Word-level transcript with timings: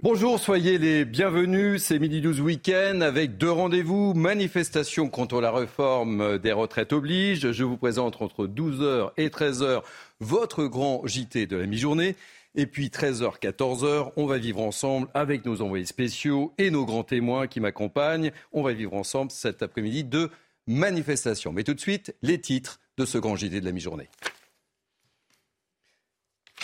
Bonjour, 0.00 0.38
soyez 0.38 0.78
les 0.78 1.04
bienvenus. 1.04 1.82
C'est 1.82 1.98
Midi 1.98 2.20
12 2.20 2.40
Week-end 2.40 3.00
avec 3.00 3.36
deux 3.36 3.50
rendez-vous. 3.50 4.14
Manifestation 4.14 5.08
contre 5.08 5.40
la 5.40 5.50
réforme 5.50 6.38
des 6.38 6.52
retraites 6.52 6.92
oblige. 6.92 7.50
Je 7.50 7.64
vous 7.64 7.76
présente 7.76 8.22
entre 8.22 8.46
12h 8.46 9.10
et 9.16 9.28
13h 9.28 9.82
votre 10.20 10.66
grand 10.66 11.04
JT 11.04 11.46
de 11.46 11.56
la 11.56 11.66
mi-journée. 11.66 12.14
Et 12.54 12.66
puis 12.66 12.90
13h, 12.90 13.40
14h, 13.40 14.12
on 14.14 14.26
va 14.26 14.38
vivre 14.38 14.60
ensemble 14.60 15.08
avec 15.14 15.44
nos 15.44 15.62
envoyés 15.62 15.84
spéciaux 15.84 16.52
et 16.58 16.70
nos 16.70 16.84
grands 16.84 17.02
témoins 17.02 17.48
qui 17.48 17.58
m'accompagnent. 17.58 18.30
On 18.52 18.62
va 18.62 18.74
vivre 18.74 18.94
ensemble 18.94 19.32
cet 19.32 19.64
après-midi 19.64 20.04
de 20.04 20.30
manifestation. 20.68 21.52
Mais 21.52 21.64
tout 21.64 21.74
de 21.74 21.80
suite, 21.80 22.14
les 22.22 22.40
titres 22.40 22.78
de 22.98 23.04
ce 23.04 23.18
grand 23.18 23.34
JT 23.34 23.60
de 23.60 23.64
la 23.64 23.72
mi-journée. 23.72 24.08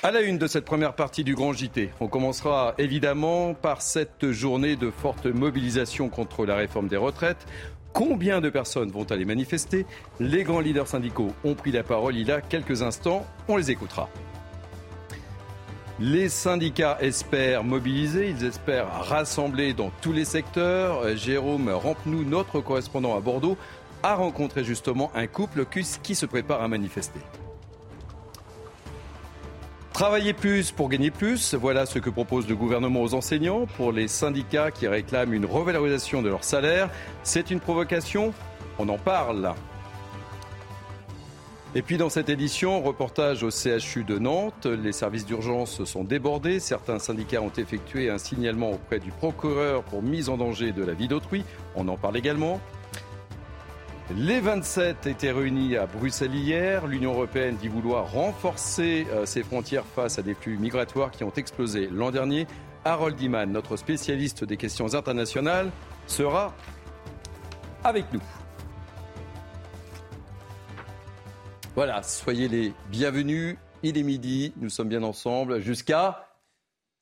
À 0.05 0.11
la 0.11 0.21
une 0.21 0.37
de 0.37 0.47
cette 0.47 0.67
première 0.67 0.93
partie 0.93 1.25
du 1.25 1.35
Grand 1.35 1.55
JT, 1.55 1.89
on 1.99 2.09
commencera 2.09 2.75
évidemment 2.77 3.55
par 3.55 3.81
cette 3.81 4.33
journée 4.33 4.77
de 4.77 4.91
forte 4.91 5.25
mobilisation 5.25 6.11
contre 6.11 6.45
la 6.45 6.57
réforme 6.57 6.89
des 6.89 6.99
retraites. 6.99 7.47
Combien 7.95 8.43
de 8.43 8.51
personnes 8.51 8.91
vont 8.91 9.05
aller 9.05 9.25
manifester? 9.25 9.87
Les 10.21 10.45
grands 10.45 10.61
leaders 10.61 10.89
syndicaux 10.89 11.33
ont 11.43 11.55
pris 11.55 11.73
la 11.73 11.83
parole 11.83 12.17
il 12.17 12.29
y 12.29 12.33
a 12.33 12.43
quelques 12.43 12.83
instants. 12.83 13.25
On 13.49 13.57
les 13.57 13.71
écoutera. 13.71 14.11
Les 15.99 16.29
syndicats 16.29 16.99
espèrent 17.01 17.65
mobiliser, 17.65 18.29
ils 18.29 18.45
espèrent 18.45 18.93
rassembler 19.09 19.73
dans 19.73 19.91
tous 20.03 20.13
les 20.13 20.27
secteurs. 20.27 21.17
Jérôme 21.17 21.71
Rampenou, 21.71 22.25
notre 22.25 22.61
correspondant 22.61 23.17
à 23.17 23.21
Bordeaux, 23.21 23.57
a 24.03 24.17
rencontré 24.17 24.65
justement 24.65 25.11
un 25.15 25.27
couple 25.27 25.65
qui 26.03 26.15
se 26.15 26.27
prépare 26.27 26.61
à 26.61 26.69
manifester. 26.69 27.21
Travailler 29.95 30.33
plus 30.33 30.73
pour 30.73 30.89
gagner 30.89 31.13
plus, 31.13 31.55
voilà 31.55 31.87
ce 31.87 32.01
que 32.01 32.11
propose 32.11 32.49
le 32.49 32.57
gouvernement 32.57 33.01
aux 33.01 33.15
enseignants. 33.15 33.67
Pour 33.77 33.93
les 33.93 34.09
syndicats 34.09 34.73
qui 34.73 34.89
réclament 34.89 35.35
une 35.35 35.47
revalorisation 35.47 36.21
de 36.21 36.29
leur 36.29 36.43
salaire, 36.43 36.91
c'est 37.23 37.53
une 37.53 37.61
provocation 37.61 38.35
On 38.81 38.89
en 38.89 38.99
parle. 38.99 39.55
Et 41.77 41.83
puis 41.83 41.97
dans 41.97 42.09
cette 42.09 42.29
édition, 42.29 42.83
reportage 42.83 43.45
au 43.45 43.51
CHU 43.51 44.03
de 44.03 44.19
Nantes, 44.19 44.67
les 44.67 44.91
services 44.91 45.27
d'urgence 45.27 45.85
sont 45.85 46.03
débordés. 46.03 46.59
Certains 46.59 46.99
syndicats 46.99 47.41
ont 47.41 47.53
effectué 47.57 48.11
un 48.11 48.19
signalement 48.19 48.73
auprès 48.73 48.99
du 48.99 49.13
procureur 49.13 49.85
pour 49.85 50.03
mise 50.03 50.29
en 50.29 50.37
danger 50.37 50.73
de 50.73 50.85
la 50.85 50.95
vie 50.95 51.07
d'autrui. 51.07 51.45
On 51.77 51.87
en 51.87 51.97
parle 51.97 52.17
également. 52.17 52.61
Les 54.11 54.39
27 54.39 55.07
étaient 55.07 55.33
réunis 55.33 55.79
à 55.79 55.87
Bruxelles 55.87 56.35
hier. 56.35 56.87
L'Union 56.87 57.15
européenne 57.15 57.57
dit 57.57 57.69
vouloir 57.69 58.13
renforcer 58.13 59.07
euh, 59.11 59.25
ses 59.25 59.43
frontières 59.43 59.87
face 59.87 60.19
à 60.19 60.23
des 60.23 60.35
flux 60.35 60.59
migratoires 60.59 61.11
qui 61.11 61.25
ont 61.25 61.33
explosé 61.33 61.89
l'an 61.91 62.11
dernier. 62.11 62.47
Harold 62.85 63.19
Iman, 63.19 63.51
notre 63.51 63.79
spécialiste 63.79 64.45
des 64.45 64.59
questions 64.59 64.95
internationales, 64.95 65.71
sera 66.07 66.55
avec 67.83 68.05
nous. 68.13 68.21
Voilà, 71.75 72.03
soyez 72.03 72.47
les 72.49 72.75
bienvenus. 72.91 73.57
Il 73.83 73.97
est 73.97 74.03
midi, 74.03 74.53
nous 74.59 74.69
sommes 74.69 74.91
bien 74.91 75.03
ensemble 75.03 75.61
jusqu'à 75.61 76.29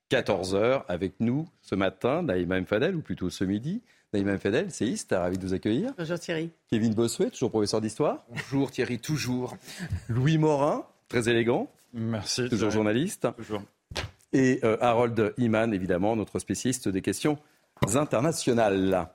14h 0.09 0.85
avec 0.87 1.15
nous 1.19 1.49
ce 1.63 1.75
matin, 1.75 2.23
Naïma 2.23 2.61
Mfadel, 2.61 2.95
ou 2.95 3.01
plutôt 3.01 3.29
ce 3.29 3.43
midi. 3.43 3.83
Naïma 4.13 4.39
Fadel, 4.39 4.71
séiste, 4.71 5.15
ravi 5.17 5.39
de 5.39 5.47
vous 5.47 5.55
accueillir. 5.55 5.95
Bonjour 5.97 6.19
Thierry. 6.19 6.51
Kevin 6.71 6.93
Bossuet, 6.93 7.31
toujours 7.31 7.49
professeur 7.51 7.81
d'histoire. 7.81 8.27
Bonjour 8.29 8.71
Thierry, 8.71 8.99
toujours. 8.99 9.57
Louis 10.11 10.37
Morin, 10.37 10.85
très 11.09 11.31
élégant. 11.31 11.71
Merci. 11.95 12.47
Toujours 12.51 12.71
journaliste. 12.71 13.27
Toujours. 13.37 13.63
Et 14.35 14.61
euh, 14.65 14.77
Harold 14.83 15.33
Iman, 15.39 15.73
évidemment, 15.73 16.15
notre 16.15 16.39
spécialiste 16.41 16.91
des 16.91 17.01
questions 17.01 17.39
internationales. 17.95 19.09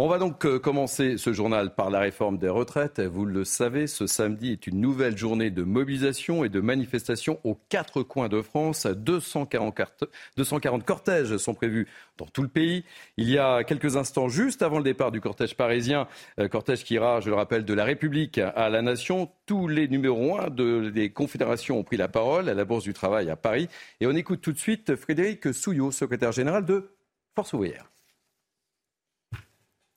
On 0.00 0.06
va 0.06 0.18
donc 0.18 0.46
euh, 0.46 0.60
commencer 0.60 1.18
ce 1.18 1.32
journal 1.32 1.74
par 1.74 1.90
la 1.90 1.98
réforme 1.98 2.38
des 2.38 2.48
retraites. 2.48 3.00
Vous 3.00 3.24
le 3.24 3.42
savez, 3.42 3.88
ce 3.88 4.06
samedi 4.06 4.52
est 4.52 4.68
une 4.68 4.80
nouvelle 4.80 5.18
journée 5.18 5.50
de 5.50 5.64
mobilisation 5.64 6.44
et 6.44 6.48
de 6.48 6.60
manifestation 6.60 7.40
aux 7.42 7.56
quatre 7.68 8.04
coins 8.04 8.28
de 8.28 8.40
France. 8.40 8.86
240, 8.86 10.04
240 10.36 10.84
cortèges 10.84 11.36
sont 11.38 11.52
prévus 11.52 11.88
dans 12.16 12.26
tout 12.26 12.42
le 12.42 12.48
pays. 12.48 12.84
Il 13.16 13.28
y 13.28 13.38
a 13.38 13.64
quelques 13.64 13.96
instants, 13.96 14.28
juste 14.28 14.62
avant 14.62 14.78
le 14.78 14.84
départ 14.84 15.10
du 15.10 15.20
cortège 15.20 15.56
parisien, 15.56 16.06
euh, 16.38 16.46
cortège 16.46 16.84
qui 16.84 16.94
ira, 16.94 17.18
je 17.18 17.28
le 17.30 17.34
rappelle, 17.34 17.64
de 17.64 17.74
la 17.74 17.82
République 17.82 18.38
à 18.38 18.68
la 18.68 18.82
Nation, 18.82 19.28
tous 19.46 19.66
les 19.66 19.88
numéros 19.88 20.38
1 20.38 20.50
des 20.92 21.10
confédérations 21.10 21.76
ont 21.76 21.82
pris 21.82 21.96
la 21.96 22.06
parole 22.06 22.48
à 22.48 22.54
la 22.54 22.64
Bourse 22.64 22.84
du 22.84 22.92
Travail 22.92 23.30
à 23.30 23.36
Paris. 23.36 23.68
Et 24.00 24.06
on 24.06 24.12
écoute 24.12 24.42
tout 24.42 24.52
de 24.52 24.58
suite 24.58 24.94
Frédéric 24.94 25.52
Souillot, 25.52 25.90
secrétaire 25.90 26.30
général 26.30 26.64
de 26.64 26.88
Force 27.34 27.52
ouvrière 27.52 27.90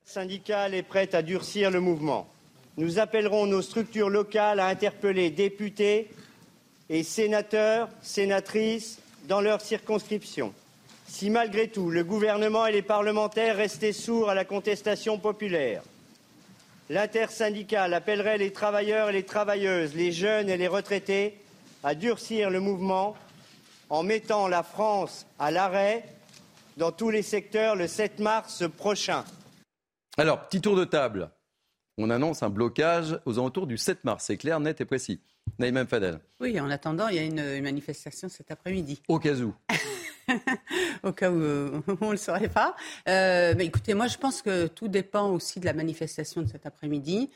syndicale 0.05 0.73
est 0.73 0.83
prête 0.83 1.15
à 1.15 1.21
durcir 1.21 1.71
le 1.71 1.79
mouvement. 1.79 2.27
Nous 2.77 2.99
appellerons 2.99 3.45
nos 3.45 3.61
structures 3.61 4.09
locales 4.09 4.59
à 4.59 4.67
interpeller 4.67 5.29
députés 5.29 6.09
et 6.89 7.03
sénateurs, 7.03 7.89
sénatrices 8.01 8.99
dans 9.27 9.41
leurs 9.41 9.61
circonscriptions. 9.61 10.53
Si 11.07 11.29
malgré 11.29 11.67
tout 11.67 11.89
le 11.89 12.03
gouvernement 12.03 12.65
et 12.65 12.71
les 12.71 12.81
parlementaires 12.81 13.57
restaient 13.57 13.93
sourds 13.93 14.29
à 14.29 14.35
la 14.35 14.45
contestation 14.45 15.17
populaire, 15.19 15.83
l'intersyndicale 16.89 17.93
appellerait 17.93 18.37
les 18.37 18.51
travailleurs 18.51 19.09
et 19.09 19.13
les 19.13 19.23
travailleuses, 19.23 19.93
les 19.95 20.11
jeunes 20.11 20.49
et 20.49 20.57
les 20.57 20.67
retraités 20.67 21.37
à 21.83 21.95
durcir 21.95 22.49
le 22.49 22.59
mouvement 22.59 23.15
en 23.89 24.03
mettant 24.03 24.47
la 24.47 24.63
France 24.63 25.25
à 25.37 25.51
l'arrêt 25.51 26.03
dans 26.77 26.91
tous 26.91 27.09
les 27.09 27.23
secteurs 27.23 27.75
le 27.75 27.87
7 27.87 28.19
mars 28.19 28.63
prochain. 28.77 29.25
Alors, 30.17 30.47
petit 30.47 30.59
tour 30.59 30.75
de 30.75 30.83
table. 30.83 31.31
On 31.97 32.09
annonce 32.09 32.43
un 32.43 32.49
blocage 32.49 33.19
aux 33.25 33.39
alentours 33.39 33.65
du 33.65 33.77
7 33.77 34.03
mars. 34.03 34.25
C'est 34.27 34.37
clair, 34.37 34.59
net 34.59 34.81
et 34.81 34.85
précis. 34.85 35.21
Naïm 35.57 35.87
Fadel. 35.87 36.19
Oui, 36.39 36.59
en 36.59 36.69
attendant, 36.69 37.07
il 37.07 37.15
y 37.15 37.19
a 37.19 37.23
une, 37.23 37.61
manifestation 37.61 38.27
cet 38.29 38.51
après-midi. 38.51 39.01
Au 39.07 39.19
cas 39.19 39.35
où. 39.35 39.53
Au 41.03 41.11
cas 41.13 41.31
où 41.31 41.41
euh, 41.41 41.81
on 42.01 42.07
ne 42.07 42.11
le 42.11 42.17
saurait 42.17 42.49
pas. 42.49 42.75
Euh, 43.07 43.53
mais 43.57 43.65
écoutez, 43.65 43.93
moi, 43.93 44.07
je 44.07 44.17
pense 44.17 44.41
que 44.41 44.67
tout 44.67 44.87
dépend 44.87 45.29
aussi 45.29 45.59
de 45.59 45.65
la 45.65 45.73
manifestation 45.73 46.41
de 46.41 46.47
cet 46.47 46.65
après-midi. 46.65 47.29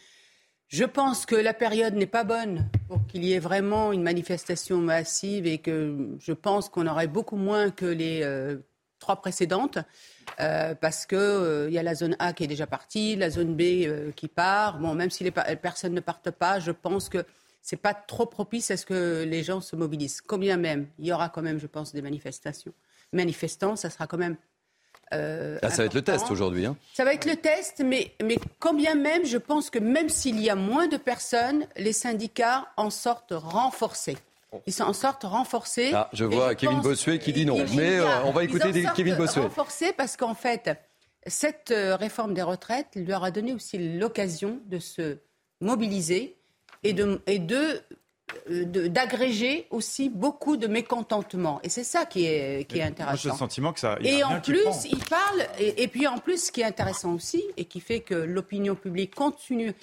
Je 0.67 0.83
pense 0.83 1.25
que 1.25 1.35
la 1.35 1.53
période 1.53 1.93
n'est 1.93 2.05
pas 2.07 2.23
bonne 2.23 2.69
pour 2.87 3.05
qu'il 3.07 3.23
y 3.23 3.33
ait 3.33 3.39
vraiment 3.39 3.93
une 3.93 4.03
manifestation 4.03 4.77
massive 4.79 5.45
et 5.45 5.59
que 5.59 6.15
je 6.19 6.33
pense 6.33 6.69
qu'on 6.69 6.87
aurait 6.87 7.07
beaucoup 7.07 7.37
moins 7.37 7.71
que 7.71 7.85
les 7.85 8.21
euh, 8.23 8.57
trois 8.99 9.17
précédentes. 9.17 9.77
Euh, 10.39 10.75
parce 10.75 11.05
qu'il 11.05 11.17
euh, 11.17 11.69
y 11.69 11.77
a 11.77 11.83
la 11.83 11.95
zone 11.95 12.15
A 12.19 12.33
qui 12.33 12.43
est 12.43 12.47
déjà 12.47 12.67
partie, 12.67 13.15
la 13.15 13.29
zone 13.29 13.55
B 13.55 13.61
euh, 13.61 14.11
qui 14.11 14.27
part. 14.27 14.79
Bon, 14.79 14.93
même 14.93 15.09
si 15.09 15.23
les 15.23 15.31
personnes 15.31 15.93
ne 15.93 16.01
partent 16.01 16.31
pas, 16.31 16.59
je 16.59 16.71
pense 16.71 17.09
que 17.09 17.25
c'est 17.61 17.77
pas 17.77 17.93
trop 17.93 18.25
propice 18.25 18.71
à 18.71 18.77
ce 18.77 18.85
que 18.85 19.23
les 19.23 19.43
gens 19.43 19.61
se 19.61 19.75
mobilisent. 19.75 20.21
Combien 20.21 20.57
même, 20.57 20.87
il 20.99 21.07
y 21.07 21.13
aura 21.13 21.29
quand 21.29 21.41
même, 21.41 21.59
je 21.59 21.67
pense, 21.67 21.93
des 21.93 22.01
manifestations. 22.01 22.73
Manifestants, 23.13 23.75
ça 23.75 23.89
sera 23.89 24.07
quand 24.07 24.17
même. 24.17 24.35
Ah, 25.11 25.69
ça 25.69 25.77
va 25.77 25.85
être 25.85 25.93
le 25.93 26.01
test 26.01 26.29
aujourd'hui. 26.29 26.65
Hein. 26.65 26.75
Ça 26.93 27.05
va 27.05 27.13
être 27.13 27.25
le 27.25 27.37
test, 27.37 27.81
mais, 27.85 28.11
mais 28.21 28.37
combien 28.59 28.95
même, 28.95 29.23
je 29.25 29.37
pense 29.37 29.69
que 29.69 29.79
même 29.79 30.09
s'il 30.09 30.41
y 30.41 30.49
a 30.49 30.55
moins 30.55 30.87
de 30.87 30.97
personnes, 30.97 31.65
les 31.77 31.93
syndicats 31.93 32.67
en 32.75 32.89
sortent 32.89 33.31
renforcés. 33.33 34.17
Ils 34.65 34.73
s'en 34.73 34.93
sortent 34.93 35.23
renforcés. 35.23 35.91
Ah, 35.93 36.09
je 36.13 36.25
vois 36.25 36.55
Kevin 36.55 36.81
Bossuet 36.81 37.19
qui 37.19 37.33
dit 37.33 37.45
non. 37.45 37.65
Mais 37.75 37.99
euh, 37.99 38.23
on 38.25 38.31
va 38.31 38.43
écouter 38.43 38.85
Kevin 38.95 39.15
Bossuet. 39.15 39.41
Renforcés 39.41 39.93
parce 39.93 40.17
qu'en 40.17 40.35
fait, 40.35 40.71
cette 41.25 41.71
euh, 41.71 41.95
réforme 41.95 42.33
des 42.33 42.41
retraites 42.41 42.95
leur 42.95 43.23
a 43.23 43.31
donné 43.31 43.53
aussi 43.53 43.77
l'occasion 43.97 44.59
de 44.65 44.79
se 44.79 45.17
mobiliser 45.61 46.35
et 46.83 46.93
de, 46.93 47.21
et 47.25 47.39
de 47.39 47.81
euh, 48.49 48.89
d'agréger 48.89 49.67
aussi 49.69 50.09
beaucoup 50.09 50.57
de 50.57 50.67
mécontentement. 50.67 51.59
Et 51.63 51.69
c'est 51.69 51.83
ça 51.83 52.05
qui 52.05 52.25
est, 52.25 52.67
qui 52.67 52.79
est 52.79 52.83
intéressant. 52.83 53.11
Moi, 53.13 53.19
j'ai 53.21 53.29
le 53.29 53.35
sentiment 53.35 53.73
que 53.73 53.79
ça. 53.79 53.97
Et 54.01 54.23
en 54.23 54.41
plus, 54.41 54.85
il 54.89 54.99
parle, 55.05 55.45
et, 55.59 55.83
et, 55.83 55.87
puis 55.87 56.07
en 56.07 56.17
plus, 56.17 56.47
ce 56.47 56.51
qui 56.51 56.61
est 56.61 56.65
intéressant 56.65 57.13
aussi, 57.13 57.43
et 57.57 57.65
qui 57.65 57.79
fait 57.79 58.01
que 58.01 58.15
l'opinion 58.15 58.75
publique 58.75 59.15
continue 59.15 59.73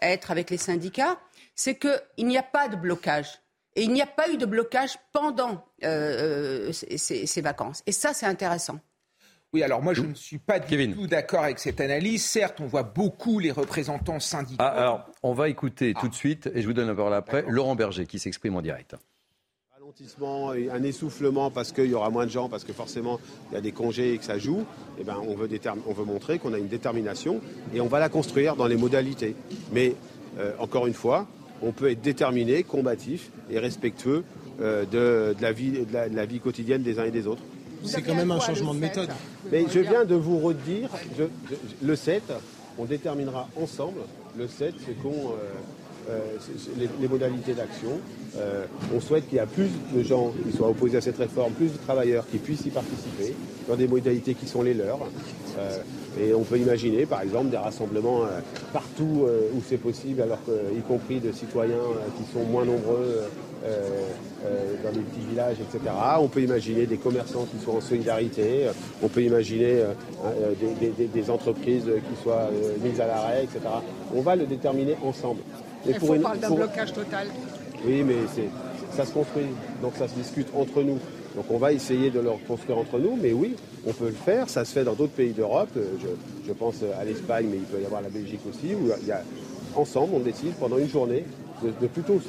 à 0.00 0.10
être 0.10 0.30
avec 0.30 0.50
les 0.50 0.58
syndicats, 0.58 1.18
c'est 1.54 1.78
qu'il 1.78 2.26
n'y 2.26 2.38
a 2.38 2.42
pas 2.42 2.68
de 2.68 2.76
blocage. 2.76 3.39
Et 3.76 3.82
il 3.82 3.92
n'y 3.92 4.02
a 4.02 4.06
pas 4.06 4.30
eu 4.30 4.36
de 4.36 4.46
blocage 4.46 4.98
pendant 5.12 5.64
euh, 5.84 6.70
euh, 6.70 6.72
ces, 6.72 7.40
vacances. 7.40 7.82
Et 7.86 7.92
ça, 7.92 8.12
c'est 8.12 8.26
intéressant. 8.26 8.80
Oui, 9.52 9.64
alors 9.64 9.82
moi 9.82 9.94
je 9.94 10.02
ne 10.02 10.14
suis 10.14 10.38
pas 10.38 10.60
du 10.60 10.94
tout 10.94 11.08
d'accord 11.08 11.42
avec 11.42 11.58
cette 11.58 11.80
analyse. 11.80 12.24
Certes, 12.24 12.60
on 12.60 12.66
voit 12.66 12.84
beaucoup 12.84 13.40
les 13.40 13.50
représentants 13.50 14.20
syndicaux. 14.20 14.62
Ah, 14.62 14.68
alors, 14.68 15.10
on 15.24 15.32
va 15.32 15.48
écouter 15.48 15.92
tout 15.98 16.08
de 16.08 16.14
suite, 16.14 16.48
et 16.54 16.62
je 16.62 16.66
vous 16.68 16.72
donne 16.72 16.86
la 16.86 16.94
parole 16.94 17.14
après, 17.14 17.44
Laurent 17.48 17.74
Berger 17.74 18.06
qui 18.06 18.20
s'exprime 18.20 18.54
en 18.54 18.62
direct. 18.62 18.94
Ralentissement, 19.72 20.50
un 20.50 20.82
essoufflement 20.84 21.50
parce 21.50 21.72
qu'il 21.72 21.86
y 21.86 21.94
aura 21.94 22.10
moins 22.10 22.26
de 22.26 22.30
gens, 22.30 22.48
parce 22.48 22.62
que 22.62 22.72
forcément 22.72 23.18
il 23.50 23.54
y 23.54 23.58
a 23.58 23.60
des 23.60 23.72
congés 23.72 24.14
et 24.14 24.18
que 24.18 24.24
ça 24.24 24.38
joue. 24.38 24.64
Eh 25.00 25.02
ben, 25.02 25.16
on, 25.26 25.34
veut 25.34 25.48
on 25.88 25.92
veut 25.92 26.04
montrer 26.04 26.38
qu'on 26.38 26.54
a 26.54 26.58
une 26.58 26.68
détermination 26.68 27.40
et 27.74 27.80
on 27.80 27.88
va 27.88 27.98
la 27.98 28.08
construire 28.08 28.54
dans 28.54 28.68
les 28.68 28.76
modalités. 28.76 29.34
Mais 29.72 29.96
euh, 30.38 30.52
encore 30.60 30.86
une 30.86 30.94
fois, 30.94 31.26
on 31.62 31.72
peut 31.72 31.90
être 31.90 32.00
déterminé, 32.00 32.62
combatif 32.62 33.30
et 33.50 33.58
respectueux 33.58 34.24
euh, 34.60 34.84
de, 34.84 35.34
la 35.40 35.52
vie, 35.52 35.70
de, 35.72 36.14
la, 36.14 36.26
vie, 36.26 36.40
quotidienne 36.40 36.82
des 36.82 36.98
uns 36.98 37.04
et 37.04 37.10
des 37.10 37.26
autres. 37.26 37.42
C'est 37.84 38.02
quand 38.02 38.14
même 38.14 38.30
un 38.30 38.40
changement 38.40 38.74
de 38.74 38.78
méthode. 38.78 39.08
Mais 39.50 39.64
je 39.72 39.80
viens 39.80 40.04
de 40.04 40.14
vous 40.14 40.38
redire, 40.38 40.90
le 41.82 41.96
7, 41.96 42.22
on 42.78 42.84
déterminera 42.84 43.48
ensemble 43.56 44.00
le 44.36 44.46
7, 44.46 44.74
c'est 44.86 45.02
qu'on 45.02 45.08
euh, 45.08 45.48
les, 47.00 47.08
modalités 47.08 47.54
d'action. 47.54 48.00
Euh, 48.38 48.64
on 48.94 49.00
souhaite 49.00 49.28
qu'il 49.28 49.38
y 49.38 49.40
ait 49.40 49.46
plus 49.46 49.70
de 49.94 50.02
gens 50.02 50.32
qui 50.44 50.56
soient 50.56 50.68
opposés 50.68 50.98
à 50.98 51.00
cette 51.00 51.18
réforme, 51.18 51.52
plus 51.52 51.72
de 51.72 51.78
travailleurs 51.78 52.26
qui 52.30 52.38
puissent 52.38 52.64
y 52.66 52.70
participer 52.70 53.34
dans 53.68 53.76
des 53.76 53.88
modalités 53.88 54.34
qui 54.34 54.46
sont 54.46 54.62
les 54.62 54.74
leurs. 54.74 55.00
Euh, 55.58 55.78
et 56.20 56.34
on 56.34 56.42
peut 56.42 56.58
imaginer, 56.58 57.06
par 57.06 57.22
exemple, 57.22 57.50
des 57.50 57.56
rassemblements 57.56 58.22
partout 58.72 59.26
où 59.54 59.62
c'est 59.68 59.76
possible, 59.76 60.20
alors 60.22 60.38
que, 60.44 60.50
y 60.76 60.80
compris 60.82 61.20
de 61.20 61.30
citoyens 61.30 61.76
qui 62.16 62.32
sont 62.32 62.44
moins 62.44 62.64
nombreux 62.64 63.22
dans 63.62 64.90
des 64.90 65.00
petits 65.00 65.24
villages, 65.30 65.58
etc. 65.60 65.94
On 66.18 66.26
peut 66.26 66.42
imaginer 66.42 66.86
des 66.86 66.96
commerçants 66.96 67.46
qui 67.48 67.62
soient 67.62 67.74
en 67.74 67.80
solidarité. 67.80 68.66
On 69.04 69.08
peut 69.08 69.22
imaginer 69.22 69.84
des, 71.14 71.30
entreprises 71.30 71.84
qui 71.84 72.22
soient 72.22 72.50
mises 72.82 73.00
à 73.00 73.06
l'arrêt, 73.06 73.44
etc. 73.44 73.60
On 74.12 74.20
va 74.20 74.34
le 74.34 74.46
déterminer 74.46 74.96
ensemble. 75.04 75.42
Il 75.86 75.94
faut 75.94 76.14
parler 76.14 76.40
d'un 76.40 76.50
blocage 76.50 76.92
total. 76.92 77.28
Oui, 77.84 78.02
mais 78.02 78.16
ça 78.94 79.06
se 79.06 79.12
construit, 79.12 79.46
donc 79.82 79.92
ça 79.96 80.08
se 80.08 80.14
discute 80.14 80.48
entre 80.54 80.82
nous. 80.82 80.98
Donc 81.36 81.44
on 81.48 81.58
va 81.58 81.72
essayer 81.72 82.10
de 82.10 82.20
le 82.20 82.30
reconstruire 82.30 82.78
entre 82.78 82.98
nous, 82.98 83.16
mais 83.20 83.32
oui, 83.32 83.54
on 83.86 83.92
peut 83.92 84.08
le 84.08 84.12
faire. 84.12 84.48
Ça 84.48 84.64
se 84.64 84.72
fait 84.72 84.84
dans 84.84 84.94
d'autres 84.94 85.12
pays 85.12 85.32
d'Europe. 85.32 85.70
Je, 85.76 86.52
pense 86.52 86.76
à 86.98 87.04
l'Espagne, 87.04 87.46
mais 87.50 87.58
il 87.58 87.62
peut 87.62 87.80
y 87.80 87.86
avoir 87.86 88.02
la 88.02 88.08
Belgique 88.08 88.40
aussi, 88.48 88.74
où 88.74 88.90
il 89.00 89.06
y 89.06 89.12
a, 89.12 89.22
ensemble, 89.76 90.14
on 90.14 90.20
décide 90.20 90.52
pendant 90.54 90.78
une 90.78 90.88
journée 90.88 91.24
de, 91.62 91.86
plutôt 91.86 92.20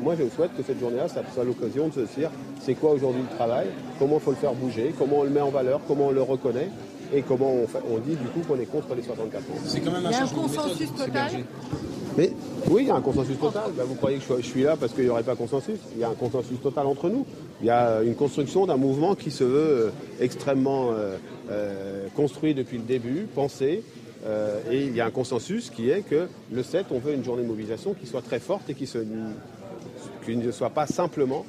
Moi, 0.00 0.14
je 0.18 0.28
souhaite 0.34 0.56
que 0.56 0.62
cette 0.62 0.80
journée-là, 0.80 1.08
ça 1.08 1.22
soit 1.34 1.44
l'occasion 1.44 1.88
de 1.88 1.92
se 1.92 2.18
dire 2.18 2.30
c'est 2.62 2.74
quoi 2.74 2.92
aujourd'hui 2.92 3.22
le 3.28 3.36
travail, 3.36 3.66
comment 3.98 4.16
il 4.16 4.22
faut 4.22 4.30
le 4.30 4.36
faire 4.36 4.54
bouger, 4.54 4.94
comment 4.98 5.18
on 5.18 5.24
le 5.24 5.30
met 5.30 5.40
en 5.40 5.50
valeur, 5.50 5.80
comment 5.86 6.06
on 6.06 6.12
le 6.12 6.22
reconnaît? 6.22 6.70
Et 7.12 7.22
comment 7.22 7.52
on, 7.52 7.66
on 7.94 7.98
dit 7.98 8.16
du 8.16 8.26
coup 8.28 8.40
qu'on 8.48 8.58
est 8.58 8.64
contre 8.64 8.94
les 8.94 9.02
64 9.02 9.42
ans. 9.42 9.54
C'est 9.66 9.80
quand 9.80 9.92
même 9.92 10.06
un, 10.06 10.10
il 10.10 10.16
y 10.16 10.16
a 10.16 10.24
un 10.24 10.26
consensus 10.26 10.94
total 10.96 11.30
mais 12.16 12.30
oui, 12.68 12.82
il 12.82 12.88
y 12.88 12.90
a 12.90 12.94
un 12.94 13.00
consensus 13.00 13.38
total. 13.38 13.72
Ben, 13.76 13.84
vous 13.84 13.96
croyez 13.96 14.18
que 14.18 14.36
je 14.36 14.46
suis 14.46 14.62
là 14.62 14.76
parce 14.76 14.92
qu'il 14.92 15.04
n'y 15.04 15.10
aurait 15.10 15.24
pas 15.24 15.34
consensus? 15.34 15.78
Il 15.94 16.00
y 16.00 16.04
a 16.04 16.08
un 16.08 16.14
consensus 16.14 16.60
total 16.62 16.86
entre 16.86 17.08
nous. 17.08 17.26
Il 17.60 17.66
y 17.66 17.70
a 17.70 18.02
une 18.02 18.14
construction 18.14 18.66
d'un 18.66 18.76
mouvement 18.76 19.14
qui 19.16 19.30
se 19.30 19.42
veut 19.42 19.86
euh, 19.86 19.90
extrêmement 20.20 20.92
euh, 20.92 21.16
euh, 21.50 22.06
construit 22.14 22.54
depuis 22.54 22.78
le 22.78 22.84
début, 22.84 23.26
pensé. 23.34 23.82
et 24.70 24.84
il 24.86 24.94
y 24.94 25.00
a 25.00 25.06
un 25.06 25.10
consensus 25.10 25.70
qui 25.70 25.90
est 25.90 26.02
que 26.02 26.28
le 26.50 26.62
7, 26.62 26.86
on 26.92 26.98
veut 26.98 27.12
une 27.12 27.24
journée 27.24 27.42
de 27.42 27.48
mobilisation 27.48 27.94
qui 27.94 28.06
soit 28.06 28.22
très 28.22 28.38
forte 28.38 28.70
et 28.70 28.74
qui, 28.74 28.88
ne 30.28 30.52
soit 30.52 30.70
pas 30.70 30.86
simplement 30.86 31.44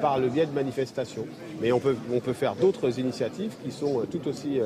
par 0.00 0.20
le 0.20 0.28
biais 0.28 0.46
de 0.46 0.52
manifestations. 0.52 1.26
Mais 1.60 1.72
on 1.72 1.80
peut, 1.80 1.96
on 2.12 2.20
peut 2.20 2.32
faire 2.32 2.54
d'autres 2.54 3.00
initiatives 3.00 3.54
qui 3.64 3.72
sont 3.72 4.02
tout 4.08 4.28
aussi 4.28 4.60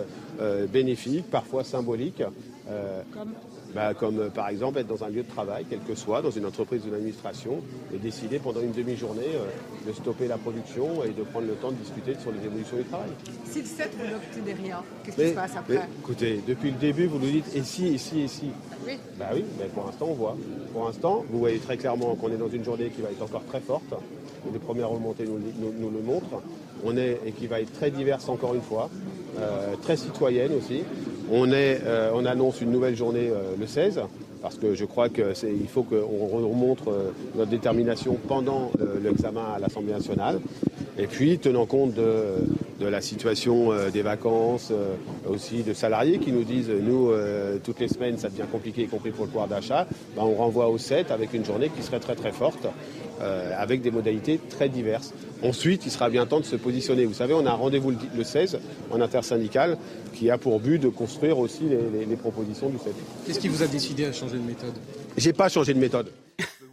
bénéfiques, 0.71 1.31
parfois 1.31 1.65
symboliques. 1.65 2.23
Comme 3.15 3.33
bah, 3.75 3.93
comme 3.95 4.21
euh, 4.21 4.29
par 4.29 4.49
exemple 4.49 4.79
être 4.79 4.87
dans 4.87 5.05
un 5.05 5.09
lieu 5.09 5.23
de 5.23 5.29
travail, 5.29 5.65
quel 5.69 5.81
que 5.81 5.95
soit, 5.95 6.23
dans 6.23 6.31
une 6.31 6.47
entreprise 6.47 6.83
ou 6.85 6.89
une 6.89 6.95
administration, 6.95 7.63
et 7.93 7.99
décider 7.99 8.39
pendant 8.39 8.61
une 8.61 8.73
demi-journée 8.73 9.35
euh, 9.35 9.89
de 9.89 9.93
stopper 9.93 10.29
la 10.29 10.39
production 10.39 11.05
et 11.05 11.11
de 11.11 11.23
prendre 11.23 11.47
le 11.47 11.55
temps 11.55 11.71
de 11.71 11.77
discuter 11.77 12.15
sur 12.21 12.33
les 12.33 12.45
évolutions 12.45 12.77
du 12.77 12.85
travail. 12.85 13.11
Si 13.45 13.61
le 13.61 13.67
7, 13.67 13.91
vous 13.99 14.11
n'obtenez 14.11 14.63
rien, 14.63 14.83
qu'est-ce 15.05 15.17
qui 15.17 15.29
se 15.29 15.35
passe 15.35 15.57
après? 15.57 15.89
Écoutez, 16.01 16.41
depuis 16.47 16.71
le 16.71 16.79
début, 16.79 17.07
vous 17.07 17.19
nous 17.19 17.31
dites 17.31 17.55
et 17.55 17.63
si, 17.63 17.89
et 17.89 17.99
si, 17.99 18.21
et 18.21 18.29
si? 18.29 18.51
Oui. 18.87 18.99
Bah 19.19 19.31
oui, 19.35 19.45
mais 19.59 19.67
pour 19.67 19.87
l'instant, 19.87 20.07
on 20.11 20.15
voit. 20.15 20.37
Pour 20.73 20.87
l'instant, 20.87 21.25
vous 21.31 21.39
voyez 21.39 21.59
très 21.59 21.77
clairement 21.77 22.15
qu'on 22.15 22.31
est 22.31 22.37
dans 22.37 22.49
une 22.49 22.65
journée 22.65 22.91
qui 22.91 23.03
va 23.03 23.11
être 23.11 23.23
encore 23.23 23.45
très 23.47 23.61
forte. 23.61 23.95
Les 24.53 24.59
premières 24.59 24.91
remontées 24.91 25.25
nous, 25.25 25.39
nous, 25.39 25.91
le 25.91 26.03
montrent. 26.03 26.43
On 26.85 26.97
est, 26.97 27.19
et 27.27 27.33
qui 27.33 27.47
va 27.47 27.61
être 27.61 27.73
très 27.73 27.91
diverse 27.91 28.29
encore 28.29 28.55
une 28.55 28.63
fois, 28.63 28.91
euh, 29.41 29.75
très 29.83 29.97
citoyenne 29.97 30.53
aussi. 30.57 30.83
Euh, 31.33 32.11
on 32.15 32.25
annonce 32.25 32.61
une 32.61 32.71
nouvelle 32.71 32.95
journée 32.95 33.31
euh, 33.31 33.55
le 33.59 33.67
16 33.67 34.01
parce 34.43 34.57
que 34.57 34.75
je 34.75 34.85
crois 34.85 35.09
qu'il 35.09 35.69
faut 35.73 35.83
qu'on 35.85 36.27
remontre 36.27 36.93
notre 37.35 37.51
détermination 37.51 38.19
pendant 38.29 38.71
l'examen 39.03 39.41
à 39.57 39.59
l'Assemblée 39.59 39.95
nationale. 39.95 40.39
Et 40.99 41.07
puis, 41.07 41.39
tenant 41.39 41.65
compte 41.65 41.95
de, 41.95 42.87
la 42.87 43.01
situation 43.01 43.71
des 43.91 44.03
vacances, 44.03 44.71
aussi 45.27 45.63
de 45.63 45.73
salariés 45.73 46.19
qui 46.19 46.31
nous 46.31 46.45
disent, 46.45 46.69
nous, 46.69 47.11
toutes 47.65 47.81
les 47.81 47.89
semaines, 47.89 48.19
ça 48.19 48.29
devient 48.29 48.45
compliqué, 48.53 48.83
y 48.83 48.87
compris 48.87 49.13
pour 49.13 49.25
le 49.25 49.31
pouvoir 49.31 49.49
d'achat, 49.49 49.87
ben, 50.15 50.25
on 50.25 50.35
renvoie 50.35 50.69
au 50.69 50.77
7 50.77 51.11
avec 51.11 51.33
une 51.33 51.47
journée 51.47 51.71
qui 51.75 51.83
serait 51.83 52.01
très 52.01 52.15
très 52.15 52.33
forte, 52.33 52.67
avec 53.57 53.81
des 53.81 53.91
modalités 53.91 54.39
très 54.51 54.69
diverses. 54.69 55.15
Ensuite, 55.45 55.85
il 55.85 55.91
sera 55.91 56.09
bien 56.09 56.27
temps 56.27 56.41
de 56.41 56.45
se 56.45 56.57
positionner. 56.57 57.05
Vous 57.05 57.15
savez, 57.15 57.35
on 57.35 57.45
a 57.45 57.51
un 57.51 57.55
rendez-vous 57.55 57.93
le 57.93 58.25
16 58.25 58.59
en 58.91 59.01
intersyndical 59.01 59.77
qui 60.15 60.31
a 60.31 60.39
pour 60.39 60.59
but 60.59 60.79
de 60.79 60.89
construire 60.89 61.39
aussi 61.39 61.65
les, 62.09 62.17
propositions 62.17 62.71
du 62.71 62.79
7. 62.79 62.95
Qu'est-ce 63.27 63.41
qui 63.41 63.49
vous 63.49 63.63
a 63.63 63.67
décidé 63.67 64.07
à 64.07 64.13
changer 64.13 64.37
de 64.37 64.43
méthode? 64.43 64.75
J'ai 65.19 65.35
pas 65.35 65.51
changé 65.51 65.75
de 65.75 65.79
méthode. 65.79 66.11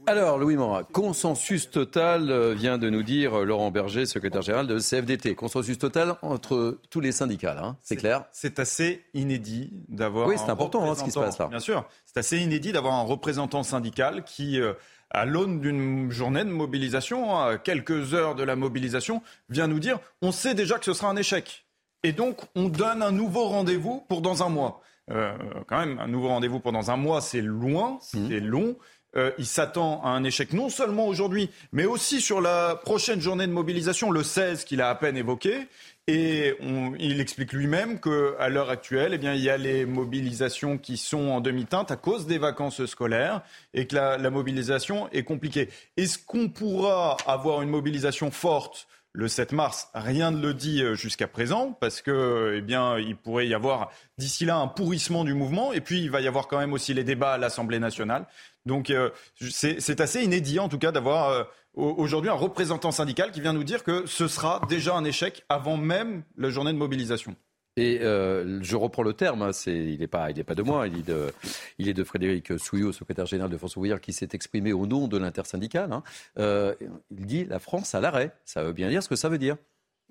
Alors, 0.07 0.39
Louis 0.39 0.56
Morin, 0.56 0.83
consensus 0.83 1.69
total, 1.69 2.31
euh, 2.31 2.56
vient 2.56 2.79
de 2.79 2.89
nous 2.89 3.03
dire 3.03 3.39
euh, 3.41 3.45
Laurent 3.45 3.69
Berger, 3.69 4.07
secrétaire 4.07 4.41
général 4.41 4.65
de 4.65 4.79
CFDT. 4.79 5.35
Consensus 5.35 5.77
total 5.77 6.15
entre 6.24 6.79
tous 6.89 7.01
les 7.01 7.12
syndicats, 7.12 7.56
hein, 7.62 7.77
c'est 7.83 7.97
clair? 7.97 8.25
C'est 8.31 8.57
assez 8.57 9.03
inédit 9.13 9.71
d'avoir. 9.89 10.27
Oui, 10.27 10.35
c'est 10.38 10.50
important 10.50 10.89
hein, 10.89 10.95
ce 10.95 11.03
qui 11.03 11.12
se 11.12 11.19
passe 11.19 11.38
là. 11.38 11.47
Bien 11.47 11.59
sûr, 11.59 11.88
c'est 12.06 12.17
assez 12.17 12.39
inédit 12.39 12.71
d'avoir 12.71 12.95
un 12.95 13.03
représentant 13.03 13.63
syndical 13.63 14.24
qui. 14.24 14.59
Euh, 14.59 14.74
à 15.13 15.25
l'aune 15.25 15.60
d'une 15.60 16.12
journée 16.12 16.44
de 16.44 16.50
mobilisation, 16.50 17.38
à 17.38 17.58
quelques 17.58 18.13
heures 18.13 18.36
de 18.36 18.44
la 18.44 18.56
mobilisation, 18.56 19.22
vient 19.50 19.68
nous 19.68 19.80
dire 19.80 20.00
on 20.22 20.31
sait 20.31 20.54
déjà 20.54 20.80
que 20.80 20.86
ce 20.86 20.94
sera 20.94 21.10
un 21.10 21.16
échec. 21.16 21.66
Et 22.04 22.13
donc, 22.13 22.42
on 22.56 22.68
donne 22.69 23.04
un 23.04 23.12
nouveau 23.12 23.46
rendez-vous 23.46 24.04
pour 24.08 24.22
dans 24.22 24.44
un 24.44 24.50
mois. 24.50 24.81
Euh, 25.12 25.34
quand 25.68 25.80
même, 25.80 26.00
un 26.00 26.08
nouveau 26.08 26.30
rendez-vous 26.30 26.60
pour 26.60 26.72
dans 26.72 26.90
un 26.90 26.98
mois, 26.98 27.22
c'est 27.22 27.42
loin, 27.42 28.00
mmh. 28.13 28.28
c'est 28.30 28.40
long. 28.40 28.75
Euh, 29.18 29.31
il 29.38 29.46
s'attend 29.46 30.02
à 30.04 30.10
un 30.10 30.24
échec 30.24 30.54
non 30.54 30.69
seulement 30.69 31.06
aujourd'hui, 31.06 31.50
mais 31.74 31.86
aussi 31.86 32.22
sur 32.22 32.40
la 32.40 32.75
prochaine 32.75 33.19
journée 33.19 33.46
de 33.46 33.52
mobilisation, 33.52 34.10
le 34.10 34.24
16 34.24 34.63
qu'il 34.63 34.81
a 34.81 34.90
à 34.90 34.96
peine 34.96 35.18
évoqué. 35.18 35.68
Et 36.07 36.56
il 37.00 37.21
explique 37.21 37.53
lui-même 37.53 38.00
qu'à 38.00 38.50
l'heure 38.50 38.69
actuelle, 38.69 39.13
eh 39.13 39.18
bien, 39.18 39.33
il 39.33 39.42
y 39.42 39.50
a 39.50 39.57
les 39.57 39.86
mobilisations 39.86 40.77
qui 40.77 40.98
sont 40.98 41.30
en 41.30 41.42
demi-teinte 41.42 41.92
à 41.92 41.95
cause 41.95 42.25
des 42.25 42.39
vacances 42.39 42.86
scolaires 42.86 43.42
et 43.74 43.86
que 43.88 43.95
la, 43.95 44.18
la 44.18 44.30
mobilisation 44.30 45.09
est 45.12 45.24
compliquée. 45.24 45.69
Est-ce 45.98 46.18
qu'on 46.18 46.50
pourra 46.50 47.18
avoir 47.27 47.62
une 47.62 47.69
mobilisation 47.69 48.31
forte 48.31 48.88
le 49.13 49.27
7 49.27 49.51
mars, 49.51 49.89
rien 49.94 50.31
ne 50.31 50.42
le 50.42 50.53
dit 50.53 50.81
euh, 50.81 50.95
jusqu'à 50.95 51.27
présent, 51.27 51.74
parce 51.81 52.01
que, 52.01 52.53
eh 52.56 52.62
bien, 52.62 52.98
il 52.98 53.18
pourrait 53.18 53.48
y 53.48 53.53
avoir 53.53 53.91
d'ici 54.17 54.46
là 54.46 54.55
un 54.58 54.67
pourrissement 54.67 55.25
du 55.25 55.34
mouvement, 55.34 55.74
et 55.74 55.81
puis 55.81 56.01
il 56.01 56.10
va 56.10 56.22
y 56.22 56.27
avoir 56.27 56.48
quand 56.48 56.60
même 56.60 56.72
aussi 56.72 56.93
les 56.93 57.03
débats 57.03 57.34
à 57.34 57.38
l'Assemblée 57.38 57.79
nationale. 57.79 58.25
Donc, 58.65 58.89
euh, 58.89 59.10
c'est 59.50 60.00
assez 60.00 60.24
inédit, 60.24 60.60
en 60.60 60.70
tout 60.70 60.77
cas, 60.77 60.93
d'avoir 60.93 61.29
euh, 61.29 61.43
aujourd'hui 61.75 62.30
un 62.30 62.36
représentant 62.36 62.92
syndical 62.92 63.32
qui 63.32 63.42
vient 63.42 63.54
nous 63.54 63.63
dire 63.63 63.84
que 63.84 64.06
ce 64.06 64.28
sera 64.28 64.62
déjà 64.70 64.96
un 64.96 65.04
échec 65.04 65.46
avant 65.50 65.78
même 65.78 66.24
la 66.38 66.50
journée 66.50 66.74
de 66.74 66.78
mobilisation. 66.78 67.36
Et 67.78 68.00
euh, 68.01 68.62
je 68.62 68.75
reprends 68.75 69.04
le 69.04 69.13
terme, 69.13 69.42
hein, 69.44 69.51
il 69.66 69.98
n'est 69.98 70.08
pas, 70.08 70.34
de 70.34 70.62
moi, 70.62 70.88
il 70.88 71.00
est 71.00 71.08
de, 71.08 71.34
il 71.78 71.88
est 71.88 71.94
de 71.94 72.04
Frédéric 72.04 72.60
Souillot, 72.60 72.92
secrétaire 72.92 73.25
général 73.25 73.50
de 73.50 73.58
France 73.58 73.78
Ouvrière, 73.78 74.01
qui 74.01 74.12
s'est 74.12 74.28
exprimé 74.34 74.74
au 74.74 74.86
nom 74.86 75.08
de 75.08 75.18
l'intersyndicale. 75.18 75.94
Hein. 75.94 76.04
Euh, 76.38 76.75
il 77.12 77.25
dit 77.25 77.46
la 77.46 77.60
France 77.60 77.96
à 77.96 78.01
l'arrêt. 78.01 78.36
Ça 78.44 78.63
veut 78.63 78.74
bien 78.74 78.90
dire 78.90 79.01
ce 79.01 79.08
que 79.08 79.16
ça 79.16 79.30
veut 79.30 79.38
dire. 79.38 79.56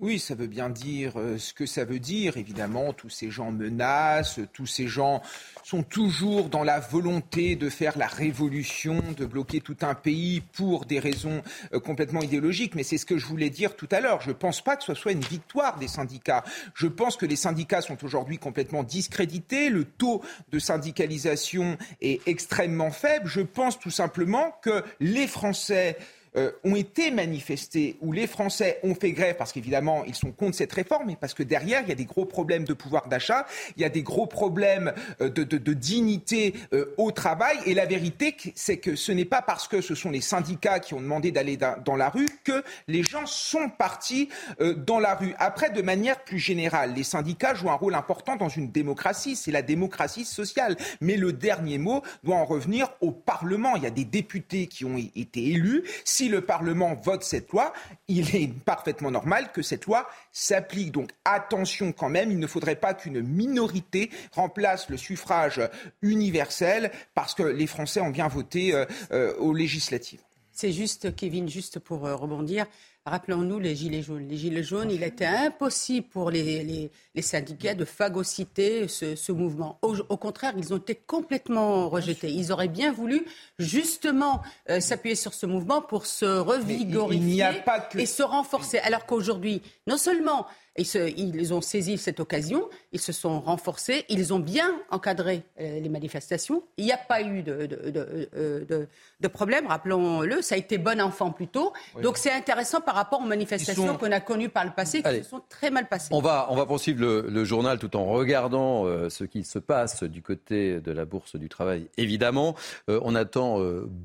Oui, 0.01 0.17
ça 0.17 0.33
veut 0.33 0.47
bien 0.47 0.71
dire 0.71 1.19
euh, 1.19 1.37
ce 1.37 1.53
que 1.53 1.67
ça 1.67 1.85
veut 1.85 1.99
dire. 1.99 2.35
Évidemment, 2.35 2.91
tous 2.91 3.11
ces 3.11 3.29
gens 3.29 3.51
menacent, 3.51 4.39
tous 4.51 4.65
ces 4.65 4.87
gens 4.87 5.21
sont 5.63 5.83
toujours 5.83 6.49
dans 6.49 6.63
la 6.63 6.79
volonté 6.79 7.55
de 7.55 7.69
faire 7.69 7.95
la 7.99 8.07
révolution, 8.07 8.99
de 9.15 9.27
bloquer 9.27 9.61
tout 9.61 9.77
un 9.81 9.93
pays 9.93 10.41
pour 10.41 10.85
des 10.85 10.97
raisons 10.97 11.43
euh, 11.75 11.79
complètement 11.79 12.23
idéologiques. 12.23 12.73
Mais 12.73 12.81
c'est 12.81 12.97
ce 12.97 13.05
que 13.05 13.19
je 13.19 13.27
voulais 13.27 13.51
dire 13.51 13.75
tout 13.75 13.87
à 13.91 14.01
l'heure. 14.01 14.21
Je 14.21 14.29
ne 14.29 14.33
pense 14.33 14.63
pas 14.63 14.75
que 14.75 14.83
ce 14.83 14.95
soit 14.95 15.11
une 15.11 15.21
victoire 15.21 15.77
des 15.77 15.87
syndicats. 15.87 16.43
Je 16.73 16.87
pense 16.87 17.15
que 17.15 17.27
les 17.27 17.35
syndicats 17.35 17.81
sont 17.81 18.03
aujourd'hui 18.03 18.39
complètement 18.39 18.81
discrédités. 18.81 19.69
Le 19.69 19.85
taux 19.85 20.23
de 20.51 20.57
syndicalisation 20.57 21.77
est 22.01 22.27
extrêmement 22.27 22.89
faible. 22.89 23.27
Je 23.27 23.41
pense 23.41 23.79
tout 23.79 23.91
simplement 23.91 24.55
que 24.63 24.83
les 24.99 25.27
Français 25.27 25.95
euh, 26.37 26.51
ont 26.63 26.75
été 26.75 27.11
manifestés, 27.11 27.97
où 28.01 28.13
les 28.13 28.25
Français 28.25 28.79
ont 28.83 28.95
fait 28.95 29.11
grève, 29.11 29.35
parce 29.37 29.51
qu'évidemment, 29.51 30.05
ils 30.05 30.15
sont 30.15 30.31
contre 30.31 30.55
cette 30.55 30.71
réforme, 30.71 31.07
mais 31.07 31.17
parce 31.19 31.33
que 31.33 31.43
derrière, 31.43 31.81
il 31.83 31.89
y 31.89 31.91
a 31.91 31.95
des 31.95 32.05
gros 32.05 32.25
problèmes 32.25 32.63
de 32.63 32.73
pouvoir 32.73 33.09
d'achat, 33.09 33.45
il 33.75 33.81
y 33.81 33.85
a 33.85 33.89
des 33.89 34.01
gros 34.01 34.27
problèmes 34.27 34.93
euh, 35.19 35.29
de, 35.29 35.43
de, 35.43 35.73
dignité 35.73 36.53
euh, 36.73 36.93
au 36.97 37.11
travail. 37.11 37.57
Et 37.65 37.73
la 37.73 37.85
vérité, 37.85 38.35
c'est 38.55 38.77
que 38.77 38.95
ce 38.95 39.11
n'est 39.11 39.25
pas 39.25 39.41
parce 39.41 39.67
que 39.67 39.81
ce 39.81 39.93
sont 39.93 40.09
les 40.09 40.21
syndicats 40.21 40.79
qui 40.79 40.93
ont 40.93 41.01
demandé 41.01 41.31
d'aller 41.31 41.57
dans 41.57 41.95
la 41.95 42.09
rue 42.09 42.29
que 42.43 42.63
les 42.87 43.03
gens 43.03 43.25
sont 43.25 43.69
partis 43.69 44.29
dans 44.59 44.99
la 44.99 45.15
rue. 45.15 45.33
Après, 45.37 45.69
de 45.69 45.81
manière 45.81 46.23
plus 46.23 46.39
générale, 46.39 46.93
les 46.95 47.03
syndicats 47.03 47.53
jouent 47.53 47.71
un 47.71 47.75
rôle 47.75 47.95
important 47.95 48.35
dans 48.35 48.49
une 48.49 48.71
démocratie, 48.71 49.35
c'est 49.35 49.51
la 49.51 49.61
démocratie 49.61 50.25
sociale. 50.25 50.77
Mais 51.01 51.17
le 51.17 51.33
dernier 51.33 51.77
mot 51.77 52.03
doit 52.23 52.35
en 52.35 52.45
revenir 52.45 52.89
au 53.01 53.11
Parlement. 53.11 53.75
Il 53.75 53.83
y 53.83 53.87
a 53.87 53.91
des 53.91 54.05
députés 54.05 54.67
qui 54.67 54.85
ont 54.85 54.97
été 54.97 55.43
élus 55.43 55.83
le 56.27 56.41
Parlement 56.41 56.95
vote 56.95 57.23
cette 57.23 57.51
loi, 57.51 57.73
il 58.07 58.35
est 58.35 58.47
parfaitement 58.47 59.11
normal 59.11 59.51
que 59.51 59.61
cette 59.61 59.85
loi 59.85 60.07
s'applique. 60.31 60.91
Donc 60.91 61.11
attention 61.25 61.91
quand 61.91 62.09
même, 62.09 62.31
il 62.31 62.39
ne 62.39 62.47
faudrait 62.47 62.75
pas 62.75 62.93
qu'une 62.93 63.21
minorité 63.21 64.09
remplace 64.33 64.89
le 64.89 64.97
suffrage 64.97 65.61
universel 66.01 66.91
parce 67.13 67.33
que 67.33 67.43
les 67.43 67.67
Français 67.67 68.01
ont 68.01 68.09
bien 68.09 68.27
voté 68.27 68.73
euh, 68.73 68.85
euh, 69.11 69.35
aux 69.37 69.53
législatives. 69.53 70.21
C'est 70.51 70.71
juste, 70.71 71.15
Kevin, 71.15 71.49
juste 71.49 71.79
pour 71.79 72.05
euh, 72.05 72.15
rebondir. 72.15 72.65
Rappelons-nous 73.07 73.57
les 73.57 73.75
Gilets 73.75 74.03
jaunes. 74.03 74.27
Les 74.27 74.37
Gilets 74.37 74.61
jaunes, 74.61 74.91
il 74.91 75.01
était 75.01 75.25
impossible 75.25 76.07
pour 76.09 76.29
les, 76.29 76.91
syndicats 77.19 77.73
de 77.73 77.83
phagocyter 77.83 78.87
ce, 78.87 79.31
mouvement. 79.31 79.79
Au, 79.81 80.17
contraire, 80.17 80.53
ils 80.55 80.71
ont 80.71 80.77
été 80.77 80.93
complètement 80.93 81.89
rejetés. 81.89 82.29
Ils 82.29 82.51
auraient 82.51 82.67
bien 82.67 82.91
voulu 82.91 83.25
justement 83.57 84.43
euh, 84.69 84.79
s'appuyer 84.79 85.15
sur 85.15 85.33
ce 85.33 85.47
mouvement 85.47 85.81
pour 85.81 86.05
se 86.05 86.25
revigorifier 86.25 87.63
et 87.95 88.05
se 88.05 88.21
renforcer. 88.21 88.77
Alors 88.79 89.07
qu'aujourd'hui, 89.07 89.63
non 89.87 89.97
seulement 89.97 90.45
ils, 90.77 91.53
ont 91.53 91.61
saisi 91.61 91.97
cette 91.97 92.19
occasion, 92.19 92.69
ils 92.93 92.99
se 92.99 93.11
sont 93.11 93.41
renforcés, 93.41 94.05
ils 94.07 94.33
ont 94.33 94.39
bien 94.39 94.79
encadré 94.89 95.43
euh, 95.59 95.79
les 95.79 95.89
manifestations. 95.89 96.63
Il 96.77 96.85
n'y 96.85 96.93
a 96.93 96.97
pas 96.97 97.21
eu 97.21 97.43
de, 97.43 97.65
de, 97.65 99.27
problème, 99.27 99.67
rappelons-le. 99.67 100.41
Ça 100.41 100.55
a 100.55 100.57
été 100.57 100.77
bon 100.77 101.01
enfant 101.01 101.31
plutôt. 101.31 101.73
Donc 102.01 102.17
c'est 102.17 102.31
intéressant 102.31 102.79
par 102.79 102.95
rapport 102.95 103.19
aux 103.19 103.25
manifestations 103.27 103.97
qu'on 103.97 104.11
a 104.11 104.21
connues 104.21 104.49
par 104.49 104.63
le 104.63 104.71
passé, 104.71 105.03
qui 105.03 105.17
se 105.17 105.23
sont 105.23 105.41
très 105.49 105.71
mal 105.71 105.89
passées. 105.89 106.09
On 106.11 106.21
va, 106.21 106.47
on 106.49 106.55
va 106.55 106.65
poursuivre 106.65 107.01
le, 107.01 107.43
journal 107.43 107.79
tout 107.79 107.95
en 107.97 108.05
regardant 108.05 108.85
euh, 108.85 109.09
ce 109.09 109.23
qui 109.23 109.43
se 109.43 109.59
passe 109.59 110.03
du 110.03 110.21
côté 110.21 110.79
de 110.79 110.91
la 110.91 111.05
Bourse 111.05 111.35
du 111.35 111.49
Travail, 111.49 111.87
évidemment. 111.97 112.55
Euh, 112.89 112.99
on 113.03 113.15
attend 113.15 113.59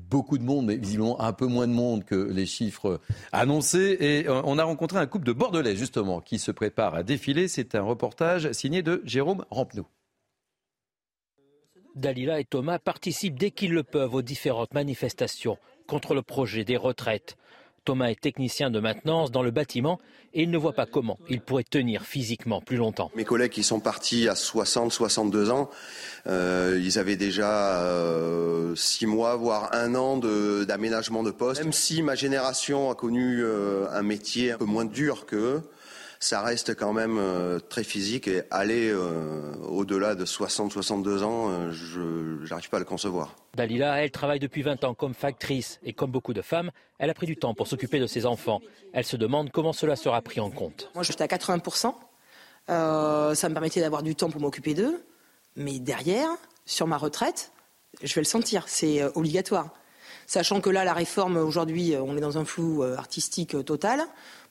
beaucoup 0.09 0.37
de 0.37 0.43
monde, 0.43 0.65
mais 0.65 0.75
visiblement 0.75 1.21
un 1.21 1.33
peu 1.33 1.45
moins 1.45 1.67
de 1.67 1.73
monde 1.73 2.03
que 2.03 2.15
les 2.15 2.45
chiffres 2.45 2.99
annoncés. 3.31 3.97
Et 3.99 4.25
on 4.29 4.57
a 4.57 4.63
rencontré 4.63 4.97
un 4.97 5.05
couple 5.05 5.25
de 5.25 5.33
Bordelais, 5.33 5.75
justement, 5.75 6.19
qui 6.19 6.39
se 6.39 6.51
prépare 6.57 6.95
à 6.95 7.03
défiler. 7.03 7.47
C'est 7.47 7.75
un 7.75 7.83
reportage 7.83 8.51
signé 8.51 8.81
de 8.81 9.01
Jérôme 9.05 9.45
Rampenou. 9.51 9.85
Dalila 11.95 12.39
et 12.39 12.45
Thomas 12.45 12.79
participent 12.79 13.37
dès 13.37 13.51
qu'ils 13.51 13.73
le 13.73 13.83
peuvent 13.83 14.15
aux 14.15 14.21
différentes 14.23 14.73
manifestations 14.73 15.57
contre 15.87 16.15
le 16.15 16.23
projet 16.23 16.63
des 16.63 16.75
retraites. 16.77 17.37
Thomas 17.85 18.09
est 18.09 18.19
technicien 18.19 18.69
de 18.69 18.79
maintenance 18.79 19.31
dans 19.31 19.43
le 19.43 19.51
bâtiment 19.51 19.99
et 20.33 20.43
il 20.43 20.51
ne 20.51 20.57
voit 20.57 20.73
pas 20.73 20.85
comment 20.85 21.17
il 21.29 21.41
pourrait 21.41 21.63
tenir 21.63 22.03
physiquement 22.03 22.59
plus 22.59 22.75
longtemps. 22.75 23.11
Mes 23.15 23.23
collègues 23.23 23.51
qui 23.51 23.63
sont 23.63 23.79
partis 23.79 24.27
à 24.27 24.35
60, 24.35 24.91
62 24.91 25.51
ans, 25.51 25.69
euh, 26.25 26.81
ils 26.83 26.99
avaient 26.99 27.15
déjà 27.15 27.81
euh, 27.83 28.75
six 28.75 29.05
mois, 29.05 29.35
voire 29.37 29.73
un 29.73 29.95
an 29.95 30.17
d'aménagement 30.17 31.23
de, 31.23 31.31
poste. 31.31 31.63
Même 31.63 31.71
si 31.71 32.01
ma 32.03 32.15
génération 32.15 32.91
a 32.91 32.95
connu 32.95 33.41
euh, 33.41 33.87
un 33.91 34.03
métier 34.03 34.51
un 34.51 34.57
peu 34.57 34.65
moins 34.65 34.85
dur 34.85 35.25
qu'eux, 35.25 35.61
ça 36.19 36.41
reste 36.41 36.75
quand 36.75 36.93
même 36.93 37.17
euh, 37.17 37.59
très 37.59 37.83
physique 37.83 38.27
et 38.27 38.43
aller 38.51 38.89
euh, 38.89 39.53
au-delà 39.67 40.15
de 40.15 40.25
60-62 40.25 41.23
ans, 41.23 41.49
euh, 41.49 41.71
je 41.71 42.47
n'arrive 42.49 42.69
pas 42.69 42.77
à 42.77 42.79
le 42.79 42.85
concevoir. 42.85 43.35
Dalila, 43.55 44.03
elle 44.03 44.11
travaille 44.11 44.39
depuis 44.39 44.61
20 44.61 44.83
ans 44.83 44.93
comme 44.93 45.13
factrice 45.13 45.79
et 45.83 45.93
comme 45.93 46.11
beaucoup 46.11 46.33
de 46.33 46.41
femmes, 46.41 46.71
elle 46.99 47.09
a 47.09 47.13
pris 47.13 47.27
du 47.27 47.37
temps 47.37 47.53
pour 47.53 47.67
s'occuper 47.67 47.99
de 47.99 48.07
ses 48.07 48.25
enfants. 48.25 48.61
Elle 48.93 49.05
se 49.05 49.17
demande 49.17 49.51
comment 49.51 49.73
cela 49.73 49.95
sera 49.95 50.21
pris 50.21 50.39
en 50.39 50.49
compte. 50.49 50.89
Moi, 50.95 51.03
j'étais 51.03 51.23
à 51.23 51.27
80%. 51.27 51.93
ça 52.67 53.49
me 53.49 53.53
permettait 53.53 53.81
d'avoir 53.81 54.03
du 54.03 54.15
temps 54.15 54.29
pour 54.29 54.41
m'occuper 54.41 54.73
d'eux. 54.73 55.03
Mais 55.55 55.79
derrière, 55.79 56.29
sur 56.65 56.85
ma 56.85 56.97
retraite, 56.97 57.51
je 58.03 58.13
vais 58.13 58.21
le 58.21 58.25
sentir, 58.25 58.65
c'est 58.67 59.03
obligatoire. 59.15 59.73
Sachant 60.27 60.61
que 60.61 60.69
là, 60.69 60.83
la 60.83 60.93
réforme, 60.93 61.37
aujourd'hui, 61.37 61.95
on 61.95 62.15
est 62.15 62.21
dans 62.21 62.37
un 62.37 62.45
flou 62.45 62.83
artistique 62.83 63.55
total. 63.65 64.01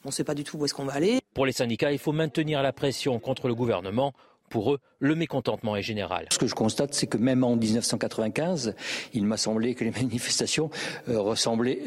On 0.04 0.08
ne 0.08 0.12
sait 0.12 0.24
pas 0.24 0.34
du 0.34 0.42
tout 0.42 0.56
où 0.56 0.64
est-ce 0.64 0.74
qu'on 0.74 0.86
va 0.86 0.94
aller. 0.94 1.20
Pour 1.34 1.46
les 1.46 1.52
syndicats, 1.52 1.92
il 1.92 1.98
faut 1.98 2.12
maintenir 2.12 2.62
la 2.62 2.72
pression 2.72 3.18
contre 3.18 3.46
le 3.46 3.54
gouvernement. 3.54 4.14
Pour 4.48 4.72
eux, 4.72 4.78
le 5.00 5.14
mécontentement 5.14 5.76
est 5.76 5.82
général. 5.82 6.26
Ce 6.30 6.38
que 6.38 6.46
je 6.46 6.54
constate, 6.54 6.94
c'est 6.94 7.06
que 7.06 7.18
même 7.18 7.42
en 7.42 7.56
1995, 7.56 8.74
il 9.12 9.24
m'a 9.24 9.36
semblé 9.36 9.74
que 9.74 9.84
les 9.84 9.90
manifestations 10.02 10.70
euh, 11.08 11.34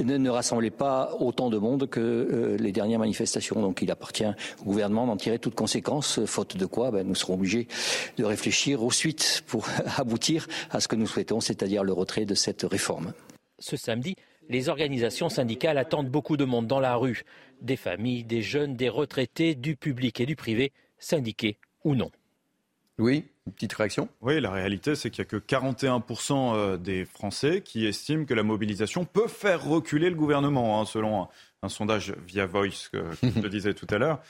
ne, 0.03 0.29
rassemblaient 0.29 0.69
pas 0.69 1.15
autant 1.19 1.49
de 1.49 1.57
monde 1.57 1.89
que 1.89 1.99
euh, 1.99 2.57
les 2.57 2.71
dernières 2.71 2.99
manifestations. 2.99 3.61
Donc 3.61 3.81
il 3.81 3.89
appartient 3.91 4.27
au 4.61 4.65
gouvernement 4.65 5.07
d'en 5.07 5.17
tirer 5.17 5.39
toutes 5.39 5.55
conséquences, 5.55 6.25
faute 6.25 6.57
de 6.57 6.65
quoi 6.65 6.91
ben, 6.91 7.07
nous 7.07 7.15
serons 7.15 7.35
obligés 7.35 7.67
de 8.17 8.25
réfléchir 8.25 8.83
aux 8.83 8.91
suites 8.91 9.43
pour 9.47 9.67
aboutir 9.97 10.47
à 10.69 10.79
ce 10.79 10.87
que 10.87 10.95
nous 10.95 11.07
souhaitons, 11.07 11.39
c'est-à-dire 11.39 11.83
le 11.83 11.93
retrait 11.93 12.25
de 12.25 12.35
cette 12.35 12.63
réforme. 12.63 13.13
Ce 13.59 13.77
samedi, 13.77 14.15
les 14.49 14.69
organisations 14.69 15.29
syndicales 15.29 15.77
attendent 15.77 16.09
beaucoup 16.09 16.37
de 16.37 16.45
monde 16.45 16.67
dans 16.67 16.79
la 16.79 16.95
rue. 16.95 17.23
Des 17.61 17.75
familles, 17.77 18.23
des 18.23 18.41
jeunes, 18.41 18.75
des 18.75 18.89
retraités, 18.89 19.55
du 19.55 19.75
public 19.75 20.19
et 20.19 20.25
du 20.25 20.35
privé, 20.35 20.71
syndiqués 20.97 21.57
ou 21.83 21.95
non. 21.95 22.11
Oui, 22.97 23.25
une 23.47 23.53
petite 23.53 23.73
réaction. 23.73 24.09
Oui, 24.21 24.41
la 24.41 24.51
réalité, 24.51 24.95
c'est 24.95 25.09
qu'il 25.09 25.23
n'y 25.23 25.27
a 25.27 25.29
que 25.29 25.37
41% 25.37 26.53
euh, 26.53 26.77
des 26.77 27.05
Français 27.05 27.61
qui 27.61 27.85
estiment 27.85 28.25
que 28.25 28.33
la 28.33 28.43
mobilisation 28.43 29.05
peut 29.05 29.27
faire 29.27 29.63
reculer 29.63 30.09
le 30.09 30.15
gouvernement, 30.15 30.81
hein, 30.81 30.85
selon 30.85 31.29
un, 31.63 31.69
sondage 31.69 32.13
via 32.27 32.45
Voice 32.45 32.89
que, 32.91 33.03
je 33.23 33.47
disais 33.47 33.73
tout 33.73 33.87
à 33.89 33.97
l'heure. 33.97 34.19
euh, 34.19 34.23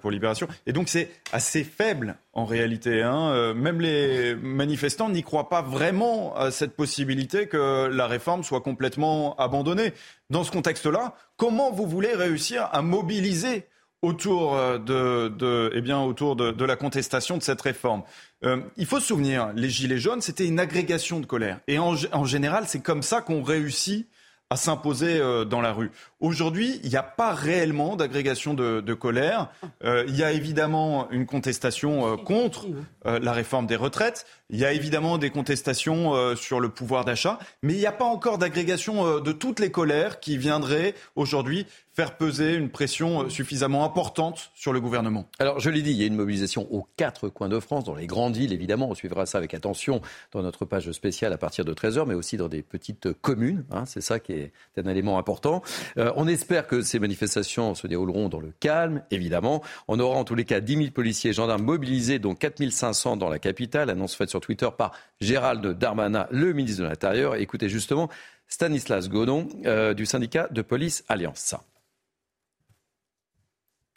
pour 0.00 0.10
Libération. 0.10 0.48
Et 0.66 0.72
donc 0.72 0.88
c'est 0.88 1.10
assez 1.32 1.64
faible 1.64 2.16
en 2.32 2.44
réalité. 2.44 3.02
Hein. 3.02 3.30
Euh, 3.30 3.54
même 3.54 3.80
les 3.80 4.34
manifestants 4.34 5.08
n'y 5.08 5.22
croient 5.22 5.48
pas 5.48 5.62
vraiment 5.62 6.34
à 6.36 6.50
cette 6.50 6.74
possibilité 6.74 7.46
que 7.46 7.86
la 7.86 8.06
réforme 8.06 8.42
soit 8.42 8.60
complètement 8.60 9.36
abandonnée. 9.36 9.92
Dans 10.30 10.44
ce 10.44 10.50
contexte-là, 10.50 11.14
comment 11.36 11.70
vous 11.70 11.86
voulez 11.86 12.14
réussir 12.14 12.68
à 12.72 12.82
mobiliser 12.82 13.66
autour 14.00 14.56
euh, 14.56 14.78
de, 14.78 15.70
eh 15.74 15.80
bien, 15.80 16.00
autour 16.00 16.36
de, 16.36 16.64
la 16.64 16.76
contestation 16.76 17.36
de 17.36 17.42
cette 17.42 17.60
réforme? 17.60 18.02
Euh, 18.44 18.60
il 18.76 18.86
faut 18.86 19.00
se 19.00 19.06
souvenir, 19.06 19.52
les 19.54 19.70
Gilets 19.70 19.98
jaunes, 19.98 20.20
c'était 20.20 20.46
une 20.46 20.58
agrégation 20.58 21.20
de 21.20 21.26
colère. 21.26 21.60
Et 21.68 21.78
en, 21.78 21.94
en 22.12 22.24
général, 22.24 22.64
c'est 22.66 22.82
comme 22.82 23.02
ça 23.02 23.20
qu'on 23.20 23.42
réussit 23.42 24.08
à 24.52 24.56
s'imposer 24.56 25.18
euh, 25.18 25.46
dans 25.46 25.62
la 25.62 25.72
rue. 25.72 25.90
Aujourd'hui, 26.22 26.80
il 26.84 26.88
n'y 26.88 26.96
a 26.96 27.02
pas 27.02 27.34
réellement 27.34 27.96
d'agrégation 27.96 28.54
de, 28.54 28.94
colère. 28.94 29.50
Euh, 29.84 30.04
il 30.06 30.16
y 30.16 30.22
a 30.22 30.30
évidemment 30.30 31.10
une 31.10 31.26
contestation 31.26 32.06
euh, 32.06 32.16
contre 32.16 32.66
la 33.04 33.32
réforme 33.32 33.66
des 33.66 33.74
retraites. 33.74 34.24
Il 34.48 34.58
y 34.58 34.64
a 34.64 34.72
évidemment 34.72 35.18
des 35.18 35.30
contestations 35.30 36.36
sur 36.36 36.60
le 36.60 36.68
pouvoir 36.68 37.04
d'achat. 37.04 37.40
Mais 37.62 37.72
il 37.72 37.78
n'y 37.78 37.86
a 37.86 37.92
pas 37.92 38.04
encore 38.04 38.38
d'agrégation 38.38 39.18
de 39.18 39.32
toutes 39.32 39.58
les 39.58 39.72
colères 39.72 40.20
qui 40.20 40.36
viendraient 40.38 40.94
aujourd'hui 41.16 41.66
faire 41.94 42.16
peser 42.16 42.54
une 42.54 42.70
pression 42.70 43.28
suffisamment 43.28 43.84
importante 43.84 44.50
sur 44.54 44.72
le 44.72 44.80
gouvernement 44.80 45.28
Alors, 45.38 45.60
je 45.60 45.68
l'ai 45.68 45.82
dit, 45.82 45.90
il 45.90 45.96
y 45.96 46.04
a 46.04 46.06
une 46.06 46.16
mobilisation 46.16 46.66
aux 46.72 46.86
quatre 46.96 47.28
coins 47.28 47.50
de 47.50 47.60
France, 47.60 47.84
dans 47.84 47.94
les 47.94 48.06
grandes 48.06 48.36
villes, 48.36 48.52
évidemment. 48.52 48.88
On 48.88 48.94
suivra 48.94 49.26
ça 49.26 49.38
avec 49.38 49.52
attention 49.52 50.00
dans 50.32 50.42
notre 50.42 50.64
page 50.64 50.90
spéciale 50.92 51.32
à 51.32 51.38
partir 51.38 51.64
de 51.64 51.74
13h, 51.74 52.06
mais 52.06 52.14
aussi 52.14 52.38
dans 52.38 52.48
des 52.48 52.62
petites 52.62 53.12
communes. 53.20 53.64
Hein, 53.70 53.84
c'est 53.84 54.00
ça 54.00 54.20
qui 54.20 54.32
est 54.32 54.52
un 54.78 54.88
élément 54.88 55.18
important. 55.18 55.62
Euh, 55.98 56.11
on 56.16 56.26
espère 56.26 56.66
que 56.66 56.82
ces 56.82 56.98
manifestations 56.98 57.74
se 57.74 57.86
dérouleront 57.86 58.28
dans 58.28 58.40
le 58.40 58.52
calme, 58.60 59.02
évidemment. 59.10 59.62
On 59.88 59.98
aura 60.00 60.16
en 60.16 60.24
tous 60.24 60.34
les 60.34 60.44
cas 60.44 60.60
10 60.60 60.76
000 60.76 60.90
policiers 60.90 61.30
et 61.30 61.32
gendarmes 61.32 61.62
mobilisés, 61.62 62.18
dont 62.18 62.34
4 62.34 62.70
500 62.70 63.16
dans 63.16 63.28
la 63.28 63.38
capitale. 63.38 63.90
Annonce 63.90 64.14
faite 64.14 64.30
sur 64.30 64.40
Twitter 64.40 64.68
par 64.76 64.92
Gérald 65.20 65.66
Darmanin, 65.78 66.26
le 66.30 66.52
ministre 66.52 66.82
de 66.82 66.88
l'Intérieur. 66.88 67.36
Écoutez 67.36 67.68
justement 67.68 68.08
Stanislas 68.48 69.08
Godon 69.08 69.48
euh, 69.64 69.94
du 69.94 70.06
syndicat 70.06 70.48
de 70.50 70.62
police 70.62 71.04
Alliance. 71.08 71.54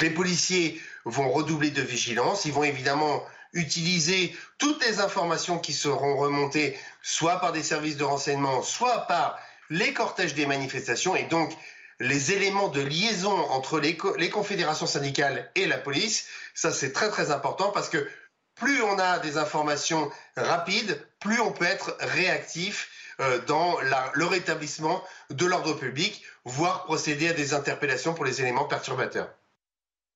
Les 0.02 0.10
policiers 0.10 0.80
vont 1.06 1.30
redoubler 1.30 1.72
de 1.72 1.82
vigilance. 1.82 2.46
Ils 2.46 2.54
vont 2.54 2.64
évidemment 2.64 3.24
utiliser 3.54 4.36
toutes 4.58 4.86
les 4.86 5.00
informations 5.00 5.60
qui 5.60 5.74
seront 5.74 6.18
remontées, 6.18 6.78
soit 7.02 7.40
par 7.40 7.54
des 7.54 7.64
services 7.64 7.98
de 7.98 8.04
renseignement, 8.04 8.62
soit 8.62 9.08
par 9.08 9.40
les 9.70 9.94
cortèges 9.94 10.36
des 10.36 10.46
manifestations. 10.46 11.16
Et 11.16 11.24
donc, 11.24 11.56
les 12.00 12.32
éléments 12.32 12.68
de 12.68 12.82
liaison 12.82 13.32
entre 13.32 13.80
les, 13.80 13.96
confédérations 14.30 14.86
syndicales 14.86 15.50
et 15.56 15.66
la 15.66 15.78
police, 15.78 16.28
ça 16.54 16.72
c'est 16.72 16.92
très 16.92 17.10
très 17.10 17.32
important 17.32 17.72
parce 17.72 17.90
que 17.90 18.08
plus 18.56 18.82
on 18.82 19.00
a 19.00 19.20
des 19.20 19.38
informations 19.38 20.10
rapides, 20.38 21.02
plus 21.20 21.40
on 21.40 21.52
peut 21.52 21.66
être 21.66 21.98
réactif 22.00 22.90
euh, 23.20 23.40
dans 23.46 23.78
le 23.82 24.26
rétablissement 24.26 25.04
de 25.30 25.46
l'ordre 25.46 25.74
public, 25.74 26.24
voire 26.44 26.84
procéder 26.84 27.30
à 27.30 27.34
des 27.34 27.54
interpellations 27.54 28.14
pour 28.14 28.26
les 28.26 28.42
éléments 28.42 28.66
perturbateurs. 28.66 29.30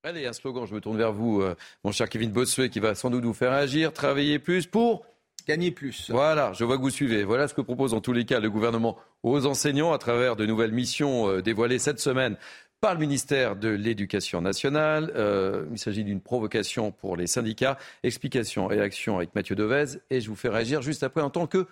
Allez, 0.04 0.26
un 0.26 0.34
slogan, 0.34 0.66
je 0.66 0.74
me 0.74 0.80
tourne 0.80 0.98
vers 0.98 1.12
vous, 1.12 1.42
euh, 1.42 1.56
mon 1.84 1.92
cher 1.92 2.08
Kevin 2.08 2.32
Bossuet, 2.32 2.70
qui 2.70 2.80
va 2.80 2.96
sans 2.96 3.10
doute 3.10 3.26
vous 3.26 3.34
faire 3.34 3.52
agir, 3.52 3.92
travailler 3.92 4.40
plus 4.40 4.66
pour 4.66 5.06
gagner 5.50 5.72
plus. 5.72 6.12
Voilà, 6.12 6.54
je 6.54 6.64
vois 6.64 6.78
que 6.78 6.84
vous 6.84 6.92
suivez. 6.92 7.24
Voilà 7.24 7.48
ce 7.48 7.56
que 7.56 7.62
propose 7.62 7.96
en 7.96 8.02
tous 8.02 8.14
les 8.14 8.24
cas 8.24 8.40
le 8.40 8.52
gouvernement 8.52 8.98
aux 9.24 9.48
enseignants 9.48 9.92
à 9.94 9.98
travers 9.98 10.36
de 10.36 10.46
nouvelles 10.46 10.72
missions 10.72 11.28
euh, 11.28 11.42
dévoilées 11.42 11.80
cette 11.80 12.00
semaine 12.00 12.38
par 12.82 12.94
le 12.94 13.00
ministère 13.00 13.56
de 13.56 13.70
l'Éducation 13.70 14.42
nationale. 14.42 15.12
Euh, 15.16 15.66
il 15.72 15.80
s'agit 15.80 16.04
d'une 16.04 16.22
provocation 16.22 16.92
pour 16.92 17.18
les 17.18 17.26
syndicats. 17.26 17.80
Explication 18.04 18.70
et 18.70 18.80
action 18.80 19.18
avec 19.18 19.34
Mathieu 19.34 19.56
Devez. 19.56 19.98
Et 20.12 20.22
je 20.22 20.30
vous 20.30 20.36
fais 20.36 20.50
réagir 20.50 20.84
juste 20.84 21.02
après 21.02 21.22
en 21.22 21.32
tant 21.32 21.48
que 21.48 21.66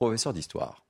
professeur 0.00 0.32
d'histoire. 0.32 0.82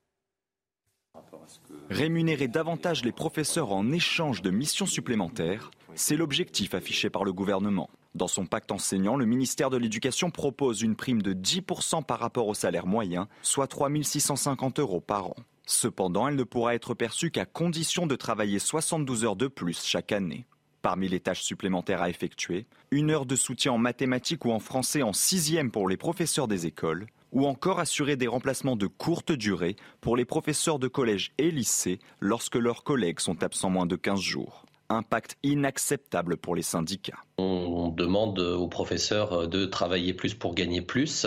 Rémunérer 1.91 2.49
davantage 2.49 3.05
les 3.05 3.13
professeurs 3.13 3.73
en 3.73 3.93
échange 3.93 4.41
de 4.41 4.51
missions 4.51 4.87
supplémentaires, 4.87 5.71
c'est 5.95 6.17
l'objectif 6.17 6.75
affiché 6.75 7.11
par 7.11 7.25
le 7.25 7.33
gouvernement. 7.33 7.91
Dans 8.15 8.29
son 8.29 8.47
pacte 8.47 8.73
enseignant, 8.73 9.17
le 9.17 9.25
ministère 9.25 9.71
de 9.71 9.77
l'Éducation 9.77 10.31
propose 10.31 10.83
une 10.83 10.97
prime 10.97 11.23
de 11.23 11.33
10% 11.33 12.05
par 12.05 12.19
rapport 12.19 12.49
au 12.49 12.55
salaire 12.55 12.87
moyen, 12.87 13.29
soit 13.43 13.67
3 13.67 13.91
650 14.03 14.81
euros 14.81 15.01
par 15.01 15.29
an. 15.29 15.37
Cependant, 15.67 16.27
elle 16.27 16.35
ne 16.35 16.43
pourra 16.43 16.75
être 16.75 16.95
perçue 16.95 17.31
qu'à 17.31 17.45
condition 17.45 18.07
de 18.07 18.17
travailler 18.17 18.59
72 18.59 19.25
heures 19.25 19.37
de 19.37 19.47
plus 19.47 19.85
chaque 19.85 20.11
année. 20.11 20.45
Parmi 20.83 21.09
les 21.09 21.21
tâches 21.21 21.43
supplémentaires 21.43 22.03
à 22.03 22.11
effectuer, 22.11 22.67
une 22.91 23.11
heure 23.11 23.27
de 23.27 23.37
soutien 23.37 23.73
en 23.73 23.79
mathématiques 23.79 24.45
ou 24.45 24.51
en 24.51 24.59
français 24.59 25.03
en 25.03 25.13
sixième 25.13 25.71
pour 25.71 25.89
les 25.89 25.97
professeurs 25.97 26.49
des 26.49 26.67
écoles, 26.67 27.07
ou 27.33 27.47
encore 27.47 27.79
assurer 27.79 28.17
des 28.17 28.27
remplacements 28.27 28.77
de 28.77 28.87
courte 28.87 29.31
durée 29.31 29.77
pour 30.01 30.17
les 30.17 30.25
professeurs 30.25 30.79
de 30.79 30.89
collège 30.89 31.33
et 31.39 31.51
lycée 31.51 32.01
lorsque 32.19 32.57
leurs 32.57 32.83
collègues 32.83 33.21
sont 33.21 33.43
absents 33.43 33.71
moins 33.71 33.87
de 33.87 33.97
15 33.97 34.19
jours. 34.19 34.65
Impact 34.91 35.39
inacceptable 35.43 36.37
pour 36.37 36.55
les 36.55 36.63
syndicats. 36.63 37.21
On 37.39 37.89
demande 37.89 38.39
aux 38.39 38.69
professeurs 38.69 39.49
de 39.49 39.65
travailler 39.65 40.13
plus 40.13 40.35
pour 40.35 40.55
gagner 40.55 40.83
plus 40.83 41.27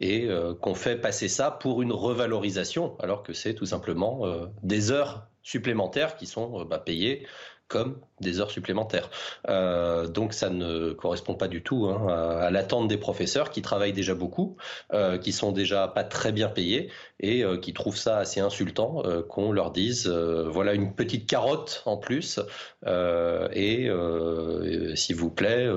et 0.00 0.26
euh, 0.28 0.54
qu'on 0.54 0.74
fait 0.74 0.96
passer 0.96 1.28
ça 1.28 1.50
pour 1.50 1.80
une 1.80 1.92
revalorisation 1.92 2.96
alors 2.98 3.22
que 3.22 3.32
c'est 3.32 3.54
tout 3.54 3.66
simplement 3.66 4.26
euh, 4.26 4.46
des 4.62 4.90
heures 4.90 5.28
supplémentaires 5.42 6.16
qui 6.16 6.26
sont 6.26 6.60
euh, 6.60 6.64
bah, 6.64 6.78
payées 6.78 7.26
comme 7.68 7.98
des 8.20 8.40
heures 8.40 8.50
supplémentaires. 8.50 9.10
Euh, 9.48 10.06
donc 10.06 10.32
ça 10.32 10.50
ne 10.50 10.92
correspond 10.92 11.34
pas 11.34 11.48
du 11.48 11.62
tout 11.62 11.86
hein, 11.86 12.06
à, 12.08 12.50
l'attente 12.50 12.88
des 12.88 12.96
professeurs 12.96 13.50
qui 13.50 13.62
travaillent 13.62 13.92
déjà 13.92 14.14
beaucoup, 14.14 14.56
euh, 14.92 15.18
qui 15.18 15.32
sont 15.32 15.50
déjà 15.50 15.88
pas 15.88 16.04
très 16.04 16.30
bien 16.32 16.48
payés 16.48 16.90
et 17.20 17.42
euh, 17.42 17.58
qui 17.58 17.72
trouvent 17.72 17.96
ça 17.96 18.18
assez 18.18 18.40
insultant 18.40 19.02
qu'on 19.28 19.52
leur 19.52 19.70
dise 19.70 20.08
voilà 20.08 20.74
une 20.74 20.94
petite 20.94 21.28
carotte 21.28 21.82
en 21.86 21.96
plus 21.96 22.40
et 22.86 23.90
s'il 24.94 25.16
vous 25.16 25.30
plaît 25.30 25.68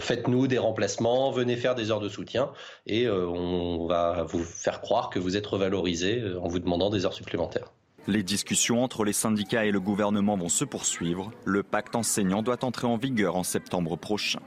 faites-nous 0.00 0.46
des 0.46 0.58
remplacements, 0.58 1.30
venez 1.30 1.56
faire 1.56 1.74
des 1.74 1.90
heures 1.90 2.00
de 2.00 2.08
soutien 2.08 2.52
et 2.86 3.08
on 3.08 3.86
va 3.86 4.24
vous 4.24 4.44
faire 4.44 4.80
croire 4.80 5.10
que 5.10 5.18
vous 5.18 5.36
êtes 5.36 5.46
revalorisé 5.46 6.22
en 6.40 6.48
vous 6.48 6.58
demandant 6.58 6.90
des 6.90 7.06
heures 7.06 7.14
supplémentaires. 7.14 7.72
Les 8.06 8.22
discussions 8.22 8.82
entre 8.82 9.04
les 9.04 9.12
syndicats 9.12 9.66
et 9.66 9.70
le 9.70 9.80
gouvernement 9.80 10.36
vont 10.36 10.48
se 10.48 10.64
poursuivre. 10.64 11.32
Le 11.44 11.62
pacte 11.62 11.94
enseignant 11.94 12.42
doit 12.42 12.64
entrer 12.64 12.86
en 12.86 12.96
vigueur 12.96 13.36
en 13.36 13.42
septembre 13.42 13.96
prochain. 13.96 14.40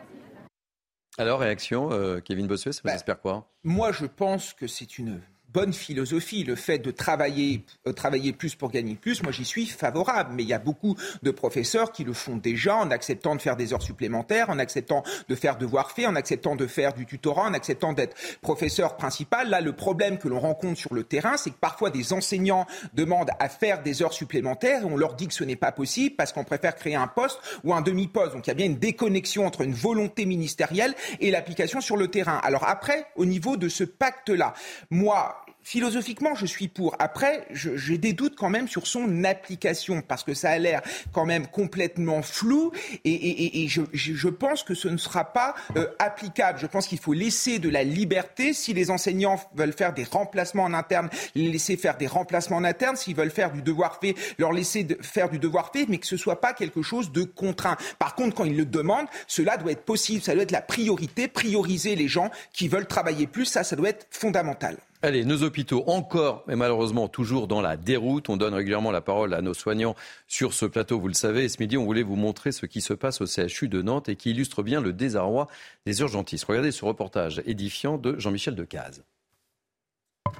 Alors, 1.19 1.39
réaction, 1.39 1.91
euh, 1.91 2.19
Kevin 2.19 2.47
Bossuet, 2.47 2.71
ça 2.71 2.81
vous 2.83 2.89
bah, 2.89 2.95
espère 2.95 3.21
quoi? 3.21 3.53
Moi, 3.63 3.91
je 3.91 4.07
pense 4.07 4.53
que 4.53 4.65
c'est 4.65 4.97
une 4.97 5.21
bonne 5.53 5.73
philosophie, 5.73 6.43
le 6.43 6.55
fait 6.55 6.79
de 6.79 6.91
travailler, 6.91 7.63
euh, 7.87 7.93
travailler 7.93 8.33
plus 8.33 8.55
pour 8.55 8.71
gagner 8.71 8.95
plus, 8.95 9.21
moi 9.23 9.31
j'y 9.31 9.45
suis 9.45 9.65
favorable. 9.65 10.31
Mais 10.33 10.43
il 10.43 10.49
y 10.49 10.53
a 10.53 10.59
beaucoup 10.59 10.95
de 11.21 11.31
professeurs 11.31 11.91
qui 11.91 12.03
le 12.03 12.13
font 12.13 12.37
déjà 12.37 12.75
en 12.75 12.91
acceptant 12.91 13.35
de 13.35 13.41
faire 13.41 13.55
des 13.55 13.73
heures 13.73 13.81
supplémentaires, 13.81 14.49
en 14.49 14.59
acceptant 14.59 15.03
de 15.29 15.35
faire 15.35 15.57
devoir 15.57 15.91
fait, 15.91 16.07
en 16.07 16.15
acceptant 16.15 16.55
de 16.55 16.67
faire 16.67 16.93
du 16.93 17.05
tutorat, 17.05 17.43
en 17.43 17.53
acceptant 17.53 17.93
d'être 17.93 18.15
professeur 18.41 18.97
principal. 18.97 19.49
Là, 19.49 19.61
le 19.61 19.73
problème 19.73 20.17
que 20.17 20.27
l'on 20.27 20.39
rencontre 20.39 20.79
sur 20.79 20.93
le 20.93 21.03
terrain, 21.03 21.37
c'est 21.37 21.51
que 21.51 21.59
parfois 21.59 21.89
des 21.89 22.13
enseignants 22.13 22.65
demandent 22.93 23.31
à 23.39 23.49
faire 23.49 23.83
des 23.83 24.01
heures 24.01 24.13
supplémentaires 24.13 24.81
et 24.81 24.85
on 24.85 24.97
leur 24.97 25.13
dit 25.15 25.27
que 25.27 25.33
ce 25.33 25.43
n'est 25.43 25.55
pas 25.55 25.71
possible 25.71 26.15
parce 26.15 26.33
qu'on 26.33 26.43
préfère 26.43 26.75
créer 26.75 26.95
un 26.95 27.07
poste 27.07 27.39
ou 27.63 27.73
un 27.73 27.81
demi-poste. 27.81 28.33
Donc 28.33 28.47
il 28.47 28.49
y 28.49 28.51
a 28.51 28.55
bien 28.55 28.65
une 28.65 28.77
déconnexion 28.77 29.45
entre 29.45 29.61
une 29.61 29.73
volonté 29.73 30.25
ministérielle 30.25 30.95
et 31.19 31.31
l'application 31.31 31.81
sur 31.81 31.97
le 31.97 32.07
terrain. 32.07 32.39
Alors 32.43 32.67
après, 32.67 33.05
au 33.15 33.25
niveau 33.25 33.57
de 33.57 33.69
ce 33.69 33.83
pacte-là, 33.83 34.53
moi, 34.89 35.42
philosophiquement, 35.63 36.35
je 36.35 36.45
suis 36.45 36.67
pour. 36.67 36.95
Après, 36.99 37.47
j'ai 37.51 37.97
des 37.97 38.13
doutes 38.13 38.35
quand 38.35 38.49
même 38.49 38.67
sur 38.67 38.87
son 38.87 39.23
application 39.23 40.01
parce 40.01 40.23
que 40.23 40.33
ça 40.33 40.51
a 40.51 40.57
l'air 40.57 40.81
quand 41.11 41.25
même 41.25 41.47
complètement 41.47 42.21
flou 42.21 42.71
et, 43.05 43.67
je, 43.67 44.29
pense 44.29 44.63
que 44.63 44.73
ce 44.73 44.87
ne 44.87 44.97
sera 44.97 45.25
pas 45.25 45.55
euh, 45.77 45.87
applicable. 45.99 46.59
Je 46.59 46.67
pense 46.67 46.87
qu'il 46.87 46.99
faut 46.99 47.13
laisser 47.13 47.59
de 47.59 47.69
la 47.69 47.83
liberté. 47.83 48.53
Si 48.53 48.73
les 48.73 48.91
enseignants 48.91 49.39
veulent 49.55 49.73
faire 49.73 49.93
des 49.93 50.03
remplacements 50.03 50.63
en 50.63 50.73
interne, 50.73 51.09
les 51.35 51.49
laisser 51.49 51.77
faire 51.77 51.97
des 51.97 52.07
remplacements 52.07 52.57
en 52.57 52.63
interne. 52.63 52.95
S'ils 52.95 53.15
veulent 53.15 53.31
faire 53.31 53.51
du 53.51 53.61
devoir 53.61 53.99
fait, 53.99 54.15
leur 54.37 54.51
laisser 54.51 54.85
faire 55.01 55.29
du 55.29 55.39
devoir 55.39 55.71
fait, 55.71 55.85
mais 55.87 55.97
que 55.97 56.07
ce 56.07 56.17
soit 56.17 56.41
pas 56.41 56.53
quelque 56.53 56.81
chose 56.81 57.11
de 57.11 57.23
contraint. 57.23 57.77
Par 57.99 58.15
contre, 58.15 58.35
quand 58.35 58.45
ils 58.45 58.57
le 58.57 58.65
demandent, 58.65 59.07
cela 59.27 59.57
doit 59.57 59.71
être 59.71 59.85
possible. 59.85 60.21
Ça 60.21 60.33
doit 60.33 60.43
être 60.43 60.51
la 60.51 60.61
priorité. 60.61 61.27
Prioriser 61.27 61.95
les 61.95 62.07
gens 62.07 62.31
qui 62.51 62.67
veulent 62.67 62.87
travailler 62.87 63.27
plus, 63.27 63.45
ça, 63.45 63.63
ça 63.63 63.75
doit 63.75 63.89
être 63.89 64.07
fondamental. 64.09 64.77
Allez, 65.05 65.25
nos 65.25 65.43
hôpitaux 65.43 65.83
encore, 65.87 66.45
mais 66.47 66.55
malheureusement 66.55 67.09
toujours 67.09 67.47
dans 67.47 67.59
la 67.59 67.75
déroute. 67.75 68.29
On 68.29 68.37
donne 68.37 68.53
régulièrement 68.53 68.89
la 68.89 69.01
parole 69.01 69.33
à 69.33 69.41
nos 69.41 69.53
soignants 69.53 69.97
sur 70.29 70.53
ce 70.53 70.65
plateau, 70.65 70.97
vous 70.97 71.09
le 71.09 71.13
savez. 71.13 71.43
Et 71.43 71.49
ce 71.49 71.57
midi, 71.59 71.75
on 71.75 71.83
voulait 71.83 72.03
vous 72.03 72.15
montrer 72.15 72.53
ce 72.53 72.65
qui 72.65 72.79
se 72.79 72.93
passe 72.93 73.19
au 73.19 73.25
CHU 73.25 73.67
de 73.67 73.81
Nantes 73.81 74.07
et 74.07 74.15
qui 74.15 74.31
illustre 74.31 74.63
bien 74.63 74.79
le 74.79 74.93
désarroi 74.93 75.49
des 75.85 75.99
urgentistes. 75.99 76.45
Regardez 76.45 76.71
ce 76.71 76.85
reportage 76.85 77.41
édifiant 77.45 77.97
de 77.97 78.17
Jean-Michel 78.17 78.55
Decaze 78.55 79.03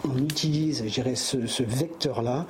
on 0.03 0.17
utilise 0.17 0.83
ce, 1.15 1.47
ce 1.47 1.63
vecteur-là 1.63 2.45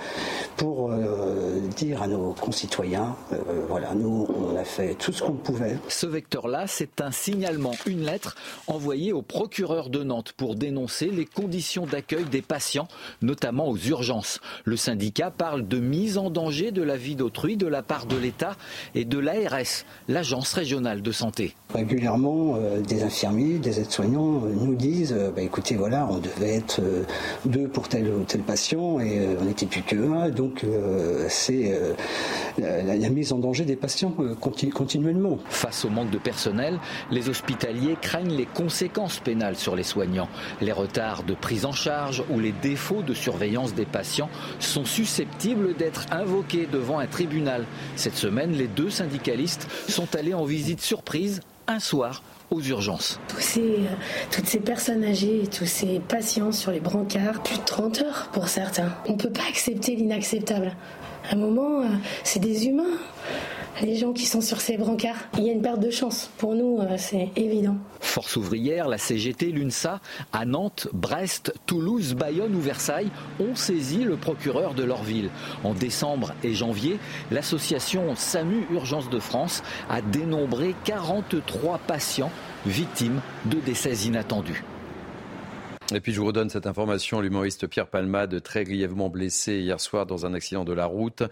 pour 0.58 0.92
euh, 0.92 1.60
dire 1.76 2.02
à 2.02 2.08
nos 2.08 2.34
concitoyens, 2.34 3.16
euh, 3.32 3.38
voilà, 3.68 3.94
nous, 3.96 4.28
on 4.30 4.56
a 4.56 4.64
fait 4.64 4.96
tout 4.96 5.12
ce 5.12 5.24
qu'on 5.24 5.34
pouvait. 5.34 5.78
Ce 5.88 6.06
vecteur-là, 6.06 6.66
c'est 6.68 7.02
un 7.02 7.12
signalement, 7.12 7.74
une 7.86 8.04
lettre 8.06 8.36
envoyée 8.68 9.14
au 9.14 9.22
procureur 9.22 9.90
de 9.90 10.04
Nantes 10.04 10.34
pour 10.36 10.56
dénoncer 10.56 11.08
les 11.08 11.26
conditions 11.26 11.86
d'accueil 11.86 12.26
des 12.26 12.42
patients, 12.42 12.88
notamment 13.22 13.68
aux 13.68 13.78
urgences. 13.78 14.40
Le 14.66 14.78
syndicat 14.78 15.32
parle 15.32 15.68
de 15.68 15.80
mise 15.80 16.18
en 16.18 16.30
danger 16.30 16.72
de 16.72 16.82
la 16.82 16.98
vie 16.98 17.16
d'autrui 17.16 17.58
de 17.58 17.68
la 17.68 17.84
part 17.84 18.06
de 18.06 18.18
l'État 18.18 18.56
et 18.96 19.06
de 19.06 19.18
l'ARS, 19.18 19.86
l'Agence 20.08 20.54
régionale 20.54 21.02
de 21.02 21.12
santé. 21.12 21.56
Régulièrement, 21.74 22.56
euh, 22.58 22.82
des 22.82 23.04
infirmiers, 23.04 23.60
des 23.60 23.80
aides-soignants 23.80 24.42
nous 24.42 24.76
disent, 24.76 25.16
bah, 25.36 25.42
écoutez, 25.42 25.76
voilà, 25.76 26.08
on 26.10 26.20
devait 26.20 26.56
être 26.56 26.82
deux 27.46 27.68
pour 27.68 27.88
tel 27.88 28.08
ou 28.08 28.24
tel 28.24 28.42
patient 28.42 29.00
et 29.00 29.20
euh, 29.20 29.36
on 29.42 29.46
n'était 29.46 29.66
plus 29.66 29.82
que 29.82 29.96
un. 29.96 30.30
Donc 30.30 30.64
euh, 30.64 31.26
c'est 31.30 31.72
euh, 31.72 31.94
la, 32.58 33.10
mise 33.10 33.34
en 33.34 33.40
danger 33.40 33.66
des 33.66 33.76
patients 33.76 34.16
continuellement. 34.40 35.40
Face 35.50 35.86
au 35.86 35.90
manque 35.90 36.10
de 36.10 36.18
personnel, 36.18 36.80
les 37.12 37.30
hospitaliers 37.30 37.98
craignent 38.02 38.36
les 38.36 38.46
conséquences 38.46 39.20
pénales 39.20 39.56
sur 39.56 39.76
les 39.76 39.84
soignants. 39.84 40.30
Les 40.62 40.72
retards 40.72 41.24
de 41.24 41.34
prise 41.34 41.66
en 41.66 41.72
charge 41.72 42.24
ou 42.30 42.40
les 42.40 42.52
défauts 42.52 43.02
de 43.02 43.14
surveillance 43.14 43.74
des 43.74 43.86
patients 43.86 44.30
sont 44.60 44.86
susceptibles 44.86 45.76
d'être 45.76 46.06
invoqués 46.12 46.68
devant 46.72 47.00
un 47.00 47.08
tribunal. 47.08 47.66
Cette 47.96 48.16
semaine, 48.16 48.52
les 48.52 48.68
deux 48.68 48.90
syndicalistes 48.90 49.68
sont 49.88 50.16
allés 50.16 50.34
en 50.34 50.46
visite 50.46 50.82
surprise 50.82 51.42
un 51.68 51.80
soir 51.80 52.24
aux 52.54 52.62
urgences. 52.62 53.20
Euh, 53.58 53.78
toutes 54.32 54.48
ces 54.48 54.60
personnes 54.60 55.04
âgées, 55.04 55.44
tous 55.52 55.66
ces 55.66 56.00
patients 56.00 56.52
sur 56.52 56.72
les 56.72 56.80
brancards, 56.80 57.42
plus 57.44 57.58
de 57.58 57.64
30 57.64 58.02
heures 58.02 58.30
pour 58.32 58.48
certains. 58.48 58.94
On 59.08 59.14
ne 59.14 59.18
peut 59.18 59.32
pas 59.32 59.44
accepter 59.50 59.96
l'inacceptable. 59.96 60.74
À 61.30 61.34
un 61.34 61.38
moment, 61.38 61.82
euh, 61.82 61.88
c'est 62.24 62.40
des 62.40 62.68
humains 62.68 62.98
les 63.82 63.96
gens 63.96 64.14
qui 64.14 64.26
sont 64.26 64.42
sur 64.42 64.62
ces 64.62 64.78
brancards. 64.78 65.18
Il 65.38 65.44
y 65.44 65.50
a 65.50 65.54
une 65.54 65.62
perte 65.62 65.80
de 65.80 65.90
chance. 65.90 66.30
Pour 66.38 66.56
nous, 66.56 66.80
euh, 66.80 66.96
c'est 66.98 67.30
évident. 67.36 67.78
Force 68.00 68.36
ouvrière, 68.36 68.88
la 68.88 68.98
CGT, 68.98 69.48
l'UNSA, 69.48 70.00
à 70.32 70.46
Nantes, 70.46 70.88
Brest, 70.94 71.54
Toulouse, 71.66 72.14
Bayonne 72.14 72.56
ou 72.56 72.62
Versailles 72.62 73.10
ont 73.40 73.56
saisi 73.56 74.04
le 74.04 74.16
procureur 74.16 74.74
de 74.74 74.84
leur 74.84 75.04
ville. 75.04 75.30
En 75.64 75.74
décembre 75.74 76.34
et 76.44 76.54
janvier, 76.54 77.00
l'association 77.32 78.16
SAMU 78.16 78.66
Urgence 78.72 79.10
de 79.10 79.20
France 79.20 79.64
a 79.90 80.02
dénombré 80.02 80.76
43 80.84 81.80
patients 81.80 82.32
victimes 82.66 83.22
de 83.46 83.60
décès 83.60 83.94
inattendus. 84.06 84.64
Et 85.94 86.00
puis 86.00 86.14
je 86.14 86.20
vous 86.20 86.26
redonne 86.26 86.50
cette 86.50 86.66
information, 86.66 87.22
l'humoriste 87.22 87.68
Pierre 87.68 87.88
Palmade, 87.88 88.42
très 88.42 88.64
grièvement 88.64 89.10
blessé 89.10 89.60
hier 89.60 89.80
soir 89.80 90.06
dans 90.06 90.26
un 90.26 90.34
accident 90.34 90.64
de 90.64 90.74
la 90.74 90.86
route. 90.86 91.24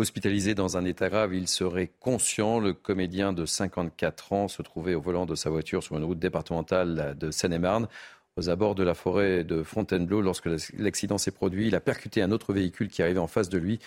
Hospitalisé 0.00 0.54
dans 0.54 0.78
un 0.78 0.86
état 0.86 1.10
grave, 1.10 1.34
il 1.34 1.46
serait 1.46 1.90
conscient. 2.00 2.58
Le 2.58 2.72
comédien 2.72 3.34
de 3.34 3.44
54 3.44 4.32
ans 4.32 4.48
se 4.48 4.62
trouvait 4.62 4.94
au 4.94 5.00
volant 5.02 5.26
de 5.26 5.34
sa 5.34 5.50
voiture 5.50 5.82
sur 5.82 5.98
une 5.98 6.04
route 6.04 6.18
départementale 6.18 7.14
de 7.20 7.30
Seine-et-Marne 7.30 7.86
aux 8.38 8.48
abords 8.48 8.74
de 8.74 8.82
la 8.82 8.94
forêt 8.94 9.44
de 9.44 9.62
Fontainebleau. 9.62 10.22
Lorsque 10.22 10.48
l'accident 10.78 11.18
s'est 11.18 11.32
produit, 11.32 11.66
il 11.66 11.74
a 11.74 11.80
percuté 11.80 12.22
un 12.22 12.30
autre 12.30 12.54
véhicule 12.54 12.88
qui 12.88 13.02
arrivait 13.02 13.18
en 13.18 13.26
face 13.26 13.50
de 13.50 13.58
lui. 13.58 13.78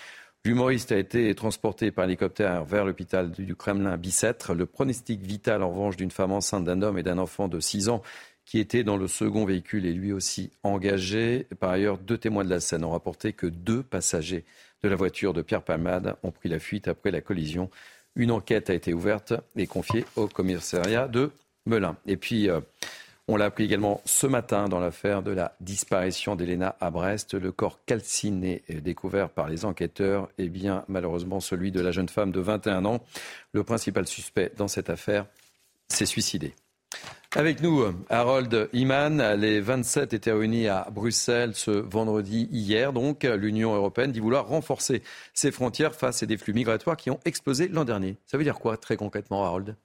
L'humoriste 0.45 0.91
a 0.91 0.99
été 0.99 1.33
transporté 1.33 1.89
par 1.89 2.05
hélicoptère 2.05 2.63
vers 2.63 2.85
l'hôpital 2.85 3.31
du 3.31 3.55
Kremlin 3.55 3.97
Bicêtre. 3.97 4.53
Le 4.53 4.67
pronostic 4.67 5.19
vital, 5.19 5.63
en 5.63 5.71
revanche, 5.71 5.97
d'une 5.97 6.11
femme 6.11 6.31
enceinte, 6.31 6.63
d'un 6.63 6.83
homme 6.83 6.99
et 6.99 7.03
d'un 7.03 7.17
enfant 7.17 7.47
de 7.47 7.59
6 7.59 7.89
ans 7.89 8.03
qui 8.45 8.59
était 8.59 8.83
dans 8.83 8.97
le 8.97 9.07
second 9.07 9.45
véhicule 9.45 9.87
est 9.87 9.93
lui 9.93 10.11
aussi 10.11 10.51
engagé. 10.61 11.47
Par 11.59 11.71
ailleurs, 11.71 11.97
deux 11.97 12.19
témoins 12.19 12.43
de 12.43 12.49
la 12.49 12.59
scène 12.59 12.83
ont 12.83 12.91
rapporté 12.91 13.33
que 13.33 13.47
deux 13.47 13.81
passagers 13.81 14.45
de 14.83 14.89
la 14.89 14.95
voiture 14.95 15.33
de 15.33 15.41
Pierre 15.41 15.63
Palmade 15.63 16.15
ont 16.23 16.31
pris 16.31 16.49
la 16.49 16.59
fuite 16.59 16.87
après 16.87 17.11
la 17.11 17.21
collision. 17.21 17.69
Une 18.15 18.31
enquête 18.31 18.69
a 18.69 18.73
été 18.73 18.93
ouverte 18.93 19.33
et 19.55 19.65
confiée 19.65 20.05
au 20.15 20.27
commissariat 20.27 21.07
de 21.07 21.31
Melun. 21.65 21.95
Et 22.05 22.17
puis, 22.17 22.49
euh, 22.49 22.59
On 23.29 23.37
l'a 23.37 23.45
appris 23.45 23.63
également 23.63 24.01
ce 24.03 24.27
matin 24.27 24.67
dans 24.67 24.81
l'affaire 24.81 25.23
de 25.23 25.31
la 25.31 25.55
disparition 25.61 26.35
d'Elena 26.35 26.75
à 26.81 26.91
Brest. 26.91 27.35
Le 27.35 27.53
corps 27.53 27.79
calciné 27.85 28.63
découvert 28.67 29.29
par 29.29 29.47
les 29.47 29.63
enquêteurs 29.63 30.27
est 30.37 30.49
bien 30.49 30.83
malheureusement 30.89 31.39
celui 31.39 31.71
de 31.71 31.79
la 31.79 31.91
jeune 31.91 32.09
femme 32.09 32.33
de 32.33 32.41
21 32.41 32.83
ans. 32.83 33.01
Le 33.53 33.63
principal 33.63 34.07
suspect 34.07 34.51
dans 34.57 34.67
cette 34.67 34.89
affaire 34.89 35.25
s'est 35.87 36.05
suicidé. 36.05 36.53
Avec 37.35 37.61
nous, 37.61 37.83
Harold 38.09 38.69
Iman. 38.73 39.33
Les 39.33 39.59
27 39.59 40.13
étaient 40.13 40.31
réunis 40.31 40.67
à 40.67 40.87
Bruxelles 40.91 41.55
ce 41.55 41.71
vendredi 41.71 42.47
hier. 42.51 42.93
Donc, 42.93 43.23
l'Union 43.23 43.73
européenne 43.73 44.11
dit 44.11 44.19
vouloir 44.19 44.47
renforcer 44.47 45.01
ses 45.33 45.51
frontières 45.51 45.95
face 45.95 46.21
à 46.21 46.27
des 46.27 46.37
flux 46.37 46.53
migratoires 46.53 46.95
qui 46.95 47.09
ont 47.09 47.19
explosé 47.25 47.69
l'an 47.69 47.85
dernier. 47.85 48.17
Ça 48.27 48.37
veut 48.37 48.43
dire 48.43 48.59
quoi, 48.59 48.77
très 48.77 48.97
concrètement, 48.97 49.43
Harold? 49.43 49.75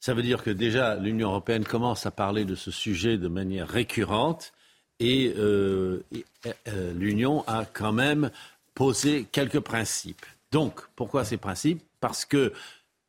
Ça 0.00 0.14
veut 0.14 0.22
dire 0.22 0.42
que 0.42 0.48
déjà 0.48 0.96
l'Union 0.96 1.28
européenne 1.28 1.64
commence 1.64 2.06
à 2.06 2.10
parler 2.10 2.46
de 2.46 2.54
ce 2.54 2.70
sujet 2.70 3.18
de 3.18 3.28
manière 3.28 3.68
récurrente 3.68 4.54
et, 4.98 5.34
euh, 5.36 6.02
euh, 6.68 6.92
l'Union 6.94 7.44
a 7.46 7.66
quand 7.66 7.92
même 7.92 8.30
posé 8.74 9.26
quelques 9.30 9.60
principes. 9.60 10.24
Donc, 10.50 10.80
pourquoi 10.96 11.26
ces 11.26 11.36
principes? 11.36 11.82
Parce 12.00 12.24
que 12.24 12.54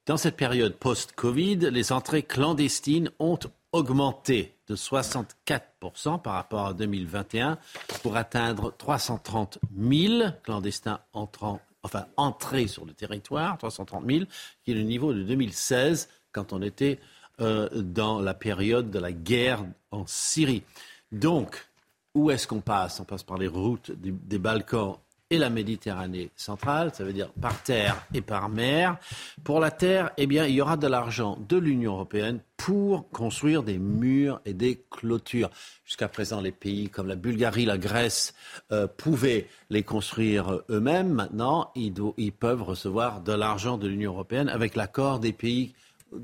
dans 0.07 0.17
cette 0.17 0.35
période 0.35 0.75
post-Covid, 0.75 1.69
les 1.71 1.93
entrées 1.93 2.23
clandestines 2.23 3.11
ont 3.19 3.39
augmenté 3.71 4.55
de 4.67 4.75
64% 4.75 6.21
par 6.21 6.33
rapport 6.33 6.67
à 6.67 6.73
2021 6.73 7.57
pour 8.01 8.15
atteindre 8.15 8.73
330 8.77 9.59
000 9.77 10.31
clandestins 10.43 10.99
entrant, 11.13 11.59
enfin 11.83 12.05
entrés 12.17 12.67
sur 12.67 12.85
le 12.85 12.93
territoire, 12.93 13.57
330 13.57 14.05
000, 14.05 14.25
qui 14.63 14.71
est 14.71 14.75
le 14.75 14.83
niveau 14.83 15.13
de 15.13 15.23
2016 15.23 16.09
quand 16.31 16.53
on 16.53 16.61
était 16.61 16.99
euh, 17.39 17.69
dans 17.73 18.19
la 18.19 18.33
période 18.33 18.89
de 18.89 18.99
la 18.99 19.11
guerre 19.11 19.63
en 19.91 20.05
Syrie. 20.07 20.63
Donc, 21.11 21.67
où 22.13 22.31
est-ce 22.31 22.47
qu'on 22.47 22.61
passe? 22.61 22.99
On 22.99 23.05
passe 23.05 23.23
par 23.23 23.37
les 23.37 23.47
routes 23.47 23.91
des 23.91 24.39
Balkans 24.39 24.97
et 25.29 25.37
la 25.37 25.49
Méditerranée 25.49 26.29
centrale, 26.35 26.91
ça 26.93 27.03
veut 27.03 27.13
dire 27.13 27.29
par 27.41 27.61
terre 27.61 28.05
et 28.13 28.21
par 28.21 28.49
mer. 28.49 28.97
Pour 29.43 29.59
la 29.59 29.71
terre, 29.71 30.11
eh 30.17 30.25
bien, 30.25 30.45
il 30.45 30.55
y 30.55 30.61
aura 30.61 30.77
de 30.77 30.87
l'argent 30.87 31.37
de 31.49 31.57
l'Union 31.57 31.93
européenne 31.93 32.39
pour 32.55 33.09
construire 33.09 33.61
des 33.61 33.77
murs 33.77 34.41
et 34.45 34.53
des 34.53 34.81
clôtures. 34.89 35.49
Jusqu'à 35.85 36.07
présent, 36.07 36.41
les 36.41 36.51
pays 36.51 36.89
comme 36.89 37.07
la 37.07 37.15
Bulgarie, 37.15 37.65
la 37.65 37.77
Grèce 37.77 38.33
euh, 38.71 38.87
pouvaient 38.87 39.47
les 39.69 39.83
construire 39.83 40.61
eux-mêmes. 40.69 41.11
Maintenant, 41.11 41.71
ils, 41.75 41.93
ils 42.17 42.31
peuvent 42.31 42.63
recevoir 42.63 43.21
de 43.21 43.33
l'argent 43.33 43.77
de 43.77 43.87
l'Union 43.87 44.13
européenne 44.13 44.49
avec 44.49 44.75
l'accord 44.75 45.19
des 45.19 45.33
pays 45.33 45.73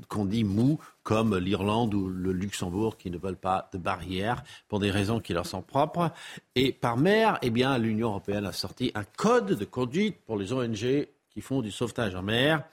qu'on 0.08 0.24
dit 0.24 0.44
mou, 0.44 0.78
comme 1.02 1.36
l'Irlande 1.36 1.94
ou 1.94 2.08
le 2.08 2.32
Luxembourg, 2.32 2.96
qui 2.96 3.10
ne 3.10 3.18
veulent 3.18 3.36
pas 3.36 3.68
de 3.72 3.78
barrières 3.78 4.42
pour 4.68 4.80
des 4.80 4.90
raisons 4.90 5.20
qui 5.20 5.32
leur 5.32 5.46
sont 5.46 5.62
propres. 5.62 6.10
Et 6.54 6.72
par 6.72 6.96
mer, 6.96 7.38
eh 7.42 7.50
bien, 7.50 7.76
l'Union 7.78 8.08
européenne 8.08 8.46
a 8.46 8.52
sorti 8.52 8.90
un 8.94 9.04
code 9.04 9.58
de 9.58 9.64
conduite 9.64 10.18
pour 10.24 10.36
les 10.36 10.52
ONG 10.52 11.08
qui 11.30 11.40
font 11.40 11.62
du 11.62 11.70
sauvetage 11.70 12.14
en 12.14 12.22
mer. 12.22 12.64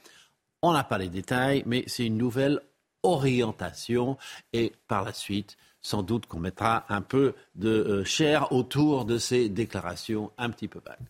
On 0.61 0.73
n'a 0.73 0.83
pas 0.83 0.97
les 0.97 1.09
détails, 1.09 1.63
mais 1.65 1.83
c'est 1.87 2.05
une 2.05 2.17
nouvelle 2.17 2.61
orientation. 3.03 4.17
Et 4.53 4.73
par 4.87 5.03
la 5.03 5.13
suite, 5.13 5.57
sans 5.81 6.03
doute 6.03 6.27
qu'on 6.27 6.39
mettra 6.39 6.85
un 6.89 7.01
peu 7.01 7.33
de 7.55 7.69
euh, 7.69 8.03
chair 8.03 8.51
autour 8.51 9.05
de 9.05 9.17
ces 9.17 9.49
déclarations 9.49 10.31
un 10.37 10.49
petit 10.51 10.67
peu 10.67 10.79
vagues. 10.85 11.07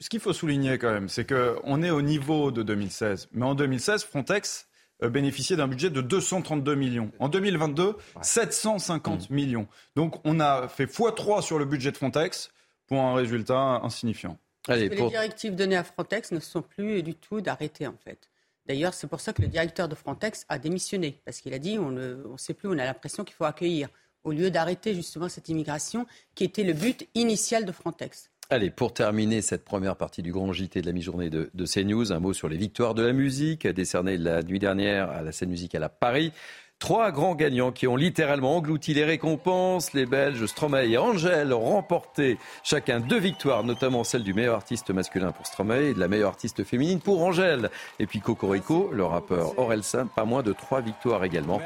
Ce 0.00 0.08
qu'il 0.08 0.20
faut 0.20 0.32
souligner 0.32 0.78
quand 0.78 0.92
même, 0.92 1.08
c'est 1.08 1.26
qu'on 1.26 1.82
est 1.82 1.90
au 1.90 2.02
niveau 2.02 2.50
de 2.50 2.62
2016. 2.62 3.28
Mais 3.32 3.46
en 3.46 3.54
2016, 3.54 4.04
Frontex 4.04 4.68
bénéficier 5.08 5.56
d'un 5.56 5.68
budget 5.68 5.90
de 5.90 6.00
232 6.00 6.74
millions. 6.74 7.10
En 7.18 7.28
2022, 7.28 7.96
750 8.20 9.30
mmh. 9.30 9.34
millions. 9.34 9.66
Donc 9.96 10.20
on 10.24 10.40
a 10.40 10.68
fait 10.68 10.86
x3 10.86 11.42
sur 11.42 11.58
le 11.58 11.64
budget 11.64 11.92
de 11.92 11.96
Frontex 11.96 12.50
pour 12.86 13.00
un 13.00 13.14
résultat 13.14 13.80
insignifiant. 13.82 14.38
Les 14.68 14.88
directives 14.88 15.54
données 15.54 15.76
à 15.76 15.84
Frontex 15.84 16.30
ne 16.30 16.40
sont 16.40 16.62
plus 16.62 17.02
du 17.02 17.14
tout 17.14 17.40
d'arrêter 17.40 17.86
en 17.86 17.96
fait. 18.04 18.28
D'ailleurs, 18.66 18.94
c'est 18.94 19.08
pour 19.08 19.20
ça 19.20 19.32
que 19.32 19.42
le 19.42 19.48
directeur 19.48 19.88
de 19.88 19.94
Frontex 19.96 20.46
a 20.48 20.58
démissionné, 20.58 21.20
parce 21.24 21.40
qu'il 21.40 21.52
a 21.52 21.58
dit 21.58 21.78
on 21.78 21.90
ne 21.90 22.16
sait 22.36 22.54
plus, 22.54 22.68
on 22.68 22.78
a 22.78 22.84
l'impression 22.84 23.24
qu'il 23.24 23.34
faut 23.34 23.44
accueillir, 23.44 23.88
au 24.22 24.30
lieu 24.30 24.50
d'arrêter 24.50 24.94
justement 24.94 25.28
cette 25.28 25.48
immigration 25.48 26.06
qui 26.34 26.44
était 26.44 26.62
le 26.62 26.72
but 26.72 27.08
initial 27.14 27.64
de 27.64 27.72
Frontex. 27.72 28.30
Allez, 28.52 28.68
pour 28.68 28.92
terminer 28.92 29.40
cette 29.40 29.64
première 29.64 29.96
partie 29.96 30.20
du 30.20 30.30
grand 30.30 30.52
JT 30.52 30.82
de 30.82 30.86
la 30.86 30.92
mi-journée 30.92 31.30
de, 31.30 31.48
CNews, 31.64 32.12
un 32.12 32.20
mot 32.20 32.34
sur 32.34 32.50
les 32.50 32.58
victoires 32.58 32.92
de 32.92 33.02
la 33.02 33.14
musique 33.14 33.66
décernées 33.66 34.18
la 34.18 34.42
nuit 34.42 34.58
dernière 34.58 35.08
à 35.08 35.22
la 35.22 35.32
scène 35.32 35.48
musicale 35.48 35.82
à 35.84 35.88
Paris. 35.88 36.32
Trois 36.78 37.12
grands 37.12 37.34
gagnants 37.34 37.72
qui 37.72 37.86
ont 37.86 37.96
littéralement 37.96 38.58
englouti 38.58 38.92
les 38.92 39.04
récompenses. 39.04 39.94
Les 39.94 40.04
Belges 40.04 40.44
Stromae 40.44 40.84
et 40.84 40.98
Angèle 40.98 41.54
ont 41.54 41.64
remporté 41.64 42.36
chacun 42.62 43.00
deux 43.00 43.18
victoires, 43.18 43.64
notamment 43.64 44.04
celle 44.04 44.22
du 44.22 44.34
meilleur 44.34 44.56
artiste 44.56 44.90
masculin 44.90 45.32
pour 45.32 45.46
Stromae 45.46 45.84
et 45.84 45.94
de 45.94 45.98
la 46.00 46.08
meilleure 46.08 46.28
artiste 46.28 46.62
féminine 46.62 47.00
pour 47.00 47.22
Angèle. 47.22 47.70
Et 48.00 48.06
puis 48.06 48.20
Cocorico, 48.20 48.90
le 48.92 49.06
rappeur 49.06 49.58
Orelsan, 49.58 50.08
pas 50.08 50.26
moins 50.26 50.42
de 50.42 50.52
trois 50.52 50.82
victoires 50.82 51.24
également. 51.24 51.62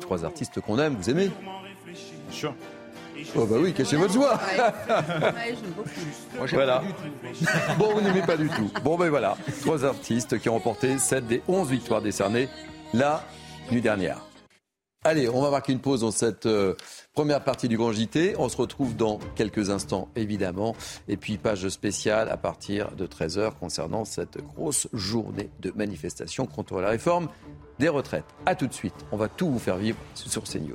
Trois 0.00 0.24
artistes, 0.24 0.60
qu'on 0.60 0.80
aime, 0.80 0.96
vous 0.96 1.08
aimez? 1.08 1.30
Sure. 2.32 2.52
Oh 3.36 3.46
bah 3.46 3.56
oui, 3.58 3.72
cachez 3.72 3.96
votre 3.96 4.12
joie. 4.12 4.38
voilà. 6.52 6.82
Bon, 7.78 7.94
vous 7.94 8.00
n'aimez 8.00 8.22
pas 8.22 8.36
du 8.36 8.48
tout. 8.48 8.70
Bon 8.82 8.96
ben 8.96 9.08
voilà, 9.08 9.36
trois 9.60 9.84
artistes 9.84 10.38
qui 10.38 10.48
ont 10.48 10.54
remporté 10.54 10.98
7 10.98 11.26
des 11.26 11.42
11 11.48 11.70
victoires 11.70 12.02
décernées 12.02 12.48
la 12.94 13.24
nuit 13.70 13.80
dernière. 13.80 14.28
Allez, 15.04 15.28
on 15.28 15.40
va 15.40 15.50
marquer 15.50 15.72
une 15.72 15.80
pause 15.80 16.00
dans 16.00 16.10
cette 16.10 16.46
euh, 16.46 16.74
première 17.14 17.44
partie 17.44 17.68
du 17.68 17.76
Grand 17.76 17.92
JT. 17.92 18.34
On 18.36 18.48
se 18.48 18.56
retrouve 18.56 18.96
dans 18.96 19.20
quelques 19.36 19.70
instants, 19.70 20.08
évidemment. 20.16 20.74
Et 21.06 21.16
puis, 21.16 21.38
page 21.38 21.68
spéciale 21.68 22.28
à 22.28 22.36
partir 22.36 22.90
de 22.96 23.06
13h 23.06 23.52
concernant 23.60 24.04
cette 24.04 24.38
grosse 24.38 24.88
journée 24.92 25.50
de 25.60 25.72
manifestation 25.76 26.46
contre 26.46 26.80
la 26.80 26.88
réforme 26.88 27.28
des 27.78 27.88
retraites. 27.88 28.24
A 28.44 28.56
tout 28.56 28.66
de 28.66 28.74
suite. 28.74 28.94
On 29.12 29.16
va 29.16 29.28
tout 29.28 29.48
vous 29.48 29.60
faire 29.60 29.76
vivre 29.76 29.98
sur 30.14 30.42
CNews. 30.42 30.74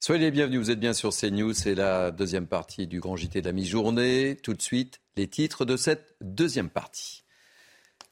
Soyez 0.00 0.20
les 0.20 0.30
bienvenus, 0.30 0.60
vous 0.60 0.70
êtes 0.70 0.78
bien 0.78 0.92
sur 0.92 1.10
CNews, 1.10 1.52
c'est 1.52 1.74
la 1.74 2.12
deuxième 2.12 2.46
partie 2.46 2.86
du 2.86 3.00
grand 3.00 3.16
JT 3.16 3.40
de 3.40 3.46
la 3.46 3.52
mi-journée. 3.52 4.36
Tout 4.40 4.54
de 4.54 4.62
suite, 4.62 5.00
les 5.16 5.26
titres 5.26 5.64
de 5.64 5.76
cette 5.76 6.14
deuxième 6.20 6.70
partie. 6.70 7.24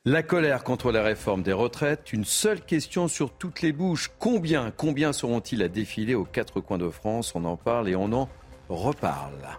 La 0.05 0.25
colère 0.25 0.65
contre 0.65 0.91
la 0.91 1.05
réforme 1.05 1.45
des 1.45 1.53
retraites, 1.53 2.13
une 2.13 2.25
seule 2.25 2.61
question 2.61 3.07
sur 3.07 3.33
toutes 3.33 3.63
les 3.63 3.73
bouches. 3.73 4.11
Combien, 4.19 4.73
combien 4.73 5.13
seront-ils 5.13 5.63
à 5.63 5.69
défiler 5.69 6.17
aux 6.17 6.25
quatre 6.25 6.61
coins 6.61 6.79
de 6.79 6.91
France? 6.91 7.37
On 7.37 7.45
en 7.45 7.57
parle 7.57 7.89
et 7.89 7.95
on 7.95 8.13
en 8.13 8.29
reparle. 8.69 9.57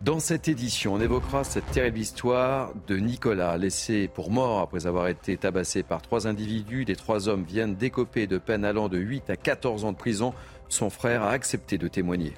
Dans 0.00 0.20
cette 0.20 0.46
édition, 0.46 0.94
on 0.94 1.00
évoquera 1.00 1.42
cette 1.42 1.68
terrible 1.72 1.98
histoire 1.98 2.72
de 2.86 2.98
Nicolas, 2.98 3.56
laissé 3.58 4.06
pour 4.06 4.30
mort 4.30 4.60
après 4.60 4.86
avoir 4.86 5.08
été 5.08 5.36
tabassé 5.36 5.82
par 5.82 6.02
trois 6.02 6.28
individus. 6.28 6.84
Les 6.84 6.94
trois 6.94 7.28
hommes 7.28 7.42
viennent 7.42 7.74
d'écoper 7.74 8.28
de 8.28 8.38
peine 8.38 8.64
allant 8.64 8.88
de 8.88 8.96
8 8.96 9.28
à 9.28 9.36
14 9.36 9.84
ans 9.84 9.90
de 9.90 9.96
prison 9.96 10.34
son 10.68 10.90
frère 10.90 11.22
a 11.22 11.30
accepté 11.30 11.78
de 11.78 11.88
témoigner. 11.88 12.34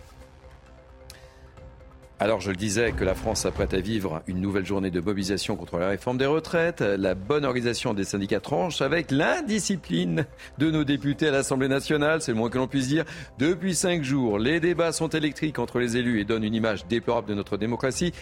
Alors 2.22 2.42
je 2.42 2.50
le 2.50 2.56
disais 2.56 2.92
que 2.92 3.02
la 3.02 3.14
France 3.14 3.40
s'apprête 3.40 3.72
à 3.72 3.80
vivre 3.80 4.22
une 4.26 4.42
nouvelle 4.42 4.66
journée 4.66 4.90
de 4.90 5.00
mobilisation 5.00 5.56
contre 5.56 5.78
la 5.78 5.88
réforme 5.88 6.18
des 6.18 6.26
retraites, 6.26 6.82
la 6.82 7.14
bonne 7.14 7.46
organisation 7.46 7.94
des 7.94 8.04
syndicats 8.04 8.40
tranche 8.40 8.82
avec 8.82 9.10
l'indiscipline 9.10 10.26
de 10.58 10.70
nos 10.70 10.84
députés 10.84 11.28
à 11.28 11.30
l'Assemblée 11.30 11.68
nationale, 11.68 12.20
c'est 12.20 12.32
le 12.32 12.36
moins 12.36 12.50
que 12.50 12.58
l'on 12.58 12.68
puisse 12.68 12.88
dire. 12.88 13.06
Depuis 13.38 13.74
cinq 13.74 14.02
jours, 14.02 14.38
les 14.38 14.60
débats 14.60 14.92
sont 14.92 15.08
électriques 15.08 15.58
entre 15.58 15.78
les 15.78 15.96
élus 15.96 16.20
et 16.20 16.26
donnent 16.26 16.44
une 16.44 16.54
image 16.54 16.86
déplorable 16.86 17.26
de 17.26 17.34
notre 17.34 17.56
démocratie. 17.56 18.12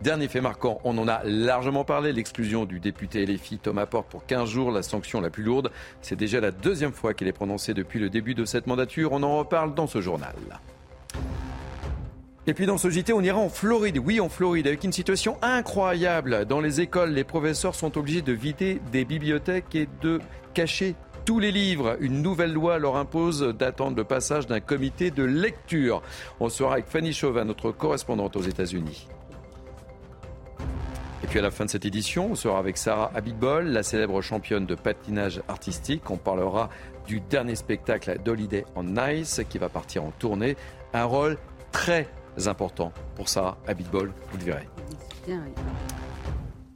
Dernier 0.00 0.28
fait 0.28 0.40
marquant, 0.40 0.80
on 0.84 0.96
en 0.96 1.08
a 1.08 1.24
largement 1.24 1.84
parlé, 1.84 2.12
l'exclusion 2.12 2.66
du 2.66 2.78
député 2.78 3.26
LFI 3.26 3.58
Thomas 3.58 3.86
Porte 3.86 4.06
pour 4.08 4.24
15 4.26 4.48
jours, 4.48 4.70
la 4.70 4.84
sanction 4.84 5.20
la 5.20 5.28
plus 5.28 5.42
lourde. 5.42 5.72
C'est 6.02 6.14
déjà 6.14 6.40
la 6.40 6.52
deuxième 6.52 6.92
fois 6.92 7.14
qu'elle 7.14 7.26
est 7.26 7.32
prononcée 7.32 7.74
depuis 7.74 7.98
le 7.98 8.08
début 8.08 8.36
de 8.36 8.44
cette 8.44 8.68
mandature. 8.68 9.10
On 9.10 9.24
en 9.24 9.38
reparle 9.38 9.74
dans 9.74 9.88
ce 9.88 10.00
journal. 10.00 10.36
Et 12.46 12.54
puis 12.54 12.64
dans 12.64 12.78
ce 12.78 12.88
JT, 12.88 13.12
on 13.12 13.22
ira 13.22 13.38
en 13.38 13.48
Floride. 13.48 13.98
Oui, 13.98 14.20
en 14.20 14.28
Floride, 14.28 14.68
avec 14.68 14.84
une 14.84 14.92
situation 14.92 15.36
incroyable. 15.42 16.46
Dans 16.46 16.60
les 16.60 16.80
écoles, 16.80 17.10
les 17.10 17.24
professeurs 17.24 17.74
sont 17.74 17.98
obligés 17.98 18.22
de 18.22 18.32
vider 18.32 18.80
des 18.92 19.04
bibliothèques 19.04 19.74
et 19.74 19.88
de 20.00 20.20
cacher 20.54 20.94
tous 21.24 21.40
les 21.40 21.50
livres. 21.50 21.96
Une 21.98 22.22
nouvelle 22.22 22.52
loi 22.52 22.78
leur 22.78 22.94
impose 22.94 23.42
d'attendre 23.58 23.96
le 23.96 24.04
passage 24.04 24.46
d'un 24.46 24.60
comité 24.60 25.10
de 25.10 25.24
lecture. 25.24 26.02
On 26.38 26.48
sera 26.48 26.74
avec 26.74 26.86
Fanny 26.86 27.12
Chauvin, 27.12 27.44
notre 27.44 27.72
correspondante 27.72 28.36
aux 28.36 28.42
États-Unis. 28.42 29.08
Et 31.24 31.26
puis 31.26 31.40
à 31.40 31.42
la 31.42 31.50
fin 31.50 31.64
de 31.64 31.70
cette 31.70 31.84
édition, 31.84 32.30
on 32.30 32.34
sera 32.36 32.58
avec 32.58 32.76
Sarah 32.76 33.10
Abitbol, 33.14 33.66
la 33.66 33.82
célèbre 33.82 34.22
championne 34.22 34.66
de 34.66 34.74
patinage 34.76 35.42
artistique. 35.48 36.08
On 36.10 36.16
parlera 36.16 36.70
du 37.06 37.20
dernier 37.20 37.56
spectacle 37.56 38.18
d'Holiday 38.24 38.64
on 38.76 38.84
Nice 38.84 39.40
qui 39.48 39.58
va 39.58 39.68
partir 39.68 40.04
en 40.04 40.12
tournée. 40.12 40.56
Un 40.92 41.04
rôle 41.04 41.36
très 41.72 42.08
important 42.46 42.92
pour 43.16 43.28
Sarah 43.28 43.58
Abitbol, 43.66 44.12
vous 44.30 44.38
le 44.38 44.44
verrez. 44.44 44.68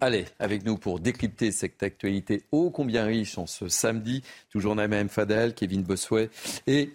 Allez, 0.00 0.24
avec 0.40 0.64
nous 0.64 0.76
pour 0.76 0.98
décrypter 0.98 1.52
cette 1.52 1.80
actualité 1.84 2.42
ô 2.50 2.72
combien 2.72 3.04
riche 3.04 3.38
en 3.38 3.46
ce 3.46 3.68
samedi. 3.68 4.22
Toujours 4.50 4.74
Naïma 4.74 5.06
Fadel, 5.06 5.54
Kevin 5.54 5.84
Bossuet 5.84 6.28
et 6.66 6.90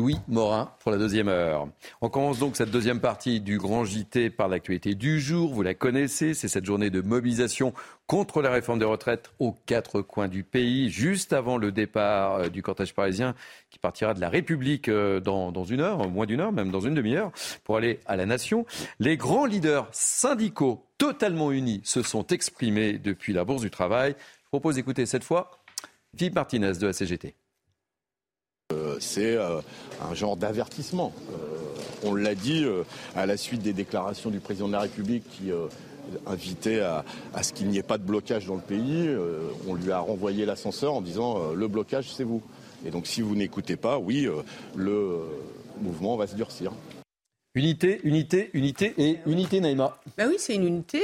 Louis 0.00 0.16
Morin 0.28 0.72
pour 0.78 0.92
la 0.92 0.96
deuxième 0.96 1.28
heure. 1.28 1.68
On 2.00 2.08
commence 2.08 2.38
donc 2.38 2.56
cette 2.56 2.70
deuxième 2.70 3.00
partie 3.00 3.42
du 3.42 3.58
grand 3.58 3.84
JT 3.84 4.30
par 4.30 4.48
l'actualité 4.48 4.94
du 4.94 5.20
jour. 5.20 5.52
Vous 5.52 5.60
la 5.60 5.74
connaissez, 5.74 6.32
c'est 6.32 6.48
cette 6.48 6.64
journée 6.64 6.88
de 6.88 7.02
mobilisation 7.02 7.74
contre 8.06 8.40
la 8.40 8.50
réforme 8.50 8.78
des 8.78 8.86
retraites 8.86 9.30
aux 9.40 9.52
quatre 9.66 10.00
coins 10.00 10.28
du 10.28 10.42
pays, 10.42 10.88
juste 10.88 11.34
avant 11.34 11.58
le 11.58 11.70
départ 11.70 12.36
euh, 12.36 12.48
du 12.48 12.62
cortège 12.62 12.94
parisien 12.94 13.34
qui 13.68 13.78
partira 13.78 14.14
de 14.14 14.22
la 14.22 14.30
République 14.30 14.88
euh, 14.88 15.20
dans, 15.20 15.64
une 15.64 15.82
heure, 15.82 16.08
moins 16.08 16.24
d'une 16.24 16.40
heure, 16.40 16.52
même 16.52 16.70
dans 16.70 16.80
une 16.80 16.94
demi-heure, 16.94 17.30
pour 17.64 17.76
aller 17.76 18.00
à 18.06 18.16
la 18.16 18.24
Nation. 18.24 18.64
Les 19.00 19.18
grands 19.18 19.44
leaders 19.44 19.86
syndicaux 19.92 20.86
totalement 20.96 21.52
unis 21.52 21.82
se 21.84 22.02
sont 22.02 22.26
exprimés 22.28 22.94
depuis 22.94 23.34
la 23.34 23.44
Bourse 23.44 23.60
du 23.60 23.70
Travail. 23.70 24.14
Je 24.44 24.48
propose 24.48 24.76
d'écouter 24.76 25.04
cette 25.04 25.24
fois 25.24 25.50
Philippe 26.16 26.36
Martinez 26.36 26.72
de 26.72 26.86
la 26.86 26.94
CGT. 26.94 27.34
Euh, 28.72 28.96
c'est 29.00 29.36
un 30.10 30.14
genre 30.14 30.36
d'avertissement. 30.36 31.12
Euh, 31.32 31.36
on 32.04 32.14
l'a 32.14 32.34
dit 32.34 32.64
à 33.14 33.26
la 33.26 33.36
suite 33.36 33.60
des 33.62 33.74
déclarations 33.74 34.30
du 34.30 34.40
président 34.40 34.68
de 34.68 34.72
la 34.72 34.80
République 34.80 35.22
qui 35.30 35.50
invitait 36.26 36.80
à, 36.80 37.04
à 37.34 37.42
ce 37.42 37.52
qu'il 37.52 37.68
n'y 37.68 37.76
ait 37.76 37.82
pas 37.82 37.98
de 37.98 38.02
blocage 38.02 38.46
dans 38.46 38.54
le 38.54 38.62
pays. 38.62 39.06
on 39.68 39.74
lui 39.74 39.92
a 39.92 39.98
renvoyé 39.98 40.46
l'ascenseur 40.46 40.94
en 40.94 41.02
disant 41.02 41.52
le 41.52 41.68
blocage, 41.68 42.10
c'est 42.10 42.24
vous. 42.24 42.40
Et 42.86 42.90
donc 42.90 43.06
si 43.06 43.20
vous 43.20 43.36
n'écoutez 43.36 43.76
pas, 43.76 43.98
oui, 43.98 44.26
le 44.74 45.18
mouvement 45.82 46.16
va 46.16 46.26
se 46.26 46.36
durcir. 46.36 46.72
Unité, 47.56 48.00
unité, 48.04 48.50
unité 48.54 48.94
et 48.96 49.18
unité, 49.26 49.60
Naïma. 49.60 49.98
Ben 50.16 50.28
oui, 50.28 50.36
c'est 50.38 50.54
une 50.54 50.66
unité. 50.66 51.00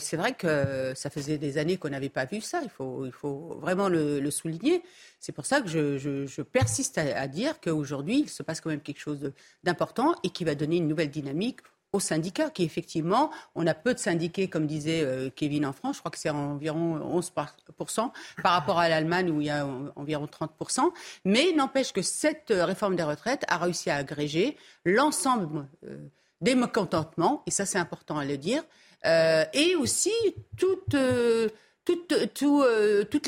C'est 0.00 0.16
vrai 0.16 0.32
que 0.32 0.92
ça 0.94 1.10
faisait 1.10 1.36
des 1.36 1.58
années 1.58 1.76
qu'on 1.76 1.90
n'avait 1.90 2.08
pas 2.08 2.24
vu 2.24 2.40
ça. 2.40 2.60
Il 2.62 2.70
faut, 2.70 3.04
il 3.04 3.12
faut 3.12 3.58
vraiment 3.60 3.88
le, 3.88 4.18
le 4.18 4.30
souligner. 4.30 4.82
C'est 5.20 5.32
pour 5.32 5.44
ça 5.44 5.60
que 5.60 5.68
je, 5.68 6.42
persiste 6.42 6.96
à, 6.96 7.28
dire 7.28 7.60
qu'aujourd'hui, 7.60 8.20
il 8.20 8.28
se 8.30 8.42
passe 8.42 8.62
quand 8.62 8.70
même 8.70 8.80
quelque 8.80 8.98
chose 8.98 9.32
d'important 9.62 10.14
et 10.24 10.30
qui 10.30 10.44
va 10.44 10.54
donner 10.54 10.78
une 10.78 10.88
nouvelle 10.88 11.10
dynamique 11.10 11.60
aux 11.92 12.00
syndicats, 12.00 12.50
qui 12.50 12.64
effectivement, 12.64 13.30
on 13.54 13.66
a 13.66 13.74
peu 13.74 13.94
de 13.94 13.98
syndiqués, 13.98 14.48
comme 14.48 14.66
disait 14.66 15.02
euh, 15.02 15.30
Kevin 15.34 15.66
en 15.66 15.72
France, 15.72 15.96
je 15.96 16.00
crois 16.00 16.10
que 16.10 16.18
c'est 16.18 16.30
environ 16.30 17.18
11% 17.18 18.10
par 18.42 18.52
rapport 18.52 18.78
à 18.78 18.88
l'Allemagne 18.88 19.30
où 19.30 19.40
il 19.40 19.48
y 19.48 19.50
a 19.50 19.66
environ 19.96 20.26
30%, 20.26 20.90
mais 21.24 21.52
n'empêche 21.52 21.92
que 21.92 22.02
cette 22.02 22.50
réforme 22.50 22.96
des 22.96 23.02
retraites 23.02 23.44
a 23.48 23.58
réussi 23.58 23.90
à 23.90 23.96
agréger 23.96 24.56
l'ensemble 24.84 25.66
euh, 25.84 25.96
des 26.40 26.54
mécontentements, 26.54 27.42
et 27.46 27.50
ça 27.50 27.66
c'est 27.66 27.78
important 27.78 28.18
à 28.18 28.24
le 28.24 28.36
dire, 28.36 28.62
euh, 29.06 29.44
et 29.52 29.74
aussi 29.76 30.12
toutes, 30.56 30.94
les 30.94 31.50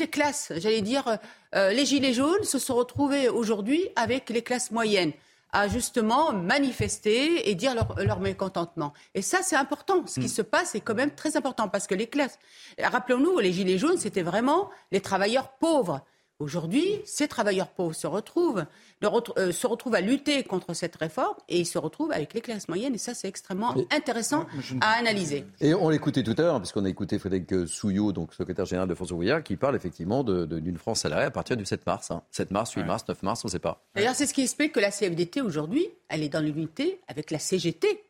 classes, 0.07 0.51
j'allais 0.57 0.81
dire, 0.81 1.17
euh, 1.55 1.71
les 1.71 1.85
Gilets 1.85 2.13
jaunes 2.13 2.43
se 2.43 2.59
sont 2.59 2.75
retrouvés 2.75 3.29
aujourd'hui 3.29 3.87
avec 3.95 4.29
les 4.29 4.41
classes 4.41 4.71
moyennes 4.71 5.13
à 5.53 5.67
justement 5.67 6.33
manifester 6.33 7.49
et 7.49 7.55
dire 7.55 7.73
leur, 7.97 8.19
mécontentement. 8.19 8.91
Et 9.13 9.21
ça, 9.21 9.39
c'est 9.43 9.55
important. 9.55 10.05
Ce 10.07 10.19
qui 10.19 10.25
mm. 10.25 10.29
se 10.29 10.41
passe 10.41 10.75
est 10.75 10.81
quand 10.81 10.95
même 10.95 11.11
très 11.11 11.37
important 11.37 11.69
parce 11.69 11.87
que 11.87 11.95
les 11.95 12.07
classes, 12.07 12.39
rappelons-nous, 12.81 13.39
les 13.39 13.53
Gilets 13.53 13.77
jaunes, 13.77 13.97
c'était 13.97 14.23
vraiment 14.23 14.69
les 14.91 14.99
travailleurs 14.99 15.51
pauvres. 15.53 16.01
Aujourd'hui, 16.39 16.99
ces 17.05 17.27
travailleurs 17.27 17.67
pauvres 17.67 17.95
se 17.95 18.07
retrouvent, 18.07 18.65
euh, 19.03 19.51
se 19.51 19.67
retrouvent 19.67 19.95
à 19.95 20.01
lutter 20.01 20.43
contre 20.43 20.73
cette 20.73 20.95
réforme 20.95 21.35
et 21.47 21.59
ils 21.59 21.65
se 21.65 21.77
retrouvent 21.77 22.11
avec 22.11 22.33
les 22.33 22.41
classes 22.41 22.67
moyennes. 22.67 22.95
Et 22.95 22.97
ça, 22.97 23.13
c'est 23.13 23.27
extrêmement 23.27 23.75
intéressant 23.91 24.45
à 24.81 24.91
analyser. 24.97 25.45
Et 25.61 25.73
on 25.73 25.89
l'écoutait 25.89 26.23
tout 26.23 26.35
à 26.37 26.41
l'heure, 26.41 26.59
puisqu'on 26.59 26.85
a 26.85 26.89
écouté 26.89 27.19
Frédéric 27.19 27.67
Souillot, 27.67 28.11
donc 28.11 28.33
secrétaire 28.33 28.65
général 28.65 28.89
de 28.89 28.95
France 28.95 29.11
ouvrière, 29.11 29.43
qui 29.43 29.55
parle 29.55 29.75
effectivement 29.75 30.23
d'une 30.23 30.77
France 30.77 31.01
salariée 31.01 31.27
à 31.27 31.31
partir 31.31 31.55
du 31.55 31.65
7 31.65 31.85
mars. 31.85 32.11
7 32.31 32.47
hein. 32.47 32.53
mars, 32.53 32.71
8 32.73 32.83
mars, 32.83 33.05
9 33.07 33.23
mars, 33.23 33.45
on 33.45 33.47
ne 33.47 33.51
sait 33.51 33.59
pas. 33.59 33.83
D'ailleurs, 33.95 34.15
c'est 34.15 34.25
ce 34.25 34.33
qui 34.33 34.41
explique 34.41 34.73
que 34.73 34.79
la 34.79 34.91
CFDT 34.91 35.41
aujourd'hui, 35.41 35.87
elle 36.09 36.23
est 36.23 36.29
dans 36.29 36.41
l'unité 36.41 36.99
avec 37.07 37.31
la 37.31 37.39
CGT 37.39 38.03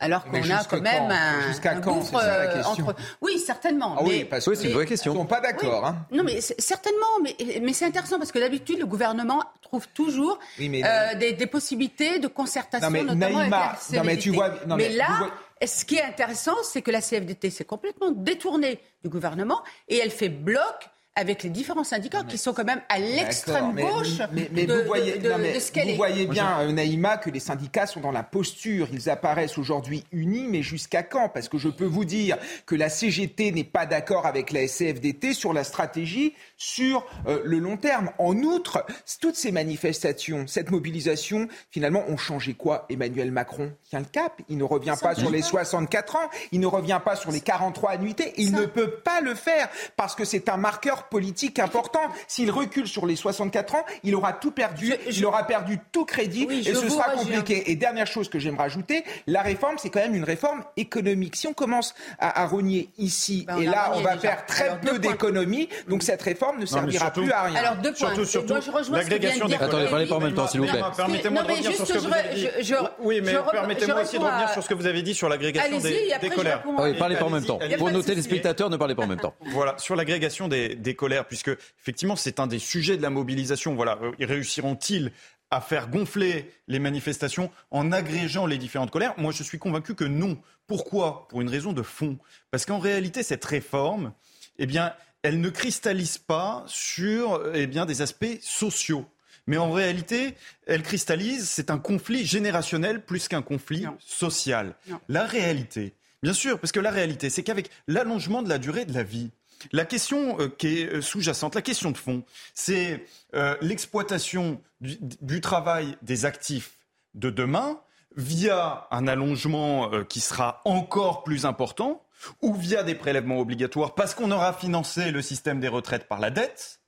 alors 0.00 0.24
qu'on 0.24 0.50
a 0.50 0.64
quand 0.64 0.80
même 0.80 1.10
un, 1.10 1.48
jusqu'à 1.48 1.76
quand 1.76 2.02
c'est 2.02 2.12
ça 2.16 2.44
la 2.44 2.54
question. 2.54 2.86
Oui, 3.20 3.38
certainement. 3.38 3.96
Ah 3.98 4.02
oui, 4.04 4.24
parce 4.24 4.44
que 4.44 4.54
c'est 4.54 4.68
une 4.68 4.74
vraie 4.74 4.86
question. 4.86 5.12
Ils 5.12 5.16
sont 5.16 5.26
pas 5.26 5.40
d'accord. 5.40 5.86
Hein. 5.86 6.06
Non, 6.12 6.22
mais 6.24 6.40
certainement. 6.40 7.06
Mais, 7.22 7.36
mais 7.62 7.72
c'est 7.72 7.86
intéressant 7.86 8.18
parce 8.18 8.32
que 8.32 8.38
d'habitude, 8.38 8.78
le 8.78 8.86
gouvernement 8.86 9.42
trouve 9.62 9.88
toujours 9.88 10.38
euh, 10.60 11.14
des, 11.14 11.32
des, 11.32 11.46
possibilités 11.46 12.18
de 12.18 12.28
concertation, 12.28 12.88
non, 12.88 12.92
mais 12.92 13.02
notamment 13.02 13.38
Naïma, 13.40 13.76
non, 13.92 14.04
mais 14.04 14.16
tu 14.16 14.30
vois, 14.30 14.50
non, 14.66 14.76
mais, 14.76 14.88
là. 14.90 15.28
Ce 15.66 15.84
qui 15.84 15.96
est 15.96 16.04
intéressant, 16.04 16.54
c'est 16.62 16.82
que 16.82 16.92
la 16.92 17.00
CFDT 17.00 17.50
s'est 17.50 17.64
complètement 17.64 18.12
détournée 18.12 18.78
du 19.02 19.10
gouvernement 19.10 19.64
et 19.88 19.96
elle 19.96 20.12
fait 20.12 20.28
bloc 20.28 20.88
avec 21.18 21.42
les 21.42 21.50
différents 21.50 21.82
syndicats 21.82 22.22
qui 22.22 22.38
sont 22.38 22.52
quand 22.52 22.64
même 22.64 22.80
à 22.88 23.00
l'extrême 23.00 23.74
gauche 23.74 24.20
mais, 24.32 24.48
mais, 24.52 24.66
vous 24.66 24.84
voyez, 24.86 25.18
Vous 25.18 25.96
voyez 25.96 26.26
bien, 26.26 26.60
euh, 26.60 26.70
Naïma, 26.70 27.16
que 27.16 27.28
les 27.28 27.40
syndicats 27.40 27.88
sont 27.88 27.98
dans 27.98 28.12
la 28.12 28.22
posture. 28.22 28.86
Ils 28.92 29.10
apparaissent 29.10 29.58
aujourd'hui 29.58 30.04
unis, 30.12 30.46
mais 30.48 30.62
jusqu'à 30.62 31.02
quand? 31.02 31.28
Parce 31.28 31.48
que 31.48 31.58
je 31.58 31.68
peux 31.68 31.86
vous 31.86 32.04
dire 32.04 32.38
que 32.66 32.76
la 32.76 32.88
CGT 32.88 33.50
n'est 33.50 33.64
pas 33.64 33.84
d'accord 33.84 34.26
avec 34.26 34.52
la 34.52 34.68
SCFDT 34.68 35.34
sur 35.34 35.52
la 35.52 35.64
stratégie 35.64 36.34
sur 36.56 37.04
euh, 37.26 37.42
le 37.44 37.58
long 37.58 37.76
terme. 37.76 38.10
En 38.18 38.36
outre, 38.36 38.86
toutes 39.20 39.36
ces 39.36 39.50
manifestations, 39.50 40.46
cette 40.46 40.70
mobilisation, 40.70 41.48
finalement, 41.72 42.04
ont 42.08 42.16
changé 42.16 42.54
quoi? 42.54 42.86
Emmanuel 42.90 43.32
Macron 43.32 43.72
tient 43.90 43.98
le 43.98 44.04
cap. 44.04 44.40
Il 44.48 44.56
ne 44.58 44.64
revient 44.64 44.94
pas 45.00 45.16
sur 45.16 45.30
les 45.30 45.42
64 45.42 46.14
ans, 46.14 46.30
il 46.52 46.60
ne 46.60 46.66
revient 46.66 47.00
pas 47.04 47.16
sur 47.16 47.32
les 47.32 47.40
43 47.40 47.90
annuités. 47.90 48.34
Il 48.36 48.52
ne 48.52 48.66
peut 48.66 48.90
pas 48.90 49.20
le 49.20 49.34
faire 49.34 49.68
parce 49.96 50.14
que 50.14 50.24
c'est 50.24 50.48
un 50.48 50.56
marqueur 50.56 51.07
politique 51.10 51.58
important. 51.58 52.00
S'il 52.26 52.50
recule 52.50 52.86
sur 52.86 53.06
les 53.06 53.16
64 53.16 53.74
ans, 53.74 53.84
il 54.04 54.14
aura 54.14 54.32
tout 54.32 54.50
perdu, 54.50 54.94
il 55.10 55.24
aura 55.26 55.44
perdu 55.44 55.78
tout 55.92 56.04
crédit 56.04 56.46
et 56.50 56.74
ce 56.74 56.88
sera 56.88 57.10
compliqué. 57.10 57.70
Et 57.70 57.76
dernière 57.76 58.06
chose 58.06 58.28
que 58.28 58.38
j'aimerais 58.38 58.64
rajouter, 58.64 59.04
la 59.26 59.42
réforme, 59.42 59.76
c'est 59.78 59.90
quand 59.90 60.00
même 60.00 60.14
une 60.14 60.24
réforme 60.24 60.64
économique. 60.76 61.36
Si 61.36 61.46
on 61.46 61.52
commence 61.52 61.94
à, 62.18 62.46
rogner 62.46 62.90
ici 62.98 63.44
ben, 63.46 63.58
et 63.58 63.66
là, 63.66 63.92
on 63.94 64.00
va 64.00 64.16
faire 64.16 64.46
très 64.46 64.78
peu 64.80 64.98
d'économies, 64.98 65.68
donc 65.88 66.02
cette 66.02 66.22
réforme 66.22 66.58
ne 66.60 66.66
servira 66.66 67.10
plus 67.10 67.30
à 67.30 67.42
rien. 67.42 67.56
Alors 67.56 67.76
deux 67.76 67.92
points. 67.92 68.14
Surtout, 68.14 68.24
surtout 68.24 68.54
l'agrégation 68.92 69.46
des 69.46 69.54
Attendez, 69.54 69.86
parlez 69.88 70.06
pas 70.06 70.16
en 70.16 70.20
même 70.20 70.34
temps, 70.34 70.46
s'il 70.46 70.60
vous 70.60 70.66
plaît. 70.66 70.80
Permettez-moi 70.96 71.42
de 71.42 71.48
revenir 71.48 71.72
sur 71.74 71.86
ce 71.86 71.92
que 71.92 71.98
vous 71.98 72.12
avez 72.12 72.62
dit. 72.62 72.74
Oui, 73.00 73.20
mais 73.22 73.34
permettez-moi 73.50 74.02
aussi 74.02 74.18
de 74.18 74.24
revenir 74.24 74.50
sur 74.50 74.62
ce 74.62 74.68
que 74.68 74.74
vous 74.74 74.86
avez 74.86 75.02
dit 75.02 75.14
sur 75.14 75.28
l'agrégation 75.28 75.78
des 75.78 76.30
colères. 76.30 76.62
Oui, 76.78 76.94
parlez 76.98 77.16
pas 77.16 77.24
en 77.24 77.30
même 77.30 77.44
temps. 77.44 77.58
Pour 77.78 77.90
nos 77.90 78.02
téléspectateurs, 78.02 78.70
ne 78.70 78.76
parlez 78.76 78.94
pas 78.94 79.04
en 79.04 79.08
même 79.08 79.20
temps. 79.20 79.34
Voilà, 79.46 79.76
sur 79.78 79.96
l'agrégation 79.96 80.48
des 80.48 80.76
colère, 80.98 81.26
puisque 81.26 81.50
effectivement 81.80 82.16
c'est 82.16 82.40
un 82.40 82.46
des 82.46 82.58
sujets 82.58 82.98
de 82.98 83.02
la 83.02 83.08
mobilisation. 83.08 83.74
Voilà, 83.74 83.98
réussiront-ils 84.20 85.12
à 85.50 85.62
faire 85.62 85.88
gonfler 85.88 86.52
les 86.66 86.78
manifestations 86.78 87.50
en 87.70 87.90
agrégeant 87.92 88.46
les 88.46 88.58
différentes 88.58 88.90
colères? 88.90 89.14
Moi, 89.16 89.32
je 89.32 89.42
suis 89.42 89.58
convaincu 89.58 89.94
que 89.94 90.04
non. 90.04 90.38
Pourquoi? 90.66 91.26
Pour 91.28 91.40
une 91.40 91.48
raison 91.48 91.72
de 91.72 91.82
fond. 91.82 92.18
Parce 92.50 92.66
qu'en 92.66 92.78
réalité, 92.78 93.22
cette 93.22 93.46
réforme, 93.46 94.12
eh 94.58 94.66
bien, 94.66 94.92
elle 95.22 95.40
ne 95.40 95.48
cristallise 95.48 96.18
pas 96.18 96.64
sur 96.66 97.42
eh 97.54 97.66
bien, 97.66 97.86
des 97.86 98.02
aspects 98.02 98.38
sociaux. 98.42 99.06
Mais 99.46 99.56
en 99.56 99.72
réalité, 99.72 100.34
elle 100.66 100.82
cristallise, 100.82 101.48
c'est 101.48 101.70
un 101.70 101.78
conflit 101.78 102.26
générationnel 102.26 103.02
plus 103.02 103.28
qu'un 103.28 103.40
conflit 103.40 103.86
social. 103.98 104.74
La 105.08 105.24
réalité, 105.24 105.94
bien 106.22 106.34
sûr, 106.34 106.60
parce 106.60 106.72
que 106.72 106.80
la 106.80 106.90
réalité, 106.90 107.30
c'est 107.30 107.42
qu'avec 107.42 107.70
l'allongement 107.86 108.42
de 108.42 108.50
la 108.50 108.58
durée 108.58 108.84
de 108.84 108.92
la 108.92 109.02
vie, 109.02 109.30
la 109.72 109.84
question 109.84 110.40
euh, 110.40 110.48
qui 110.48 110.80
est 110.80 110.86
euh, 110.86 111.02
sous-jacente, 111.02 111.54
la 111.54 111.62
question 111.62 111.90
de 111.90 111.96
fond, 111.96 112.22
c'est 112.54 113.04
euh, 113.34 113.56
l'exploitation 113.60 114.60
du, 114.80 115.40
travail 115.40 115.96
des 116.02 116.24
actifs 116.24 116.78
de 117.14 117.30
demain 117.30 117.80
via 118.16 118.86
un 118.90 119.06
allongement 119.06 119.90
qui 120.04 120.20
sera 120.20 120.60
encore 120.64 121.22
plus 121.24 121.46
important 121.46 122.04
ou 122.42 122.54
via 122.54 122.82
des 122.82 122.94
prélèvements 122.94 123.38
obligatoires 123.38 123.94
parce 123.94 124.14
qu'on 124.14 124.30
aura 124.30 124.52
financé 124.52 125.10
le 125.10 125.22
système 125.22 125.60
des 125.60 125.68
retraites 125.68 126.08
par 126.08 126.20
la 126.20 126.30
dette 126.30 126.80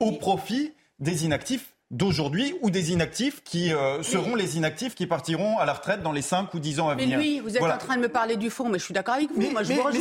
au 0.00 0.12
profit 0.12 0.74
des 0.98 1.24
inactifs 1.24 1.74
d'aujourd'hui 1.90 2.54
ou 2.60 2.70
des 2.70 2.92
inactifs 2.92 3.42
qui 3.44 3.72
euh, 3.72 4.02
seront 4.02 4.34
les 4.34 4.58
inactifs 4.58 4.94
qui 4.94 5.06
partiront 5.06 5.58
à 5.58 5.64
la 5.64 5.72
retraite 5.72 6.02
dans 6.02 6.12
les 6.12 6.20
5 6.20 6.52
ou 6.52 6.58
10 6.58 6.80
ans 6.80 6.88
à 6.90 6.94
venir. 6.94 7.16
Mais 7.16 7.24
lui, 7.24 7.40
vous 7.40 7.56
êtes 7.56 7.62
en 7.62 7.78
train 7.78 7.96
de 7.96 8.02
me 8.02 8.10
parler 8.10 8.36
du 8.36 8.50
fond, 8.50 8.68
mais 8.68 8.78
je 8.78 8.84
suis 8.84 8.92
d'accord 8.92 9.14
avec 9.14 9.30
vous. 9.32 9.40
Mais, 9.40 9.48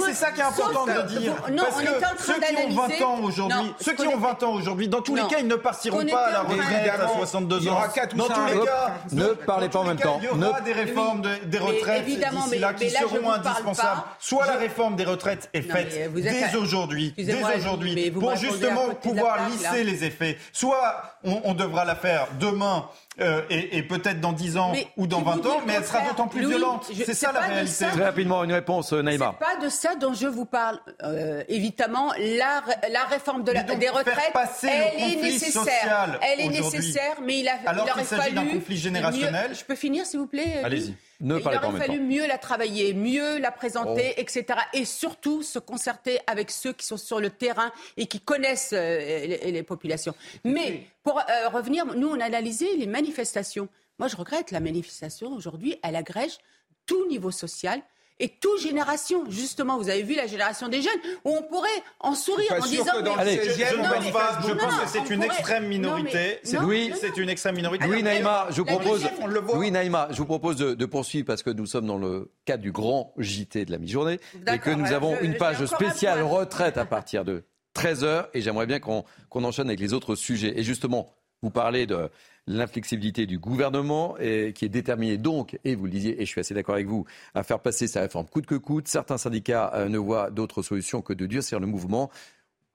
c'est 0.05 0.13
ça 0.13 0.31
qui 0.31 0.41
est 0.41 0.43
important 0.43 0.85
de 0.85 1.07
dire. 1.07 1.33
non, 1.51 1.63
Parce 1.63 1.81
que 1.81 1.87
ceux 2.19 2.39
qui 2.39 2.55
ont 2.57 2.75
20 2.75 3.01
ans 3.05 3.19
aujourd'hui, 3.23 3.73
ceux 3.79 3.93
qui 3.93 4.07
ont 4.07 4.17
20 4.17 4.43
ans 4.43 4.53
aujourd'hui, 4.53 4.89
dans 4.89 5.01
tous 5.01 5.15
les 5.15 5.21
cas, 5.27 5.39
ils 5.39 5.47
ne 5.47 5.55
partiront 5.55 6.05
pas 6.05 6.25
à 6.25 6.31
la 6.31 6.41
retraite 6.41 6.89
à 6.89 7.07
62 7.07 7.55
ans. 7.55 7.59
Il 7.61 7.65
y 7.65 7.69
aura 7.69 7.87
4 7.87 8.13
ou 8.13 8.17
dans 8.17 8.27
tous 8.27 8.45
les 8.47 8.65
cas, 8.65 8.93
ne 9.13 9.27
parlez 9.27 9.69
pas 9.69 9.79
en 9.79 9.85
même 9.85 9.97
temps. 9.97 10.19
Il 10.21 10.25
y 10.25 10.43
aura 10.43 10.61
des 10.61 10.73
réformes 10.73 11.21
des 11.45 11.57
retraites 11.57 12.05
d'ici 12.05 12.59
là 12.59 12.73
qui 12.73 12.89
seront 12.89 13.31
indispensables. 13.31 14.01
Soit 14.19 14.45
la 14.45 14.57
réforme 14.57 14.97
des 14.97 15.05
retraites 15.05 15.49
est 15.53 15.61
faite 15.61 16.11
dès 16.13 16.55
aujourd'hui, 16.57 17.13
dès 17.17 17.43
aujourd'hui, 17.55 18.11
pour 18.11 18.35
justement 18.35 18.89
pouvoir 19.01 19.47
lisser 19.49 19.85
les 19.85 20.03
effets. 20.03 20.37
Soit 20.51 21.17
on 21.23 21.53
devrait 21.53 21.76
la 21.85 21.95
faire 21.95 22.27
demain 22.39 22.89
euh, 23.19 23.41
et, 23.49 23.81
peut-être 23.81 24.21
dans 24.21 24.31
10 24.31 24.57
ans 24.57 24.73
ou 24.95 25.07
dans 25.07 25.21
20 25.21 25.45
ans, 25.47 25.61
mais 25.65 25.73
elle 25.73 25.85
sera 25.85 26.01
d'autant 26.01 26.27
plus 26.27 26.47
violente. 26.47 26.87
C'est 26.93 27.13
ça 27.15 27.31
la 27.31 27.41
réalité. 27.41 27.85
Très 27.85 28.03
rapidement, 28.03 28.43
une 28.43 28.53
réponse, 28.53 28.93
euh, 28.93 29.01
Naïma. 29.01 29.35
C'est 29.39 29.45
pas 29.45 29.65
de 29.65 29.69
ça 29.69 29.95
dont 29.95 30.13
je 30.13 30.27
vous 30.27 30.45
parle. 30.45 30.79
Euh, 31.03 31.43
évidemment, 31.47 32.11
la, 32.19 32.61
la 32.91 33.05
réforme 33.05 33.43
de 33.43 33.51
la, 33.51 33.63
des 33.63 33.89
retraites, 33.89 34.33
elle 34.63 35.11
est 35.11 35.21
nécessaire. 35.21 36.19
Elle 36.21 36.41
est 36.41 36.49
nécessaire, 36.49 37.15
mais 37.23 37.39
il, 37.39 37.47
a, 37.47 37.55
Alors 37.65 37.87
il 37.97 38.35
d'un 38.35 38.45
conflit 38.45 38.77
générationnel. 38.77 39.55
je 39.55 39.63
peux 39.63 39.75
finir, 39.75 40.05
s'il 40.05 40.19
vous 40.19 40.27
plaît 40.27 40.61
Allez-y. 40.63 40.95
Il 41.19 41.31
aurait 41.31 41.77
fallu 41.77 41.99
mieux 41.99 42.27
la 42.27 42.37
travailler, 42.37 42.93
mieux 42.93 43.39
la 43.39 43.51
présenter, 43.51 44.13
oh. 44.17 44.21
etc. 44.21 44.45
Et 44.73 44.85
surtout 44.85 45.43
se 45.43 45.59
concerter 45.59 46.19
avec 46.27 46.51
ceux 46.51 46.73
qui 46.73 46.85
sont 46.85 46.97
sur 46.97 47.19
le 47.19 47.29
terrain 47.29 47.71
et 47.97 48.05
qui 48.05 48.19
connaissent 48.19 48.71
les, 48.73 49.51
les 49.51 49.63
populations. 49.63 50.13
Mais 50.43 50.83
pour 51.03 51.19
euh, 51.19 51.49
revenir, 51.49 51.85
nous, 51.85 52.09
on 52.09 52.19
a 52.19 52.25
analysé 52.25 52.75
les 52.75 52.87
manifestations. 52.87 53.67
Moi, 53.99 54.07
je 54.07 54.15
regrette 54.15 54.51
la 54.51 54.59
manifestation 54.59 55.33
aujourd'hui, 55.33 55.79
elle 55.83 55.95
agrège 55.95 56.37
tout 56.85 57.07
niveau 57.07 57.31
social 57.31 57.81
et 58.19 58.29
toute 58.29 58.61
génération. 58.61 59.23
Justement, 59.29 59.77
vous 59.77 59.89
avez 59.89 60.03
vu 60.03 60.15
la 60.15 60.27
génération 60.27 60.67
des 60.67 60.81
jeunes, 60.81 60.99
où 61.23 61.31
on 61.31 61.43
pourrait 61.43 61.69
en 61.99 62.15
sourire 62.15 62.51
en 62.59 62.65
disant... 62.65 62.85
Que 62.85 63.01
dans 63.01 63.15
le 63.15 63.21
16e, 63.21 64.47
je, 64.47 64.53
pense 64.53 64.75
que 64.75 64.87
c'est 64.87 65.09
une 65.13 65.23
extrême 65.23 65.67
minorité. 65.67 66.39
C'est 66.43 66.59
oui, 66.59 66.91
c'est 66.99 67.17
une 67.17 67.29
extrême 67.29 67.55
minorité. 67.55 67.85
Oui, 67.87 68.03
Naïma, 68.03 68.47
je 68.49 68.61
vous 68.61 68.65
propose, 68.65 69.07
oui, 69.53 69.71
Naïma, 69.71 70.07
je 70.11 70.17
vous 70.17 70.25
propose 70.25 70.57
de, 70.57 70.85
poursuivre 70.85 71.25
parce 71.25 71.43
que 71.43 71.49
nous 71.49 71.65
sommes 71.65 71.85
dans 71.85 71.97
le 71.97 72.31
cadre 72.45 72.63
du 72.63 72.71
grand 72.71 73.13
JT 73.17 73.65
de 73.65 73.71
la 73.71 73.77
mi-journée 73.77 74.19
et 74.51 74.59
que 74.59 74.69
nous 74.69 74.93
avons 74.93 75.19
une 75.19 75.35
page 75.35 75.65
spéciale 75.65 76.23
retraite 76.23 76.77
à 76.77 76.85
partir 76.85 77.25
de 77.25 77.43
13h 77.75 78.27
et 78.33 78.41
j'aimerais 78.41 78.65
bien 78.65 78.79
qu'on 78.79 79.03
enchaîne 79.31 79.67
avec 79.67 79.79
les 79.79 79.93
autres 79.93 80.15
sujets. 80.15 80.57
Et 80.57 80.63
justement, 80.63 81.13
vous 81.41 81.51
parlez 81.51 81.85
de 81.85 82.09
l'inflexibilité 82.47 83.25
du 83.25 83.39
gouvernement 83.39 84.15
qui 84.17 84.65
est 84.65 84.69
déterminé 84.69 85.17
donc, 85.17 85.59
et 85.63 85.75
vous 85.75 85.85
le 85.85 85.91
disiez, 85.91 86.21
et 86.21 86.25
je 86.25 86.31
suis 86.31 86.39
assez 86.39 86.53
d'accord 86.53 86.75
avec 86.75 86.87
vous, 86.87 87.05
à 87.35 87.43
faire 87.43 87.59
passer 87.59 87.87
sa 87.87 88.01
réforme 88.01 88.27
coûte 88.27 88.45
que 88.45 88.55
coûte. 88.55 88.87
Certains 88.87 89.17
syndicats 89.17 89.71
euh, 89.73 89.89
ne 89.89 89.97
voient 89.97 90.31
d'autre 90.31 90.61
solution 90.61 91.01
que 91.01 91.13
de 91.13 91.25
durcir 91.25 91.59
le 91.59 91.67
mouvement. 91.67 92.09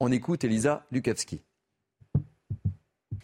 On 0.00 0.10
écoute 0.10 0.44
Elisa 0.44 0.84
Lukavski 0.90 1.42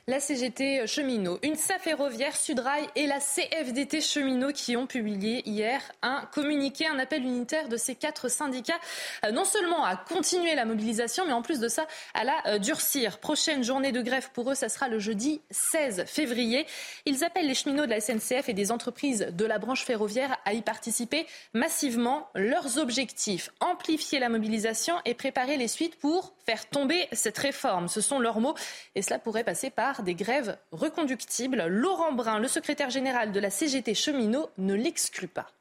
la 0.08 0.20
CGT 0.20 0.86
cheminot, 0.86 1.38
une 1.42 1.54
SAF 1.54 1.82
ferroviaire, 1.82 2.34
Sudrail 2.34 2.88
et 2.96 3.06
la 3.06 3.18
CFDT 3.20 4.00
cheminot 4.00 4.52
qui 4.52 4.74
ont 4.74 4.86
publié 4.86 5.46
hier 5.46 5.82
un 6.00 6.26
communiqué, 6.32 6.86
un 6.86 6.98
appel 6.98 7.22
unitaire 7.22 7.68
de 7.68 7.76
ces 7.76 7.94
quatre 7.94 8.30
syndicats, 8.30 8.80
euh, 9.26 9.32
non 9.32 9.44
seulement 9.44 9.84
à 9.84 9.96
continuer 9.96 10.54
la 10.54 10.64
mobilisation, 10.64 11.26
mais 11.26 11.34
en 11.34 11.42
plus 11.42 11.60
de 11.60 11.68
ça, 11.68 11.86
à 12.14 12.24
la 12.24 12.32
euh, 12.46 12.58
durcir. 12.58 13.18
Prochaine 13.18 13.62
journée 13.62 13.92
de 13.92 14.00
grève 14.00 14.30
pour 14.32 14.50
eux, 14.50 14.54
ça 14.54 14.70
sera 14.70 14.88
le 14.88 14.98
jeudi 14.98 15.42
16 15.50 16.06
février. 16.06 16.66
Ils 17.04 17.22
appellent 17.22 17.46
les 17.46 17.54
cheminots 17.54 17.84
de 17.84 17.90
la 17.90 18.00
SNCF 18.00 18.48
et 18.48 18.54
des 18.54 18.72
entreprises 18.72 19.28
de 19.30 19.44
la 19.44 19.58
branche 19.58 19.84
ferroviaire 19.84 20.38
à 20.46 20.54
y 20.54 20.62
participer 20.62 21.26
massivement. 21.52 22.30
Leurs 22.34 22.78
objectifs, 22.78 23.50
amplifier 23.60 24.20
la 24.20 24.30
mobilisation 24.30 24.94
et 25.04 25.12
préparer 25.12 25.58
les 25.58 25.68
suites 25.68 25.96
pour 25.96 26.32
faire 26.48 26.66
tomber 26.66 27.08
cette 27.12 27.36
réforme. 27.36 27.88
Ce 27.88 28.00
sont 28.00 28.18
leurs 28.18 28.40
mots 28.40 28.54
et 28.94 29.02
cela 29.02 29.18
pourrait 29.18 29.44
passer 29.44 29.68
par 29.68 30.02
des 30.02 30.14
grèves 30.14 30.56
reconductibles. 30.72 31.66
Laurent 31.66 32.12
Brun, 32.12 32.38
le 32.38 32.48
secrétaire 32.48 32.88
général 32.88 33.32
de 33.32 33.40
la 33.40 33.50
CGT 33.50 33.92
cheminot, 33.92 34.48
ne 34.56 34.72
l'exclut 34.72 35.28
pas. 35.28 35.57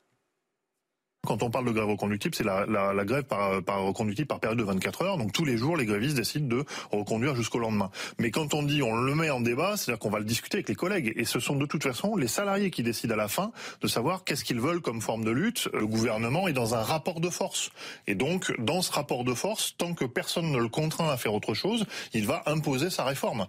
Quand 1.27 1.43
on 1.43 1.49
parle 1.49 1.65
de 1.65 1.71
grève 1.71 1.89
reconductible, 1.89 2.33
c'est 2.33 2.45
la, 2.45 3.03
grève 3.03 3.25
par, 3.25 3.61
par 3.61 3.83
reconductible 3.83 4.29
par 4.29 4.39
période 4.39 4.57
de 4.57 4.63
24 4.63 5.01
heures. 5.01 5.17
Donc 5.17 5.33
tous 5.33 5.43
les 5.43 5.57
jours, 5.57 5.75
les 5.75 5.85
grévistes 5.85 6.15
décident 6.15 6.47
de 6.47 6.63
reconduire 6.89 7.35
jusqu'au 7.35 7.59
lendemain. 7.59 7.91
Mais 8.17 8.31
quand 8.31 8.53
on 8.53 8.63
dit 8.63 8.81
on 8.81 8.95
le 8.95 9.13
met 9.13 9.29
en 9.29 9.41
débat, 9.41 9.75
c'est-à-dire 9.75 9.99
qu'on 9.99 10.09
va 10.09 10.19
le 10.19 10.25
discuter 10.25 10.55
avec 10.55 10.69
les 10.69 10.75
collègues. 10.75 11.11
Et 11.17 11.25
ce 11.25 11.41
sont 11.41 11.57
de 11.57 11.65
toute 11.65 11.83
façon 11.83 12.15
les 12.15 12.29
salariés 12.29 12.71
qui 12.71 12.81
décident 12.81 13.13
à 13.13 13.17
la 13.17 13.27
fin 13.27 13.51
de 13.81 13.87
savoir 13.89 14.23
qu'est-ce 14.23 14.45
qu'ils 14.45 14.61
veulent 14.61 14.79
comme 14.79 15.01
forme 15.01 15.25
de 15.25 15.31
lutte. 15.31 15.67
Le 15.73 15.85
gouvernement 15.85 16.47
est 16.47 16.53
dans 16.53 16.75
un 16.75 16.81
rapport 16.81 17.19
de 17.19 17.29
force. 17.29 17.71
Et 18.07 18.15
donc, 18.15 18.53
dans 18.57 18.81
ce 18.81 18.93
rapport 18.93 19.25
de 19.25 19.33
force, 19.33 19.75
tant 19.77 19.93
que 19.93 20.05
personne 20.05 20.49
ne 20.49 20.59
le 20.59 20.69
contraint 20.69 21.09
à 21.09 21.17
faire 21.17 21.33
autre 21.33 21.53
chose, 21.53 21.85
il 22.13 22.25
va 22.25 22.41
imposer 22.45 22.89
sa 22.89 23.03
réforme. 23.03 23.47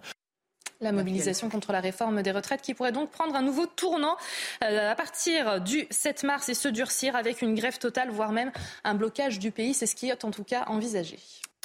La 0.81 0.93
mobilisation 0.93 1.49
contre 1.49 1.73
la 1.73 1.81
réforme 1.81 2.21
des 2.21 2.31
retraites 2.31 2.61
qui 2.61 2.73
pourrait 2.73 2.93
donc 2.93 3.11
prendre 3.11 3.35
un 3.35 3.41
nouveau 3.41 3.65
tournant 3.65 4.15
euh, 4.63 4.91
à 4.91 4.95
partir 4.95 5.59
du 5.59 5.85
7 5.89 6.23
mars 6.23 6.47
et 6.47 6.53
se 6.53 6.69
durcir 6.69 7.17
avec 7.17 7.41
une 7.41 7.53
grève 7.53 7.77
totale, 7.79 8.09
voire 8.11 8.31
même 8.31 8.51
un 8.85 8.95
blocage 8.95 9.39
du 9.39 9.51
pays. 9.51 9.73
C'est 9.73 9.87
ce 9.87 9.95
qui 9.95 10.07
est 10.07 10.23
en 10.23 10.31
tout 10.31 10.45
cas 10.45 10.63
envisagé. 10.67 11.19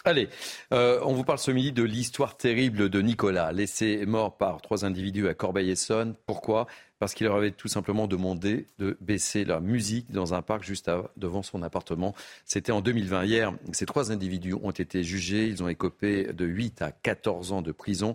Allez, 0.07 0.29
euh, 0.73 1.01
on 1.05 1.15
vous 1.15 1.25
parle 1.25 1.39
ce 1.39 1.51
midi 1.51 1.73
de 1.73 1.83
l'histoire 1.83 2.37
terrible 2.37 2.91
de 2.91 3.01
Nicolas, 3.01 3.53
laissé 3.53 4.05
mort 4.05 4.37
par 4.37 4.61
trois 4.61 4.85
individus 4.85 5.29
à 5.29 5.35
Corbeil-Essonne. 5.35 6.15
Pourquoi? 6.27 6.67
Parce 6.99 7.15
qu'il 7.15 7.27
leur 7.27 7.37
avait 7.37 7.53
tout 7.53 7.69
simplement 7.69 8.07
demandé 8.07 8.67
de 8.79 8.99
baisser 9.01 9.47
la 9.47 9.61
musique 9.61 10.11
dans 10.11 10.35
un 10.35 10.43
parc 10.43 10.63
juste 10.63 10.91
devant 11.17 11.43
son 11.43 11.63
appartement. 11.63 12.15
C'était 12.45 12.73
en 12.73 12.83
2020. 12.83 13.25
Hier, 13.25 13.53
ces 13.73 13.87
trois 13.87 14.13
individus 14.13 14.55
ont 14.55 14.73
été 14.73 15.05
jugés. 15.05 15.47
Ils 15.47 15.63
ont 15.63 15.69
écopé 15.69 16.33
de 16.33 16.45
8 16.45 16.83
à 16.83 16.91
14 16.91 17.53
ans 17.53 17.63
de 17.63 17.73
prison. 17.73 18.15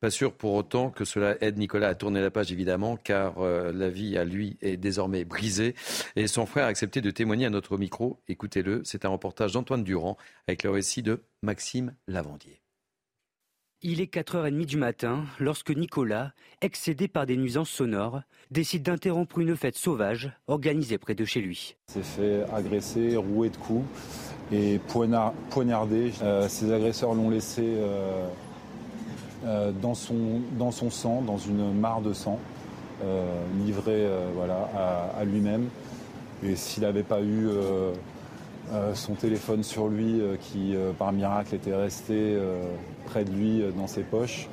Pas 0.00 0.10
sûr 0.10 0.32
pour 0.32 0.54
autant 0.54 0.90
que 0.90 1.04
cela 1.04 1.36
aide 1.42 1.58
Nicolas 1.58 1.88
à 1.88 1.94
tourner 1.94 2.20
la 2.20 2.30
page, 2.30 2.52
évidemment, 2.52 2.96
car 2.96 3.38
euh, 3.38 3.72
la 3.72 3.90
vie 3.90 4.16
à 4.16 4.24
lui 4.24 4.56
est 4.62 4.76
désormais 4.76 5.24
brisée. 5.24 5.74
Et 6.14 6.28
son 6.28 6.46
frère 6.46 6.66
a 6.66 6.68
accepté 6.68 7.00
de 7.00 7.10
témoigner 7.10 7.46
à 7.46 7.50
notre 7.50 7.76
micro. 7.76 8.20
Écoutez-le, 8.28 8.82
c'est 8.84 9.04
un 9.04 9.08
reportage 9.08 9.52
d'Antoine 9.52 9.82
Durand 9.82 10.16
avec 10.46 10.62
le 10.62 10.70
récit 10.70 11.02
de 11.02 11.22
Maxime 11.42 11.94
Lavandier. 12.06 12.62
Il 13.80 14.00
est 14.00 14.12
4h30 14.12 14.66
du 14.66 14.76
matin 14.76 15.24
lorsque 15.38 15.70
Nicolas, 15.70 16.32
excédé 16.60 17.06
par 17.06 17.26
des 17.26 17.36
nuisances 17.36 17.70
sonores, 17.70 18.22
décide 18.50 18.82
d'interrompre 18.82 19.38
une 19.38 19.56
fête 19.56 19.76
sauvage 19.76 20.32
organisée 20.48 20.98
près 20.98 21.14
de 21.14 21.24
chez 21.24 21.40
lui. 21.40 21.76
Il 21.88 21.92
s'est 21.92 22.02
fait 22.02 22.44
agresser, 22.52 23.16
rouer 23.16 23.50
de 23.50 23.56
coups 23.56 23.86
et 24.50 24.80
poignarder. 24.88 26.12
Euh, 26.22 26.48
ses 26.48 26.72
agresseurs 26.72 27.14
l'ont 27.14 27.30
laissé 27.30 27.62
euh, 27.62 28.26
euh, 28.26 28.28
dans, 29.44 29.94
son, 29.94 30.40
dans 30.58 30.70
son 30.70 30.90
sang, 30.90 31.22
dans 31.22 31.38
une 31.38 31.72
mare 31.72 32.00
de 32.00 32.12
sang, 32.12 32.38
euh, 33.02 33.44
livré 33.64 34.04
euh, 34.04 34.28
voilà, 34.34 34.68
à, 35.16 35.24
lui-même. 35.24 35.68
Et 36.42 36.56
s'il 36.56 36.82
n'avait 36.82 37.02
pas 37.02 37.22
eu 37.22 37.48
son 38.94 39.14
téléphone 39.14 39.62
sur 39.64 39.88
lui, 39.88 40.20
qui 40.40 40.74
par 40.98 41.12
miracle 41.12 41.54
était 41.56 41.74
resté 41.74 42.38
près 43.06 43.24
de 43.24 43.32
lui 43.32 43.62
dans 43.76 43.88
ses 43.88 44.02
poches, 44.02 44.48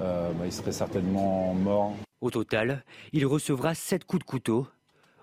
bah, 0.00 0.32
il 0.44 0.52
serait 0.52 0.72
certainement 0.72 1.54
mort. 1.54 1.92
Au 2.20 2.30
total, 2.30 2.84
il 3.12 3.26
recevra 3.26 3.74
sept 3.74 4.04
coups 4.04 4.24
de 4.24 4.28
couteau. 4.28 4.66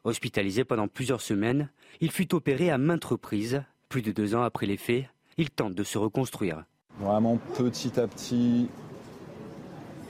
Hospitalisé 0.06 0.64
pendant 0.64 0.88
plusieurs 0.88 1.20
semaines, 1.20 1.70
il 2.00 2.12
fut 2.12 2.34
opéré 2.34 2.70
à 2.72 2.78
maintes 2.78 3.04
reprises. 3.04 3.64
Plus 3.90 4.02
de 4.02 4.14
deux 4.14 4.34
ans 4.34 4.44
après 4.44 4.66
les 4.66 4.78
faits, 4.78 5.06
il 5.38 5.50
tente 5.50 5.76
de 5.76 5.84
se 5.84 5.98
reconstruire. 5.98 6.64
Vraiment 7.00 7.38
petit 7.58 8.00
à 8.00 8.08
petit, 8.08 8.70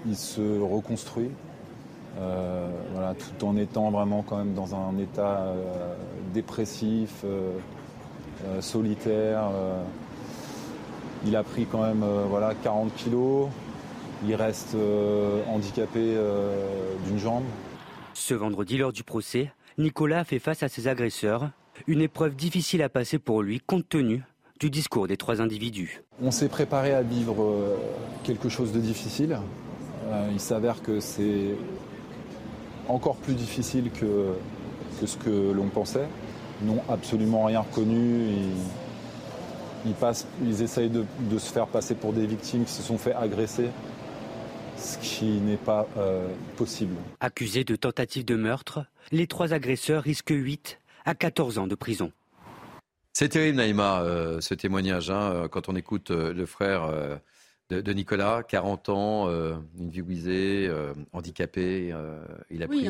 il 0.05 0.15
se 0.15 0.60
reconstruit. 0.60 1.31
Euh, 2.19 2.67
voilà, 2.93 3.13
tout 3.13 3.45
en 3.45 3.55
étant 3.57 3.91
vraiment 3.91 4.23
quand 4.23 4.38
même 4.38 4.53
dans 4.53 4.73
un 4.73 4.97
état 4.97 5.41
euh, 5.41 5.95
dépressif, 6.33 7.23
euh, 7.23 7.51
solitaire. 8.62 9.49
il 11.25 11.36
a 11.36 11.43
pris 11.43 11.65
quand 11.65 11.81
même 11.81 12.05
voilà, 12.29 12.53
40 12.63 12.93
kilos. 12.95 13.49
Il 14.27 14.36
reste 14.36 14.75
handicapé 15.47 16.15
d'une 17.05 17.17
jambe. 17.17 17.43
Ce 18.13 18.33
vendredi, 18.33 18.77
lors 18.77 18.91
du 18.91 19.03
procès, 19.03 19.51
Nicolas 19.77 20.23
fait 20.23 20.39
face 20.39 20.63
à 20.63 20.69
ses 20.69 20.88
agresseurs. 20.88 21.49
Une 21.88 22.01
épreuve 22.01 22.36
difficile 22.36 22.83
à 22.83 22.89
passer 22.89 23.19
pour 23.19 23.41
lui 23.41 23.60
compte 23.60 23.89
tenu 23.89 24.23
du 24.60 24.69
discours 24.69 25.07
des 25.07 25.17
trois 25.17 25.41
individus. 25.41 26.01
On 26.21 26.31
s'est 26.31 26.49
préparé 26.49 26.93
à 26.93 27.01
vivre 27.01 27.75
quelque 28.23 28.49
chose 28.49 28.71
de 28.71 28.79
difficile. 28.79 29.38
Euh, 30.08 30.30
il 30.32 30.39
s'avère 30.39 30.82
que 30.82 31.00
c'est 31.00 31.56
encore 32.88 33.17
plus 33.17 33.34
difficile 33.34 33.91
que, 33.91 34.34
ce 35.06 35.17
que 35.17 35.52
l'on 35.52 35.67
pensait. 35.67 36.08
Ils 36.62 36.67
n'ont 36.67 36.84
absolument 36.89 37.46
rien 37.46 37.62
reconnu. 37.62 38.30
Ils, 39.86 39.93
ils, 40.43 40.62
essayent 40.62 40.89
de, 40.89 41.38
se 41.38 41.52
faire 41.52 41.67
passer 41.67 41.96
pour 41.96 42.13
des 42.13 42.26
victimes 42.26 42.65
qui 42.65 42.72
se 42.72 42.82
sont 42.82 42.98
fait 42.98 43.13
agresser, 43.13 43.70
ce 44.78 44.98
qui 44.98 45.26
n'est 45.26 45.58
pas 45.58 45.88
euh, 45.98 46.28
possible. 46.56 46.96
Accusés 47.20 47.63
de 47.63 47.76
tentative 47.76 48.26
de 48.26 48.36
meurtre, 48.36 48.86
les 49.12 49.28
trois 49.28 49.54
agresseurs 49.54 50.04
risquent 50.04 50.34
8 50.36 50.80
à 51.06 51.15
14 51.15 51.58
ans 51.58 51.67
de 51.67 51.76
prison. 51.76 52.12
C'est 53.13 53.29
terrible, 53.29 53.58
Naïma, 53.58 54.02
euh, 54.02 54.42
ce 54.42 54.54
témoignage. 54.54 55.10
Hein, 55.10 55.48
quand 55.52 55.69
on 55.69 55.75
écoute 55.75 56.12
le 56.12 56.46
frère 56.46 56.90
de, 57.70 57.94
Nicolas, 57.94 58.44
40 58.48 58.90
ans, 58.90 59.30
euh, 59.30 59.56
une 59.78 59.90
vie 59.90 60.02
brisée, 60.02 60.68
euh, 60.70 60.94
handicapé. 61.13 61.92
Euh, 61.92 62.24
il 62.50 62.63
a 62.63 62.68
pris 62.68 62.88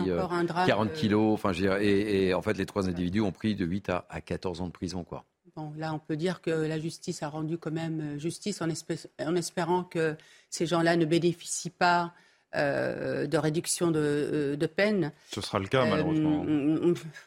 40 0.67 0.93
kilos. 0.93 1.33
Enfin, 1.33 1.51
et, 1.53 2.27
et, 2.27 2.33
en 2.33 2.41
fait, 2.41 2.57
les 2.57 2.65
trois 2.65 2.87
individus 2.87 3.21
ont 3.21 3.31
pris 3.31 3.55
de 3.55 3.65
8 3.65 3.89
à, 3.89 4.05
à 4.09 4.21
14 4.21 4.61
ans 4.61 4.67
de 4.67 4.71
prison. 4.71 5.03
Quoi. 5.03 5.25
Bon, 5.55 5.73
là, 5.77 5.93
on 5.93 5.99
peut 5.99 6.15
dire 6.15 6.41
que 6.41 6.51
la 6.51 6.79
justice 6.79 7.23
a 7.23 7.29
rendu 7.29 7.57
quand 7.57 7.71
même 7.71 8.19
justice 8.19 8.61
en, 8.61 8.67
en 8.67 9.35
espérant 9.35 9.83
que 9.83 10.15
ces 10.49 10.67
gens-là 10.67 10.95
ne 10.95 11.05
bénéficient 11.05 11.71
pas 11.71 12.13
euh, 12.55 13.27
de 13.27 13.37
réduction 13.37 13.91
de, 13.91 13.99
euh, 13.99 14.55
de, 14.55 14.65
peine. 14.67 15.11
Ce 15.31 15.41
sera 15.41 15.59
le 15.59 15.67
cas, 15.67 15.85
malheureusement. 15.85 16.45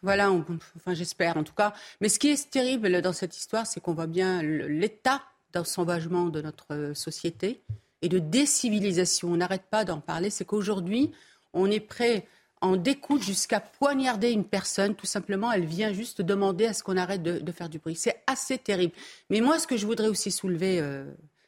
voilà, 0.02 0.30
enfin 0.30 0.94
j'espère 0.94 1.36
en 1.36 1.44
tout 1.44 1.52
cas. 1.52 1.74
Mais 2.00 2.08
ce 2.08 2.18
qui 2.18 2.28
est 2.30 2.50
terrible 2.50 3.02
dans 3.02 3.12
cette 3.12 3.36
histoire, 3.36 3.66
c'est 3.66 3.80
qu'on 3.80 3.92
voit 3.92 4.06
bien 4.06 4.42
l'état 4.42 5.22
d'ensauvagement 5.52 6.26
de 6.26 6.40
notre 6.40 6.92
société 6.94 7.62
et 8.02 8.08
de 8.08 8.18
décivilisation. 8.18 9.32
On 9.32 9.36
n'arrête 9.36 9.66
pas 9.70 9.84
d'en 9.84 10.00
parler. 10.00 10.30
C'est 10.30 10.44
qu'aujourd'hui, 10.44 11.12
on 11.52 11.70
est 11.70 11.80
prêt 11.80 12.26
en 12.60 12.76
découte 12.76 13.22
jusqu'à 13.22 13.60
poignarder 13.60 14.30
une 14.30 14.44
personne. 14.44 14.94
Tout 14.94 15.06
simplement, 15.06 15.50
elle 15.50 15.64
vient 15.64 15.92
juste 15.92 16.22
demander 16.22 16.66
à 16.66 16.72
ce 16.72 16.82
qu'on 16.82 16.96
arrête 16.96 17.22
de, 17.22 17.52
faire 17.52 17.68
du 17.68 17.78
bruit. 17.78 17.96
C'est 17.96 18.22
assez 18.26 18.58
terrible. 18.58 18.92
Mais 19.30 19.40
moi, 19.40 19.58
ce 19.58 19.66
que 19.66 19.76
je 19.76 19.86
voudrais 19.86 20.08
aussi 20.08 20.30
soulever, 20.30 20.82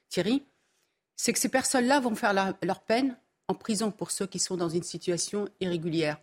Thierry, 0.08 0.42
c'est 1.16 1.32
que 1.32 1.38
ces 1.38 1.50
personnes-là 1.50 2.00
vont 2.00 2.14
faire 2.14 2.32
leur 2.62 2.80
peine 2.80 3.16
en 3.48 3.54
prison 3.54 3.90
pour 3.90 4.10
ceux 4.10 4.26
qui 4.26 4.38
sont 4.38 4.56
dans 4.56 4.68
une 4.68 4.82
situation 4.82 5.48
irrégulière. 5.60 6.18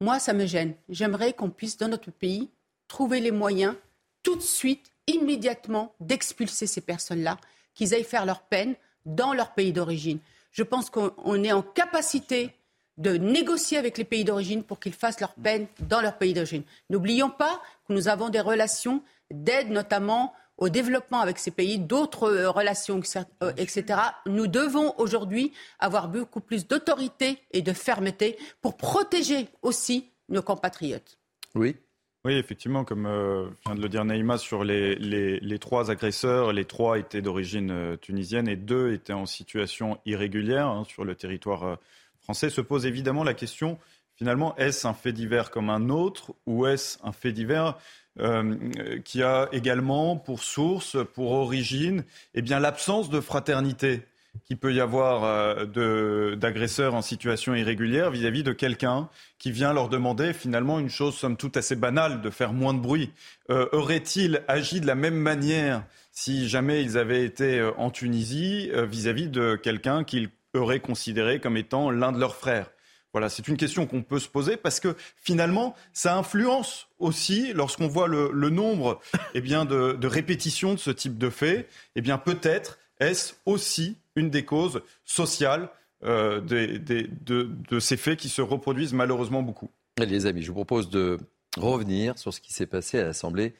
Moi, 0.00 0.18
ça 0.18 0.32
me 0.32 0.46
gêne. 0.46 0.74
J'aimerais 0.88 1.32
qu'on 1.32 1.50
puisse, 1.50 1.76
dans 1.76 1.88
notre 1.88 2.10
pays, 2.10 2.50
trouver 2.88 3.20
les 3.20 3.30
moyens 3.30 3.76
tout 4.22 4.36
de 4.36 4.42
suite, 4.42 4.91
immédiatement, 5.06 5.94
d'expulser 6.00 6.66
ces 6.66 6.80
personnes-là, 6.80 7.38
qu'ils 7.74 7.94
aillent 7.94 8.04
faire 8.04 8.26
leur 8.26 8.42
peine 8.42 8.74
dans 9.06 9.32
leur 9.32 9.52
pays 9.52 9.72
d'origine. 9.72 10.18
Je 10.52 10.62
pense 10.62 10.90
qu'on 10.90 11.44
est 11.44 11.52
en 11.52 11.62
capacité 11.62 12.50
de 12.98 13.16
négocier 13.16 13.78
avec 13.78 13.96
les 13.96 14.04
pays 14.04 14.24
d'origine 14.24 14.62
pour 14.62 14.78
qu'ils 14.78 14.92
fassent 14.92 15.20
leur 15.20 15.34
peine 15.34 15.66
dans 15.80 16.00
leur 16.00 16.18
pays 16.18 16.34
d'origine. 16.34 16.62
N'oublions 16.90 17.30
pas 17.30 17.60
que 17.88 17.92
nous 17.94 18.08
avons 18.08 18.28
des 18.28 18.40
relations 18.40 19.02
d'aide, 19.30 19.70
notamment 19.70 20.34
au 20.58 20.68
développement 20.68 21.20
avec 21.20 21.38
ces 21.38 21.50
pays, 21.50 21.78
d'autres 21.78 22.30
euh, 22.30 22.50
relations, 22.50 23.00
etc. 23.00 23.24
Euh, 23.42 24.30
Nous 24.30 24.46
devons 24.46 24.94
aujourd'hui 24.98 25.52
avoir 25.78 26.08
beaucoup 26.08 26.40
plus 26.40 26.66
d'autorité 26.66 27.38
et 27.50 27.62
de 27.62 27.72
fermeté 27.72 28.36
pour 28.60 28.76
protéger 28.76 29.48
aussi 29.62 30.10
nos 30.28 30.42
compatriotes. 30.42 31.18
Oui. 31.54 31.76
Oui, 32.24 32.34
effectivement, 32.34 32.84
comme 32.84 33.06
euh, 33.06 33.48
vient 33.66 33.74
de 33.74 33.82
le 33.82 33.88
dire 33.88 34.04
Naïma, 34.04 34.38
sur 34.38 34.62
les, 34.62 35.58
trois 35.60 35.90
agresseurs, 35.90 36.52
les 36.52 36.64
trois 36.64 36.98
étaient 36.98 37.20
d'origine 37.20 37.96
tunisienne 38.00 38.46
et 38.48 38.56
deux 38.56 38.92
étaient 38.92 39.12
en 39.12 39.26
situation 39.26 39.98
irrégulière 40.06 40.68
hein, 40.68 40.84
sur 40.84 41.04
le 41.04 41.16
territoire 41.16 41.78
français. 42.20 42.48
Se 42.48 42.60
pose 42.60 42.86
évidemment 42.86 43.24
la 43.24 43.34
question, 43.34 43.78
finalement, 44.14 44.54
est-ce 44.56 44.86
un 44.86 44.94
fait 44.94 45.12
divers 45.12 45.50
comme 45.50 45.68
un 45.68 45.88
autre 45.88 46.32
ou 46.46 46.66
est-ce 46.66 46.98
un 47.02 47.10
fait 47.10 47.32
divers 47.32 47.76
euh, 48.20 48.98
qui 49.06 49.22
a 49.22 49.48
également 49.52 50.18
pour 50.18 50.42
source, 50.42 50.98
pour 51.14 51.32
origine, 51.32 52.04
eh 52.34 52.42
bien 52.42 52.60
l'absence 52.60 53.08
de 53.08 53.20
fraternité 53.20 54.02
qu'il 54.44 54.56
peut 54.58 54.72
y 54.72 54.80
avoir 54.80 55.24
euh, 55.24 56.36
d'agresseurs 56.36 56.94
en 56.94 57.02
situation 57.02 57.54
irrégulière 57.54 58.10
vis-à-vis 58.10 58.42
de 58.42 58.52
quelqu'un 58.52 59.08
qui 59.38 59.52
vient 59.52 59.72
leur 59.72 59.88
demander 59.88 60.32
finalement 60.32 60.78
une 60.78 60.90
chose 60.90 61.14
somme 61.14 61.36
toute 61.36 61.56
assez 61.56 61.76
banale, 61.76 62.22
de 62.22 62.30
faire 62.30 62.52
moins 62.52 62.74
de 62.74 62.80
bruit. 62.80 63.12
Euh, 63.50 63.68
Auraient-ils 63.72 64.42
agi 64.48 64.80
de 64.80 64.86
la 64.86 64.94
même 64.94 65.16
manière 65.16 65.84
si 66.12 66.48
jamais 66.48 66.82
ils 66.82 66.98
avaient 66.98 67.24
été 67.24 67.62
en 67.78 67.90
Tunisie 67.90 68.70
vis-à-vis 68.74 69.28
de 69.28 69.56
quelqu'un 69.56 70.04
qu'ils 70.04 70.28
auraient 70.52 70.80
considéré 70.80 71.40
comme 71.40 71.56
étant 71.56 71.90
l'un 71.90 72.12
de 72.12 72.20
leurs 72.20 72.36
frères? 72.36 72.70
Voilà, 73.12 73.28
c'est 73.28 73.46
une 73.46 73.58
question 73.58 73.86
qu'on 73.86 74.02
peut 74.02 74.18
se 74.18 74.28
poser 74.28 74.56
parce 74.56 74.80
que 74.80 74.96
finalement, 75.16 75.74
ça 75.92 76.16
influence 76.16 76.88
aussi 76.98 77.52
lorsqu'on 77.52 77.86
voit 77.86 78.08
le, 78.08 78.30
nombre 78.48 79.00
eh 79.34 79.42
bien, 79.42 79.66
de, 79.66 80.06
répétitions 80.06 80.74
de 80.74 80.78
ce 80.78 80.90
type 80.90 81.18
de 81.18 81.28
faits. 81.28 81.68
Eh 81.94 82.00
bien, 82.00 82.16
peut-être 82.16 82.78
est-ce 83.00 83.34
aussi 83.44 83.98
une 84.16 84.30
des 84.30 84.44
causes 84.44 84.82
sociales 85.04 85.70
euh, 86.04 86.40
de, 86.40 87.78
ces 87.78 87.96
faits 87.96 88.18
qui 88.18 88.28
se 88.28 88.42
reproduisent 88.42 88.92
malheureusement 88.92 89.42
beaucoup. 89.42 89.70
Les 89.98 90.26
amis, 90.26 90.42
je 90.42 90.48
vous 90.48 90.54
propose 90.54 90.90
de 90.90 91.18
revenir 91.56 92.18
sur 92.18 92.34
ce 92.34 92.40
qui 92.40 92.52
s'est 92.52 92.66
passé 92.66 92.98
à 92.98 93.04
l'Assemblée 93.04 93.54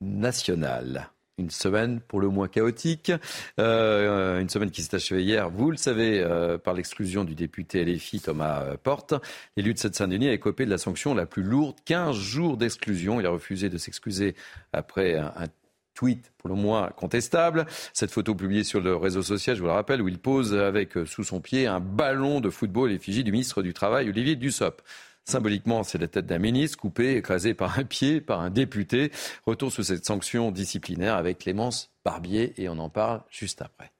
nationale 0.00 1.10
une 1.38 1.50
semaine 1.50 2.00
pour 2.00 2.20
le 2.20 2.28
moins 2.28 2.46
chaotique. 2.46 3.10
Euh, 3.58 4.40
une 4.40 4.48
semaine 4.48 4.70
qui 4.70 4.82
s'est 4.82 4.94
achevée 4.94 5.24
hier, 5.24 5.50
vous 5.50 5.70
le 5.70 5.76
savez, 5.76 6.20
euh, 6.20 6.58
par 6.58 6.74
l'exclusion 6.74 7.24
du 7.24 7.34
député 7.34 7.84
LFI 7.84 8.20
Thomas 8.20 8.76
Porte. 8.76 9.14
L'élu 9.56 9.74
de 9.74 9.78
cette 9.78 9.96
Saint-Denis 9.96 10.28
a 10.28 10.32
écopé 10.32 10.64
de 10.64 10.70
la 10.70 10.78
sanction 10.78 11.14
la 11.14 11.26
plus 11.26 11.42
lourde, 11.42 11.76
15 11.86 12.14
jours 12.14 12.56
d'exclusion. 12.56 13.20
Il 13.20 13.26
a 13.26 13.30
refusé 13.30 13.68
de 13.68 13.78
s'excuser 13.78 14.36
après 14.72 15.16
un 15.16 15.48
tweet 15.94 16.32
pour 16.38 16.48
le 16.48 16.56
moins 16.56 16.88
contestable. 16.96 17.66
Cette 17.92 18.10
photo 18.10 18.34
publiée 18.34 18.64
sur 18.64 18.80
le 18.80 18.96
réseau 18.96 19.22
social, 19.22 19.56
je 19.56 19.60
vous 19.60 19.66
le 19.66 19.72
rappelle, 19.72 20.02
où 20.02 20.08
il 20.08 20.18
pose 20.18 20.54
avec 20.54 20.92
sous 21.06 21.24
son 21.24 21.40
pied 21.40 21.66
un 21.66 21.80
ballon 21.80 22.40
de 22.40 22.50
football 22.50 22.92
effigie 22.92 23.24
du 23.24 23.32
ministre 23.32 23.62
du 23.62 23.72
Travail, 23.72 24.08
Olivier 24.08 24.36
Dussopt. 24.36 24.82
Symboliquement, 25.24 25.82
c'est 25.84 25.96
la 25.96 26.06
tête 26.06 26.26
d'un 26.26 26.38
ministre 26.38 26.76
coupé, 26.76 27.16
écrasé 27.16 27.54
par 27.54 27.78
un 27.78 27.84
pied, 27.84 28.20
par 28.20 28.40
un 28.40 28.50
député. 28.50 29.10
Retour 29.46 29.72
sur 29.72 29.82
cette 29.84 30.04
sanction 30.04 30.50
disciplinaire 30.50 31.14
avec 31.14 31.38
Clémence 31.38 31.90
Barbier 32.04 32.52
et 32.58 32.68
on 32.68 32.78
en 32.78 32.90
parle 32.90 33.22
juste 33.30 33.62
après. 33.62 33.90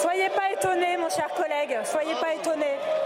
Soyez 0.00 0.28
pas 0.30 0.52
étonnés, 0.52 0.96
mon 0.96 1.08
cher 1.08 1.28
collègue, 1.36 1.78
soyez 1.84 2.14
pas 2.14 2.34
étonnés. 2.34 3.01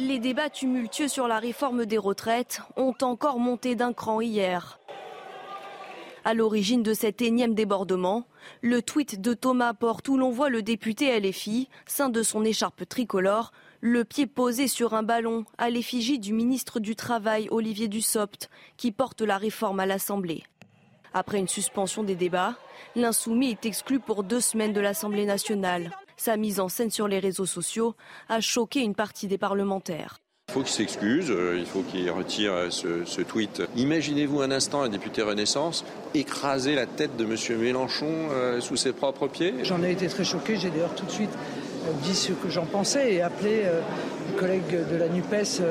Les 0.00 0.18
débats 0.18 0.48
tumultueux 0.48 1.08
sur 1.08 1.28
la 1.28 1.38
réforme 1.38 1.84
des 1.84 1.98
retraites 1.98 2.62
ont 2.78 2.94
encore 3.02 3.38
monté 3.38 3.74
d'un 3.74 3.92
cran 3.92 4.22
hier. 4.22 4.80
À 6.24 6.32
l'origine 6.32 6.82
de 6.82 6.94
cet 6.94 7.20
énième 7.20 7.54
débordement, 7.54 8.24
le 8.62 8.80
tweet 8.80 9.20
de 9.20 9.34
Thomas 9.34 9.74
Porte 9.74 10.08
où 10.08 10.16
l'on 10.16 10.30
voit 10.30 10.48
le 10.48 10.62
député 10.62 11.20
LFI, 11.20 11.68
sein 11.84 12.08
de 12.08 12.22
son 12.22 12.44
écharpe 12.44 12.88
tricolore, 12.88 13.52
le 13.82 14.04
pied 14.04 14.26
posé 14.26 14.68
sur 14.68 14.94
un 14.94 15.02
ballon 15.02 15.44
à 15.58 15.68
l'effigie 15.68 16.18
du 16.18 16.32
ministre 16.32 16.80
du 16.80 16.96
Travail 16.96 17.48
Olivier 17.50 17.88
Dussopt 17.88 18.48
qui 18.78 18.92
porte 18.92 19.20
la 19.20 19.36
réforme 19.36 19.80
à 19.80 19.86
l'Assemblée. 19.86 20.44
Après 21.12 21.38
une 21.38 21.48
suspension 21.48 22.04
des 22.04 22.14
débats, 22.14 22.54
l'insoumis 22.96 23.50
est 23.50 23.66
exclu 23.66 24.00
pour 24.00 24.22
deux 24.22 24.40
semaines 24.40 24.72
de 24.72 24.80
l'Assemblée 24.80 25.26
nationale. 25.26 25.90
Sa 26.22 26.36
mise 26.36 26.60
en 26.60 26.68
scène 26.68 26.90
sur 26.90 27.08
les 27.08 27.18
réseaux 27.18 27.46
sociaux 27.46 27.94
a 28.28 28.42
choqué 28.42 28.80
une 28.80 28.94
partie 28.94 29.26
des 29.26 29.38
parlementaires. 29.38 30.18
Il 30.50 30.52
faut 30.52 30.60
qu'il 30.60 30.68
s'excuse, 30.68 31.30
euh, 31.30 31.56
il 31.58 31.64
faut 31.64 31.80
qu'il 31.80 32.10
retire 32.10 32.52
euh, 32.52 32.68
ce, 32.68 33.22
tweet. 33.22 33.62
Imaginez-vous 33.74 34.42
un 34.42 34.50
instant 34.50 34.82
un 34.82 34.90
député 34.90 35.22
Renaissance 35.22 35.82
écraser 36.12 36.74
la 36.74 36.84
tête 36.84 37.16
de 37.16 37.24
M. 37.24 37.58
Mélenchon 37.58 38.28
euh, 38.32 38.60
sous 38.60 38.76
ses 38.76 38.92
propres 38.92 39.28
pieds 39.28 39.54
J'en 39.62 39.82
ai 39.82 39.92
été 39.92 40.08
très 40.08 40.24
choqué, 40.24 40.56
j'ai 40.58 40.68
d'ailleurs 40.68 40.94
tout 40.94 41.06
de 41.06 41.10
suite 41.10 41.32
dit 42.02 42.14
ce 42.14 42.32
que 42.32 42.50
j'en 42.50 42.66
pensais 42.66 43.14
et 43.14 43.22
appelé 43.22 43.62
les 44.28 44.36
collègues 44.38 44.86
de 44.92 44.96
la 44.96 45.08
NUPES 45.08 45.62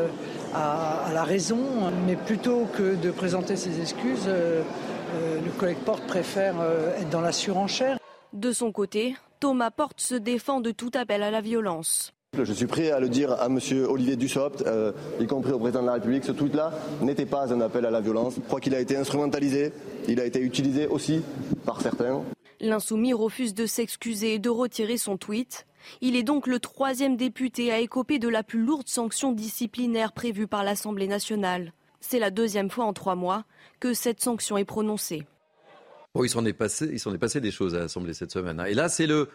à, 0.55 1.11
la 1.13 1.23
raison. 1.23 1.59
Mais 2.07 2.15
plutôt 2.15 2.65
que 2.75 2.95
de 2.95 3.11
présenter 3.11 3.55
ses 3.55 3.79
excuses, 3.79 4.27
le 4.27 5.51
collègue 5.59 5.77
Porte 5.85 6.07
préfère 6.07 6.55
être 6.99 7.11
dans 7.11 7.21
la 7.21 7.31
surenchère. 7.31 7.99
De 8.33 8.51
son 8.51 8.71
côté, 8.71 9.13
Thomas 9.39 9.71
Porte 9.71 10.01
se 10.01 10.15
défend 10.15 10.59
de 10.59 10.71
tout 10.71 10.91
appel 10.95 11.23
à 11.23 11.31
la 11.31 11.39
violence. 11.39 12.11
Je 12.37 12.51
suis 12.51 12.65
prêt 12.65 12.91
à 12.91 12.99
le 12.99 13.07
dire 13.07 13.31
à 13.31 13.45
M. 13.45 13.57
Olivier 13.87 14.17
Dussopt, 14.17 14.63
euh, 14.67 14.91
y 15.19 15.27
compris 15.27 15.53
au 15.53 15.59
président 15.59 15.81
de 15.81 15.85
la 15.87 15.93
République, 15.93 16.25
ce 16.25 16.33
tweet-là 16.33 16.73
n'était 17.01 17.25
pas 17.25 17.53
un 17.53 17.61
appel 17.61 17.85
à 17.85 17.89
la 17.89 18.01
violence. 18.01 18.35
Je 18.35 18.41
crois 18.41 18.59
qu'il 18.59 18.75
a 18.75 18.81
été 18.81 18.97
instrumentalisé, 18.97 19.71
il 20.09 20.19
a 20.19 20.25
été 20.25 20.41
utilisé 20.41 20.87
aussi 20.87 21.21
par 21.65 21.79
certains. 21.79 22.21
L'insoumis 22.59 23.13
refuse 23.13 23.53
de 23.53 23.65
s'excuser 23.65 24.33
et 24.33 24.39
de 24.39 24.49
retirer 24.49 24.97
son 24.97 25.15
tweet. 25.15 25.65
Il 26.01 26.17
est 26.17 26.23
donc 26.23 26.45
le 26.45 26.59
troisième 26.59 27.15
député 27.15 27.71
à 27.71 27.79
écoper 27.79 28.19
de 28.19 28.27
la 28.27 28.43
plus 28.43 28.59
lourde 28.59 28.89
sanction 28.89 29.31
disciplinaire 29.31 30.11
prévue 30.11 30.47
par 30.47 30.65
l'Assemblée 30.65 31.07
nationale. 31.07 31.71
C'est 32.01 32.19
la 32.19 32.29
deuxième 32.29 32.69
fois 32.69 32.83
en 32.83 32.93
trois 32.93 33.15
mois 33.15 33.45
que 33.79 33.93
cette 33.93 34.21
sanction 34.21 34.57
est 34.57 34.65
prononcée. 34.65 35.25
Bon, 36.13 36.23
il 36.23 36.29
s'en 36.29 36.45
est 36.45 36.53
passé, 36.53 36.95
est 36.95 37.17
passé 37.17 37.39
des 37.39 37.51
choses 37.51 37.75
à 37.75 37.79
l'Assemblée 37.79 38.13
cette 38.13 38.31
semaine. 38.31 38.59
Hein. 38.59 38.65
Et 38.65 38.73
là, 38.73 38.89
c'est 38.89 39.07
le 39.07 39.29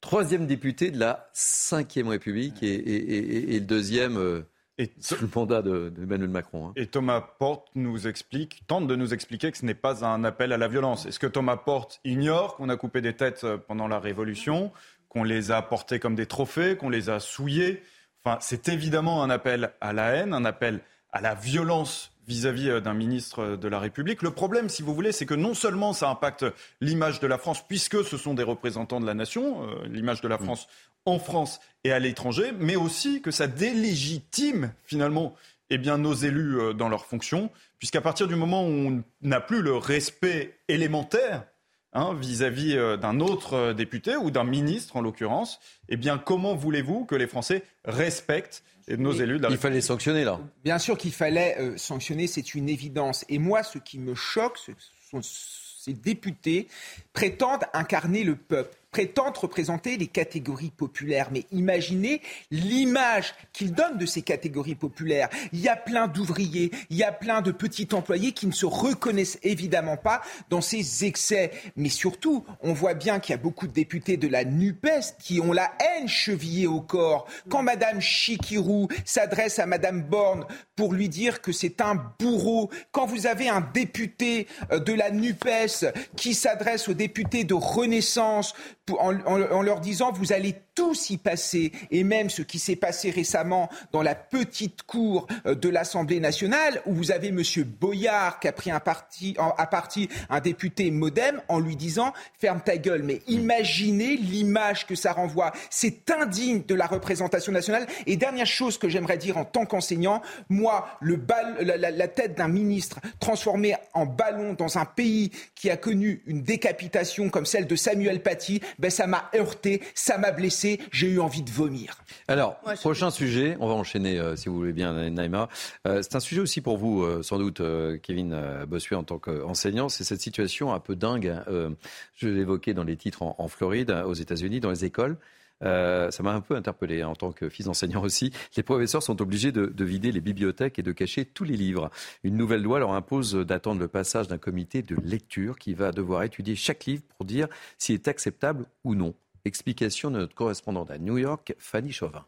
troisième 0.00 0.46
député 0.46 0.90
de 0.90 0.98
la 0.98 1.30
Ve 1.34 2.08
République 2.08 2.62
et, 2.62 3.58
le 3.58 3.60
deuxième 3.60 4.16
euh, 4.16 4.42
et 4.78 4.90
le 5.20 5.28
mandat 5.34 5.62
d'Emmanuel 5.62 6.30
Macron. 6.30 6.68
Hein. 6.68 6.72
Et 6.76 6.86
Thomas 6.86 7.20
Porte 7.20 7.68
nous 7.74 8.06
explique, 8.06 8.62
tente 8.66 8.86
de 8.86 8.96
nous 8.96 9.12
expliquer 9.12 9.50
que 9.50 9.58
ce 9.58 9.66
n'est 9.66 9.74
pas 9.74 10.04
un 10.04 10.24
appel 10.24 10.52
à 10.52 10.56
la 10.56 10.68
violence. 10.68 11.04
Est-ce 11.06 11.18
que 11.18 11.26
Thomas 11.26 11.56
Porte 11.56 12.00
ignore 12.04 12.56
qu'on 12.56 12.68
a 12.68 12.76
coupé 12.76 13.00
des 13.00 13.14
têtes 13.14 13.44
euh, 13.44 13.58
pendant 13.58 13.88
la 13.88 13.98
Révolution, 13.98 14.72
qu'on 15.08 15.24
les 15.24 15.50
a 15.50 15.60
portées 15.62 15.98
comme 15.98 16.14
des 16.14 16.26
trophées, 16.26 16.76
qu'on 16.76 16.90
les 16.90 17.10
a 17.10 17.18
souillées? 17.18 17.82
Enfin, 18.24 18.38
c'est 18.40 18.68
évidemment 18.68 19.22
un 19.22 19.30
appel 19.30 19.72
à 19.80 19.92
la 19.92 20.10
haine, 20.10 20.32
un 20.32 20.44
appel 20.44 20.80
à 21.12 21.20
la 21.20 21.34
violence 21.34 22.12
vis-à-vis 22.30 22.70
euh, 22.70 22.80
d'un 22.80 22.94
ministre 22.94 23.56
de 23.56 23.68
la 23.68 23.78
République. 23.78 24.22
Le 24.22 24.30
problème, 24.30 24.68
si 24.68 24.82
vous 24.82 24.94
voulez, 24.94 25.12
c'est 25.12 25.26
que 25.26 25.34
non 25.34 25.54
seulement 25.54 25.92
ça 25.92 26.08
impacte 26.08 26.44
l'image 26.80 27.20
de 27.20 27.26
la 27.26 27.38
France, 27.38 27.66
puisque 27.66 28.04
ce 28.04 28.16
sont 28.16 28.34
des 28.34 28.42
représentants 28.42 29.00
de 29.00 29.06
la 29.06 29.14
nation, 29.14 29.64
euh, 29.64 29.86
l'image 29.88 30.20
de 30.20 30.28
la 30.28 30.38
mm. 30.38 30.44
France 30.44 30.68
en 31.06 31.18
France 31.18 31.60
et 31.84 31.92
à 31.92 31.98
l'étranger, 31.98 32.52
mais 32.58 32.76
aussi 32.76 33.22
que 33.22 33.30
ça 33.30 33.46
délégitime 33.46 34.72
finalement 34.84 35.34
eh 35.70 35.78
bien, 35.78 35.98
nos 35.98 36.14
élus 36.14 36.60
euh, 36.60 36.72
dans 36.72 36.88
leurs 36.88 37.06
fonctions, 37.06 37.50
puisqu'à 37.78 38.00
partir 38.00 38.28
du 38.28 38.34
moment 38.34 38.64
où 38.64 38.70
on 38.70 39.04
n'a 39.22 39.40
plus 39.40 39.62
le 39.62 39.76
respect 39.76 40.58
élémentaire 40.68 41.44
hein, 41.92 42.14
vis-à-vis 42.14 42.76
euh, 42.76 42.96
d'un 42.96 43.20
autre 43.20 43.54
euh, 43.54 43.72
député 43.72 44.16
ou 44.16 44.30
d'un 44.30 44.44
ministre 44.44 44.96
en 44.96 45.00
l'occurrence, 45.00 45.60
eh 45.88 45.96
bien 45.96 46.18
comment 46.18 46.54
voulez-vous 46.54 47.04
que 47.04 47.14
les 47.14 47.26
Français 47.26 47.62
respectent 47.84 48.64
nos 48.96 49.12
élus 49.12 49.38
de 49.38 49.44
la 49.44 49.50
Il 49.50 49.56
fallait 49.58 49.80
sanctionner 49.80 50.24
là. 50.24 50.40
Bien 50.64 50.78
sûr 50.78 50.96
qu'il 50.98 51.12
fallait 51.12 51.56
euh, 51.58 51.76
sanctionner, 51.76 52.26
c'est 52.26 52.54
une 52.54 52.68
évidence. 52.68 53.24
Et 53.28 53.38
moi, 53.38 53.62
ce 53.62 53.78
qui 53.78 53.98
me 53.98 54.14
choque, 54.14 54.58
ce 54.58 54.72
sont 55.10 55.20
ces 55.22 55.94
députés 55.94 56.68
prétendent 57.12 57.64
incarner 57.72 58.22
le 58.22 58.36
peuple 58.36 58.76
prétendent 58.90 59.36
représenter 59.36 59.96
les 59.96 60.06
catégories 60.06 60.70
populaires. 60.70 61.28
Mais 61.32 61.46
imaginez 61.52 62.22
l'image 62.50 63.34
qu'ils 63.52 63.72
donnent 63.72 63.98
de 63.98 64.06
ces 64.06 64.22
catégories 64.22 64.74
populaires. 64.74 65.28
Il 65.52 65.60
y 65.60 65.68
a 65.68 65.76
plein 65.76 66.08
d'ouvriers, 66.08 66.70
il 66.90 66.96
y 66.96 67.04
a 67.04 67.12
plein 67.12 67.40
de 67.40 67.52
petits 67.52 67.88
employés 67.92 68.32
qui 68.32 68.46
ne 68.46 68.52
se 68.52 68.66
reconnaissent 68.66 69.38
évidemment 69.42 69.96
pas 69.96 70.22
dans 70.48 70.60
ces 70.60 71.04
excès. 71.04 71.52
Mais 71.76 71.88
surtout, 71.88 72.44
on 72.62 72.72
voit 72.72 72.94
bien 72.94 73.20
qu'il 73.20 73.32
y 73.32 73.38
a 73.38 73.42
beaucoup 73.42 73.66
de 73.66 73.72
députés 73.72 74.16
de 74.16 74.28
la 74.28 74.44
NUPES 74.44 75.16
qui 75.20 75.40
ont 75.40 75.52
la 75.52 75.70
haine 75.80 76.08
chevillée 76.08 76.66
au 76.66 76.80
corps. 76.80 77.26
Quand 77.48 77.62
Madame 77.62 78.00
Chikirou 78.00 78.88
s'adresse 79.04 79.58
à 79.58 79.66
Madame 79.66 80.02
Borne 80.02 80.46
pour 80.76 80.92
lui 80.92 81.08
dire 81.08 81.42
que 81.42 81.52
c'est 81.52 81.80
un 81.80 81.94
bourreau, 82.18 82.70
quand 82.90 83.06
vous 83.06 83.26
avez 83.26 83.48
un 83.48 83.60
député 83.60 84.46
euh, 84.72 84.78
de 84.78 84.92
la 84.92 85.10
NUPES 85.10 85.92
qui 86.16 86.34
s'adresse 86.34 86.88
aux 86.88 86.94
députés 86.94 87.44
de 87.44 87.54
Renaissance 87.54 88.54
en, 88.98 89.62
leur 89.62 89.80
disant 89.80 90.12
vous 90.12 90.32
allez 90.32 90.54
tous 90.74 91.10
y 91.10 91.18
passer, 91.18 91.72
et 91.90 92.04
même 92.04 92.30
ce 92.30 92.42
qui 92.42 92.58
s'est 92.58 92.76
passé 92.76 93.10
récemment 93.10 93.68
dans 93.92 94.02
la 94.02 94.14
petite 94.14 94.82
cour 94.82 95.26
euh, 95.46 95.54
de 95.54 95.68
l'Assemblée 95.68 96.20
nationale, 96.20 96.80
où 96.86 96.94
vous 96.94 97.10
avez 97.10 97.28
M. 97.28 97.42
Boyard 97.80 98.40
qui 98.40 98.48
a 98.48 98.52
pris 98.52 98.70
un 98.70 98.80
parti, 98.80 99.36
à 99.38 99.66
partie 99.66 100.08
un 100.28 100.40
député 100.40 100.90
modem 100.90 101.42
en 101.48 101.58
lui 101.58 101.76
disant 101.76 102.12
ferme 102.38 102.60
ta 102.60 102.76
gueule. 102.76 103.02
Mais 103.02 103.20
imaginez 103.26 104.16
l'image 104.16 104.86
que 104.86 104.94
ça 104.94 105.12
renvoie. 105.12 105.52
C'est 105.68 106.10
indigne 106.10 106.62
de 106.66 106.74
la 106.74 106.86
représentation 106.86 107.52
nationale. 107.52 107.86
Et 108.06 108.16
dernière 108.16 108.46
chose 108.46 108.78
que 108.78 108.88
j'aimerais 108.88 109.18
dire 109.18 109.36
en 109.36 109.44
tant 109.44 109.66
qu'enseignant, 109.66 110.22
moi, 110.48 110.88
le 111.00 111.16
bal, 111.16 111.56
la, 111.60 111.90
la 111.90 112.08
tête 112.08 112.36
d'un 112.36 112.48
ministre 112.48 113.00
transformé 113.18 113.74
en 113.94 114.06
ballon 114.06 114.54
dans 114.54 114.78
un 114.78 114.84
pays 114.84 115.30
qui 115.54 115.70
a 115.70 115.76
connu 115.76 116.22
une 116.26 116.42
décapitation 116.42 117.28
comme 117.28 117.46
celle 117.46 117.66
de 117.66 117.76
Samuel 117.76 118.22
Paty, 118.22 118.60
ben 118.80 118.90
ça 118.90 119.06
m'a 119.06 119.30
heurté, 119.34 119.82
ça 119.94 120.18
m'a 120.18 120.32
blessé, 120.32 120.80
j'ai 120.90 121.08
eu 121.08 121.20
envie 121.20 121.42
de 121.42 121.50
vomir. 121.50 121.98
Alors, 122.28 122.58
prochain 122.80 123.10
sujet, 123.10 123.56
on 123.60 123.68
va 123.68 123.74
enchaîner 123.74 124.18
euh, 124.18 124.36
si 124.36 124.48
vous 124.48 124.56
voulez 124.56 124.72
bien, 124.72 125.10
Naïma. 125.10 125.48
Euh, 125.86 126.00
c'est 126.02 126.16
un 126.16 126.20
sujet 126.20 126.40
aussi 126.40 126.62
pour 126.62 126.78
vous, 126.78 127.02
euh, 127.02 127.22
sans 127.22 127.38
doute, 127.38 127.62
Kevin 128.02 128.36
Bossuet, 128.66 128.96
en 128.96 129.04
tant 129.04 129.18
qu'enseignant. 129.18 129.88
C'est 129.88 130.04
cette 130.04 130.22
situation 130.22 130.72
un 130.72 130.80
peu 130.80 130.96
dingue, 130.96 131.28
hein, 131.28 131.74
je 132.16 132.28
l'évoquais 132.28 132.74
dans 132.74 132.84
les 132.84 132.96
titres 132.96 133.22
en, 133.22 133.48
Floride, 133.48 133.90
aux 134.06 134.14
États-Unis, 134.14 134.60
dans 134.60 134.70
les 134.70 134.84
écoles. 134.84 135.16
Ça 135.60 136.22
m'a 136.22 136.32
un 136.32 136.40
peu 136.40 136.56
interpellé 136.56 137.02
hein, 137.02 137.08
en 137.08 137.14
tant 137.14 137.32
que 137.32 137.48
fils 137.48 137.66
d'enseignant 137.66 138.02
aussi. 138.02 138.32
Les 138.56 138.62
professeurs 138.62 139.02
sont 139.02 139.20
obligés 139.20 139.52
de, 139.52 139.66
de, 139.66 139.84
vider 139.84 140.12
les 140.12 140.20
bibliothèques 140.20 140.78
et 140.78 140.82
de 140.82 140.92
cacher 140.92 141.24
tous 141.24 141.44
les 141.44 141.56
livres. 141.56 141.90
Une 142.24 142.36
nouvelle 142.36 142.62
loi 142.62 142.78
leur 142.78 142.92
impose 142.92 143.34
d'attendre 143.34 143.80
le 143.80 143.88
passage 143.88 144.28
d'un 144.28 144.38
comité 144.38 144.82
de 144.82 144.96
lecture 145.02 145.58
qui 145.58 145.74
va 145.74 145.92
devoir 145.92 146.22
étudier 146.22 146.56
chaque 146.56 146.84
livre 146.84 147.02
pour 147.16 147.26
dire 147.26 147.48
s'il 147.78 147.94
est 147.94 148.08
acceptable 148.08 148.66
ou 148.84 148.94
non. 148.94 149.14
Explication 149.44 150.10
de 150.10 150.18
notre 150.18 150.34
correspondante 150.34 150.90
à 150.90 150.98
New 150.98 151.16
York, 151.16 151.54
Fanny 151.58 151.92
Chauvin. 151.92 152.24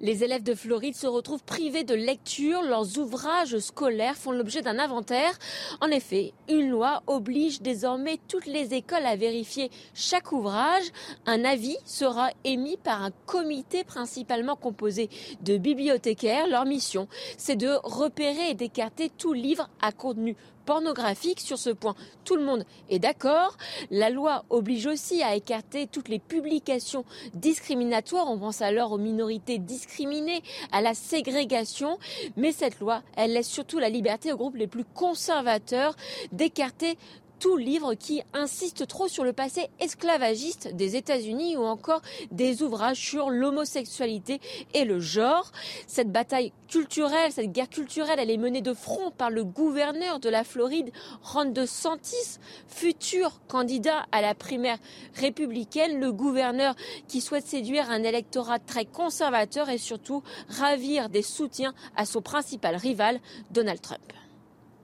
Les 0.00 0.24
élèves 0.24 0.42
de 0.42 0.54
Floride 0.54 0.94
se 0.94 1.06
retrouvent 1.06 1.42
privés 1.42 1.84
de 1.84 1.94
lecture. 1.94 2.62
Leurs 2.62 2.98
ouvrages 2.98 3.58
scolaires 3.58 4.16
font 4.16 4.30
l'objet 4.30 4.60
d'un 4.60 4.78
inventaire. 4.78 5.38
En 5.80 5.88
effet, 5.88 6.34
une 6.48 6.68
loi 6.68 7.02
oblige 7.06 7.62
désormais 7.62 8.18
toutes 8.28 8.46
les 8.46 8.74
écoles 8.74 9.06
à 9.06 9.16
vérifier 9.16 9.70
chaque 9.94 10.32
ouvrage. 10.32 10.84
Un 11.24 11.44
avis 11.44 11.76
sera 11.86 12.30
émis 12.44 12.76
par 12.76 13.02
un 13.02 13.10
comité 13.24 13.84
principalement 13.84 14.56
composé 14.56 15.08
de 15.40 15.56
bibliothécaires. 15.56 16.46
Leur 16.46 16.66
mission, 16.66 17.08
c'est 17.38 17.56
de 17.56 17.78
repérer 17.82 18.50
et 18.50 18.54
d'écarter 18.54 19.08
tout 19.08 19.32
livre 19.32 19.70
à 19.80 19.92
contenu 19.92 20.36
pornographique. 20.66 21.40
Sur 21.40 21.56
ce 21.58 21.70
point, 21.70 21.94
tout 22.24 22.36
le 22.36 22.44
monde 22.44 22.66
est 22.90 22.98
d'accord. 22.98 23.56
La 23.90 24.10
loi 24.10 24.44
oblige 24.50 24.86
aussi 24.86 25.22
à 25.22 25.34
écarter 25.34 25.86
toutes 25.86 26.08
les 26.08 26.18
publications 26.18 27.04
discriminatoires. 27.32 28.28
On 28.28 28.38
pense 28.38 28.60
alors 28.60 28.92
aux 28.92 28.98
minorités 28.98 29.58
discriminées, 29.58 30.42
à 30.72 30.82
la 30.82 30.92
ségrégation. 30.92 31.98
Mais 32.36 32.52
cette 32.52 32.80
loi, 32.80 33.02
elle 33.16 33.32
laisse 33.32 33.48
surtout 33.48 33.78
la 33.78 33.88
liberté 33.88 34.32
aux 34.32 34.36
groupes 34.36 34.56
les 34.56 34.66
plus 34.66 34.84
conservateurs 34.84 35.96
d'écarter 36.32 36.98
tout 37.38 37.56
livre 37.56 37.94
qui 37.94 38.22
insiste 38.32 38.86
trop 38.86 39.08
sur 39.08 39.24
le 39.24 39.32
passé 39.32 39.68
esclavagiste 39.80 40.74
des 40.74 40.96
États-Unis 40.96 41.56
ou 41.56 41.62
encore 41.62 42.02
des 42.30 42.62
ouvrages 42.62 42.98
sur 42.98 43.30
l'homosexualité 43.30 44.40
et 44.74 44.84
le 44.84 45.00
genre. 45.00 45.52
Cette 45.86 46.10
bataille 46.10 46.52
culturelle, 46.68 47.32
cette 47.32 47.52
guerre 47.52 47.68
culturelle, 47.68 48.18
elle 48.18 48.30
est 48.30 48.36
menée 48.36 48.62
de 48.62 48.74
front 48.74 49.10
par 49.10 49.30
le 49.30 49.44
gouverneur 49.44 50.18
de 50.18 50.28
la 50.28 50.44
Floride, 50.44 50.90
Ron 51.22 51.46
DeSantis, 51.46 52.38
futur 52.68 53.40
candidat 53.48 54.06
à 54.12 54.20
la 54.20 54.34
primaire 54.34 54.78
républicaine, 55.14 56.00
le 56.00 56.12
gouverneur 56.12 56.74
qui 57.08 57.20
souhaite 57.20 57.46
séduire 57.46 57.90
un 57.90 58.02
électorat 58.02 58.58
très 58.58 58.84
conservateur 58.84 59.68
et 59.68 59.78
surtout 59.78 60.22
ravir 60.48 61.08
des 61.08 61.22
soutiens 61.22 61.74
à 61.96 62.06
son 62.06 62.22
principal 62.22 62.76
rival, 62.76 63.20
Donald 63.50 63.80
Trump. 63.80 64.12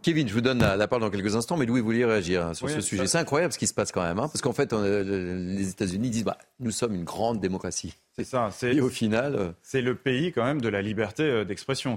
Kevin, 0.03 0.28
je 0.28 0.34
vous 0.34 0.40
donne 0.40 0.59
la, 0.59 0.88
parole 0.88 1.03
dans 1.03 1.11
quelques 1.11 1.36
instants, 1.36 1.57
mais 1.57 1.66
Louis 1.66 1.80
voulait 1.80 2.05
réagir 2.05 2.46
hein, 2.46 2.55
sur 2.55 2.68
ce 2.68 2.80
sujet? 2.80 3.07
C'est 3.07 3.18
incroyable 3.18 3.53
ce 3.53 3.59
qui 3.59 3.66
se 3.66 3.74
passe 3.74 3.92
quand 3.92 4.03
même, 4.03 4.18
hein, 4.18 4.28
parce 4.28 4.42
qu'en 4.42 4.53
fait, 4.53 4.72
les 4.72 5.68
États-Unis 5.70 6.11
disent 6.11 6.24
bah, 6.24 6.38
nous 6.61 6.70
sommes 6.70 6.94
une 6.94 7.05
grande 7.05 7.40
démocratie. 7.40 7.94
C'est 8.14 8.24
ça. 8.24 8.50
Et 8.62 8.80
au 8.80 8.90
final, 8.90 9.34
euh, 9.34 9.53
c'est 9.62 9.80
le 9.80 9.94
pays 9.94 10.32
quand 10.32 10.44
même 10.44 10.61
de 10.61 10.68
la 10.68 10.82
liberté 10.82 11.22
euh, 11.22 11.44
d'expression, 11.44 11.96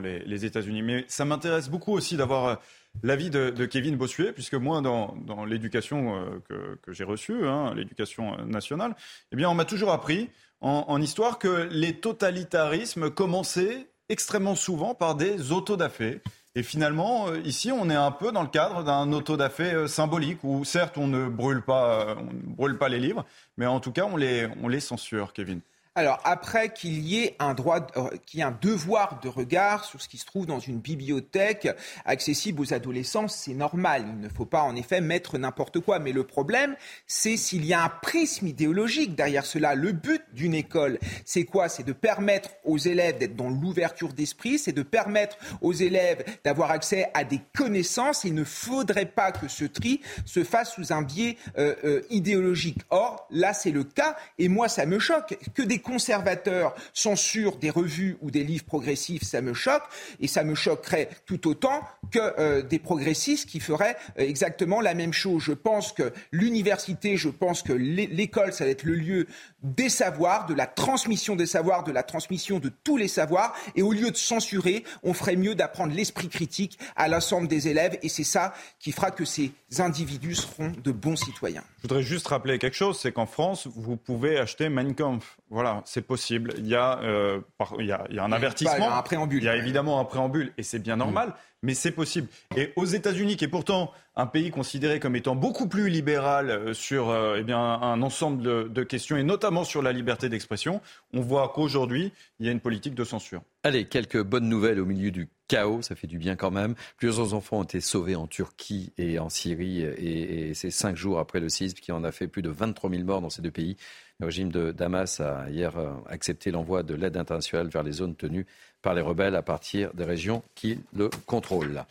les, 0.00 0.20
les 0.20 0.44
États-Unis. 0.44 0.82
Mais 0.82 1.04
ça 1.08 1.24
m'intéresse 1.24 1.68
beaucoup 1.68 1.92
aussi 1.92 2.16
d'avoir 2.16 2.46
euh, 2.46 2.54
l'avis 3.02 3.30
de, 3.30 3.50
Kevin 3.66 3.96
Bossuet, 3.96 4.32
puisque 4.32 4.54
moi, 4.54 4.80
dans, 4.80 5.44
l'éducation 5.44 6.40
que, 6.48 6.92
j'ai 6.92 7.04
reçue, 7.04 7.46
hein, 7.46 7.74
l'éducation 7.74 8.36
nationale, 8.46 8.94
eh 9.32 9.36
bien, 9.36 9.50
on 9.50 9.54
m'a 9.54 9.64
toujours 9.64 9.90
appris 9.90 10.30
en, 10.60 10.84
en 10.86 11.02
histoire 11.02 11.38
que 11.38 11.68
les 11.70 11.94
totalitarismes 11.94 13.10
commençaient 13.10 13.88
extrêmement 14.08 14.54
souvent 14.54 14.94
par 14.94 15.16
des 15.16 15.52
autodafés 15.52 16.20
et 16.56 16.62
finalement, 16.62 17.28
euh, 17.28 17.40
ici, 17.44 17.70
on 17.70 17.90
est 17.90 17.94
un 17.94 18.10
peu 18.10 18.32
dans 18.32 18.40
le 18.40 18.48
cadre 18.48 18.82
d'un 18.82 19.12
autodafé 19.12 19.74
euh, 19.74 19.86
symbolique 19.86 20.42
où, 20.42 20.64
certes, 20.64 20.96
on 20.96 21.06
ne 21.06 21.28
brûle 21.28 21.60
pas, 21.60 22.00
euh, 22.00 22.14
on 22.18 22.32
ne 22.32 22.54
brûle 22.56 22.78
pas 22.78 22.88
les 22.88 22.98
livres, 22.98 23.26
mais 23.58 23.66
en 23.66 23.78
tout 23.78 23.92
cas, 23.92 24.06
on 24.10 24.16
les, 24.16 24.48
on 24.62 24.68
les 24.68 24.80
censure, 24.80 25.34
Kevin. 25.34 25.60
Alors 25.98 26.20
après 26.24 26.74
qu'il 26.74 26.98
y 27.08 27.20
ait 27.20 27.36
un 27.38 27.54
droit, 27.54 27.86
euh, 27.96 28.10
qu'il 28.26 28.40
y 28.40 28.42
ait 28.42 28.46
un 28.46 28.56
devoir 28.60 29.18
de 29.22 29.30
regard 29.30 29.86
sur 29.86 30.02
ce 30.02 30.08
qui 30.08 30.18
se 30.18 30.26
trouve 30.26 30.44
dans 30.44 30.58
une 30.58 30.78
bibliothèque 30.78 31.68
accessible 32.04 32.60
aux 32.60 32.74
adolescents, 32.74 33.28
c'est 33.28 33.54
normal. 33.54 34.04
Il 34.06 34.20
ne 34.20 34.28
faut 34.28 34.44
pas 34.44 34.60
en 34.60 34.76
effet 34.76 35.00
mettre 35.00 35.38
n'importe 35.38 35.80
quoi. 35.80 35.98
Mais 35.98 36.12
le 36.12 36.24
problème, 36.24 36.76
c'est 37.06 37.38
s'il 37.38 37.64
y 37.64 37.72
a 37.72 37.82
un 37.82 37.88
prisme 37.88 38.46
idéologique 38.46 39.14
derrière 39.14 39.46
cela. 39.46 39.74
Le 39.74 39.92
but 39.92 40.20
d'une 40.34 40.52
école, 40.52 40.98
c'est 41.24 41.44
quoi? 41.44 41.70
C'est 41.70 41.82
de 41.82 41.94
permettre 41.94 42.50
aux 42.64 42.76
élèves 42.76 43.16
d'être 43.16 43.34
dans 43.34 43.48
l'ouverture 43.48 44.12
d'esprit, 44.12 44.58
c'est 44.58 44.72
de 44.72 44.82
permettre 44.82 45.38
aux 45.62 45.72
élèves 45.72 46.22
d'avoir 46.44 46.72
accès 46.72 47.10
à 47.14 47.24
des 47.24 47.40
connaissances. 47.56 48.24
Il 48.24 48.34
ne 48.34 48.44
faudrait 48.44 49.06
pas 49.06 49.32
que 49.32 49.48
ce 49.48 49.64
tri 49.64 50.02
se 50.26 50.44
fasse 50.44 50.74
sous 50.74 50.92
un 50.92 51.00
biais 51.00 51.38
euh, 51.56 51.74
euh, 51.84 52.02
idéologique. 52.10 52.80
Or, 52.90 53.26
là, 53.30 53.54
c'est 53.54 53.70
le 53.70 53.84
cas. 53.84 54.14
Et 54.38 54.50
moi, 54.50 54.68
ça 54.68 54.84
me 54.84 54.98
choque 54.98 55.38
que 55.54 55.62
des 55.62 55.78
conservateurs 55.86 56.74
censurent 56.92 57.56
des 57.56 57.70
revues 57.70 58.16
ou 58.20 58.30
des 58.30 58.42
livres 58.42 58.64
progressifs, 58.64 59.22
ça 59.22 59.40
me 59.40 59.54
choque, 59.54 59.84
et 60.20 60.26
ça 60.26 60.42
me 60.42 60.54
choquerait 60.54 61.08
tout 61.26 61.48
autant 61.48 61.80
que 62.10 62.18
euh, 62.18 62.62
des 62.62 62.80
progressistes 62.80 63.48
qui 63.48 63.60
feraient 63.60 63.96
euh, 64.18 64.22
exactement 64.22 64.80
la 64.80 64.94
même 64.94 65.12
chose. 65.12 65.42
Je 65.44 65.52
pense 65.52 65.92
que 65.92 66.12
l'université, 66.32 67.16
je 67.16 67.28
pense 67.28 67.62
que 67.62 67.72
l'école, 67.72 68.52
ça 68.52 68.64
va 68.64 68.70
être 68.70 68.82
le 68.82 68.94
lieu 68.94 69.26
des 69.62 69.88
savoirs, 69.88 70.46
de 70.46 70.54
la 70.54 70.66
transmission 70.66 71.36
des 71.36 71.46
savoirs, 71.46 71.84
de 71.84 71.92
la 71.92 72.02
transmission 72.02 72.58
de 72.58 72.70
tous 72.82 72.96
les 72.96 73.08
savoirs, 73.08 73.54
et 73.76 73.82
au 73.82 73.92
lieu 73.92 74.10
de 74.10 74.16
censurer, 74.16 74.84
on 75.04 75.14
ferait 75.14 75.36
mieux 75.36 75.54
d'apprendre 75.54 75.94
l'esprit 75.94 76.28
critique 76.28 76.78
à 76.96 77.06
l'ensemble 77.08 77.46
des 77.46 77.68
élèves, 77.68 77.96
et 78.02 78.08
c'est 78.08 78.24
ça 78.24 78.54
qui 78.80 78.90
fera 78.90 79.12
que 79.12 79.24
ces 79.24 79.52
individus 79.78 80.34
seront 80.34 80.72
de 80.82 80.90
bons 80.90 81.16
citoyens. 81.16 81.62
Je 81.78 81.82
voudrais 81.82 82.02
juste 82.02 82.26
rappeler 82.26 82.58
quelque 82.58 82.76
chose, 82.76 82.98
c'est 82.98 83.12
qu'en 83.12 83.26
France, 83.26 83.68
vous 83.74 83.96
pouvez 83.96 84.38
acheter 84.38 84.68
Mein 84.68 84.94
Kampf. 84.94 85.36
Voilà, 85.48 85.82
c'est 85.84 86.02
possible. 86.02 86.54
Il 86.58 86.66
y, 86.66 86.74
a, 86.74 86.98
euh, 87.00 87.40
il, 87.78 87.86
y 87.86 87.92
a, 87.92 88.04
il 88.10 88.16
y 88.16 88.18
a 88.18 88.24
un 88.24 88.32
avertissement. 88.32 88.96
un 88.96 89.02
préambule. 89.02 89.42
Il 89.42 89.46
y 89.46 89.48
a 89.48 89.56
évidemment 89.56 90.00
un 90.00 90.04
préambule, 90.04 90.52
et 90.58 90.62
c'est 90.62 90.80
bien 90.80 90.96
normal. 90.96 91.34
Mais 91.66 91.74
c'est 91.74 91.90
possible. 91.90 92.28
Et 92.56 92.72
aux 92.76 92.84
États-Unis, 92.84 93.36
qui 93.36 93.44
est 93.44 93.48
pourtant 93.48 93.90
un 94.14 94.26
pays 94.26 94.50
considéré 94.50 95.00
comme 95.00 95.16
étant 95.16 95.34
beaucoup 95.34 95.66
plus 95.66 95.90
libéral 95.90 96.48
euh, 96.48 96.72
sur 96.72 97.10
euh, 97.10 97.42
eh 97.46 97.52
un 97.52 98.02
ensemble 98.02 98.72
de, 98.72 98.82
questions, 98.84 99.16
et 99.16 99.24
notamment 99.24 99.64
sur 99.64 99.82
la 99.82 99.92
liberté 99.92 100.28
d'expression, 100.28 100.80
on 101.12 101.20
voit 101.20 101.52
qu'aujourd'hui, 101.52 102.12
il 102.38 102.46
y 102.46 102.48
a 102.48 102.52
une 102.52 102.60
politique 102.60 102.94
de 102.94 103.02
censure. 103.02 103.42
Allez, 103.64 103.86
quelques 103.86 104.22
bonnes 104.22 104.48
nouvelles 104.48 104.78
au 104.78 104.86
milieu 104.86 105.10
du 105.10 105.28
chaos, 105.48 105.82
ça 105.82 105.96
fait 105.96 106.06
du 106.06 106.18
bien 106.18 106.36
quand 106.36 106.52
même. 106.52 106.76
Plusieurs 106.98 107.34
enfants 107.34 107.58
ont 107.58 107.64
été 107.64 107.80
sauvés 107.80 108.14
en 108.14 108.28
Turquie 108.28 108.92
et 108.96 109.18
en 109.18 109.28
Syrie, 109.28 109.82
et, 109.82 110.50
et 110.50 110.54
c'est 110.54 110.70
cinq 110.70 110.96
jours 110.96 111.18
après 111.18 111.40
le 111.40 111.48
séisme 111.48 111.78
qui 111.78 111.90
en 111.90 112.04
a 112.04 112.12
fait 112.12 112.28
plus 112.28 112.42
de 112.42 112.50
23 112.50 112.90
000 112.90 113.02
morts 113.02 113.20
dans 113.20 113.30
ces 113.30 113.42
deux 113.42 113.50
pays. 113.50 113.76
Le 114.18 114.26
régime 114.26 114.50
de 114.50 114.72
Damas 114.72 115.20
a 115.20 115.50
hier 115.50 115.76
euh, 115.76 115.92
accepté 116.08 116.50
l'envoi 116.50 116.82
de 116.82 116.94
l'aide 116.94 117.18
internationale 117.18 117.68
vers 117.68 117.82
les 117.82 117.92
zones 117.92 118.16
tenues 118.16 118.46
par 118.86 118.94
les 118.94 119.02
rebelles 119.02 119.34
à 119.34 119.42
partir 119.42 119.92
des 119.94 120.04
régions 120.04 120.44
qui 120.54 120.78
le 120.94 121.10
contrôlent. 121.26 121.82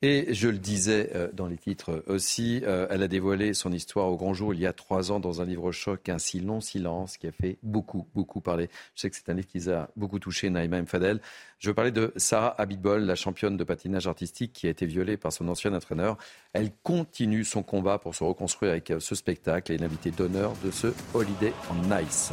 Et 0.00 0.32
je 0.32 0.46
le 0.46 0.58
disais 0.58 1.10
euh, 1.16 1.28
dans 1.32 1.48
les 1.48 1.56
titres 1.56 2.04
aussi, 2.06 2.62
euh, 2.64 2.86
elle 2.88 3.02
a 3.02 3.08
dévoilé 3.08 3.52
son 3.52 3.72
histoire 3.72 4.06
au 4.12 4.16
grand 4.16 4.32
jour 4.32 4.54
il 4.54 4.60
y 4.60 4.66
a 4.66 4.72
trois 4.72 5.10
ans 5.10 5.18
dans 5.18 5.40
un 5.42 5.44
livre 5.44 5.72
choc, 5.72 6.08
Un 6.08 6.18
si 6.20 6.38
long 6.38 6.60
silence, 6.60 7.16
qui 7.16 7.26
a 7.26 7.32
fait 7.32 7.58
beaucoup, 7.64 8.06
beaucoup 8.14 8.40
parler. 8.40 8.70
Je 8.94 9.00
sais 9.00 9.10
que 9.10 9.16
c'est 9.16 9.28
un 9.28 9.34
livre 9.34 9.48
qui 9.48 9.68
a 9.68 9.88
beaucoup 9.96 10.20
touché, 10.20 10.48
Naïma 10.48 10.80
Mfadel. 10.82 11.20
Je 11.58 11.68
veux 11.68 11.74
parler 11.74 11.90
de 11.90 12.12
Sarah 12.14 12.54
Abitbol, 12.60 13.02
la 13.02 13.16
championne 13.16 13.56
de 13.56 13.64
patinage 13.64 14.06
artistique 14.06 14.52
qui 14.52 14.68
a 14.68 14.70
été 14.70 14.86
violée 14.86 15.16
par 15.16 15.32
son 15.32 15.48
ancien 15.48 15.74
entraîneur. 15.74 16.16
Elle 16.52 16.70
continue 16.84 17.42
son 17.42 17.64
combat 17.64 17.98
pour 17.98 18.14
se 18.14 18.22
reconstruire 18.22 18.70
avec 18.70 18.92
euh, 18.92 19.00
ce 19.00 19.16
spectacle 19.16 19.72
et 19.72 19.74
une 19.74 19.82
invitée 19.82 20.12
d'honneur 20.12 20.52
de 20.64 20.70
ce 20.70 20.94
Holiday 21.12 21.52
on 21.72 21.88
Nice. 21.92 22.30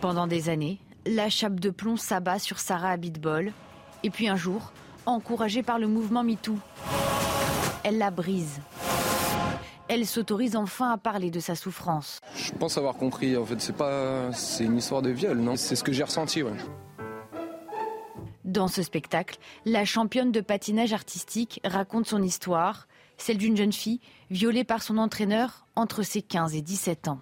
Pendant 0.00 0.26
des 0.26 0.48
années, 0.48 0.80
la 1.06 1.30
chape 1.30 1.58
de 1.60 1.70
plomb 1.70 1.96
s'abat 1.96 2.38
sur 2.38 2.58
Sarah 2.58 2.90
Abitbol. 2.90 3.52
Et 4.02 4.10
puis 4.10 4.28
un 4.28 4.36
jour, 4.36 4.72
encouragée 5.06 5.62
par 5.62 5.78
le 5.78 5.86
mouvement 5.86 6.22
MeToo, 6.22 6.56
elle 7.84 7.98
la 7.98 8.10
brise. 8.10 8.60
Elle 9.88 10.06
s'autorise 10.06 10.54
enfin 10.54 10.92
à 10.92 10.98
parler 10.98 11.30
de 11.30 11.40
sa 11.40 11.56
souffrance. 11.56 12.20
Je 12.36 12.52
pense 12.52 12.78
avoir 12.78 12.94
compris. 12.94 13.36
En 13.36 13.44
fait, 13.44 13.60
c'est 13.60 13.76
pas, 13.76 14.32
c'est 14.32 14.64
une 14.64 14.78
histoire 14.78 15.02
de 15.02 15.10
viol, 15.10 15.38
non? 15.38 15.56
C'est 15.56 15.74
ce 15.74 15.82
que 15.82 15.92
j'ai 15.92 16.04
ressenti. 16.04 16.42
Ouais. 16.42 16.52
Dans 18.44 18.68
ce 18.68 18.82
spectacle, 18.82 19.38
la 19.64 19.84
championne 19.84 20.30
de 20.30 20.40
patinage 20.40 20.92
artistique 20.92 21.60
raconte 21.64 22.06
son 22.06 22.22
histoire, 22.22 22.86
celle 23.16 23.38
d'une 23.38 23.56
jeune 23.56 23.72
fille 23.72 24.00
violée 24.30 24.64
par 24.64 24.82
son 24.82 24.96
entraîneur 24.96 25.66
entre 25.74 26.02
ses 26.02 26.22
15 26.22 26.54
et 26.54 26.62
17 26.62 27.08
ans. 27.08 27.20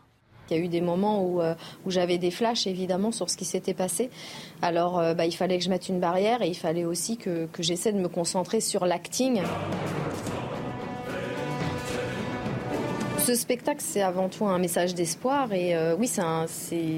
Il 0.51 0.57
y 0.57 0.61
a 0.61 0.62
eu 0.62 0.68
des 0.68 0.80
moments 0.80 1.22
où, 1.22 1.40
euh, 1.40 1.55
où 1.84 1.90
j'avais 1.90 2.18
des 2.18 2.30
flashs, 2.30 2.66
évidemment, 2.66 3.12
sur 3.12 3.28
ce 3.28 3.36
qui 3.36 3.44
s'était 3.44 3.74
passé. 3.74 4.11
Alors, 4.62 4.99
euh, 4.99 5.14
bah, 5.14 5.26
il 5.26 5.32
fallait 5.32 5.59
que 5.59 5.64
je 5.64 5.70
mette 5.70 5.88
une 5.88 6.01
barrière 6.01 6.42
et 6.42 6.49
il 6.49 6.57
fallait 6.57 6.84
aussi 6.84 7.16
que, 7.16 7.49
j'essaie 7.59 7.92
de 7.92 7.99
me 7.99 8.09
concentrer 8.09 8.61
sur 8.61 8.86
l'acting. 8.86 9.42
Ce 13.18 13.34
spectacle, 13.34 13.82
c'est 13.84 14.01
avant 14.01 14.30
tout 14.30 14.46
un 14.46 14.59
message 14.59 14.94
d'espoir. 14.94 15.53
Et 15.53 15.76
euh, 15.76 15.94
oui, 15.99 16.11
un, 16.16 16.46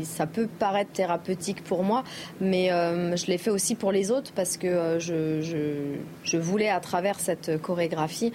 ça 0.05 0.27
peut 0.29 0.47
paraître 0.47 0.93
thérapeutique 0.93 1.65
pour 1.65 1.83
moi, 1.83 2.05
mais 2.41 2.69
je 2.69 3.27
l'ai 3.27 3.39
fait 3.39 3.51
aussi 3.51 3.75
pour 3.75 3.91
les 3.91 4.13
autres 4.13 4.33
parce 4.33 4.57
que 4.57 4.99
je, 5.01 6.37
voulais, 6.37 6.69
à 6.69 6.79
travers 6.79 7.19
cette 7.19 7.61
chorégraphie, 7.61 8.33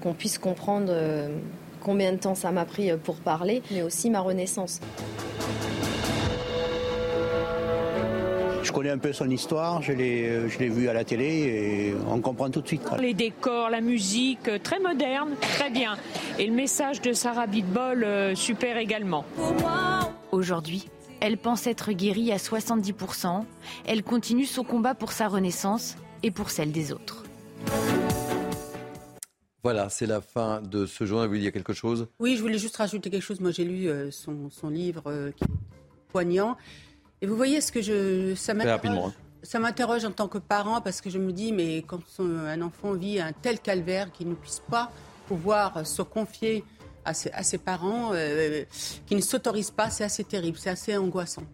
qu'on 0.00 0.14
puisse 0.14 0.38
comprendre 0.38 0.92
combien 1.82 2.12
de 2.12 2.18
temps 2.18 2.34
ça 2.34 2.50
m'a 2.50 2.64
pris 2.64 2.90
pour 2.96 3.16
parler, 3.16 3.62
mais 3.70 3.82
aussi 3.82 4.08
ma 4.10 4.20
renaissance. 4.20 4.80
Je 8.62 8.70
connais 8.70 8.90
un 8.90 8.98
peu 8.98 9.12
son 9.12 9.28
histoire, 9.28 9.82
je 9.82 9.92
l'ai, 9.92 10.48
je 10.48 10.58
l'ai 10.58 10.68
vu 10.68 10.88
à 10.88 10.92
la 10.92 11.04
télé 11.04 11.24
et 11.24 11.94
on 12.08 12.20
comprend 12.20 12.48
tout 12.48 12.60
de 12.60 12.66
suite. 12.66 12.82
Les 13.00 13.12
décors, 13.12 13.70
la 13.70 13.80
musique, 13.80 14.48
très 14.62 14.78
moderne, 14.78 15.30
très 15.40 15.68
bien. 15.68 15.96
Et 16.38 16.46
le 16.46 16.52
message 16.52 17.00
de 17.02 17.12
Sarah 17.12 17.48
Bitbol, 17.48 18.06
super 18.36 18.78
également. 18.78 19.24
Aujourd'hui, 20.30 20.88
elle 21.20 21.38
pense 21.38 21.66
être 21.66 21.92
guérie 21.92 22.32
à 22.32 22.36
70%. 22.36 23.44
Elle 23.86 24.02
continue 24.02 24.46
son 24.46 24.64
combat 24.64 24.94
pour 24.94 25.12
sa 25.12 25.28
renaissance 25.28 25.96
et 26.22 26.30
pour 26.30 26.50
celle 26.50 26.72
des 26.72 26.92
autres. 26.92 27.24
Voilà, 29.64 29.88
c'est 29.88 30.06
la 30.06 30.20
fin 30.20 30.60
de 30.60 30.86
ce 30.86 31.06
journal. 31.06 31.26
Vous 31.26 31.32
voulez 31.32 31.40
dire 31.42 31.52
quelque 31.52 31.72
chose? 31.72 32.08
Oui, 32.18 32.36
je 32.36 32.42
voulais 32.42 32.58
juste 32.58 32.76
rajouter 32.76 33.10
quelque 33.10 33.22
chose. 33.22 33.38
Moi, 33.38 33.52
j'ai 33.52 33.64
lu 33.64 33.88
euh, 33.88 34.10
son, 34.10 34.50
son, 34.50 34.68
livre 34.68 35.04
euh, 35.06 35.30
qui 35.30 35.44
est 35.44 35.48
poignant. 36.08 36.56
Et 37.20 37.26
vous 37.26 37.36
voyez 37.36 37.60
ce 37.60 37.70
que 37.70 37.80
je. 37.80 38.34
Ça 38.34 38.54
m'interroge, 38.54 39.12
ça 39.44 39.60
m'interroge 39.60 40.04
en 40.04 40.10
tant 40.10 40.26
que 40.26 40.38
parent 40.38 40.80
parce 40.80 41.00
que 41.00 41.10
je 41.10 41.18
me 41.18 41.32
dis, 41.32 41.52
mais 41.52 41.82
quand 41.82 42.02
un 42.18 42.60
enfant 42.60 42.94
vit 42.94 43.20
un 43.20 43.32
tel 43.32 43.60
calvaire 43.60 44.10
qu'il 44.10 44.28
ne 44.28 44.34
puisse 44.34 44.62
pas 44.68 44.90
pouvoir 45.28 45.86
se 45.86 46.02
confier 46.02 46.64
à 47.04 47.14
ses, 47.14 47.30
à 47.30 47.44
ses 47.44 47.58
parents, 47.58 48.10
euh, 48.14 48.64
qui 49.06 49.14
ne 49.14 49.20
s'autorisent 49.20 49.70
pas, 49.70 49.90
c'est 49.90 50.04
assez 50.04 50.24
terrible, 50.24 50.58
c'est 50.58 50.70
assez 50.70 50.96
angoissant. 50.96 51.44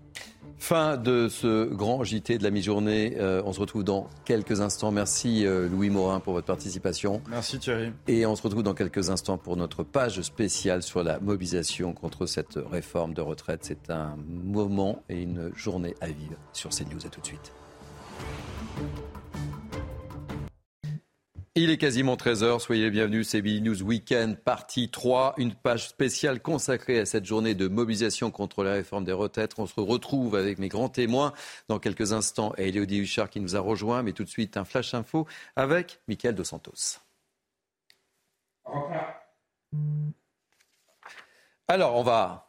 Fin 0.59 0.97
de 0.97 1.29
ce 1.29 1.65
grand 1.73 2.03
JT 2.03 2.39
de 2.39 2.43
la 2.43 2.51
mi-journée. 2.51 3.15
Euh, 3.19 3.43
on 3.45 3.53
se 3.53 3.61
retrouve 3.61 3.85
dans 3.85 4.09
quelques 4.25 4.61
instants. 4.61 4.91
Merci 4.91 5.47
euh, 5.47 5.69
Louis 5.69 5.89
Morin 5.89 6.21
pour 6.21 6.33
votre 6.33 6.47
participation. 6.47 7.23
Merci 7.31 7.59
Thierry. 7.59 7.93
Et 8.09 8.27
on 8.27 8.35
se 8.35 8.43
retrouve 8.43 8.65
dans 8.65 8.75
quelques 8.75 9.11
instants 9.11 9.39
pour 9.39 9.57
notre 9.57 9.85
page 9.85 10.21
spéciale 10.23 10.83
sur 10.83 11.03
la 11.05 11.21
mobilisation 11.21 11.93
contre 11.93 12.27
cette 12.27 12.59
réforme 12.71 13.15
de 13.15 13.21
retraite. 13.21 13.61
C'est 13.63 13.91
un 13.91 14.17
moment 14.27 15.03
et 15.09 15.23
une 15.23 15.53
journée 15.55 15.95
à 16.01 16.09
vivre 16.09 16.37
sur 16.53 16.71
CNews. 16.71 17.07
À 17.07 17.09
tout 17.09 17.21
de 17.21 17.27
suite. 17.27 17.53
Il 21.61 21.71
est 21.71 21.77
quasiment 21.77 22.15
13h, 22.15 22.61
soyez 22.61 22.85
les 22.85 22.91
bienvenus, 22.93 23.31
c'est 23.31 23.43
News 23.43 23.83
Weekend, 23.83 24.39
partie 24.39 24.91
3, 24.91 25.35
une 25.39 25.57
page 25.57 25.89
spéciale 25.89 26.41
consacrée 26.41 27.01
à 27.01 27.05
cette 27.05 27.25
journée 27.25 27.57
de 27.57 27.67
mobilisation 27.67 28.31
contre 28.31 28.63
la 28.63 28.75
réforme 28.75 29.03
des 29.03 29.11
retraites. 29.11 29.55
On 29.59 29.67
se 29.67 29.81
retrouve 29.81 30.37
avec 30.37 30.61
mes 30.61 30.69
grands 30.69 30.89
témoins. 30.89 31.33
Dans 31.67 31.81
quelques 31.81 32.13
instants 32.13 32.53
et 32.59 32.69
Elodie 32.69 32.99
Huchard 32.99 33.29
qui 33.29 33.41
nous 33.41 33.57
a 33.57 33.59
rejoint, 33.59 34.05
mais 34.05 34.13
tout 34.13 34.23
de 34.23 34.29
suite 34.29 34.57
un 34.57 34.65
flash 34.65 34.95
info 34.95 35.27
avec 35.57 35.99
Michael 36.07 36.37
Dos 36.37 36.45
Santos. 36.45 37.01
Alors, 41.67 41.97
on 41.97 42.05
va 42.05 42.48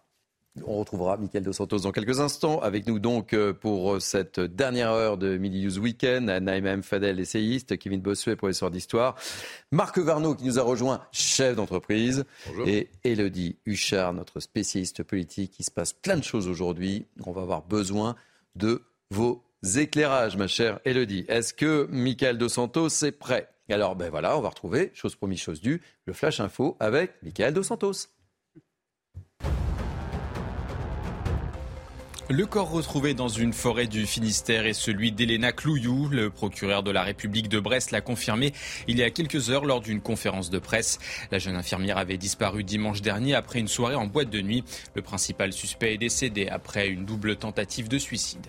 on 0.66 0.80
retrouvera 0.80 1.18
Mickaël 1.18 1.44
Dos 1.44 1.54
Santos 1.54 1.80
dans 1.80 1.92
quelques 1.92 2.20
instants. 2.20 2.60
Avec 2.60 2.88
nous 2.88 3.00
donc 3.00 3.36
pour 3.62 4.02
cette 4.02 4.40
dernière 4.40 4.92
heure 4.92 5.18
de 5.18 5.38
Midi 5.38 5.64
News 5.64 5.80
Weekend, 5.80 6.30
Naïma 6.30 6.72
M. 6.72 6.84
Fadel, 6.84 7.20
essayiste, 7.20 7.78
Kevin 7.78 8.02
Bossuet, 8.02 8.36
professeur 8.36 8.72
d'histoire, 8.72 9.16
Marc 9.72 9.98
Varnaud 9.98 10.36
qui 10.36 10.46
nous 10.46 10.60
a 10.60 10.64
rejoint, 10.64 11.02
chef 11.12 11.56
d'entreprise, 11.56 12.26
et 12.66 12.90
Elodie 13.04 13.58
Huchard, 13.66 14.14
notre 14.14 14.40
spécialiste 14.40 15.04
politique. 15.04 15.56
Il 15.60 15.64
se 15.64 15.72
passe 15.72 15.94
plein 15.94 16.18
de 16.18 16.24
choses 16.24 16.48
aujourd'hui. 16.48 17.06
On 17.26 17.32
va 17.32 17.42
avoir 17.42 17.62
besoin 17.62 18.16
de 18.56 18.82
vos 19.10 19.44
éclairages, 19.76 20.38
ma 20.38 20.48
chère 20.48 20.80
Elodie. 20.86 21.26
Est-ce 21.28 21.54
que 21.54 21.88
Mickaël 21.90 22.38
Dos 22.38 22.50
Santos 22.50 22.90
est 23.04 23.12
prêt? 23.12 23.50
Alors, 23.70 23.96
ben 23.96 24.10
voilà, 24.10 24.36
on 24.38 24.42
va 24.42 24.50
retrouver, 24.50 24.92
chose 24.96 25.16
promise, 25.16 25.40
chose 25.40 25.62
due, 25.62 25.82
le 26.06 26.14
Flash 26.14 26.40
Info 26.40 26.76
avec 26.80 27.12
Mickaël 27.22 27.54
Dos 27.54 27.64
Santos. 27.64 28.08
Le 32.32 32.46
corps 32.46 32.70
retrouvé 32.70 33.16
dans 33.16 33.28
une 33.28 33.54
forêt 33.54 33.88
du 33.88 34.06
Finistère 34.06 34.68
est 34.68 34.74
celui 34.74 35.12
d'Elena 35.12 35.52
Clouillou. 35.52 36.10
Le 36.10 36.30
procureur 36.30 36.84
de 36.84 36.92
la 36.92 37.02
République 37.02 37.50
de 37.50 37.60
Brest 37.60 37.90
l'a 37.90 38.02
confirmé 38.02 38.54
il 38.88 39.00
y 39.00 39.04
a 39.04 39.10
quelques 39.10 39.50
heures 39.50 39.66
lors 39.66 39.82
d'une 39.82 40.00
conférence 40.00 40.52
de 40.52 40.60
presse. 40.60 41.00
La 41.32 41.40
jeune 41.40 41.56
infirmière 41.56 41.98
avait 41.98 42.20
disparu 42.20 42.64
dimanche 42.64 43.02
dernier 43.02 43.34
après 43.34 43.58
une 43.58 43.68
soirée 43.68 43.96
en 43.96 44.06
boîte 44.06 44.30
de 44.30 44.42
nuit. 44.42 44.64
Le 44.94 45.02
principal 45.02 45.54
suspect 45.54 45.96
est 45.96 45.98
décédé 45.98 46.48
après 46.48 46.90
une 46.90 47.04
double 47.04 47.36
tentative 47.36 47.88
de 47.88 47.98
suicide. 47.98 48.46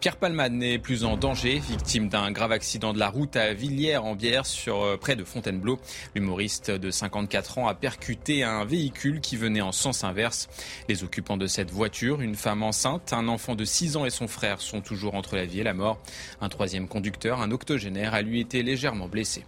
Pierre 0.00 0.16
Palmade 0.16 0.54
n'est 0.54 0.78
plus 0.78 1.04
en 1.04 1.18
danger, 1.18 1.58
victime 1.58 2.08
d'un 2.08 2.32
grave 2.32 2.52
accident 2.52 2.94
de 2.94 2.98
la 2.98 3.10
route 3.10 3.36
à 3.36 3.52
Villiers 3.52 3.98
en 3.98 4.14
Bière 4.14 4.46
sur 4.46 4.98
près 5.00 5.16
de 5.16 5.24
Fontainebleau. 5.24 5.78
L'humoriste 6.14 6.70
de 6.70 6.90
54 6.90 7.58
ans 7.58 7.68
a 7.68 7.74
percuté 7.74 8.42
un 8.42 8.64
véhicule 8.64 9.20
qui 9.20 9.36
venait 9.36 9.60
en 9.60 9.72
sens 9.72 10.02
inverse. 10.02 10.48
Les 10.88 11.04
occupants 11.04 11.36
de 11.36 11.46
cette 11.46 11.70
voiture, 11.70 12.22
une 12.22 12.34
femme 12.34 12.62
enceinte, 12.62 13.12
un 13.18 13.28
enfant 13.28 13.54
de 13.54 13.64
6 13.64 13.96
ans 13.96 14.06
et 14.06 14.10
son 14.10 14.28
frère 14.28 14.60
sont 14.60 14.80
toujours 14.80 15.14
entre 15.14 15.36
la 15.36 15.44
vie 15.44 15.60
et 15.60 15.64
la 15.64 15.74
mort. 15.74 16.00
Un 16.40 16.48
troisième 16.48 16.88
conducteur, 16.88 17.40
un 17.40 17.50
octogénaire, 17.50 18.14
a 18.14 18.22
lui 18.22 18.40
été 18.40 18.62
légèrement 18.62 19.08
blessé. 19.08 19.44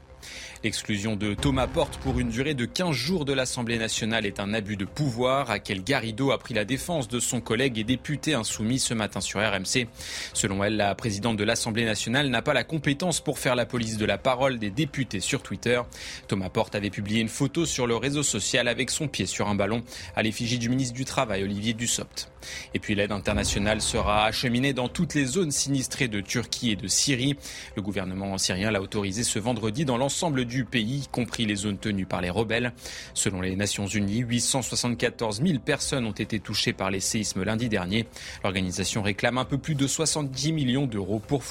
L'exclusion 0.63 1.17
de 1.17 1.33
Thomas 1.33 1.67
Porte 1.67 1.97
pour 2.03 2.21
une 2.21 2.29
durée 2.29 2.53
de 2.53 2.67
15 2.67 2.93
jours 2.93 3.25
de 3.25 3.33
l'Assemblée 3.33 3.79
nationale 3.79 4.27
est 4.27 4.41
un 4.41 4.53
abus 4.53 4.77
de 4.77 4.85
pouvoir. 4.85 5.47
Raquel 5.47 5.83
Garrido 5.83 6.33
a 6.33 6.39
pris 6.39 6.53
la 6.53 6.67
défense 6.67 7.09
de 7.09 7.19
son 7.19 7.41
collègue 7.41 7.79
et 7.79 7.85
député 7.85 8.35
insoumis 8.35 8.79
ce 8.79 8.93
matin 8.93 9.23
sur 9.23 9.41
RMC. 9.41 9.87
Selon 10.35 10.63
elle, 10.63 10.77
la 10.77 10.95
présidente 10.95 11.39
de 11.39 11.45
l'Assemblée 11.45 11.87
nationale 11.87 12.29
n'a 12.29 12.43
pas 12.43 12.53
la 12.53 12.63
compétence 12.63 13.23
pour 13.23 13.39
faire 13.39 13.55
la 13.55 13.65
police 13.65 13.97
de 13.97 14.05
la 14.05 14.19
parole 14.19 14.59
des 14.59 14.69
députés 14.69 15.21
sur 15.21 15.43
Twitter. 15.43 15.81
Thomas 16.29 16.51
Porte 16.51 16.75
avait 16.75 16.91
publié 16.91 17.23
une 17.23 17.29
photo 17.29 17.65
sur 17.65 17.87
le 17.87 17.97
réseau 17.97 18.23
social 18.23 18.69
avec 18.69 18.91
son 18.91 19.09
pied 19.09 19.25
sur 19.25 19.49
un 19.49 19.55
ballon 19.55 19.83
à 20.15 20.23
l'effigie 20.23 20.59
du 20.59 20.69
ministre 20.69 20.95
du 20.95 21.07
Travail, 21.07 21.43
Olivier 21.43 21.73
Dussopt. 21.73 22.31
Et 22.75 22.79
puis 22.79 22.95
l'aide 22.95 23.13
internationale 23.13 23.81
sera 23.81 24.27
acheminée 24.27 24.75
dans 24.75 24.89
toutes 24.89 25.15
les 25.15 25.25
zones 25.25 25.51
sinistrées 25.53 26.09
de 26.09 26.21
Turquie 26.21 26.71
et 26.71 26.77
de 26.77 26.87
Syrie. 26.87 27.37
Le 27.77 27.83
gouvernement 27.83 28.37
syrien 28.37 28.71
l'a 28.71 28.83
autorisé 28.83 29.25
ce 29.25 29.39
vendredi 29.39 29.87
dans 29.87 29.97
l'ensemble 29.97 30.45
du 30.51 30.65
pays, 30.65 31.05
y 31.05 31.09
compris 31.09 31.47
les 31.47 31.55
zones 31.55 31.79
tenues 31.79 32.05
par 32.05 32.21
les 32.21 32.29
rebelles. 32.29 32.73
Selon 33.15 33.41
les 33.41 33.57
Nations 33.57 33.87
Unies, 33.87 34.19
874 34.19 35.43
000 35.43 35.61
personnes 35.61 36.05
ont 36.05 36.13
été 36.13 36.41
touchées 36.41 36.75
par 36.75 36.91
les 36.91 37.01
séismes 37.01 37.43
lundi 37.43 37.71
dernier. 37.71 38.07
L'organisation 38.45 39.01
réclame 39.01 39.39
un 39.39 39.47
peu 39.47 39.57
plus 39.57 39.75
de 39.75 39.87
70 39.87 40.53
millions 40.53 40.87
d'euros 40.87 41.21
pour, 41.21 41.43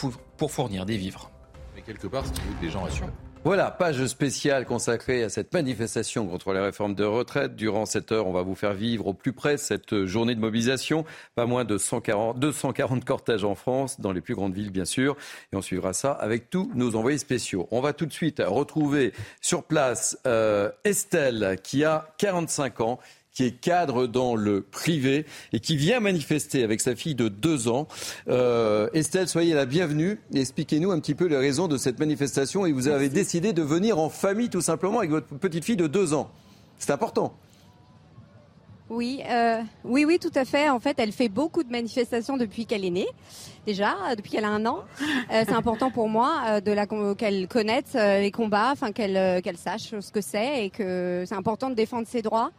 fournir 0.51 0.85
des 0.85 0.97
vivres. 0.97 1.31
Mais 1.75 1.81
quelque 1.81 2.07
part, 2.07 2.25
des 2.61 2.69
gens 2.69 2.85
assurent. 2.85 3.09
Voilà, 3.45 3.71
page 3.71 4.05
spéciale 4.07 4.65
consacrée 4.65 5.23
à 5.23 5.29
cette 5.29 5.53
manifestation 5.53 6.27
contre 6.27 6.51
les 6.51 6.59
réformes 6.59 6.93
de 6.93 7.05
retraite. 7.05 7.55
Durant 7.55 7.85
cette 7.85 8.11
heure, 8.11 8.27
on 8.27 8.33
va 8.33 8.41
vous 8.41 8.53
faire 8.53 8.73
vivre 8.73 9.07
au 9.07 9.13
plus 9.13 9.31
près 9.31 9.55
cette 9.55 10.03
journée 10.03 10.35
de 10.35 10.41
mobilisation. 10.41 11.05
Pas 11.35 11.45
moins 11.45 11.63
de 11.63 11.77
140, 11.77 12.37
240 12.37 13.05
cortèges 13.05 13.45
en 13.45 13.55
France, 13.55 14.01
dans 14.01 14.11
les 14.11 14.19
plus 14.19 14.35
grandes 14.35 14.53
villes 14.53 14.71
bien 14.71 14.83
sûr. 14.83 15.15
Et 15.53 15.55
on 15.55 15.61
suivra 15.61 15.93
ça 15.93 16.11
avec 16.11 16.49
tous 16.49 16.69
nos 16.75 16.97
envoyés 16.97 17.17
spéciaux. 17.17 17.69
On 17.71 17.79
va 17.79 17.93
tout 17.93 18.05
de 18.05 18.11
suite 18.11 18.43
retrouver 18.45 19.13
sur 19.39 19.63
place 19.63 20.19
euh, 20.27 20.69
Estelle 20.83 21.57
qui 21.63 21.85
a 21.85 22.09
45 22.17 22.81
ans 22.81 22.99
qui 23.39 23.45
est 23.45 23.51
cadre 23.51 24.05
dans 24.05 24.35
le 24.35 24.59
privé 24.59 25.25
et 25.53 25.61
qui 25.61 25.77
vient 25.77 26.01
manifester 26.01 26.61
avec 26.61 26.81
sa 26.81 26.93
fille 26.93 27.15
de 27.15 27.29
deux 27.29 27.69
ans. 27.69 27.87
Euh, 28.27 28.89
Estelle, 28.93 29.29
soyez 29.29 29.53
la 29.53 29.65
bienvenue. 29.65 30.19
Expliquez-nous 30.33 30.91
un 30.91 30.99
petit 30.99 31.15
peu 31.15 31.25
les 31.25 31.37
raisons 31.37 31.69
de 31.69 31.77
cette 31.77 31.99
manifestation 31.99 32.65
et 32.65 32.73
vous 32.73 32.89
avez 32.89 33.07
décidé 33.07 33.53
de 33.53 33.61
venir 33.61 33.97
en 33.97 34.09
famille 34.09 34.49
tout 34.49 34.59
simplement 34.59 34.97
avec 34.97 35.11
votre 35.11 35.27
petite 35.27 35.63
fille 35.63 35.77
de 35.77 35.87
deux 35.87 36.13
ans. 36.13 36.29
C'est 36.79 36.91
important. 36.91 37.31
Oui, 38.89 39.21
euh, 39.29 39.61
oui, 39.85 40.03
oui, 40.03 40.19
tout 40.19 40.31
à 40.35 40.43
fait. 40.43 40.67
En 40.69 40.81
fait, 40.81 40.99
elle 40.99 41.13
fait 41.13 41.29
beaucoup 41.29 41.63
de 41.63 41.71
manifestations 41.71 42.35
depuis 42.35 42.65
qu'elle 42.65 42.83
est 42.83 42.89
née, 42.89 43.07
déjà, 43.65 43.95
depuis 44.17 44.31
qu'elle 44.31 44.43
a 44.43 44.49
un 44.49 44.65
an. 44.65 44.79
Euh, 45.31 45.43
c'est 45.47 45.53
important 45.53 45.91
pour 45.91 46.09
moi 46.09 46.59
de 46.59 46.71
la 46.73 46.87
qu'elle 47.15 47.47
connaisse 47.47 47.93
les 47.93 48.31
combats, 48.31 48.71
enfin 48.73 48.91
qu'elle 48.91 49.41
qu'elle 49.43 49.57
sache 49.57 49.97
ce 49.97 50.11
que 50.11 50.19
c'est 50.19 50.65
et 50.65 50.69
que 50.71 51.23
c'est 51.25 51.35
important 51.35 51.69
de 51.69 51.75
défendre 51.75 52.05
ses 52.05 52.21
droits. 52.21 52.51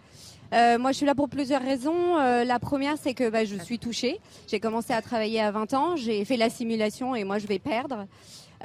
Euh, 0.53 0.79
moi, 0.79 0.93
je 0.93 0.97
suis 0.99 1.07
là 1.07 1.15
pour 1.15 1.29
plusieurs 1.29 1.63
raisons. 1.63 2.19
Euh, 2.19 2.45
la 2.45 2.59
première, 2.59 2.97
c'est 2.99 3.15
que 3.15 3.29
bah, 3.31 3.45
je 3.45 3.57
suis 3.57 3.79
touchée. 3.79 4.21
J'ai 4.49 4.61
commencé 4.61 4.93
à 4.93 5.01
travailler 5.03 5.41
à 5.41 5.51
20 5.51 5.75
ans. 5.75 5.97
J'ai 5.97 6.25
fait 6.25 6.37
la 6.37 6.51
simulation 6.51 7.15
et 7.15 7.25
moi, 7.25 7.39
je 7.39 7.47
vais 7.47 7.59
perdre. 7.59 8.07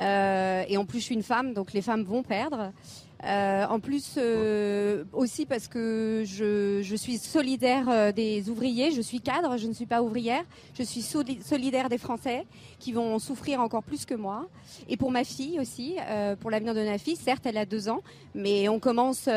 Euh, 0.01 0.63
et 0.67 0.77
en 0.77 0.85
plus, 0.85 0.99
je 0.99 1.05
suis 1.05 1.15
une 1.15 1.23
femme, 1.23 1.53
donc 1.53 1.73
les 1.73 1.81
femmes 1.81 2.03
vont 2.03 2.23
perdre. 2.23 2.71
Euh, 3.25 3.65
en 3.67 3.79
plus, 3.79 4.15
euh, 4.17 5.03
aussi 5.11 5.47
parce 5.47 5.67
que 5.67 6.23
je, 6.25 6.81
je 6.83 6.95
suis 6.95 7.17
solidaire 7.17 7.89
euh, 7.89 8.11
des 8.11 8.49
ouvriers, 8.49 8.91
je 8.91 9.01
suis 9.01 9.19
cadre, 9.19 9.57
je 9.57 9.67
ne 9.67 9.73
suis 9.73 9.87
pas 9.87 10.03
ouvrière, 10.03 10.43
je 10.77 10.83
suis 10.83 11.01
solidaire 11.01 11.89
des 11.89 11.97
Français 11.97 12.45
qui 12.77 12.91
vont 12.91 13.17
souffrir 13.17 13.61
encore 13.61 13.81
plus 13.81 14.05
que 14.05 14.13
moi. 14.13 14.47
Et 14.89 14.95
pour 14.95 15.09
ma 15.09 15.23
fille 15.23 15.59
aussi, 15.59 15.95
euh, 16.07 16.35
pour 16.35 16.51
l'avenir 16.51 16.75
de 16.75 16.83
ma 16.83 16.99
fille, 16.99 17.15
certes, 17.15 17.45
elle 17.45 17.57
a 17.57 17.65
deux 17.65 17.89
ans, 17.89 18.01
mais 18.35 18.69
on 18.69 18.79
commence, 18.79 19.27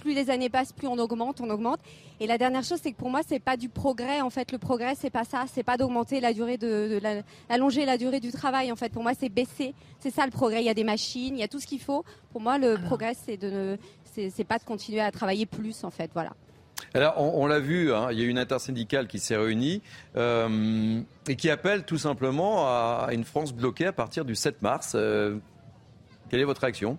plus 0.00 0.12
les 0.14 0.28
années 0.28 0.50
passent, 0.50 0.72
plus 0.72 0.88
on 0.88 0.98
augmente, 0.98 1.40
on 1.40 1.48
augmente. 1.48 1.80
Et 2.20 2.26
la 2.26 2.38
dernière 2.38 2.64
chose, 2.64 2.78
c'est 2.82 2.92
que 2.92 2.96
pour 2.96 3.10
moi, 3.10 3.20
c'est 3.26 3.38
pas 3.38 3.56
du 3.56 3.68
progrès. 3.68 4.20
En 4.20 4.30
fait, 4.30 4.52
le 4.52 4.58
progrès, 4.58 4.94
c'est 4.94 5.10
pas 5.10 5.24
ça. 5.24 5.44
C'est 5.52 5.62
pas 5.62 5.76
d'augmenter 5.76 6.20
la 6.20 6.32
durée 6.32 6.56
de, 6.56 6.88
de 6.94 7.00
la, 7.02 7.22
allonger 7.48 7.84
la 7.84 7.98
durée 7.98 8.20
du 8.20 8.32
travail. 8.32 8.72
En 8.72 8.76
fait, 8.76 8.90
pour 8.90 9.02
moi, 9.02 9.12
c'est 9.18 9.28
baisser. 9.28 9.74
C'est 10.00 10.10
ça 10.10 10.24
le 10.24 10.30
progrès. 10.30 10.62
Il 10.62 10.66
y 10.66 10.70
a 10.70 10.74
des 10.74 10.84
machines, 10.84 11.36
il 11.36 11.40
y 11.40 11.44
a 11.44 11.48
tout 11.48 11.60
ce 11.60 11.66
qu'il 11.66 11.80
faut. 11.80 12.04
Pour 12.32 12.40
moi, 12.40 12.58
le 12.58 12.78
progrès, 12.78 13.14
c'est 13.14 13.36
de 13.36 13.50
ne, 13.50 13.76
c'est 14.30 14.44
pas 14.44 14.58
de 14.58 14.64
continuer 14.64 15.00
à 15.00 15.10
travailler 15.10 15.46
plus. 15.46 15.84
En 15.84 15.90
fait, 15.90 16.10
voilà. 16.14 16.32
Alors, 16.94 17.14
on, 17.18 17.46
l'a 17.46 17.58
vu, 17.58 17.92
hein, 17.92 18.08
il 18.10 18.18
y 18.18 18.22
a 18.22 18.26
une 18.26 18.38
intersyndicale 18.38 19.06
qui 19.06 19.18
s'est 19.18 19.36
réunie 19.36 19.82
euh, 20.16 21.00
et 21.26 21.36
qui 21.36 21.50
appelle 21.50 21.84
tout 21.84 21.98
simplement 21.98 22.66
à 22.66 23.08
une 23.12 23.24
France 23.24 23.52
bloquée 23.52 23.86
à 23.86 23.92
partir 23.92 24.24
du 24.24 24.34
7 24.34 24.62
mars. 24.62 24.92
Euh, 24.94 25.36
quelle 26.28 26.40
est 26.40 26.44
votre 26.44 26.60
réaction? 26.60 26.98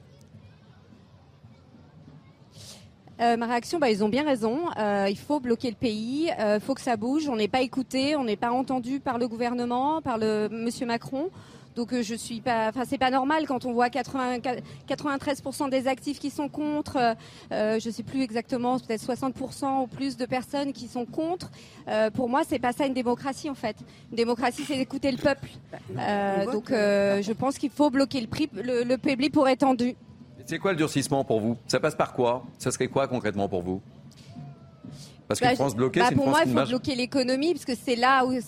Euh, 3.19 3.37
ma 3.37 3.47
réaction, 3.47 3.79
bah, 3.79 3.89
ils 3.89 4.03
ont 4.03 4.09
bien 4.09 4.23
raison. 4.23 4.59
Euh, 4.77 5.07
il 5.09 5.17
faut 5.17 5.39
bloquer 5.39 5.69
le 5.69 5.75
pays, 5.75 6.29
il 6.37 6.41
euh, 6.41 6.59
faut 6.59 6.75
que 6.75 6.81
ça 6.81 6.97
bouge. 6.97 7.27
On 7.29 7.35
n'est 7.35 7.47
pas 7.47 7.61
écouté, 7.61 8.15
on 8.15 8.23
n'est 8.23 8.35
pas 8.35 8.51
entendu 8.51 8.99
par 8.99 9.17
le 9.17 9.27
gouvernement, 9.27 10.01
par 10.01 10.17
le 10.17 10.49
Monsieur 10.51 10.85
Macron. 10.85 11.29
Donc 11.75 11.93
je 11.93 12.15
suis 12.15 12.41
pas, 12.41 12.69
enfin 12.69 12.85
c'est 12.87 12.97
pas 12.97 13.11
normal 13.11 13.45
quand 13.45 13.65
on 13.65 13.71
voit 13.71 13.91
80, 13.91 14.39
93% 14.89 15.69
des 15.69 15.87
actifs 15.87 16.17
qui 16.17 16.31
sont 16.31 16.49
contre, 16.49 17.15
euh, 17.51 17.79
je 17.79 17.89
sais 17.91 18.01
plus 18.01 18.23
exactement, 18.23 18.79
peut-être 18.79 19.03
60% 19.03 19.83
ou 19.83 19.85
plus 19.85 20.17
de 20.17 20.25
personnes 20.25 20.73
qui 20.73 20.87
sont 20.87 21.05
contre. 21.05 21.51
Euh, 21.87 22.09
pour 22.09 22.29
moi, 22.29 22.41
c'est 22.49 22.57
pas 22.57 22.73
ça 22.73 22.87
une 22.87 22.95
démocratie 22.95 23.47
en 23.47 23.53
fait. 23.53 23.75
Une 24.09 24.17
démocratie, 24.17 24.63
c'est 24.63 24.75
d'écouter 24.75 25.11
le 25.11 25.19
peuple. 25.19 25.49
donc 26.51 26.69
je 26.71 27.33
pense 27.33 27.59
qu'il 27.59 27.69
faut 27.69 27.91
bloquer 27.91 28.21
le 28.21 28.27
prix, 28.27 28.49
le, 28.55 28.83
le 28.83 28.97
public 28.97 29.31
pour 29.31 29.47
étendu. 29.47 29.95
C'est 30.47 30.59
quoi 30.59 30.71
le 30.71 30.77
durcissement 30.77 31.25
pour 31.25 31.41
vous? 31.41 31.57
Ça 31.67 31.79
passe 31.79 31.93
par 31.95 32.13
quoi? 32.13 32.43
Ça 32.57 32.71
serait 32.71 32.87
quoi 32.87 33.07
concrètement 33.07 33.49
pour 33.49 33.61
vous? 33.61 33.81
Parce 35.27 35.41
que 35.41 35.45
bah, 35.45 35.55
France 35.55 35.75
bloquée, 35.75 35.99
bah, 35.99 36.05
c'est 36.07 36.13
une 36.13 36.21
Pour 36.21 36.29
France 36.29 36.45
moi, 36.45 36.61
il 36.61 36.65
faut 36.65 36.69
bloquer 36.69 36.95
l'économie, 36.95 37.53
parce 37.53 37.65
que 37.65 37.75
c'est 37.75 37.97
là 37.97 38.25
où... 38.25 38.29
Oui, 38.29 38.41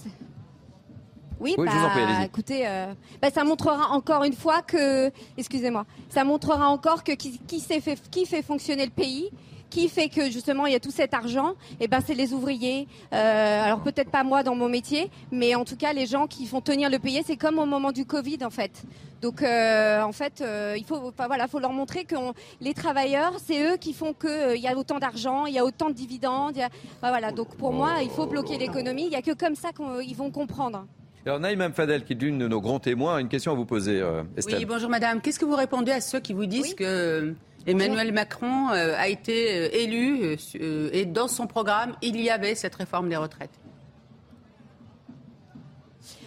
Oui, 1.41 1.55
je 1.57 1.65
bah, 1.65 1.71
vous 1.71 1.85
en 1.85 1.89
prie, 1.89 2.01
allez-y. 2.01 2.25
écoutez, 2.25 2.67
euh, 2.67 2.93
bah, 3.21 3.29
ça 3.31 3.43
montrera 3.43 3.89
encore 3.91 4.23
une 4.23 4.33
fois 4.33 4.61
que, 4.61 5.11
excusez-moi, 5.37 5.85
ça 6.09 6.23
montrera 6.23 6.69
encore 6.69 7.03
que 7.03 7.11
qui, 7.11 7.37
fait, 7.59 8.01
qui 8.09 8.25
fait 8.25 8.41
fonctionner 8.43 8.85
le 8.85 8.91
pays, 8.91 9.29
qui 9.69 9.89
fait 9.89 10.09
que 10.09 10.29
justement 10.29 10.65
il 10.65 10.73
y 10.73 10.75
a 10.75 10.79
tout 10.79 10.91
cet 10.91 11.13
argent, 11.13 11.53
et 11.79 11.87
ben 11.87 12.01
c'est 12.05 12.13
les 12.13 12.33
ouvriers. 12.33 12.87
Euh, 13.13 13.63
alors 13.63 13.81
peut-être 13.81 14.11
pas 14.11 14.23
moi 14.23 14.43
dans 14.43 14.55
mon 14.55 14.69
métier, 14.69 15.09
mais 15.31 15.55
en 15.55 15.65
tout 15.65 15.75
cas 15.75 15.93
les 15.93 16.05
gens 16.05 16.27
qui 16.27 16.45
font 16.45 16.61
tenir 16.61 16.89
le 16.89 16.99
pays, 16.99 17.21
c'est 17.25 17.37
comme 17.37 17.59
au 17.59 17.65
moment 17.65 17.91
du 17.91 18.05
Covid 18.05 18.39
en 18.43 18.49
fait. 18.49 18.83
Donc 19.21 19.41
euh, 19.41 20.01
en 20.01 20.13
fait, 20.13 20.41
euh, 20.41 20.75
il 20.77 20.85
faut, 20.85 21.11
voilà, 21.17 21.47
faut 21.47 21.59
leur 21.59 21.73
montrer 21.73 22.05
que 22.05 22.15
les 22.61 22.73
travailleurs, 22.73 23.33
c'est 23.45 23.73
eux 23.73 23.77
qui 23.77 23.93
font 23.93 24.13
que 24.13 24.55
il 24.55 24.61
y 24.61 24.67
a 24.67 24.77
autant 24.77 24.99
d'argent, 24.99 25.45
il 25.45 25.53
y 25.53 25.59
a 25.59 25.65
autant 25.65 25.89
de 25.89 25.93
dividendes. 25.93 26.59
voilà. 27.01 27.31
Donc 27.31 27.55
pour 27.57 27.73
moi, 27.73 28.01
il 28.01 28.09
faut 28.09 28.25
bloquer 28.25 28.57
l'économie. 28.57 29.05
Il 29.07 29.11
y 29.11 29.17
a 29.17 29.21
que 29.21 29.33
comme 29.33 29.55
ça 29.55 29.69
qu'ils 29.73 30.15
vont 30.15 30.31
comprendre. 30.31 30.85
Alors 31.29 31.39
Naïm 31.39 31.73
Fadel, 31.73 32.05
qui 32.05 32.13
est 32.13 32.15
l'une 32.15 32.39
de 32.39 32.47
nos 32.47 32.59
grands 32.59 32.79
témoins, 32.79 33.17
a 33.17 33.21
une 33.21 33.27
question 33.27 33.51
à 33.51 33.55
vous 33.55 33.65
poser, 33.65 34.01
euh, 34.01 34.23
Estelle. 34.35 34.57
Oui, 34.57 34.65
bonjour 34.65 34.89
madame. 34.89 35.21
Qu'est-ce 35.21 35.37
que 35.37 35.45
vous 35.45 35.55
répondez 35.55 35.91
à 35.91 36.01
ceux 36.01 36.19
qui 36.19 36.33
vous 36.33 36.47
disent 36.47 36.73
que 36.73 37.35
Emmanuel 37.67 38.11
Macron 38.11 38.69
euh, 38.71 38.95
a 38.97 39.09
été 39.09 39.55
euh, 39.55 39.69
élu 39.71 40.23
euh, 40.23 40.35
euh, 40.59 40.89
et 40.91 41.05
dans 41.05 41.27
son 41.27 41.45
programme, 41.45 41.93
il 42.01 42.19
y 42.19 42.31
avait 42.31 42.55
cette 42.55 42.73
réforme 42.73 43.09
des 43.09 43.15
retraites? 43.15 43.51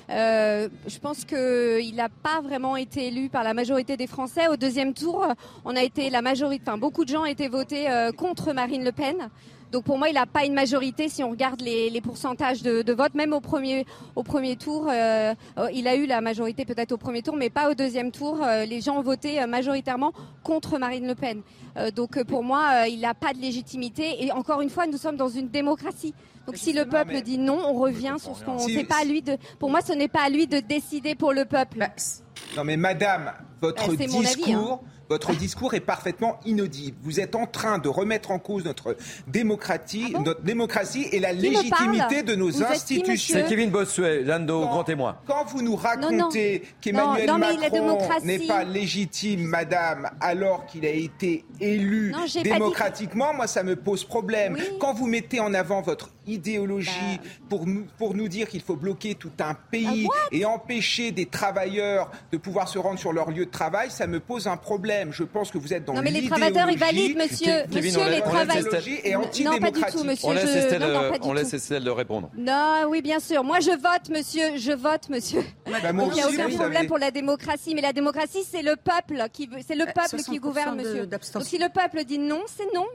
Euh, 0.08 0.68
je 0.86 0.98
pense 1.00 1.24
qu'il 1.24 1.96
n'a 1.96 2.08
pas 2.08 2.40
vraiment 2.40 2.76
été 2.76 3.08
élu 3.08 3.28
par 3.28 3.42
la 3.42 3.54
majorité 3.54 3.96
des 3.96 4.06
Français. 4.06 4.46
Au 4.46 4.56
deuxième 4.56 4.94
tour, 4.94 5.26
on 5.64 5.74
a 5.74 5.82
été 5.82 6.10
la 6.10 6.22
majorité, 6.22 6.62
enfin 6.64 6.78
beaucoup 6.78 7.04
de 7.04 7.08
gens 7.08 7.22
ont 7.22 7.26
été 7.26 7.48
votés 7.48 7.90
euh, 7.90 8.12
contre 8.12 8.52
Marine 8.52 8.84
Le 8.84 8.92
Pen. 8.92 9.16
Donc 9.72 9.84
pour 9.84 9.96
moi, 9.98 10.08
il 10.10 10.14
n'a 10.14 10.26
pas 10.26 10.44
une 10.44 10.52
majorité 10.52 11.08
si 11.08 11.24
on 11.24 11.30
regarde 11.30 11.62
les, 11.62 11.88
les 11.90 12.00
pourcentages 12.02 12.62
de, 12.62 12.82
de 12.82 12.92
vote. 12.92 13.14
Même 13.14 13.32
au 13.32 13.40
premier, 13.40 13.86
au 14.14 14.22
premier 14.22 14.56
tour, 14.56 14.88
euh, 14.90 15.34
euh, 15.58 15.68
il 15.72 15.88
a 15.88 15.96
eu 15.96 16.06
la 16.06 16.20
majorité 16.20 16.64
peut-être 16.66 16.92
au 16.92 16.98
premier 16.98 17.22
tour, 17.22 17.36
mais 17.36 17.48
pas 17.50 17.70
au 17.70 17.74
deuxième 17.74 18.10
tour. 18.12 18.40
Euh, 18.44 18.66
les 18.66 18.80
gens 18.82 18.98
ont 18.98 19.02
voté 19.02 19.44
majoritairement 19.46 20.12
contre 20.42 20.78
Marine 20.78 21.06
Le 21.06 21.14
Pen. 21.14 21.40
Euh, 21.78 21.90
donc 21.90 22.22
pour 22.24 22.44
moi, 22.44 22.82
euh, 22.84 22.86
il 22.88 23.00
n'a 23.00 23.14
pas 23.14 23.32
de 23.32 23.38
légitimité. 23.38 24.22
Et 24.24 24.30
encore 24.30 24.60
une 24.60 24.68
fois, 24.70 24.86
nous 24.86 24.98
sommes 24.98 25.16
dans 25.16 25.28
une 25.30 25.48
démocratie. 25.48 26.12
Donc 26.46 26.56
si 26.56 26.72
le 26.72 26.84
peuple 26.84 27.22
dit 27.22 27.38
non, 27.38 27.58
on 27.66 27.72
revient 27.74 28.16
sur 28.18 28.36
ce 28.36 28.44
qu'on. 28.44 28.58
Si- 28.58 28.84
pas 28.84 29.00
à 29.00 29.04
lui 29.04 29.22
de. 29.22 29.36
Pour 29.58 29.70
moi, 29.70 29.80
ce 29.80 29.92
n'est 29.92 30.08
pas 30.08 30.22
à 30.24 30.28
lui 30.28 30.46
de 30.46 30.60
décider 30.60 31.14
pour 31.14 31.32
le 31.32 31.44
peuple. 31.46 31.78
Non 32.56 32.64
mais 32.64 32.76
madame, 32.76 33.32
votre 33.62 33.90
Euh, 33.90 33.96
mon 34.10 34.18
avis, 34.20 34.34
discours, 34.36 34.82
votre 35.08 35.34
discours 35.34 35.74
est 35.74 35.80
parfaitement 35.80 36.40
inaudible. 36.44 36.96
Vous 37.02 37.20
êtes 37.20 37.34
en 37.34 37.46
train 37.46 37.78
de 37.78 37.88
remettre 37.88 38.30
en 38.30 38.38
cause 38.38 38.64
notre 38.64 38.96
démocratie, 39.28 40.14
notre 40.24 40.42
démocratie 40.42 41.06
et 41.12 41.20
la 41.20 41.28
Ah 41.28 41.34
Qui 41.34 41.40
légitimité 41.42 42.22
de 42.22 42.34
nos 42.34 42.50
Vous 42.50 42.64
institutions. 42.64 43.34
C'est 43.38 43.48
Kevin 43.48 43.70
Bossuet, 43.70 44.22
l'un 44.22 44.40
de 44.40 44.46
nos 44.46 44.62
grands 44.66 44.84
témoins. 44.84 45.16
Quand 45.26 45.44
vous 45.46 45.62
nous 45.62 45.76
racontez 45.76 46.62
qu'Emmanuel 46.80 47.26
Macron 47.38 47.98
n'est 48.24 48.46
pas 48.46 48.64
légitime, 48.64 49.42
madame, 49.44 50.10
alors 50.20 50.66
qu'il 50.66 50.84
a 50.86 50.90
été 50.90 51.44
élu 51.60 52.12
Non, 52.12 52.24
démocratiquement, 52.42 53.32
moi 53.34 53.46
ça 53.46 53.62
me 53.62 53.76
pose 53.76 54.04
problème. 54.04 54.56
Quand 54.80 54.92
vous 54.94 55.06
mettez 55.06 55.40
en 55.40 55.54
avant 55.54 55.82
votre 55.82 56.10
idéologie 56.26 56.90
Bah. 57.16 57.28
pour, 57.48 57.66
nous, 57.66 57.84
pour 57.98 58.14
nous 58.14 58.28
dire 58.28 58.48
qu'il 58.48 58.60
faut 58.60 58.76
bloquer 58.76 59.14
tout 59.16 59.32
un 59.40 59.50
Ah, 59.52 59.58
pays 59.70 60.06
et 60.30 60.44
empêcher 60.44 61.10
des 61.12 61.26
travailleurs 61.26 62.10
de 62.30 62.36
pouvoir 62.38 62.68
se 62.68 62.78
rendre 62.78 62.98
sur 62.98 63.12
leur 63.12 63.30
lieu 63.30 63.44
de 63.46 63.50
travail, 63.52 63.90
ça 63.92 64.08
me 64.08 64.18
pose 64.18 64.48
un 64.48 64.56
problème. 64.56 65.12
Je 65.12 65.22
pense 65.22 65.50
que 65.52 65.58
vous 65.58 65.72
êtes 65.72 65.84
dans 65.84 65.92
Non, 65.94 66.02
mais 66.02 66.10
les 66.10 66.26
travailleurs, 66.28 66.68
ils 66.70 66.78
valident, 66.78 67.16
monsieur. 67.18 67.62
Kevin, 67.70 67.84
Monsieur, 67.84 68.00
on 68.00 68.10
les 68.10 68.20
travailleurs. 68.20 68.64
Non, 68.64 68.70
pas 68.70 68.80
du 68.80 69.14
antidémocratique. 69.14 69.86
tout, 69.92 70.04
monsieur. 70.04 70.28
On 70.28 70.32
laisse 70.32 70.50
je- 70.52 70.58
Estelle, 70.58 70.80
non, 70.80 70.88
non, 70.88 71.02
euh, 71.02 71.18
on 71.22 71.32
laisse. 71.32 71.54
Estelle 71.54 71.88
répondre. 71.90 72.30
Non, 72.36 72.86
oui, 72.88 73.00
bien 73.02 73.20
sûr. 73.20 73.44
Moi, 73.44 73.60
je 73.60 73.70
vote, 73.70 74.08
monsieur. 74.10 74.56
Je 74.56 74.72
vote, 74.72 75.08
monsieur. 75.08 75.42
Bah, 75.70 75.92
moi 75.92 76.06
il 76.08 76.14
n'y 76.14 76.20
a 76.22 76.26
aucun 76.28 76.48
problème 76.56 76.76
avez- 76.78 76.86
pour 76.88 76.98
la 76.98 77.10
démocratie. 77.12 77.74
Mais 77.74 77.82
la 77.82 77.92
démocratie, 77.92 78.44
c'est 78.50 78.62
le 78.62 78.74
peuple 78.76 79.22
qui 79.32 79.46
veut, 79.46 79.58
c'est 79.66 79.76
le 79.76 79.82
Euh, 79.82 79.86
peuple 79.86 80.08
60% 80.08 80.32
qui 80.32 80.38
gouverne, 80.38 80.76
de- 80.76 80.82
monsieur. 80.82 81.06
Donc, 81.06 81.44
si 81.44 81.58
le 81.58 81.68
peuple 81.68 82.04
dit 82.04 82.18
non, 82.18 82.42
c'est 82.46 82.72
non. 82.74 82.86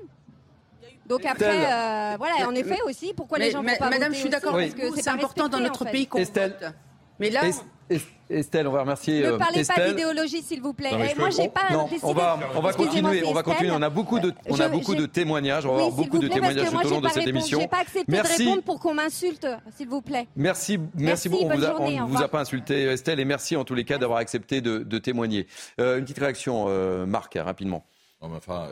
Donc 1.08 1.26
après, 1.26 1.46
euh, 1.48 2.16
voilà, 2.18 2.48
en 2.50 2.54
effet 2.54 2.80
aussi, 2.86 3.14
pourquoi 3.16 3.38
les 3.38 3.52
gens 3.52 3.64
vont 3.64 3.70
pas 3.80 3.90
Madame, 3.90 4.10
voter 4.10 4.14
je 4.16 4.20
suis 4.20 4.30
d'accord 4.30 4.54
Parce 4.54 4.74
que 4.74 5.02
c'est 5.02 5.08
important 5.10 5.48
dans 5.48 5.60
notre 5.62 5.84
en 5.84 5.86
fait. 5.86 5.92
pays 5.92 6.08
qu'on 6.08 6.20
vote. 6.22 6.64
Mais 7.20 7.30
là, 7.30 7.46
Est- 7.48 7.64
Estelle, 8.30 8.68
on 8.68 8.72
va 8.72 8.82
remercier 8.82 9.22
Ne 9.22 9.28
euh, 9.34 9.38
parlez 9.38 9.64
pas 9.64 9.74
Estelle. 9.76 9.90
d'idéologie, 9.92 10.42
s'il 10.42 10.62
vous 10.62 10.74
plaît. 10.74 10.92
Non, 10.92 11.00
Eh, 11.02 11.14
je 11.16 11.20
moi, 11.20 11.30
j'ai 11.30 11.48
pas 11.48 11.62
non, 11.72 11.88
on 12.04 12.12
va, 12.14 12.38
on 12.56 12.60
va 12.62 12.74
continuer, 12.74 13.24
on 13.26 13.32
va 13.34 13.42
continuer. 13.44 13.72
On 13.72 13.82
a 13.82 13.90
beaucoup 13.90 14.20
de, 14.20 14.34
on 14.50 14.60
a 14.60 14.68
Je- 14.68 14.72
beaucoup 14.74 14.96
de 14.96 15.06
témoignages. 15.06 15.66
On 15.66 15.70
va 15.70 15.76
Oui, 15.76 15.82
avoir 15.84 15.96
beaucoup 15.98 16.20
de 16.20 16.28
témoignages 16.28 16.72
moi, 16.72 16.82
tout 16.82 16.88
au 16.88 16.92
long 16.92 16.98
de 16.98 17.08
pas 17.08 17.14
cette 17.14 17.28
émission. 17.28 17.66
Pas 17.68 17.78
accepté 17.80 18.12
Merci. 18.12 18.44
de 18.44 18.50
répondre 18.50 18.64
pour 18.64 18.80
qu'on 18.82 18.94
m'insulte, 18.96 19.48
s'il 19.78 19.88
vous 19.88 20.02
plaît. 20.02 20.28
Merci, 20.36 20.78
merci, 20.78 20.90
Merci, 20.98 21.30
beaucoup. 21.30 21.46
On 21.46 21.48
bonne 21.48 21.58
vous 21.60 21.64
a- 21.66 21.70
journée, 21.70 22.02
on 22.02 22.04
au 22.04 22.08
ne 22.10 22.18
vous 22.18 22.22
a 22.24 22.28
pas 22.28 22.42
insulté, 22.42 22.84
Estelle, 22.84 23.20
et 23.22 23.26
merci 23.26 23.56
en 23.56 23.64
tous 23.64 23.76
les 23.76 23.86
cas 23.86 23.98
d'avoir 23.98 24.20
accepté 24.20 24.60
de, 24.60 24.80
de 24.80 24.98
témoigner. 24.98 25.48
Euh, 25.80 25.98
une 25.98 26.04
petite 26.04 26.20
réaction, 26.20 26.66
euh, 26.68 27.06
Marc, 27.06 27.36
rapidement. 27.42 27.86
Non, 28.22 28.28
mais 28.30 28.38
enfin, 28.38 28.70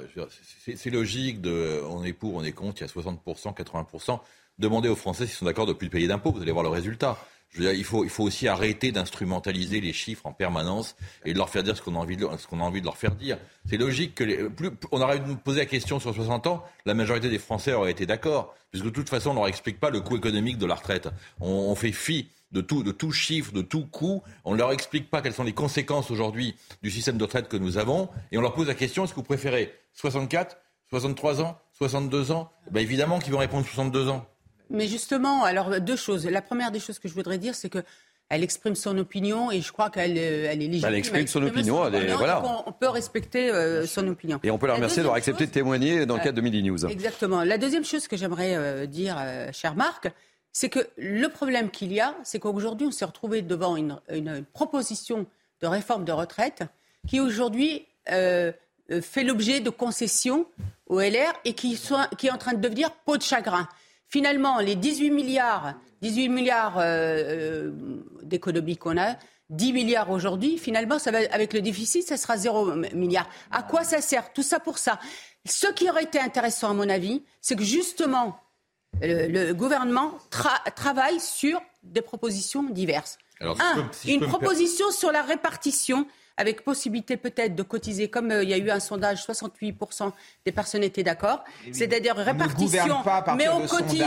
c'est- 0.66 0.90
logique 0.90 1.40
de, 1.40 1.82
on 1.90 2.04
est 2.04 2.14
pour, 2.14 2.36
on 2.36 2.44
est 2.44 2.52
contre, 2.52 2.82
il 2.82 2.82
y 2.82 2.84
a 2.86 2.88
60%, 2.90 3.54
80%. 3.54 4.20
Demandez 4.60 4.90
aux 4.90 4.96
Français 4.96 5.26
s'ils 5.28 5.36
sont 5.36 5.46
d'accord 5.46 5.66
de 5.66 5.72
ne 5.74 5.78
plus 5.78 5.90
payer 5.90 6.08
d'impôts, 6.08 6.32
vous 6.32 6.42
allez 6.42 6.52
voir 6.52 6.64
le 6.64 6.70
résultat. 6.70 7.18
Je 7.56 7.62
veux 7.62 7.70
dire, 7.70 7.74
il 7.74 7.86
faut, 7.86 8.04
il 8.04 8.10
faut 8.10 8.24
aussi 8.24 8.50
arrêter 8.50 8.92
d'instrumentaliser 8.92 9.80
les 9.80 9.94
chiffres 9.94 10.26
en 10.26 10.34
permanence 10.34 10.98
et 11.24 11.32
de 11.32 11.38
leur 11.38 11.50
faire 11.50 11.64
dire 11.64 11.78
ce 11.78 11.82
qu'on 11.82 11.96
a 11.96 12.00
envie 12.00 12.18
de, 12.18 12.26
a 12.26 12.38
envie 12.52 12.82
de 12.82 12.86
leur 12.86 12.98
faire 12.98 13.16
dire. 13.16 13.38
C'est 13.70 13.78
logique 13.78 14.14
que 14.14 14.26
les, 14.26 14.50
plus, 14.50 14.72
on 14.92 15.00
aurait 15.00 15.22
poser 15.44 15.62
la 15.62 15.66
question 15.66 16.02
sur 16.02 16.14
60 16.14 16.48
ans, 16.48 16.64
la 16.86 16.94
majorité 16.94 17.30
des 17.30 17.40
Français 17.40 17.72
auraient 17.72 17.92
été 17.92 18.06
d'accord, 18.06 18.54
puisque 18.72 18.86
de 18.86 18.90
toute 18.90 19.08
façon, 19.08 19.30
on 19.32 19.36
leur 19.36 19.48
explique 19.48 19.80
pas 19.80 19.90
le 19.90 20.02
coût 20.02 20.18
économique 20.18 20.58
de 20.58 20.66
la 20.66 20.76
retraite. 20.76 21.08
On, 21.40 21.48
on 21.48 21.76
fait 21.76 21.94
fi 21.94 22.28
de 22.52 22.60
tout, 22.60 22.84
de 22.84 22.92
tout 22.92 23.12
chiffre, 23.14 23.54
de 23.54 23.62
tout 23.62 23.86
coût. 23.86 24.22
On 24.44 24.54
ne 24.54 24.58
leur 24.58 24.74
explique 24.74 25.10
pas 25.10 25.22
quelles 25.22 25.34
sont 25.34 25.44
les 25.44 25.54
conséquences 25.54 26.12
aujourd'hui 26.12 26.56
du 26.84 26.92
système 26.92 27.18
de 27.18 27.24
retraite 27.24 27.48
que 27.48 27.58
nous 27.58 27.78
avons, 27.78 28.10
et 28.32 28.38
on 28.38 28.42
leur 28.42 28.54
pose 28.54 28.68
la 28.68 28.76
question 28.76 29.06
est-ce 29.06 29.14
que 29.14 29.18
vous 29.18 29.24
préférez 29.24 29.74
64, 29.94 30.58
63 30.90 31.42
ans, 31.42 31.58
62 31.74 32.32
ans? 32.32 32.52
Ben 32.72 32.82
Évidemment 32.82 33.20
qu'ils 33.20 33.32
vont 33.32 33.40
répondre 33.40 33.66
62 33.66 34.10
ans. 34.10 34.26
Mais 34.70 34.88
justement, 34.88 35.44
alors 35.44 35.80
deux 35.82 35.96
choses. 35.96 36.26
La 36.26 36.42
première 36.42 36.72
des 36.72 36.80
choses 36.80 37.00
que 37.00 37.08
je 37.08 37.14
voudrais 37.14 37.38
dire, 37.38 37.56
c'est 37.56 37.70
que 37.70 37.80
elle 38.30 38.44
exprime 38.44 38.74
son 38.74 38.98
opinion 38.98 39.52
et 39.52 39.62
je 39.62 39.72
crois 39.72 39.92
qu'elle 39.92 40.18
euh, 40.18 40.48
elle 40.50 40.62
est 40.64 40.68
légitime. 40.68 40.88
Elle 40.90 40.96
exprime 40.96 41.28
son 41.28 41.44
opinion, 41.44 41.86
elle 41.88 41.96
est- 41.96 42.14
voilà. 42.16 42.42
On, 42.66 42.72
peut 42.72 42.90
respecter 42.90 43.52
euh, 43.52 43.86
son 43.86 44.08
opinion. 44.08 44.40
Et 44.44 44.50
on 44.50 44.58
peut 44.58 44.66
la 44.66 44.74
remercier 44.74 45.04
d'avoir 45.04 45.16
accepté 45.18 45.46
de 45.46 45.52
témoigner 45.52 46.08
dans 46.08 46.16
le 46.16 46.22
cadre 46.24 46.36
de 46.36 46.42
Midi 46.42 46.64
News. 46.64 46.86
Exactement. 46.88 47.44
La 47.44 47.60
deuxième 47.60 47.86
chose 47.86 48.08
que 48.08 48.18
j'aimerais 48.18 48.56
euh, 48.56 48.88
dire, 48.88 49.16
euh, 49.20 49.52
cher 49.54 49.76
Marc, 49.76 50.08
c'est 50.52 50.70
que 50.70 50.80
le 50.98 51.28
problème 51.28 51.70
qu'il 51.70 51.94
y 51.94 52.00
a, 52.00 52.16
c'est 52.24 52.40
qu'aujourd'hui, 52.40 52.88
on 52.88 52.92
s'est 52.92 53.06
retrouvé 53.06 53.44
devant 53.44 53.76
une, 53.76 54.00
une 54.12 54.44
proposition 54.44 55.28
de 55.62 55.68
réforme 55.68 56.04
de 56.04 56.12
retraite 56.12 56.64
qui 57.08 57.20
aujourd'hui 57.20 57.86
fait 58.08 59.24
l'objet 59.24 59.60
de 59.60 59.70
concessions 59.70 60.46
au 60.88 61.00
LR 61.00 61.34
et 61.44 61.54
qui, 61.54 61.76
soit- 61.76 62.08
qui 62.18 62.28
est 62.28 62.32
en 62.32 62.38
train 62.38 62.54
de 62.54 62.62
devenir 62.62 62.92
peau 63.06 63.18
de 63.18 63.22
chagrin. 63.22 63.68
Finalement, 64.10 64.60
les 64.60 64.76
18 64.76 65.10
milliards, 65.12 65.74
18 66.02 66.30
milliards 66.30 66.78
euh, 66.78 66.84
euh, 66.84 67.72
d'économies 68.24 68.78
qu'on 68.78 68.98
a, 68.98 69.16
10 69.50 69.74
milliards 69.74 70.10
aujourd'hui, 70.10 70.58
finalement, 70.58 70.98
ça 71.00 71.12
va, 71.12 71.20
avec 71.32 71.54
le 71.54 71.62
déficit, 71.62 72.08
ça 72.08 72.18
sera 72.18 72.38
0 72.38 72.74
milliard. 72.94 73.30
À 73.52 73.62
quoi 73.64 73.84
ça 73.84 74.02
sert 74.02 74.34
Tout 74.34 74.42
ça 74.44 74.60
pour 74.60 74.78
ça. 74.80 75.00
Ce 75.48 75.68
qui 75.68 75.90
aurait 75.90 76.04
été 76.04 76.20
intéressant, 76.20 76.72
à 76.72 76.74
mon 76.74 76.90
avis, 76.90 77.24
c'est 77.42 77.56
que 77.56 77.64
justement, 77.64 78.40
le, 79.02 79.28
le 79.28 79.54
gouvernement 79.54 80.14
tra- 80.32 80.74
travaille 80.74 81.20
sur 81.20 81.62
des 81.84 82.02
propositions 82.02 82.64
diverses. 82.64 83.18
Alors, 83.40 83.58
si 83.58 83.64
Un, 83.64 83.76
peux- 83.76 83.88
si 83.92 84.14
une 84.14 84.22
proposition 84.26 84.90
sur 84.92 85.12
la 85.12 85.22
répartition 85.22 86.08
avec 86.38 86.64
possibilité 86.64 87.18
peut-être 87.18 87.56
de 87.56 87.64
cotiser, 87.64 88.10
comme 88.10 88.32
euh, 88.32 88.44
il 88.44 88.50
y 88.50 88.54
a 88.54 88.58
eu 88.58 88.70
un 88.70 88.80
sondage, 88.80 89.26
68% 89.26 90.12
des 90.46 90.52
personnes 90.52 90.84
étaient 90.84 91.04
d'accord. 91.04 91.44
C'est-à-dire 91.72 92.16
répartition, 92.16 93.02
pas 93.24 93.36
mais 93.36 93.48
on 93.50 93.66
cotise. 93.68 94.02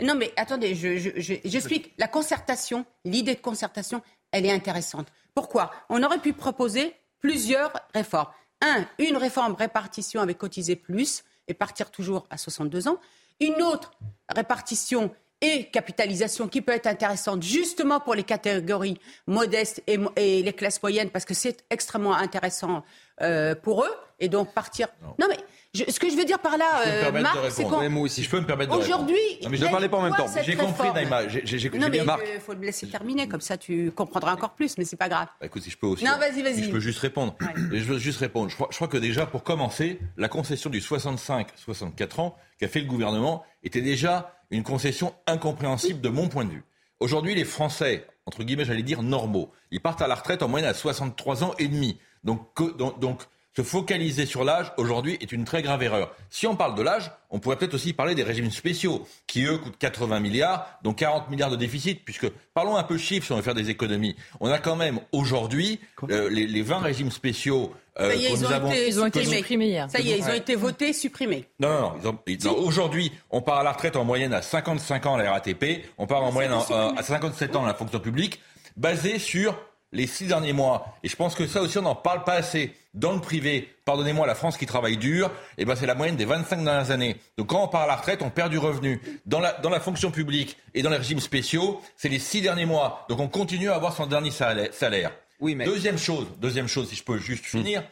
Non, 0.00 0.14
mais 0.14 0.32
attendez, 0.36 0.74
je- 0.74 0.96
je- 0.96 1.10
je- 1.16 1.34
j'explique. 1.44 1.92
La 1.98 2.08
concertation, 2.08 2.84
l'idée 3.04 3.34
de 3.34 3.40
concertation, 3.40 4.02
elle 4.32 4.46
est 4.46 4.52
intéressante. 4.52 5.08
Pourquoi? 5.34 5.70
On 5.90 6.02
aurait 6.02 6.18
pu 6.18 6.32
proposer 6.32 6.94
plusieurs 7.20 7.72
réformes. 7.94 8.28
Un, 8.62 8.86
une 8.98 9.16
réforme 9.18 9.54
répartition 9.54 10.20
avec 10.22 10.38
cotiser 10.38 10.76
plus 10.76 11.24
et 11.46 11.52
partir 11.54 11.90
toujours 11.90 12.26
à 12.30 12.38
62 12.38 12.88
ans. 12.88 12.96
Une 13.40 13.60
autre 13.62 13.92
répartition 14.34 15.10
et 15.40 15.64
capitalisation 15.70 16.48
qui 16.48 16.62
peut 16.62 16.72
être 16.72 16.86
intéressante 16.86 17.42
justement 17.42 18.00
pour 18.00 18.14
les 18.14 18.24
catégories 18.24 18.98
modestes 19.26 19.82
et, 19.86 20.42
les 20.42 20.52
classes 20.52 20.82
moyennes 20.82 21.10
parce 21.10 21.24
que 21.24 21.34
c'est 21.34 21.64
extrêmement 21.70 22.14
intéressant 22.14 22.84
euh, 23.20 23.54
pour 23.54 23.84
eux 23.84 23.94
et 24.18 24.28
donc 24.28 24.52
partir. 24.54 24.88
Non, 25.18 25.26
mais 25.28 25.38
je- 25.76 25.90
ce 25.90 26.00
que 26.00 26.10
je 26.10 26.16
veux 26.16 26.24
dire 26.24 26.38
par 26.38 26.56
là, 26.56 26.64
Je 26.78 26.82
peux 26.84 26.88
me 26.90 26.94
euh, 26.96 27.02
permettre 27.02 27.22
Marc, 27.34 27.44
de 27.44 27.50
c'est 27.50 27.62
répondre. 27.64 27.82
qu'on 27.84 27.90
moi 27.90 28.02
aussi, 28.02 28.22
je 28.22 28.30
peux 28.30 28.40
me 28.40 28.46
permettre 28.46 28.72
de 28.72 28.78
Aujourd'hui. 28.78 29.16
Non, 29.42 29.48
mais 29.50 29.56
je 29.56 29.64
a 29.64 29.68
parlais 29.68 29.88
pas 29.88 29.96
en 29.98 30.02
même 30.02 30.14
temps. 30.14 30.26
J'ai 30.44 30.56
compris, 30.56 30.90
Naïma. 30.92 31.28
J'ai 31.28 31.42
j'ai- 31.44 31.58
j'ai 31.58 31.70
non, 31.70 31.78
mais 31.80 31.90
bien 31.90 32.04
Marc. 32.04 32.22
il 32.34 32.40
faut 32.40 32.54
le 32.54 32.60
laisser 32.60 32.88
terminer, 32.88 33.28
comme 33.28 33.40
ça 33.40 33.56
tu 33.56 33.90
comprendras 33.92 34.32
encore 34.34 34.54
plus, 34.54 34.76
mais 34.78 34.84
c'est 34.84 34.96
pas 34.96 35.08
grave. 35.08 35.28
Bah, 35.40 35.46
écoute, 35.46 35.62
si 35.62 35.70
je 35.70 35.76
peux 35.78 35.86
aussi. 35.86 36.04
Non, 36.04 36.16
vas-y, 36.18 36.42
vas-y. 36.42 36.54
Si 36.56 36.64
je 36.64 36.70
peux 36.70 36.80
juste 36.80 36.98
répondre. 37.00 37.36
Je 37.72 37.84
veux 37.84 37.98
juste 37.98 38.18
répondre. 38.18 38.48
Je 38.50 38.54
crois, 38.54 38.68
je 38.70 38.76
crois 38.76 38.88
que 38.88 38.96
déjà, 38.96 39.26
pour 39.26 39.42
commencer, 39.44 40.00
la 40.16 40.28
concession 40.28 40.70
du 40.70 40.80
65-64 40.80 42.20
ans 42.20 42.36
qu'a 42.58 42.68
fait 42.68 42.80
le 42.80 42.86
gouvernement 42.86 43.44
était 43.62 43.80
déjà 43.82 44.32
une 44.50 44.62
concession 44.62 45.14
incompréhensible 45.26 46.00
de 46.00 46.08
mon 46.08 46.28
point 46.28 46.44
de 46.44 46.50
vue. 46.50 46.64
Aujourd'hui, 47.00 47.34
les 47.34 47.44
Français, 47.44 48.06
entre 48.26 48.42
guillemets, 48.42 48.64
j'allais 48.64 48.82
dire 48.82 49.02
normaux, 49.02 49.50
ils 49.70 49.80
partent 49.80 50.00
à 50.02 50.06
la 50.06 50.14
retraite 50.14 50.42
en 50.42 50.48
moyenne 50.48 50.68
à 50.68 50.74
63 50.74 51.44
ans 51.44 51.54
et 51.58 51.68
demi. 51.68 51.98
Donc, 52.24 52.54
que- 52.54 52.76
donc, 52.76 52.98
donc, 52.98 53.22
se 53.56 53.62
focaliser 53.62 54.26
sur 54.26 54.44
l'âge 54.44 54.70
aujourd'hui 54.76 55.16
est 55.22 55.32
une 55.32 55.44
très 55.44 55.62
grave 55.62 55.82
erreur. 55.82 56.14
Si 56.28 56.46
on 56.46 56.56
parle 56.56 56.74
de 56.74 56.82
l'âge, 56.82 57.10
on 57.30 57.38
pourrait 57.38 57.56
peut-être 57.56 57.72
aussi 57.72 57.94
parler 57.94 58.14
des 58.14 58.22
régimes 58.22 58.50
spéciaux, 58.50 59.06
qui 59.26 59.44
eux 59.46 59.56
coûtent 59.56 59.78
80 59.78 60.20
milliards, 60.20 60.66
dont 60.82 60.92
40 60.92 61.30
milliards 61.30 61.50
de 61.50 61.56
déficit, 61.56 62.04
puisque 62.04 62.28
parlons 62.52 62.76
un 62.76 62.82
peu 62.82 62.98
chiffres 62.98 63.24
si 63.26 63.32
on 63.32 63.36
veut 63.36 63.42
faire 63.42 63.54
des 63.54 63.70
économies. 63.70 64.14
On 64.40 64.50
a 64.50 64.58
quand 64.58 64.76
même 64.76 65.00
aujourd'hui 65.12 65.80
euh, 66.10 66.28
les, 66.28 66.46
les 66.46 66.60
20 66.62 66.78
régimes 66.80 67.10
spéciaux 67.10 67.72
euh, 67.98 68.10
Ça 68.10 68.14
y 68.14 68.26
est, 68.26 68.28
que 68.28 68.34
ils 68.34 68.40
nous 68.42 68.46
ont 68.46 68.50
avons. 68.50 68.70
été 68.72 68.90
que 68.90 69.18
nous- 69.24 69.32
supprimés. 69.32 69.84
Ça 69.88 70.00
y 70.00 70.10
est, 70.10 70.18
ils 70.18 70.24
ont 70.24 70.34
été 70.34 70.54
votés, 70.54 70.92
supprimés. 70.92 71.48
non, 71.58 71.68
non, 71.70 71.80
non. 71.80 71.94
ils 72.02 72.06
ont- 72.08 72.18
ils- 72.26 72.44
non, 72.44 72.56
Aujourd'hui, 72.58 73.10
on 73.30 73.40
part 73.40 73.60
à 73.60 73.62
la 73.64 73.72
retraite 73.72 73.96
en 73.96 74.04
moyenne 74.04 74.34
à 74.34 74.42
55 74.42 75.06
ans 75.06 75.14
à 75.14 75.22
la 75.22 75.32
RATP, 75.32 75.86
on 75.96 76.06
part 76.06 76.22
en 76.22 76.30
moyenne 76.30 76.52
en- 76.52 76.66
euh, 76.70 76.90
à 76.94 77.02
57 77.02 77.56
ans 77.56 77.64
à 77.64 77.68
la 77.68 77.74
fonction 77.74 78.00
publique, 78.00 78.38
basé 78.76 79.18
sur 79.18 79.56
les 79.92 80.06
six 80.06 80.26
derniers 80.26 80.52
mois. 80.52 80.96
Et 81.02 81.08
je 81.08 81.16
pense 81.16 81.34
que 81.34 81.46
ça 81.46 81.62
aussi, 81.62 81.78
on 81.78 81.82
n'en 81.82 81.94
parle 81.94 82.24
pas 82.24 82.34
assez. 82.34 82.74
Dans 82.94 83.12
le 83.12 83.20
privé, 83.20 83.68
pardonnez-moi, 83.84 84.26
la 84.26 84.34
France 84.34 84.56
qui 84.56 84.66
travaille 84.66 84.96
dur, 84.96 85.30
eh 85.58 85.64
ben, 85.64 85.76
c'est 85.76 85.86
la 85.86 85.94
moyenne 85.94 86.16
des 86.16 86.24
25 86.24 86.64
dernières 86.64 86.90
années. 86.90 87.16
Donc 87.36 87.48
quand 87.48 87.62
on 87.62 87.68
part 87.68 87.82
à 87.82 87.86
la 87.86 87.96
retraite, 87.96 88.22
on 88.22 88.30
perd 88.30 88.50
du 88.50 88.58
revenu. 88.58 89.00
Dans 89.26 89.40
la, 89.40 89.52
dans 89.52 89.70
la 89.70 89.80
fonction 89.80 90.10
publique 90.10 90.56
et 90.74 90.82
dans 90.82 90.90
les 90.90 90.96
régimes 90.96 91.20
spéciaux, 91.20 91.80
c'est 91.96 92.08
les 92.08 92.18
six 92.18 92.40
derniers 92.40 92.66
mois. 92.66 93.04
Donc 93.08 93.20
on 93.20 93.28
continue 93.28 93.68
à 93.68 93.74
avoir 93.74 93.92
son 93.94 94.06
dernier 94.06 94.30
salaire. 94.30 94.72
salaire. 94.72 95.12
Deuxième 95.40 95.98
chose, 95.98 96.26
deuxième 96.38 96.68
chose, 96.68 96.88
si 96.88 96.96
je 96.96 97.04
peux 97.04 97.18
juste 97.18 97.44
finir, 97.44 97.82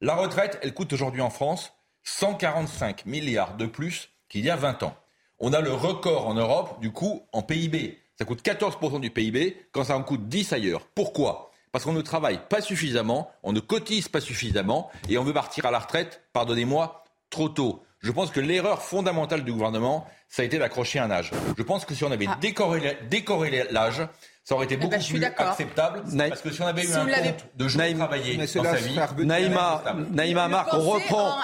la 0.00 0.14
retraite, 0.14 0.58
elle 0.62 0.72
coûte 0.72 0.92
aujourd'hui 0.92 1.20
en 1.20 1.30
France 1.30 1.72
145 2.04 3.04
milliards 3.04 3.56
de 3.56 3.66
plus 3.66 4.08
qu'il 4.28 4.44
y 4.44 4.50
a 4.50 4.56
20 4.56 4.82
ans. 4.82 4.96
On 5.38 5.52
a 5.52 5.60
le 5.60 5.72
record 5.72 6.26
en 6.26 6.34
Europe 6.34 6.80
du 6.80 6.90
coût 6.90 7.22
en 7.32 7.42
PIB. 7.42 7.98
Ça 8.18 8.24
coûte 8.24 8.44
14% 8.44 8.98
du 8.98 9.10
PIB 9.10 9.56
quand 9.70 9.84
ça 9.84 9.96
en 9.96 10.02
coûte 10.02 10.28
10 10.28 10.52
ailleurs. 10.52 10.88
Pourquoi? 10.92 11.52
Parce 11.70 11.84
qu'on 11.84 11.92
ne 11.92 12.00
travaille 12.00 12.40
pas 12.48 12.60
suffisamment, 12.60 13.30
on 13.44 13.52
ne 13.52 13.60
cotise 13.60 14.08
pas 14.08 14.20
suffisamment 14.20 14.90
et 15.08 15.18
on 15.18 15.22
veut 15.22 15.32
partir 15.32 15.66
à 15.66 15.70
la 15.70 15.78
retraite, 15.78 16.22
pardonnez-moi, 16.32 17.04
trop 17.30 17.48
tôt. 17.48 17.84
Je 18.00 18.10
pense 18.10 18.32
que 18.32 18.40
l'erreur 18.40 18.82
fondamentale 18.82 19.44
du 19.44 19.52
gouvernement, 19.52 20.04
ça 20.28 20.42
a 20.42 20.44
été 20.44 20.58
d'accrocher 20.58 20.98
un 20.98 21.12
âge. 21.12 21.30
Je 21.56 21.62
pense 21.62 21.84
que 21.84 21.94
si 21.94 22.02
on 22.02 22.10
avait 22.10 22.26
décorrélé, 22.40 22.96
décorrélé 23.08 23.66
l'âge, 23.70 24.02
ça 24.48 24.54
aurait 24.54 24.64
été 24.64 24.78
beaucoup 24.78 24.94
Ah. 24.94 24.96
ben, 24.96 25.00
je 25.00 25.04
suis 25.04 25.12
plus 25.12 25.20
d'accord. 25.20 25.48
acceptable. 25.48 26.02
Parce 26.16 26.40
que 26.40 26.50
si 26.50 26.62
on 26.62 26.66
avait 26.66 26.80
eu 26.80 26.86
Si 26.86 26.94
un 26.94 27.04
compte 27.04 27.46
de 27.54 27.68
jours 27.68 27.82
travaillés 27.96 28.36
dans 28.38 28.46
sa 28.46 28.76
vie, 28.76 28.98
Naïma, 29.26 29.84
Naïma, 30.10 30.48
Marc, 30.48 30.72
on 30.72 30.80
reprend. 30.80 31.34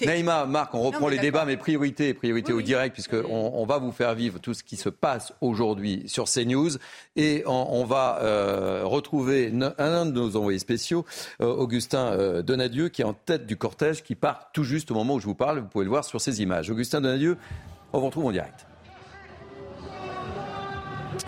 Naïma, 0.00 0.46
Marc, 0.46 0.74
on 0.74 0.80
reprend 0.80 1.02
Non, 1.02 1.08
les 1.08 1.18
débats, 1.18 1.44
mais 1.44 1.58
priorité, 1.58 2.14
priorité 2.14 2.54
au 2.54 2.62
direct, 2.62 2.94
puisque 2.94 3.16
on, 3.28 3.52
on 3.54 3.66
va 3.66 3.76
vous 3.76 3.92
faire 3.92 4.14
vivre 4.14 4.38
tout 4.38 4.54
ce 4.54 4.62
qui 4.64 4.76
se 4.76 4.88
passe 4.88 5.34
aujourd'hui 5.42 6.04
sur 6.06 6.24
CNews, 6.24 6.70
et 7.16 7.42
on, 7.44 7.66
on 7.70 7.84
va 7.84 8.20
euh, 8.22 8.80
retrouver 8.84 9.52
un 9.76 10.06
de 10.06 10.12
nos 10.12 10.34
envoyés 10.34 10.58
spéciaux, 10.58 11.04
euh, 11.42 11.46
Augustin 11.46 12.12
euh, 12.12 12.40
Donadieu, 12.40 12.88
qui 12.88 13.02
est 13.02 13.04
en 13.04 13.12
tête 13.12 13.44
du 13.44 13.58
cortège, 13.58 14.02
qui 14.02 14.14
part 14.14 14.48
tout 14.54 14.64
juste 14.64 14.90
au 14.90 14.94
moment 14.94 15.16
où 15.16 15.20
je 15.20 15.26
vous 15.26 15.34
parle. 15.34 15.58
Vous 15.58 15.68
pouvez 15.68 15.84
le 15.84 15.90
voir 15.90 16.06
sur 16.06 16.18
ces 16.18 16.40
images. 16.40 16.70
Augustin 16.70 17.02
Donadieu, 17.02 17.36
on 17.92 17.98
vous 17.98 18.06
retrouve 18.06 18.24
en 18.24 18.32
direct. 18.32 18.64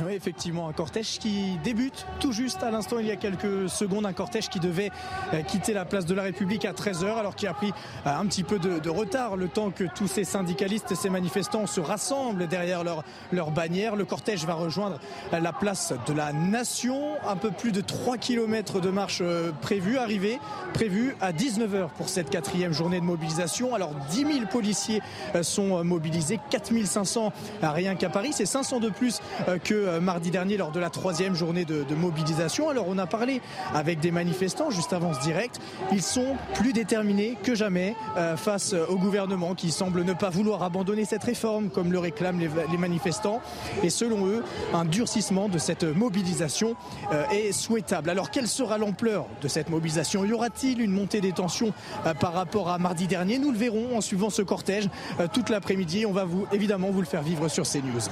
Oui, 0.04 0.12
effectivement, 0.14 0.68
un 0.68 0.72
cortège 0.72 1.18
qui 1.18 1.58
débute 1.62 2.06
tout 2.20 2.32
juste 2.32 2.62
à 2.62 2.70
l'instant, 2.70 2.98
il 2.98 3.06
y 3.06 3.10
a 3.10 3.16
quelques 3.16 3.68
secondes, 3.68 4.04
un 4.04 4.12
cortège 4.12 4.48
qui 4.48 4.60
devait 4.60 4.90
euh, 5.32 5.42
quitter 5.42 5.72
la 5.72 5.84
place 5.84 6.06
de 6.06 6.14
la 6.14 6.22
République 6.22 6.64
à 6.64 6.72
13h, 6.72 7.16
alors 7.18 7.36
qui 7.36 7.46
a 7.46 7.54
pris 7.54 7.72
euh, 8.06 8.10
un 8.10 8.26
petit 8.26 8.42
peu 8.42 8.58
de, 8.58 8.78
de, 8.78 8.90
retard 8.90 9.36
le 9.36 9.48
temps 9.48 9.70
que 9.70 9.84
tous 9.84 10.08
ces 10.08 10.24
syndicalistes 10.24 10.90
et 10.92 10.94
ces 10.94 11.08
manifestants 11.08 11.66
se 11.66 11.80
rassemblent 11.80 12.48
derrière 12.48 12.84
leur, 12.84 13.04
leur 13.32 13.50
bannière. 13.50 13.96
Le 13.96 14.04
cortège 14.04 14.44
va 14.44 14.54
rejoindre 14.54 14.98
euh, 15.32 15.40
la 15.40 15.52
place 15.52 15.92
de 16.06 16.12
la 16.12 16.32
Nation, 16.32 17.14
un 17.26 17.36
peu 17.36 17.50
plus 17.50 17.72
de 17.72 17.80
3 17.80 18.18
km 18.18 18.80
de 18.80 18.90
marche 18.90 19.22
prévue, 19.62 19.98
arrivée 19.98 20.38
prévue 20.74 21.16
à 21.20 21.32
19h 21.32 21.90
pour 21.96 22.08
cette 22.08 22.28
quatrième 22.28 22.72
journée 22.72 23.00
de 23.00 23.04
mobilisation. 23.04 23.74
Alors 23.74 23.92
10 24.10 24.16
000 24.16 24.46
policiers 24.50 25.00
sont 25.42 25.82
mobilisés, 25.84 26.40
4 26.50 26.72
500 26.84 27.32
rien 27.62 27.94
qu'à 27.94 28.08
Paris, 28.08 28.30
c'est 28.32 28.46
500 28.46 28.80
de 28.80 28.88
plus 28.88 29.20
que 29.64 29.75
euh, 29.76 30.00
mardi 30.00 30.30
dernier 30.30 30.56
lors 30.56 30.72
de 30.72 30.80
la 30.80 30.90
troisième 30.90 31.34
journée 31.34 31.64
de, 31.64 31.84
mobilisation. 31.94 32.68
Alors 32.68 32.86
on 32.88 32.98
a 32.98 33.06
parlé 33.06 33.40
avec 33.74 34.00
des 34.00 34.10
manifestants 34.10 34.70
juste 34.70 34.92
avant 34.92 35.14
ce 35.14 35.20
direct. 35.20 35.60
Ils 35.92 36.02
sont 36.02 36.36
plus 36.54 36.72
déterminés 36.72 37.36
que 37.42 37.54
jamais 37.54 37.94
euh, 38.16 38.36
face 38.36 38.74
au 38.88 38.96
gouvernement 38.96 39.54
qui 39.54 39.70
semble 39.70 40.04
ne 40.04 40.12
pas 40.12 40.30
vouloir 40.30 40.62
abandonner 40.62 41.04
cette 41.04 41.24
réforme 41.24 41.70
comme 41.70 41.92
le 41.92 41.98
réclament 41.98 42.38
les, 42.38 42.78
manifestants. 42.78 43.40
Et 43.82 43.90
selon 43.90 44.26
eux, 44.26 44.44
un 44.74 44.84
durcissement 44.84 45.48
de 45.48 45.58
cette 45.58 45.84
mobilisation 45.84 46.76
euh, 47.12 47.24
est 47.30 47.52
souhaitable. 47.52 48.10
Alors 48.10 48.30
quelle 48.30 48.48
sera 48.48 48.78
l'ampleur 48.78 49.26
de 49.40 49.48
cette 49.48 49.70
mobilisation? 49.70 50.24
Y 50.24 50.32
aura-t-il 50.32 50.80
une 50.80 50.92
montée 50.92 51.20
des 51.20 51.32
tensions 51.32 51.72
par 52.20 52.32
rapport 52.34 52.68
à 52.68 52.78
mardi 52.78 53.06
dernier? 53.06 53.38
Nous 53.38 53.52
le 53.52 53.58
verrons 53.58 53.96
en 53.96 54.00
suivant 54.00 54.30
ce 54.30 54.42
cortège 54.42 54.88
toute 55.32 55.50
l'après-midi. 55.50 56.06
On 56.06 56.12
va 56.12 56.24
vous 56.24 56.46
évidemment 56.52 56.90
vous 56.90 57.00
le 57.00 57.06
faire 57.06 57.22
vivre 57.22 57.48
sur 57.48 57.64
CNews. 57.64 58.10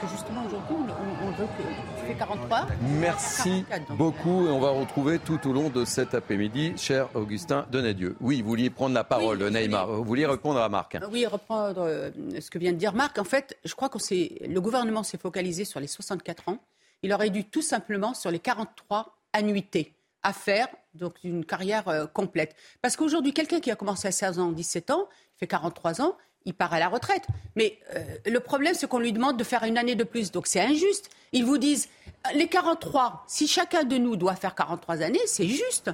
Parce 0.00 0.12
que 0.12 0.18
justement 0.18 0.44
aujourd'hui, 0.46 0.76
on, 1.22 1.30
veut 1.32 1.46
que 1.46 1.62
tu 2.00 2.06
fais 2.06 2.14
43. 2.14 2.66
Merci 3.00 3.64
beaucoup 3.90 4.46
et 4.46 4.50
on 4.50 4.60
va 4.60 4.70
retrouver 4.70 5.18
tout 5.18 5.40
au 5.48 5.52
long 5.52 5.70
de 5.70 5.84
cet 5.84 6.14
après-midi, 6.14 6.74
cher 6.76 7.08
Augustin 7.14 7.66
Donadieu. 7.72 8.14
Oui, 8.20 8.42
vous 8.42 8.48
vouliez 8.48 8.70
prendre 8.70 8.94
la 8.94 9.02
parole, 9.02 9.42
oui, 9.42 9.50
Neymar. 9.50 9.88
Vous 9.88 10.04
vouliez 10.04 10.26
répondre 10.26 10.60
à 10.60 10.68
Marc. 10.68 10.96
Oui, 11.10 11.26
reprendre 11.26 11.82
euh, 11.82 12.10
ce 12.40 12.48
que 12.48 12.58
vient 12.58 12.72
de 12.72 12.76
dire 12.76 12.92
Marc. 12.92 13.18
En 13.18 13.24
fait, 13.24 13.56
je 13.64 13.74
crois 13.74 13.88
que 13.88 13.98
le 13.98 14.60
gouvernement 14.60 15.02
s'est 15.02 15.18
focalisé 15.18 15.64
sur 15.64 15.80
les 15.80 15.88
64 15.88 16.48
ans. 16.50 16.58
Il 17.02 17.12
aurait 17.12 17.30
dû 17.30 17.44
tout 17.44 17.62
simplement 17.62 18.14
sur 18.14 18.30
les 18.30 18.38
43 18.38 19.16
annuités 19.32 19.94
à 20.22 20.32
faire 20.32 20.68
donc 20.94 21.20
d'une 21.22 21.44
carrière 21.44 21.88
euh, 21.88 22.06
complète. 22.06 22.54
Parce 22.82 22.96
qu'aujourd'hui, 22.96 23.32
quelqu'un 23.32 23.58
qui 23.60 23.70
a 23.70 23.76
commencé 23.76 24.06
à 24.06 24.12
16 24.12 24.38
ans, 24.38 24.52
17 24.52 24.90
ans, 24.90 25.08
fait 25.36 25.46
43 25.46 26.02
ans, 26.02 26.16
il 26.48 26.54
part 26.54 26.72
à 26.72 26.80
la 26.80 26.88
retraite. 26.88 27.26
Mais 27.54 27.78
euh, 27.94 28.02
le 28.26 28.40
problème, 28.40 28.74
c'est 28.74 28.88
qu'on 28.88 28.98
lui 28.98 29.12
demande 29.12 29.36
de 29.36 29.44
faire 29.44 29.62
une 29.64 29.78
année 29.78 29.94
de 29.94 30.04
plus. 30.04 30.32
Donc 30.32 30.46
c'est 30.46 30.60
injuste. 30.60 31.10
Ils 31.32 31.44
vous 31.44 31.58
disent, 31.58 31.88
les 32.34 32.48
43, 32.48 33.24
si 33.28 33.46
chacun 33.46 33.84
de 33.84 33.96
nous 33.98 34.16
doit 34.16 34.34
faire 34.34 34.54
43 34.54 35.02
années, 35.02 35.20
c'est 35.26 35.46
juste. 35.46 35.90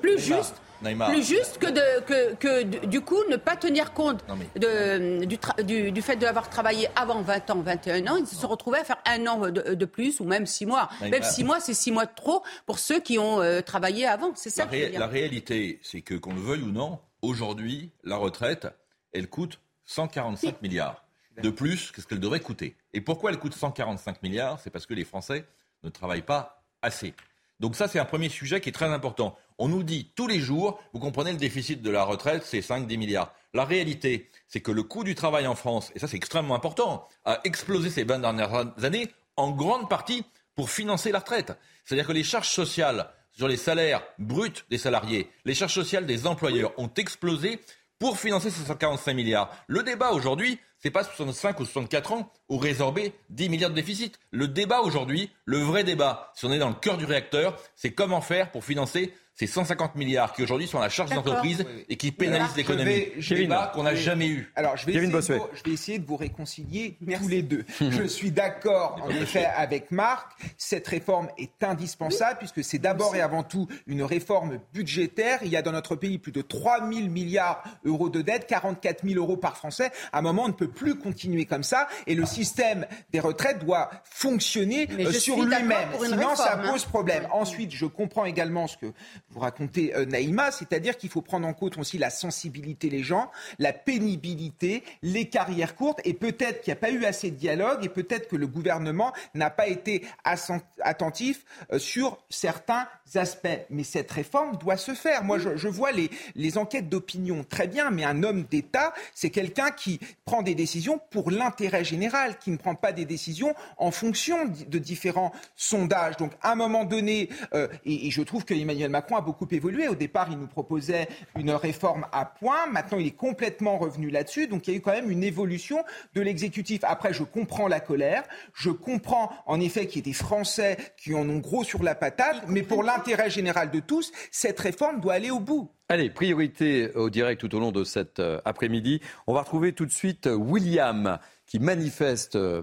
plus 0.00 0.18
juste. 0.18 0.54
Plus 0.80 1.26
juste 1.26 1.58
que, 1.58 1.66
de, 1.66 2.00
que, 2.04 2.34
que, 2.36 2.86
du 2.86 3.00
coup 3.00 3.18
ne 3.28 3.34
pas 3.34 3.56
tenir 3.56 3.92
compte 3.94 4.24
de, 4.54 5.24
du, 5.24 5.90
du, 5.90 6.02
fait 6.02 6.14
d'avoir 6.14 6.48
travaillé 6.48 6.88
avant 6.94 7.20
20 7.20 7.50
ans, 7.50 7.60
21 7.62 8.06
ans, 8.06 8.16
ils 8.16 8.28
se 8.28 8.36
sont 8.36 8.46
retrouvés 8.46 8.78
à 8.78 8.84
faire 8.84 8.98
un 9.04 9.26
an 9.26 9.50
de, 9.50 9.84
plus 9.86 10.20
ou 10.20 10.24
même 10.24 10.46
6 10.46 10.66
mois. 10.66 10.88
Même 11.00 11.24
6 11.24 11.42
mois, 11.42 11.58
c'est 11.58 11.74
6 11.74 11.90
mois 11.90 12.06
de 12.06 12.14
trop 12.14 12.44
pour 12.64 12.78
ceux 12.78 13.00
qui 13.00 13.18
ont 13.18 13.40
euh, 13.40 13.60
travaillé 13.60 14.06
avant. 14.06 14.30
C'est 14.36 14.50
ça. 14.50 14.68
La, 14.70 15.00
la 15.00 15.06
réalité, 15.08 15.80
c'est 15.82 16.02
que 16.02 16.14
qu'on 16.14 16.34
le 16.34 16.40
veuille 16.40 16.62
ou 16.62 16.70
non, 16.70 17.00
aujourd'hui, 17.22 17.90
la 18.04 18.16
retraite, 18.16 18.68
elle 19.12 19.28
coûte 19.28 19.58
145 19.88 20.62
milliards 20.62 21.02
de 21.42 21.50
plus 21.50 21.90
que 21.90 22.00
ce 22.00 22.06
qu'elle 22.06 22.20
devrait 22.20 22.40
coûter. 22.40 22.76
Et 22.92 23.00
pourquoi 23.00 23.30
elle 23.30 23.38
coûte 23.38 23.54
145 23.54 24.22
milliards? 24.22 24.60
C'est 24.60 24.70
parce 24.70 24.86
que 24.86 24.94
les 24.94 25.04
Français 25.04 25.46
ne 25.82 25.88
travaillent 25.88 26.22
pas 26.22 26.62
assez. 26.82 27.14
Donc 27.58 27.74
ça, 27.74 27.88
c'est 27.88 27.98
un 27.98 28.04
premier 28.04 28.28
sujet 28.28 28.60
qui 28.60 28.68
est 28.68 28.72
très 28.72 28.88
important. 28.88 29.36
On 29.58 29.68
nous 29.68 29.82
dit 29.82 30.12
tous 30.14 30.28
les 30.28 30.38
jours, 30.38 30.80
vous 30.92 31.00
comprenez, 31.00 31.32
le 31.32 31.38
déficit 31.38 31.82
de 31.82 31.90
la 31.90 32.04
retraite, 32.04 32.44
c'est 32.44 32.60
5-10 32.60 32.98
milliards. 32.98 33.32
La 33.54 33.64
réalité, 33.64 34.30
c'est 34.46 34.60
que 34.60 34.70
le 34.70 34.82
coût 34.82 35.04
du 35.04 35.14
travail 35.14 35.46
en 35.46 35.54
France, 35.54 35.90
et 35.94 35.98
ça 35.98 36.06
c'est 36.06 36.16
extrêmement 36.16 36.54
important, 36.54 37.08
a 37.24 37.40
explosé 37.44 37.90
ces 37.90 38.04
20 38.04 38.20
dernières 38.20 38.84
années, 38.84 39.08
en 39.36 39.50
grande 39.50 39.88
partie 39.88 40.24
pour 40.54 40.70
financer 40.70 41.10
la 41.12 41.20
retraite. 41.20 41.52
C'est-à-dire 41.84 42.06
que 42.06 42.12
les 42.12 42.24
charges 42.24 42.50
sociales 42.50 43.10
sur 43.32 43.48
les 43.48 43.56
salaires 43.56 44.02
bruts 44.18 44.64
des 44.68 44.78
salariés, 44.78 45.30
les 45.44 45.54
charges 45.54 45.74
sociales 45.74 46.06
des 46.06 46.26
employeurs 46.26 46.72
ont 46.76 46.90
explosé 46.96 47.60
pour 47.98 48.18
financer 48.18 48.50
ces 48.50 48.64
145 48.64 49.14
milliards. 49.14 49.50
Le 49.66 49.82
débat 49.82 50.12
aujourd'hui, 50.12 50.58
c'est 50.78 50.90
pas 50.90 51.04
65 51.04 51.60
ou 51.60 51.64
64 51.64 52.12
ans 52.12 52.32
ou 52.48 52.58
résorber 52.58 53.12
10 53.30 53.48
milliards 53.48 53.70
de 53.70 53.74
déficit. 53.74 54.18
Le 54.30 54.48
débat 54.48 54.80
aujourd'hui, 54.80 55.30
le 55.44 55.58
vrai 55.58 55.84
débat, 55.84 56.30
si 56.34 56.44
on 56.46 56.52
est 56.52 56.58
dans 56.58 56.68
le 56.68 56.74
cœur 56.74 56.96
du 56.96 57.04
réacteur, 57.04 57.60
c'est 57.74 57.92
comment 57.92 58.20
faire 58.20 58.50
pour 58.52 58.64
financer 58.64 59.12
ces 59.38 59.46
150 59.46 59.94
milliards 59.94 60.32
qui 60.32 60.42
aujourd'hui 60.42 60.66
sont 60.66 60.78
à 60.78 60.82
la 60.82 60.88
charge 60.88 61.10
des 61.10 61.16
entreprises 61.16 61.64
et 61.88 61.96
qui 61.96 62.10
pénalisent 62.10 62.56
l'économie. 62.56 63.06
Débat 63.28 63.70
qu'on 63.72 63.84
n'a 63.84 63.94
jamais 63.94 64.26
eu. 64.26 64.52
Alors 64.56 64.76
je 64.76 64.84
vais, 64.84 64.94
essayer 64.94 65.06
de 65.06 65.16
vous, 65.16 65.46
je 65.54 65.62
vais 65.62 65.70
essayer 65.70 65.98
de 66.00 66.06
vous 66.06 66.16
réconcilier 66.16 66.98
tous 67.18 67.28
les 67.28 67.42
deux. 67.42 67.64
je 67.80 68.02
suis 68.02 68.32
d'accord 68.32 69.00
en 69.00 69.10
effet 69.10 69.44
avec 69.44 69.92
Marc. 69.92 70.32
Cette 70.56 70.88
réforme 70.88 71.28
est 71.38 71.62
indispensable 71.62 72.38
puisque 72.38 72.64
c'est 72.64 72.80
d'abord 72.80 73.14
et 73.14 73.20
avant 73.20 73.44
tout 73.44 73.68
une 73.86 74.02
réforme 74.02 74.58
budgétaire. 74.74 75.38
Il 75.42 75.50
y 75.50 75.56
a 75.56 75.62
dans 75.62 75.72
notre 75.72 75.94
pays 75.94 76.18
plus 76.18 76.32
de 76.32 76.42
3 76.42 76.90
000 76.92 77.08
milliards 77.08 77.62
d'euros 77.84 78.08
de 78.08 78.22
dette, 78.22 78.48
44 78.48 79.06
000 79.06 79.20
euros 79.20 79.36
par 79.36 79.56
Français. 79.56 79.92
À 80.12 80.18
un 80.18 80.22
moment, 80.22 80.46
on 80.46 80.48
ne 80.48 80.52
peut 80.52 80.68
plus 80.68 80.96
continuer 80.96 81.44
comme 81.44 81.62
ça 81.62 81.86
et 82.08 82.16
le 82.16 82.26
système 82.26 82.86
des 83.12 83.20
retraites 83.20 83.64
doit 83.64 83.90
fonctionner 84.02 84.88
euh, 84.98 85.12
sur 85.12 85.40
lui-même. 85.40 85.90
Sinon, 86.02 86.34
ça 86.34 86.58
hein. 86.58 86.72
pose 86.72 86.84
problème. 86.86 87.28
Ensuite, 87.30 87.70
je 87.70 87.86
comprends 87.86 88.24
également 88.24 88.66
ce 88.66 88.76
que 88.76 88.92
vous 89.30 89.40
racontez, 89.40 89.94
euh, 89.94 90.06
Naïma, 90.06 90.50
c'est-à-dire 90.50 90.96
qu'il 90.96 91.10
faut 91.10 91.20
prendre 91.20 91.46
en 91.46 91.52
compte 91.52 91.76
aussi 91.78 91.98
la 91.98 92.10
sensibilité 92.10 92.88
des 92.88 93.02
gens, 93.02 93.30
la 93.58 93.72
pénibilité, 93.72 94.82
les 95.02 95.28
carrières 95.28 95.74
courtes, 95.74 96.00
et 96.04 96.14
peut-être 96.14 96.62
qu'il 96.62 96.72
n'y 96.72 96.78
a 96.78 96.80
pas 96.80 96.90
eu 96.90 97.04
assez 97.04 97.30
de 97.30 97.36
dialogue, 97.36 97.84
et 97.84 97.88
peut-être 97.88 98.28
que 98.28 98.36
le 98.36 98.46
gouvernement 98.46 99.12
n'a 99.34 99.50
pas 99.50 99.68
été 99.68 100.04
attentif 100.24 101.44
euh, 101.72 101.78
sur 101.78 102.18
certains 102.30 102.88
aspects. 103.16 103.48
Mais 103.70 103.84
cette 103.84 104.10
réforme 104.10 104.56
doit 104.56 104.76
se 104.76 104.94
faire. 104.94 105.24
Moi, 105.24 105.38
je, 105.38 105.68
vois 105.68 105.92
les, 105.92 106.10
les 106.34 106.58
enquêtes 106.58 106.88
d'opinion 106.88 107.44
très 107.48 107.66
bien, 107.66 107.90
mais 107.90 108.04
un 108.04 108.22
homme 108.22 108.44
d'État, 108.44 108.92
c'est 109.14 109.30
quelqu'un 109.30 109.70
qui 109.70 110.00
prend 110.24 110.42
des 110.42 110.54
décisions 110.54 111.00
pour 111.10 111.30
l'intérêt 111.30 111.84
général, 111.84 112.38
qui 112.38 112.50
ne 112.50 112.56
prend 112.56 112.74
pas 112.74 112.92
des 112.92 113.04
décisions 113.04 113.54
en 113.76 113.90
fonction 113.90 114.36
de 114.46 114.78
différents 114.78 115.32
sondages. 115.56 116.16
Donc, 116.16 116.32
à 116.42 116.52
un 116.52 116.54
moment 116.54 116.84
donné, 116.84 117.28
euh, 117.54 117.68
et, 117.84 118.06
et 118.06 118.10
je 118.10 118.22
trouve 118.22 118.44
que 118.44 118.54
Emmanuel 118.54 118.90
Macron 118.90 119.16
a 119.16 119.20
beaucoup 119.20 119.48
évolué. 119.50 119.88
Au 119.88 119.94
départ, 119.94 120.28
il 120.30 120.38
nous 120.38 120.46
proposait 120.46 121.08
une 121.36 121.50
réforme 121.50 122.06
à 122.12 122.24
point. 122.24 122.66
Maintenant, 122.66 122.98
il 122.98 123.06
est 123.06 123.10
complètement 123.12 123.78
revenu 123.78 124.10
là-dessus. 124.10 124.46
Donc, 124.46 124.66
il 124.66 124.72
y 124.72 124.74
a 124.74 124.78
eu 124.78 124.80
quand 124.80 124.92
même 124.92 125.10
une 125.10 125.24
évolution 125.24 125.84
de 126.14 126.20
l'exécutif. 126.20 126.80
Après, 126.84 127.12
je 127.12 127.22
comprends 127.22 127.68
la 127.68 127.80
colère. 127.80 128.24
Je 128.54 128.70
comprends, 128.70 129.30
en 129.46 129.60
effet, 129.60 129.86
qu'il 129.86 129.96
y 129.96 129.98
ait 130.00 130.12
des 130.12 130.12
Français 130.12 130.76
qui 130.96 131.14
en 131.14 131.28
ont 131.28 131.38
gros 131.38 131.64
sur 131.64 131.82
la 131.82 131.94
patate. 131.94 132.44
Mais 132.48 132.62
pour 132.62 132.82
l'intérêt 132.82 132.97
général 133.28 133.70
de 133.70 133.80
tous, 133.80 134.12
cette 134.30 134.60
réforme 134.60 135.00
doit 135.00 135.14
aller 135.14 135.30
au 135.30 135.40
bout. 135.40 135.70
Allez, 135.88 136.10
priorité 136.10 136.92
au 136.94 137.10
direct 137.10 137.40
tout 137.40 137.54
au 137.54 137.60
long 137.60 137.72
de 137.72 137.84
cet 137.84 138.20
euh, 138.20 138.40
après-midi. 138.44 139.00
On 139.26 139.34
va 139.34 139.40
retrouver 139.40 139.72
tout 139.72 139.86
de 139.86 139.90
suite 139.90 140.26
euh, 140.26 140.34
William 140.34 141.18
qui 141.46 141.58
manifeste 141.58 142.36
euh, 142.36 142.62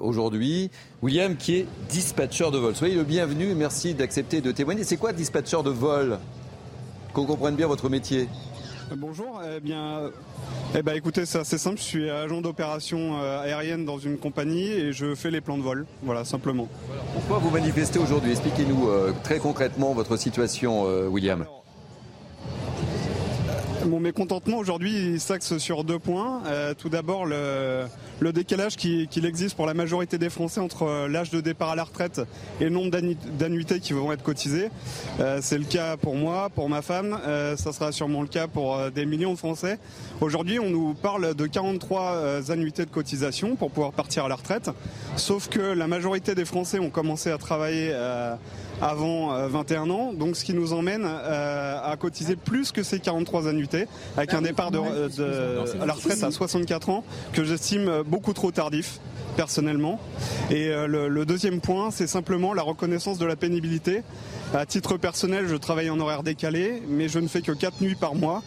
aujourd'hui. 0.00 0.70
William 1.02 1.36
qui 1.36 1.56
est 1.56 1.66
dispatcher 1.90 2.50
de 2.50 2.56
vol. 2.56 2.74
Soyez 2.74 2.94
le 2.94 3.04
bienvenu 3.04 3.50
et 3.50 3.54
merci 3.54 3.92
d'accepter 3.92 4.40
de 4.40 4.50
témoigner. 4.50 4.82
C'est 4.84 4.96
quoi 4.96 5.12
dispatcher 5.12 5.62
de 5.62 5.70
vol? 5.70 6.18
Qu'on 7.12 7.26
comprenne 7.26 7.54
bien 7.54 7.66
votre 7.66 7.90
métier. 7.90 8.28
Bonjour, 8.96 9.40
eh 9.56 9.60
bien, 9.60 10.10
eh 10.74 10.82
ben, 10.82 10.94
écoutez, 10.96 11.26
c'est 11.26 11.38
assez 11.38 11.58
simple. 11.58 11.78
Je 11.78 11.82
suis 11.82 12.10
agent 12.10 12.40
d'opération 12.40 13.20
aérienne 13.20 13.84
dans 13.84 13.98
une 13.98 14.18
compagnie 14.18 14.68
et 14.70 14.92
je 14.92 15.14
fais 15.14 15.30
les 15.30 15.40
plans 15.40 15.58
de 15.58 15.62
vol. 15.62 15.86
Voilà, 16.02 16.24
simplement. 16.24 16.68
Pourquoi 17.14 17.38
vous 17.38 17.50
manifestez 17.50 17.98
aujourd'hui? 17.98 18.30
Expliquez-nous 18.32 18.88
très 19.22 19.38
concrètement 19.38 19.92
votre 19.94 20.16
situation, 20.16 20.84
William. 21.08 21.44
Mon 23.88 24.00
mécontentement 24.00 24.58
aujourd'hui 24.58 25.18
s'axe 25.18 25.56
sur 25.56 25.82
deux 25.82 25.98
points. 25.98 26.42
Euh, 26.44 26.74
tout 26.74 26.90
d'abord, 26.90 27.24
le, 27.24 27.86
décalage 28.34 28.76
qu'il 28.76 29.08
qui 29.08 29.24
existe 29.24 29.56
pour 29.56 29.64
la 29.64 29.72
majorité 29.72 30.18
des 30.18 30.28
Français 30.28 30.60
entre 30.60 30.82
euh, 30.82 31.08
l'âge 31.08 31.30
de 31.30 31.40
départ 31.40 31.70
à 31.70 31.74
la 31.74 31.84
retraite 31.84 32.20
et 32.60 32.64
le 32.64 32.70
nombre 32.70 32.90
d'annuités 33.38 33.80
qui 33.80 33.94
vont 33.94 34.12
être 34.12 34.22
cotisées. 34.22 34.68
Euh, 35.20 35.38
c'est 35.40 35.56
le 35.56 35.64
cas 35.64 35.96
pour 35.96 36.16
moi, 36.16 36.50
pour 36.54 36.68
ma 36.68 36.82
femme, 36.82 37.18
ça 37.56 37.72
sera 37.72 37.90
sûrement 37.90 38.20
le 38.20 38.28
cas 38.28 38.46
pour 38.46 38.78
des 38.90 39.06
millions 39.06 39.32
de 39.32 39.38
Français. 39.38 39.78
Aujourd'hui, 40.20 40.58
on 40.58 40.68
nous 40.68 40.92
parle 40.92 41.34
de 41.34 41.46
43 41.46 42.50
annuités 42.50 42.84
de 42.84 42.90
cotisation 42.90 43.56
pour 43.56 43.70
pouvoir 43.70 43.92
partir 43.92 44.26
à 44.26 44.28
la 44.28 44.34
retraite. 44.34 44.70
Sauf 45.16 45.48
que 45.48 45.60
la 45.60 45.86
majorité 45.86 46.34
des 46.34 46.44
Français 46.44 46.78
ont 46.78 46.90
commencé 46.90 47.30
à 47.30 47.38
travailler 47.38 47.94
avant 48.80 49.48
21 49.48 49.90
ans, 49.90 50.12
donc 50.12 50.36
ce 50.36 50.44
qui 50.44 50.54
nous 50.54 50.72
emmène 50.72 51.04
à 51.04 51.96
cotiser 51.98 52.36
plus 52.36 52.72
que 52.72 52.82
ces 52.82 53.00
43 53.00 53.48
annuités, 53.48 53.77
avec 54.16 54.34
un 54.34 54.42
départ 54.42 54.70
de, 54.70 54.78
à 54.78 55.86
la 55.86 55.92
retraite 55.92 56.22
à 56.22 56.30
64 56.30 56.90
ans, 56.90 57.04
que 57.32 57.44
j'estime 57.44 58.02
beaucoup 58.06 58.32
trop 58.32 58.50
tardif 58.50 58.98
personnellement. 59.36 60.00
Et 60.50 60.68
le, 60.68 61.08
le 61.08 61.26
deuxième 61.26 61.60
point, 61.60 61.90
c'est 61.90 62.08
simplement 62.08 62.54
la 62.54 62.62
reconnaissance 62.62 63.18
de 63.18 63.26
la 63.26 63.36
pénibilité. 63.36 64.02
À 64.54 64.66
titre 64.66 64.96
personnel, 64.96 65.46
je 65.46 65.54
travaille 65.56 65.90
en 65.90 66.00
horaire 66.00 66.22
décalé, 66.22 66.82
mais 66.88 67.08
je 67.08 67.18
ne 67.18 67.28
fais 67.28 67.42
que 67.42 67.52
4 67.52 67.80
nuits 67.82 67.94
par 67.94 68.14
mois. 68.14 68.42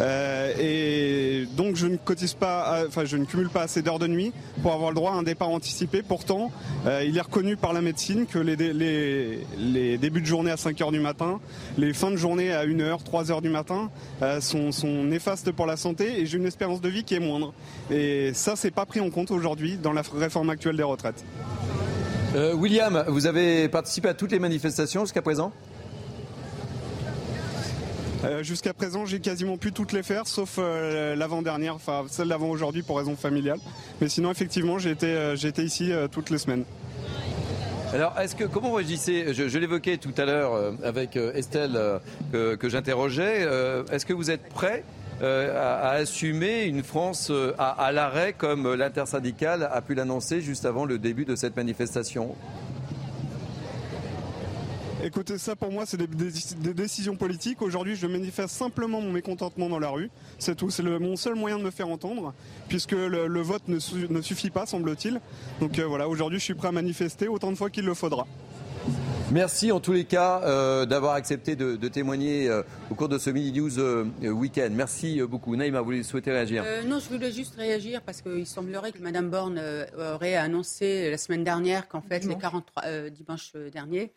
Euh, 0.00 0.52
et 0.58 1.46
donc 1.56 1.76
je 1.76 1.86
ne 1.86 1.96
cotise 1.96 2.34
pas, 2.34 2.84
enfin 2.86 3.04
je 3.04 3.16
ne 3.16 3.24
cumule 3.24 3.48
pas 3.48 3.62
assez 3.62 3.82
d'heures 3.82 3.98
de 3.98 4.06
nuit 4.06 4.32
pour 4.62 4.72
avoir 4.72 4.90
le 4.90 4.94
droit 4.94 5.12
à 5.12 5.14
un 5.14 5.22
départ 5.22 5.48
anticipé. 5.48 6.02
Pourtant, 6.02 6.50
euh, 6.86 7.04
il 7.06 7.16
est 7.16 7.20
reconnu 7.20 7.56
par 7.56 7.72
la 7.72 7.80
médecine 7.80 8.26
que 8.26 8.38
les, 8.38 8.56
les, 8.56 9.98
débuts 9.98 10.20
de 10.20 10.26
journée 10.26 10.50
à 10.50 10.56
5 10.56 10.80
heures 10.82 10.92
du 10.92 11.00
matin, 11.00 11.40
les 11.78 11.92
fins 11.92 12.10
de 12.10 12.16
journée 12.16 12.52
à 12.52 12.60
1 12.60 12.66
h 12.66 13.02
3 13.04 13.30
heures 13.30 13.42
du 13.42 13.48
matin 13.48 13.90
euh, 14.22 14.40
sont, 14.40 14.72
sont, 14.72 15.04
néfastes 15.04 15.52
pour 15.52 15.66
la 15.66 15.76
santé 15.76 16.20
et 16.20 16.26
j'ai 16.26 16.38
une 16.38 16.46
espérance 16.46 16.80
de 16.80 16.88
vie 16.88 17.04
qui 17.04 17.14
est 17.14 17.20
moindre. 17.20 17.54
Et 17.90 18.32
ça, 18.34 18.54
c'est 18.56 18.70
pas 18.70 18.86
pris 18.86 19.00
en 19.00 19.10
compte 19.10 19.30
aujourd'hui 19.30 19.76
dans 19.76 19.92
la 19.92 20.02
réforme 20.14 20.50
actuelle 20.50 20.76
des 20.76 20.82
retraites. 20.82 21.24
William, 22.54 23.02
vous 23.08 23.26
avez 23.26 23.66
participé 23.70 24.10
à 24.10 24.14
toutes 24.14 24.30
les 24.30 24.38
manifestations 24.38 25.06
jusqu'à 25.06 25.22
présent? 25.22 25.52
Euh, 28.26 28.42
jusqu'à 28.42 28.74
présent, 28.74 29.06
j'ai 29.06 29.20
quasiment 29.20 29.56
pu 29.56 29.72
toutes 29.72 29.92
les 29.92 30.02
faire, 30.02 30.26
sauf 30.26 30.56
euh, 30.58 31.14
l'avant-dernière, 31.14 31.74
enfin 31.74 32.04
celle 32.08 32.28
d'avant 32.28 32.48
aujourd'hui 32.48 32.82
pour 32.82 32.98
raison 32.98 33.16
familiale. 33.16 33.58
Mais 34.00 34.08
sinon, 34.08 34.30
effectivement, 34.30 34.78
j'ai 34.78 34.90
été, 34.90 35.06
euh, 35.06 35.36
ici 35.58 35.92
toutes 36.10 36.30
les 36.30 36.38
semaines. 36.38 36.64
Alors, 37.92 38.18
est-ce 38.20 38.34
que 38.34 38.44
comment 38.44 38.70
vous 38.70 38.74
réagissez 38.76 39.32
Je, 39.32 39.58
l'évoquais 39.58 39.96
tout 39.96 40.12
à 40.18 40.24
l'heure 40.24 40.74
avec 40.82 41.16
Estelle 41.16 41.78
que, 42.32 42.68
j'interrogeais. 42.68 43.46
est-ce 43.90 44.04
que 44.04 44.12
vous 44.12 44.30
êtes 44.30 44.48
prêt 44.48 44.82
à, 45.22 45.90
assumer 45.90 46.64
une 46.64 46.82
France 46.82 47.32
à 47.58 47.92
l'arrêt 47.92 48.34
comme 48.36 48.74
l'intersyndicale 48.74 49.68
a 49.72 49.80
pu 49.80 49.94
l'annoncer 49.94 50.40
juste 50.40 50.66
avant 50.66 50.84
le 50.84 50.98
début 50.98 51.24
de 51.24 51.36
cette 51.36 51.56
manifestation? 51.56 52.34
Écoutez, 55.04 55.36
ça 55.36 55.54
pour 55.54 55.70
moi, 55.70 55.84
c'est 55.84 55.98
des, 55.98 56.74
décisions 56.74 57.16
politiques. 57.16 57.60
Aujourd'hui, 57.60 57.96
je 57.96 58.06
manifeste 58.06 58.54
simplement 58.54 59.00
mon 59.02 59.12
mécontentement 59.12 59.68
dans 59.68 59.78
la 59.78 59.90
rue. 59.90 60.10
C'est 60.38 60.54
tout. 60.54 60.70
C'est 60.70 60.82
mon 60.82 61.16
seul 61.16 61.34
moyen 61.34 61.58
de 61.58 61.64
me 61.64 61.70
faire 61.70 61.88
entendre, 61.88 62.32
puisque 62.68 62.92
le, 62.92 63.40
vote 63.42 63.68
ne, 63.68 63.78
suffit 64.22 64.50
pas, 64.50 64.64
semble-t-il. 64.64 65.20
Donc 65.60 65.78
euh, 65.78 65.84
voilà, 65.84 66.08
aujourd'hui, 66.08 66.38
je 66.38 66.44
suis 66.44 66.54
prêt 66.54 66.68
à 66.68 66.72
manifester 66.72 67.28
autant 67.28 67.52
de 67.52 67.56
fois 67.56 67.68
qu'il 67.68 67.84
le 67.84 67.92
faudra. 67.92 68.26
Merci 69.32 69.70
en 69.70 69.80
tous 69.80 69.92
les 69.92 70.04
cas 70.04 70.40
euh, 70.44 70.86
d'avoir 70.86 71.14
accepté 71.14 71.56
de, 71.56 71.88
témoigner 71.88 72.48
euh, 72.48 72.62
au 72.90 72.94
cours 72.94 73.08
de 73.08 73.18
ce 73.18 73.28
mini 73.28 73.52
news 73.52 73.78
week-end. 74.22 74.70
Merci 74.70 75.20
beaucoup. 75.28 75.56
Naïma, 75.56 75.82
vous 75.82 76.02
souhaitez 76.04 76.30
réagir? 76.30 76.64
Non, 76.86 77.00
je 77.00 77.08
voulais 77.12 77.32
juste 77.32 77.56
réagir 77.56 78.00
parce 78.00 78.22
qu'il 78.22 78.46
semblerait 78.46 78.92
que 78.92 79.02
Mme 79.02 79.28
Borne 79.28 79.60
aurait 79.98 80.36
annoncé 80.36 81.10
la 81.10 81.18
semaine 81.18 81.44
dernière 81.44 81.86
qu'en 81.86 82.00
fait, 82.00 82.24
les 82.24 82.36
43 82.36 83.10
dimanche 83.10 83.52
dernier, 83.72 84.12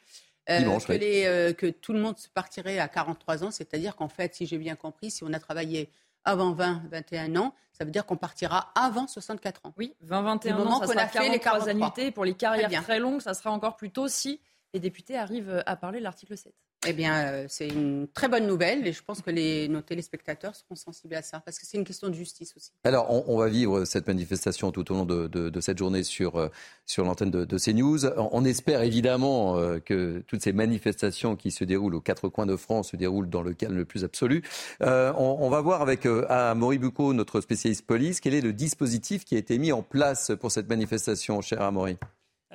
euh, 0.50 0.80
que, 0.80 1.26
euh, 1.26 1.54
que, 1.54 1.68
tout 1.68 1.94
le 1.94 2.00
monde 2.00 2.18
se 2.18 2.30
partirait 2.30 2.80
à 2.80 2.88
43 2.88 3.44
ans, 3.44 3.52
c'est-à-dire 3.52 3.96
qu'en 3.96 4.08
fait, 4.08 4.36
si 4.36 4.46
j'ai 4.46 4.58
bien 4.58 4.76
compris, 4.76 5.12
si 5.12 5.24
on 5.24 5.34
a 5.34 5.40
travaillé 5.40 5.90
avant 6.26 6.52
20, 6.54 6.84
21 6.92 7.36
ans, 7.38 7.54
ça 7.72 7.86
veut 7.86 7.92
dire 7.92 8.06
qu'on 8.06 8.18
partira 8.18 8.72
avant 8.76 9.08
64 9.08 9.66
ans. 9.66 9.74
Oui, 9.78 9.96
20, 10.02 10.22
21 10.22 10.60
ans, 10.60 10.80
ça 10.80 10.88
sera 10.88 11.08
fait 11.08 11.30
les 11.30 11.40
43 11.40 11.70
annuités. 11.70 12.12
Pour 12.12 12.26
les 12.26 12.34
carrières 12.34 12.84
très, 12.84 13.00
longues, 13.00 13.22
ça 13.22 13.34
sera 13.34 13.52
encore 13.52 13.76
plus 13.76 13.92
tôt 13.92 14.08
si 14.08 14.42
les 14.74 14.80
députés 14.80 15.18
arrivent 15.18 15.64
à 15.66 15.76
parler 15.76 16.00
de 16.00 16.04
l'article 16.04 16.38
7. 16.38 16.54
Eh 16.88 16.93
bien, 16.93 17.25
euh, 17.25 17.45
c'est 17.49 17.67
une 17.67 18.07
très 18.07 18.30
bonne 18.30 18.47
nouvelle 18.47 18.88
et 18.88 18.93
je 18.93 19.03
pense 19.03 19.21
que 19.21 19.67
nos 19.67 19.82
téléspectateurs 19.82 20.55
seront 20.55 20.75
sensibles 20.75 21.15
à 21.15 21.21
ça 21.21 21.41
parce 21.41 21.59
que 21.59 21.65
c'est 21.65 21.77
une 21.77 21.84
question 21.84 22.07
de 22.07 22.13
justice 22.13 22.53
aussi. 22.55 22.71
Alors, 22.86 23.30
on, 23.30 23.38
va 23.38 23.49
vivre 23.49 23.84
cette 23.84 24.07
manifestation 24.07 24.71
tout 24.71 24.89
au 24.91 24.95
long 24.95 25.05
de, 25.05 25.59
cette 25.59 25.77
journée 25.77 26.03
sur, 26.03 26.38
euh, 26.38 26.47
sur 26.86 27.03
l'antenne 27.03 27.32
de, 27.32 27.57
CNews. 27.57 28.05
On, 28.17 28.45
espère 28.45 28.82
évidemment 28.82 29.57
euh, 29.57 29.80
que 29.80 30.23
toutes 30.25 30.41
ces 30.41 30.53
manifestations 30.53 31.36
qui 31.36 31.51
se 31.51 31.65
déroulent 31.65 31.95
aux 31.95 32.01
quatre 32.01 32.30
coins 32.30 32.45
de 32.45 32.55
France 32.55 32.91
se 32.91 32.95
déroulent 32.95 33.30
dans 33.30 33.41
le 33.41 33.53
calme 33.53 33.75
le 33.75 33.86
plus 33.86 34.05
absolu. 34.05 34.41
on, 34.80 35.49
va 35.49 35.59
voir 35.59 35.82
avec 35.82 36.05
Amaury 36.30 36.77
Bucco, 36.77 37.13
notre 37.13 37.41
spécialiste 37.41 37.86
police, 37.86 38.21
quel 38.21 38.34
est 38.34 38.41
le 38.41 38.53
dispositif 38.53 39.25
qui 39.25 39.36
a 39.36 39.38
été 39.38 39.57
mis 39.57 39.73
en 39.73 39.84
place 39.84 40.32
pour 40.39 40.51
cette 40.51 40.69
manifestation, 40.69 41.41
cher 41.41 41.61
Amaury. 41.61 41.97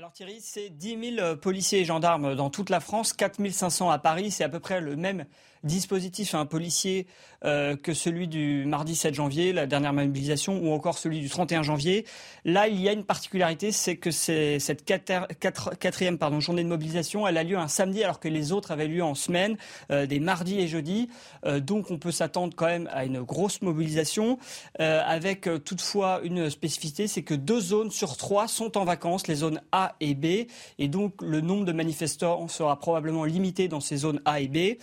Alors 0.05 0.13
Thierry, 0.13 0.43
c'est 0.43 0.69
10 0.69 1.17
000 1.17 1.37
policiers 1.37 1.81
et 1.81 1.85
gendarmes 1.87 2.35
dans 2.35 2.51
toute 2.51 2.69
la 2.69 2.81
France, 2.81 3.15
4 3.15 3.41
500 3.51 3.89
à 3.89 3.99
Paris. 3.99 4.31
C'est 4.31 4.45
à 4.45 4.51
peu 4.51 4.61
près 4.61 4.83
le 4.83 4.97
même 4.97 5.25
dispositif 5.65 6.35
un 6.35 6.47
policier 6.47 7.07
euh, 7.45 7.77
que 7.77 7.93
celui 7.93 8.27
du 8.27 8.65
mardi 8.65 8.95
7 8.97 9.13
janvier, 9.13 9.53
la 9.53 9.67
dernière 9.67 9.93
mobilisation, 9.93 10.59
ou 10.63 10.73
encore 10.73 10.97
celui 10.97 11.21
du 11.21 11.29
31 11.29 11.63
janvier. 11.63 12.07
Là, 12.47 12.69
il 12.69 12.81
y 12.81 12.89
a 12.89 12.93
une 12.93 13.05
particularité, 13.05 13.71
c'est 13.71 13.97
que 13.97 14.11
cette 14.11 14.85
quatrième 14.87 16.19
journée 16.41 16.65
de 16.65 16.69
mobilisation, 16.69 17.29
elle 17.29 17.37
a 17.37 17.45
lieu 17.45 17.59
un 17.59 17.69
samedi 17.69 18.03
alors 18.03 18.19
que 18.19 18.29
les 18.29 18.53
autres 18.53 18.71
avaient 18.71 18.87
lieu 18.87 19.03
en 19.03 19.15
semaine, 19.15 19.59
euh, 19.91 20.07
des 20.07 20.21
mardis 20.21 20.59
et 20.61 20.69
jeudis. 20.69 21.11
Euh, 21.45 21.61
donc 21.61 21.91
on 21.91 21.99
peut 21.99 22.13
s'attendre 22.13 22.55
quand 22.57 22.67
même 22.67 22.89
à 22.91 23.05
une 23.05 23.21
grosse 23.21 23.61
mobilisation, 23.61 24.39
avec 24.79 25.49
toutefois 25.65 26.21
une 26.23 26.51
spécificité, 26.51 27.07
c'est 27.07 27.23
que 27.23 27.35
deux 27.35 27.61
zones 27.61 27.91
sur 27.91 28.17
trois 28.17 28.49
sont 28.49 28.77
en 28.79 28.85
vacances, 28.85 29.27
les 29.27 29.37
zones 29.37 29.61
A 29.73 29.95
et 30.01 30.15
B, 30.15 30.49
et 30.79 30.89
donc 30.89 31.15
le 31.21 31.41
nombre 31.41 31.65
de 31.65 31.73
manifestants 31.73 32.49
sera 32.49 32.79
probablement 32.79 33.25
limité 33.25 33.69
dans 33.69 33.81
ces 33.81 33.99
zones 33.99 34.21
A 34.25 34.41
et 34.41 34.49
B. 34.49 34.79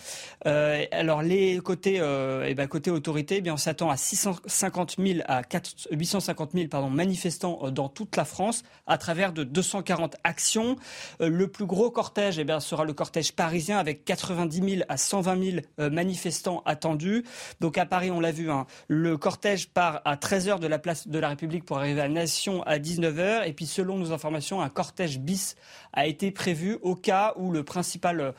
alors 0.90 1.22
les 1.22 1.58
côtés, 1.60 1.98
euh, 2.00 2.44
eh 2.46 2.54
ben, 2.54 2.66
côté 2.66 2.90
autorité, 2.90 3.36
eh 3.38 3.40
bien 3.40 3.54
on 3.54 3.58
s'attend 3.58 3.90
à 3.90 3.96
650 3.96 4.96
000 4.98 5.20
à 5.26 5.42
850 5.90 6.52
000 6.52 6.68
pardon, 6.68 6.90
manifestants 6.90 7.60
euh, 7.62 7.70
dans 7.70 7.88
toute 7.88 8.16
la 8.16 8.24
France 8.24 8.62
à 8.86 8.98
travers 8.98 9.32
de 9.32 9.44
240 9.44 10.16
actions. 10.24 10.76
le 11.20 11.48
plus 11.48 11.66
gros 11.66 11.90
cortège 11.90 12.38
eh 12.38 12.44
bien, 12.44 12.60
sera 12.60 12.84
le 12.84 12.92
cortège 12.92 13.32
parisien 13.32 13.78
avec 13.78 14.04
90 14.04 14.70
000 14.76 14.82
à 14.88 14.96
120 14.96 15.42
000 15.78 15.90
manifestants 15.90 16.62
attendus. 16.64 17.24
Donc 17.60 17.78
à 17.78 17.86
Paris, 17.86 18.10
on 18.10 18.20
l'a 18.20 18.32
vu, 18.32 18.50
hein, 18.50 18.66
le 18.88 19.16
cortège 19.16 19.68
part 19.68 20.00
à 20.04 20.16
13 20.16 20.48
h 20.48 20.58
de 20.58 20.66
la 20.66 20.78
place 20.78 21.08
de 21.08 21.18
la 21.18 21.28
République 21.28 21.64
pour 21.64 21.78
arriver 21.78 22.00
à 22.00 22.08
Nation 22.08 22.62
à 22.64 22.78
19 22.78 23.16
h 23.16 23.48
Et 23.48 23.52
puis 23.52 23.66
selon 23.66 23.98
nos 23.98 24.12
informations, 24.12 24.60
un 24.60 24.68
cortège 24.68 25.18
bis 25.18 25.56
a 25.92 26.06
été 26.06 26.30
prévu 26.30 26.78
au 26.82 26.94
cas 26.94 27.34
où 27.36 27.50
le 27.50 27.62
principal 27.62 28.34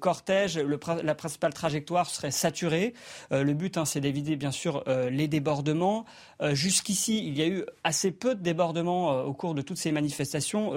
cortège, 0.00 0.58
le, 0.58 0.78
la 1.02 1.14
principale 1.14 1.54
trajectoire 1.54 1.77
serait 2.10 2.30
saturée. 2.30 2.94
Euh, 3.32 3.42
le 3.42 3.54
but, 3.54 3.76
hein, 3.76 3.84
c'est 3.84 4.00
d'éviter 4.00 4.36
bien 4.36 4.50
sûr 4.50 4.84
euh, 4.88 5.10
les 5.10 5.28
débordements. 5.28 6.04
Euh, 6.40 6.54
jusqu'ici, 6.54 7.26
il 7.26 7.36
y 7.36 7.42
a 7.42 7.46
eu 7.46 7.64
assez 7.84 8.10
peu 8.10 8.34
de 8.34 8.42
débordements 8.42 9.22
au 9.22 9.32
cours 9.32 9.54
de 9.54 9.62
toutes 9.62 9.76
ces 9.78 9.92
manifestations. 9.92 10.72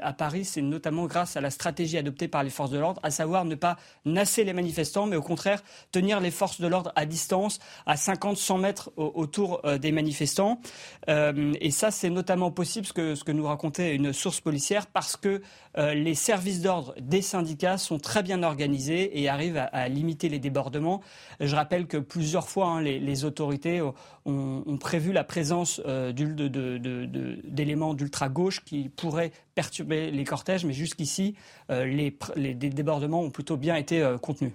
à 0.00 0.12
Paris, 0.12 0.44
c'est 0.44 0.62
notamment 0.62 1.06
grâce 1.06 1.36
à 1.36 1.40
la 1.40 1.50
stratégie 1.50 1.98
adoptée 1.98 2.28
par 2.28 2.42
les 2.42 2.50
forces 2.50 2.70
de 2.70 2.78
l'ordre, 2.78 3.00
à 3.02 3.10
savoir 3.10 3.44
ne 3.44 3.54
pas 3.54 3.76
nasser 4.04 4.44
les 4.44 4.52
manifestants, 4.52 5.06
mais 5.06 5.16
au 5.16 5.22
contraire 5.22 5.62
tenir 5.92 6.20
les 6.20 6.30
forces 6.30 6.60
de 6.60 6.66
l'ordre 6.66 6.92
à 6.96 7.06
distance, 7.06 7.58
à 7.86 7.94
50-100 7.94 8.60
mètres 8.60 8.92
autour 8.96 9.62
des 9.80 9.92
manifestants. 9.92 10.60
et 11.08 11.70
ça, 11.70 11.90
c'est 11.90 12.10
notamment 12.10 12.50
possible, 12.50 12.86
ce 12.86 12.92
que, 12.92 13.32
nous 13.32 13.46
racontait 13.46 13.94
une 13.94 14.12
source 14.12 14.40
policière, 14.40 14.86
parce 14.86 15.16
que 15.16 15.42
les 15.76 16.14
services 16.14 16.60
d'ordre 16.60 16.94
des 17.00 17.22
syndicats 17.22 17.78
sont 17.78 17.98
très 17.98 18.22
bien 18.22 18.42
organisés 18.42 19.20
et 19.20 19.28
arrivent 19.28 19.58
à, 19.58 19.64
à 19.64 19.88
limiter 19.88 20.28
les 20.28 20.38
débordements. 20.38 21.00
Je 21.40 21.54
rappelle 21.54 21.86
que 21.86 21.96
plusieurs 21.96 22.48
fois, 22.48 22.66
hein, 22.66 22.80
les, 22.80 23.24
autorités 23.24 23.82
ont, 24.24 24.78
prévu 24.78 25.03
la 25.12 25.24
présence 25.24 25.80
euh, 25.86 26.12
d'éléments 26.12 27.94
d'ultra-gauche 27.94 28.64
qui 28.64 28.88
pourraient 28.88 29.32
perturber 29.54 30.10
les 30.10 30.24
cortèges, 30.24 30.64
mais 30.64 30.72
jusqu'ici, 30.72 31.34
euh, 31.70 31.84
les, 31.84 32.54
débordements 32.54 33.22
ont 33.22 33.30
plutôt 33.30 33.56
bien 33.56 33.76
été 33.76 34.02
euh, 34.02 34.18
contenus. 34.18 34.52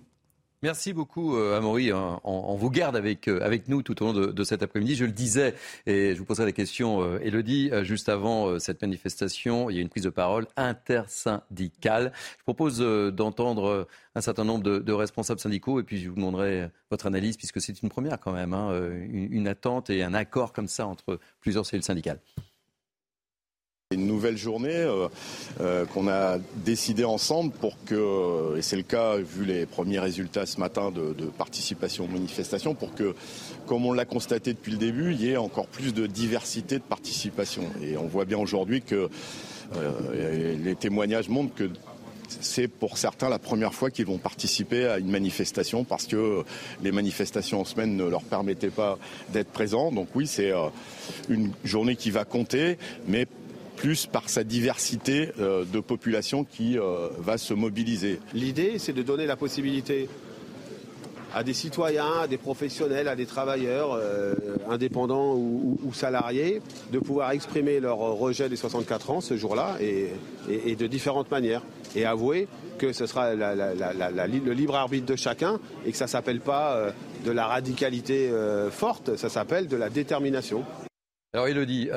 Merci 0.61 0.91
beaucoup, 0.91 1.37
euh, 1.37 1.57
Amaury. 1.57 1.93
On, 1.93 2.55
vous 2.55 2.69
garde 2.69 2.97
avec, 2.97 3.29
euh, 3.29 3.39
avec 3.41 3.69
nous 3.69 3.81
tout 3.81 4.03
au 4.03 4.07
long 4.07 4.13
de, 4.13 4.25
de 4.25 4.43
cet 4.43 4.61
après-midi. 4.61 4.95
Je 4.95 5.05
le 5.05 5.13
disais, 5.13 5.55
et 5.85 6.13
je 6.13 6.19
vous 6.19 6.25
poserai 6.25 6.45
la 6.45 6.51
question, 6.51 7.17
Elodie, 7.19 7.69
euh, 7.71 7.85
juste 7.85 8.09
avant 8.09 8.59
cette 8.59 8.81
manifestation, 8.81 9.69
il 9.69 9.77
y 9.77 9.79
a 9.79 9.81
une 9.81 9.87
prise 9.87 10.03
de 10.03 10.09
parole 10.09 10.47
intersyndicale. 10.57 12.11
Je 12.39 12.43
propose 12.43 12.79
d'entendre 12.79 13.87
un 14.15 14.21
certain 14.21 14.43
nombre 14.43 14.63
de, 14.63 14.79
de, 14.79 14.93
responsables 14.93 15.39
syndicaux, 15.39 15.79
et 15.79 15.83
puis 15.83 15.97
je 16.01 16.09
vous 16.09 16.15
demanderai 16.15 16.69
votre 16.91 17.05
analyse, 17.05 17.37
puisque 17.37 17.61
c'est 17.61 17.81
une 17.81 17.89
première 17.89 18.19
quand 18.19 18.33
même, 18.33 18.53
hein, 18.53 18.77
une, 19.09 19.31
une 19.31 19.47
attente 19.47 19.89
et 19.89 20.03
un 20.03 20.13
accord 20.13 20.51
comme 20.51 20.67
ça 20.67 20.87
entre 20.87 21.19
plusieurs 21.39 21.65
cellules 21.65 21.83
syndicales. 21.83 22.19
Une 23.91 24.05
nouvelle 24.05 24.37
journée 24.37 24.69
euh, 24.69 25.07
euh, 25.61 25.83
qu'on 25.83 26.07
a 26.07 26.37
décidé 26.57 27.05
ensemble 27.05 27.51
pour 27.51 27.75
que, 27.85 28.55
et 28.55 28.61
c'est 28.61 28.75
le 28.75 28.83
cas 28.83 29.17
vu 29.17 29.45
les 29.45 29.65
premiers 29.65 29.97
résultats 29.97 30.45
ce 30.45 30.59
matin 30.59 30.91
de, 30.91 31.25
participation 31.39 32.05
aux 32.05 32.07
manifestations, 32.07 32.75
pour 32.75 32.93
que, 32.93 33.15
comme 33.65 33.87
on 33.87 33.91
l'a 33.91 34.05
constaté 34.05 34.53
depuis 34.53 34.73
le 34.73 34.77
début, 34.77 35.13
il 35.13 35.21
y 35.21 35.31
ait 35.31 35.37
encore 35.37 35.65
plus 35.65 35.91
de 35.91 36.05
diversité 36.05 36.75
de 36.77 36.83
participation. 36.83 37.63
Et 37.81 37.97
on 37.97 38.05
voit 38.05 38.25
bien 38.25 38.37
aujourd'hui 38.37 38.83
que 38.83 39.09
euh, 39.75 40.55
les 40.63 40.75
témoignages 40.75 41.27
montrent 41.27 41.55
que 41.55 41.71
c'est 42.41 42.67
pour 42.67 42.99
certains 42.99 43.27
la 43.27 43.39
première 43.39 43.73
fois 43.73 43.89
qu'ils 43.89 44.05
vont 44.05 44.19
participer 44.19 44.85
à 44.85 44.99
une 44.99 45.09
manifestation 45.09 45.83
parce 45.83 46.05
que 46.05 46.43
les 46.83 46.91
manifestations 46.91 47.61
en 47.61 47.65
semaine 47.65 47.97
ne 47.97 48.03
leur 48.03 48.21
permettaient 48.21 48.69
pas 48.69 48.99
d'être 49.33 49.49
présents. 49.49 49.91
Donc 49.91 50.09
oui, 50.13 50.27
c'est 50.27 50.51
une 51.27 51.53
journée 51.63 51.95
qui 51.95 52.11
va 52.11 52.23
compter, 52.23 52.77
mais 53.07 53.25
plus 53.79 54.05
par 54.05 54.29
sa 54.29 54.43
diversité 54.43 55.31
de 55.37 55.79
population 55.79 56.43
qui 56.43 56.77
va 57.17 57.37
se 57.37 57.53
mobiliser. 57.53 58.19
L'idée, 58.33 58.77
c'est 58.77 58.93
de 58.93 59.01
donner 59.01 59.25
la 59.25 59.35
possibilité 59.35 60.07
à 61.33 61.43
des 61.43 61.53
citoyens, 61.53 62.21
à 62.21 62.27
des 62.27 62.37
professionnels, 62.37 63.07
à 63.07 63.15
des 63.15 63.25
travailleurs 63.25 63.93
euh, 63.93 64.33
indépendants 64.69 65.35
ou, 65.35 65.77
salariés 65.93 66.61
de 66.91 66.99
pouvoir 66.99 67.31
exprimer 67.31 67.79
leur 67.79 67.97
rejet 67.97 68.47
des 68.47 68.55
64 68.55 69.09
ans 69.09 69.21
ce 69.21 69.35
jour-là 69.35 69.77
et, 69.81 70.75
de 70.75 70.87
différentes 70.87 71.29
manières. 71.31 71.63
Et 71.95 72.05
avouer 72.05 72.47
que 72.77 72.93
ce 72.93 73.05
sera 73.05 73.33
le 73.33 74.53
libre 74.53 74.75
arbitre 74.75 75.05
de 75.05 75.15
chacun 75.15 75.59
et 75.85 75.91
que 75.91 75.97
ça 75.97 76.05
ne 76.05 76.09
s'appelle 76.09 76.39
pas 76.39 76.75
euh, 76.75 76.91
de 77.25 77.31
la 77.31 77.47
radicalité 77.47 78.29
euh, 78.29 78.69
forte, 78.69 79.17
ça 79.17 79.29
s'appelle 79.29 79.67
de 79.67 79.75
la 79.75 79.89
détermination. 79.89 80.63
Alors 81.33 81.47
Elodie, 81.47 81.89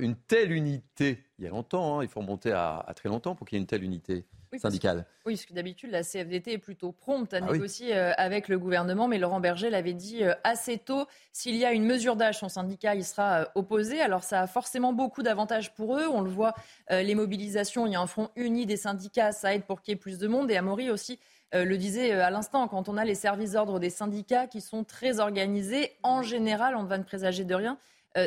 une 0.00 0.16
telle 0.26 0.50
unité, 0.50 1.18
il 1.40 1.44
y 1.44 1.46
a 1.46 1.50
longtemps, 1.50 1.98
hein, 1.98 2.02
il 2.02 2.08
faut 2.08 2.20
remonter 2.20 2.52
à 2.52 2.92
très 2.94 3.08
longtemps 3.08 3.34
pour 3.34 3.46
qu'il 3.46 3.56
y 3.56 3.58
ait 3.58 3.62
une 3.62 3.66
telle 3.66 3.82
unité 3.82 4.24
oui, 4.52 4.58
syndicale. 4.58 5.06
oui, 5.26 5.34
parce 5.34 5.46
que 5.46 5.54
d'habitude, 5.54 5.90
la 5.90 6.02
CFDT 6.02 6.54
est 6.54 6.58
plutôt 6.58 6.90
prompte 6.90 7.32
à 7.34 7.38
ah 7.38 7.52
négocier 7.52 7.96
euh, 7.96 8.12
avec 8.16 8.48
le 8.48 8.58
gouvernement, 8.58 9.06
mais 9.06 9.18
Laurent 9.18 9.38
Berger 9.38 9.70
l'avait 9.70 9.92
dit 9.92 10.24
euh, 10.24 10.34
assez 10.42 10.78
tôt, 10.78 11.06
s'il 11.32 11.54
y 11.56 11.64
a 11.64 11.72
une 11.72 11.84
mesure 11.84 12.16
d'âge, 12.16 12.38
son 12.38 12.48
syndicat 12.48 12.96
il 12.96 13.04
sera 13.04 13.42
euh, 13.42 13.44
opposé. 13.54 14.00
Alors 14.00 14.24
ça 14.24 14.40
a 14.40 14.46
forcément 14.46 14.92
beaucoup 14.92 15.22
d'avantages 15.22 15.72
pour 15.72 15.96
eux. 15.96 16.08
On 16.08 16.20
le 16.20 16.30
voit, 16.30 16.54
les 16.90 17.14
mobilisations, 17.14 17.86
il 17.86 17.92
y 17.92 17.96
a 17.96 18.00
un 18.00 18.06
front 18.06 18.30
uni 18.34 18.66
des 18.66 18.76
syndicats, 18.76 19.32
ça 19.32 19.54
aide 19.54 19.64
pour 19.64 19.82
qu'il 19.82 19.92
y 19.92 19.94
ait 19.94 20.00
plus 20.00 20.18
de 20.18 20.26
monde. 20.26 20.50
Et 20.50 20.56
Amaury 20.56 20.90
aussi 20.90 21.18
le 21.52 21.76
disait 21.76 22.12
à 22.12 22.30
l'instant, 22.30 22.66
quand 22.68 22.88
on 22.88 22.96
a 22.96 23.04
les 23.04 23.14
services 23.14 23.52
d'ordre 23.52 23.78
des 23.78 23.90
syndicats 23.90 24.46
qui 24.46 24.60
sont 24.60 24.84
très 24.84 25.20
organisés, 25.20 25.96
en 26.02 26.22
général, 26.22 26.74
on 26.76 26.82
ne 26.82 26.88
va 26.88 26.98
ne 26.98 27.04
présager 27.04 27.44
de 27.44 27.54
rien, 27.54 27.78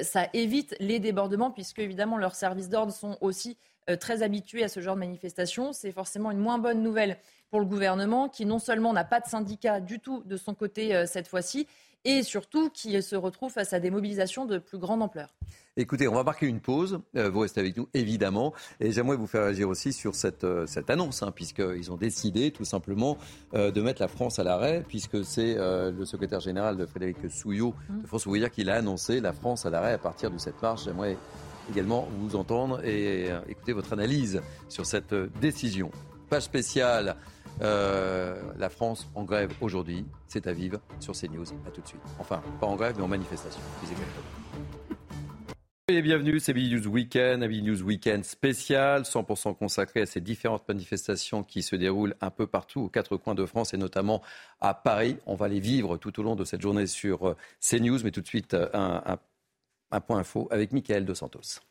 ça 0.03 0.27
évite 0.33 0.75
les 0.79 0.99
débordements, 0.99 1.51
puisque 1.51 1.79
évidemment 1.79 2.17
leurs 2.17 2.35
services 2.35 2.69
d'ordre 2.69 2.93
sont 2.93 3.17
aussi 3.21 3.57
euh, 3.89 3.97
très 3.97 4.23
habitués 4.23 4.63
à 4.63 4.69
ce 4.69 4.79
genre 4.79 4.95
de 4.95 5.01
manifestation. 5.01 5.73
C'est 5.73 5.91
forcément 5.91 6.31
une 6.31 6.37
moins 6.37 6.57
bonne 6.57 6.81
nouvelle 6.81 7.17
pour 7.49 7.59
le 7.59 7.65
gouvernement 7.65 8.29
qui 8.29 8.45
non 8.45 8.57
seulement 8.57 8.93
n'a 8.93 9.03
pas 9.03 9.19
de 9.19 9.27
syndicat 9.27 9.81
du 9.81 9.99
tout 9.99 10.23
de 10.25 10.37
son 10.37 10.53
côté 10.53 10.95
euh, 10.95 11.05
cette 11.05 11.27
fois-ci, 11.27 11.67
et 12.05 12.23
surtout 12.23 12.69
qui 12.69 13.01
se 13.01 13.15
retrouve 13.15 13.51
face 13.51 13.73
à 13.73 13.79
des 13.79 13.91
mobilisations 13.91 14.45
de 14.45 14.57
plus 14.57 14.77
grande 14.77 15.01
ampleur. 15.01 15.33
Écoutez, 15.75 16.07
on 16.07 16.13
va 16.13 16.23
marquer 16.23 16.45
une 16.45 16.59
pause. 16.59 16.99
Euh, 17.15 17.29
vous 17.29 17.39
restez 17.39 17.59
avec 17.59 17.75
nous, 17.77 17.89
évidemment. 17.93 18.53
Et 18.79 18.91
j'aimerais 18.91 19.15
vous 19.15 19.25
faire 19.25 19.43
agir 19.43 19.67
aussi 19.69 19.91
sur 19.91 20.13
cette, 20.13 20.45
cette 20.67 20.89
annonce, 20.89 21.23
hein, 21.23 21.31
puisqu'ils 21.31 21.91
ont 21.91 21.97
décidé 21.97 22.51
tout 22.51 22.65
simplement 22.65 23.17
de 23.53 23.81
mettre 23.81 24.01
la 24.01 24.07
France 24.07 24.37
à 24.37 24.43
l'arrêt, 24.43 24.83
puisque 24.87 25.25
c'est 25.25 25.55
le 25.55 26.05
secrétaire 26.05 26.39
général 26.39 26.77
de 26.77 26.85
Frédéric 26.85 27.17
Souillot 27.29 27.73
de 27.89 27.93
mmh. 27.93 28.05
France 28.05 28.25
Ouvrière 28.25 28.51
qui 28.51 28.63
l'a 28.63 28.75
annoncé, 28.75 29.19
la 29.19 29.33
France 29.33 29.65
à 29.65 29.69
l'arrêt 29.69 29.93
à 29.93 29.97
partir 29.97 30.29
de 30.29 30.37
cette 30.37 30.61
marche. 30.61 30.85
J'aimerais 30.85 31.17
également 31.69 32.07
vous 32.19 32.35
entendre 32.35 32.83
et 32.83 33.31
euh, 33.31 33.39
écouter 33.47 33.73
votre 33.73 33.93
analyse 33.93 34.41
sur 34.69 34.85
cette 34.85 35.13
euh, 35.13 35.29
décision. 35.41 35.91
Page 36.29 36.43
spéciale, 36.43 37.15
euh, 37.61 38.41
la 38.57 38.69
France 38.69 39.09
en 39.15 39.23
grève 39.23 39.51
aujourd'hui. 39.61 40.05
C'est 40.27 40.47
à 40.47 40.53
vivre 40.53 40.79
sur 40.99 41.13
CNews. 41.13 41.45
À 41.67 41.71
tout 41.71 41.81
de 41.81 41.87
suite. 41.87 42.01
Enfin, 42.19 42.41
pas 42.59 42.67
en 42.67 42.75
grève, 42.75 42.95
mais 42.97 43.03
en 43.03 43.07
manifestation, 43.07 43.61
Et 45.89 46.01
bienvenue, 46.01 46.39
c'est 46.39 46.53
News 46.53 46.87
Weekend, 46.87 47.43
un 47.43 47.47
News 47.47 47.81
Weekend 47.81 48.23
spécial, 48.23 49.03
100% 49.03 49.55
consacré 49.55 50.01
à 50.01 50.05
ces 50.05 50.21
différentes 50.21 50.67
manifestations 50.67 51.43
qui 51.43 51.61
se 51.61 51.75
déroulent 51.75 52.15
un 52.21 52.31
peu 52.31 52.47
partout 52.47 52.81
aux 52.81 52.89
quatre 52.89 53.17
coins 53.17 53.35
de 53.35 53.45
France 53.45 53.73
et 53.73 53.77
notamment 53.77 54.21
à 54.61 54.73
Paris. 54.73 55.17
On 55.25 55.35
va 55.35 55.47
les 55.47 55.59
vivre 55.59 55.97
tout 55.97 56.19
au 56.19 56.23
long 56.23 56.35
de 56.35 56.45
cette 56.45 56.61
journée 56.61 56.87
sur 56.87 57.35
CNews, 57.61 57.99
mais 58.03 58.11
tout 58.11 58.21
de 58.21 58.27
suite 58.27 58.53
un, 58.53 59.03
un 59.05 59.19
un 59.93 60.01
point 60.01 60.19
info 60.19 60.47
avec 60.51 60.73
Michael 60.73 61.05
Dos 61.05 61.15
Santos. 61.15 61.61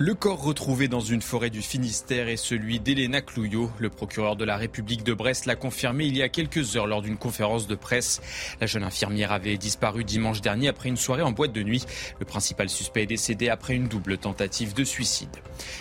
Le 0.00 0.14
corps 0.14 0.40
retrouvé 0.40 0.86
dans 0.86 1.00
une 1.00 1.22
forêt 1.22 1.50
du 1.50 1.60
Finistère 1.60 2.28
est 2.28 2.36
celui 2.36 2.78
d'Elena 2.78 3.20
Clouillot. 3.20 3.68
Le 3.80 3.90
procureur 3.90 4.36
de 4.36 4.44
la 4.44 4.56
République 4.56 5.02
de 5.02 5.12
Brest 5.12 5.44
l'a 5.44 5.56
confirmé 5.56 6.04
il 6.04 6.16
y 6.16 6.22
a 6.22 6.28
quelques 6.28 6.76
heures 6.76 6.86
lors 6.86 7.02
d'une 7.02 7.16
conférence 7.16 7.66
de 7.66 7.74
presse. 7.74 8.22
La 8.60 8.68
jeune 8.68 8.84
infirmière 8.84 9.32
avait 9.32 9.56
disparu 9.56 10.04
dimanche 10.04 10.40
dernier 10.40 10.68
après 10.68 10.88
une 10.88 10.96
soirée 10.96 11.22
en 11.22 11.32
boîte 11.32 11.52
de 11.52 11.64
nuit. 11.64 11.84
Le 12.20 12.24
principal 12.24 12.68
suspect 12.68 13.02
est 13.02 13.06
décédé 13.06 13.48
après 13.48 13.74
une 13.74 13.88
double 13.88 14.18
tentative 14.18 14.72
de 14.72 14.84
suicide. 14.84 15.36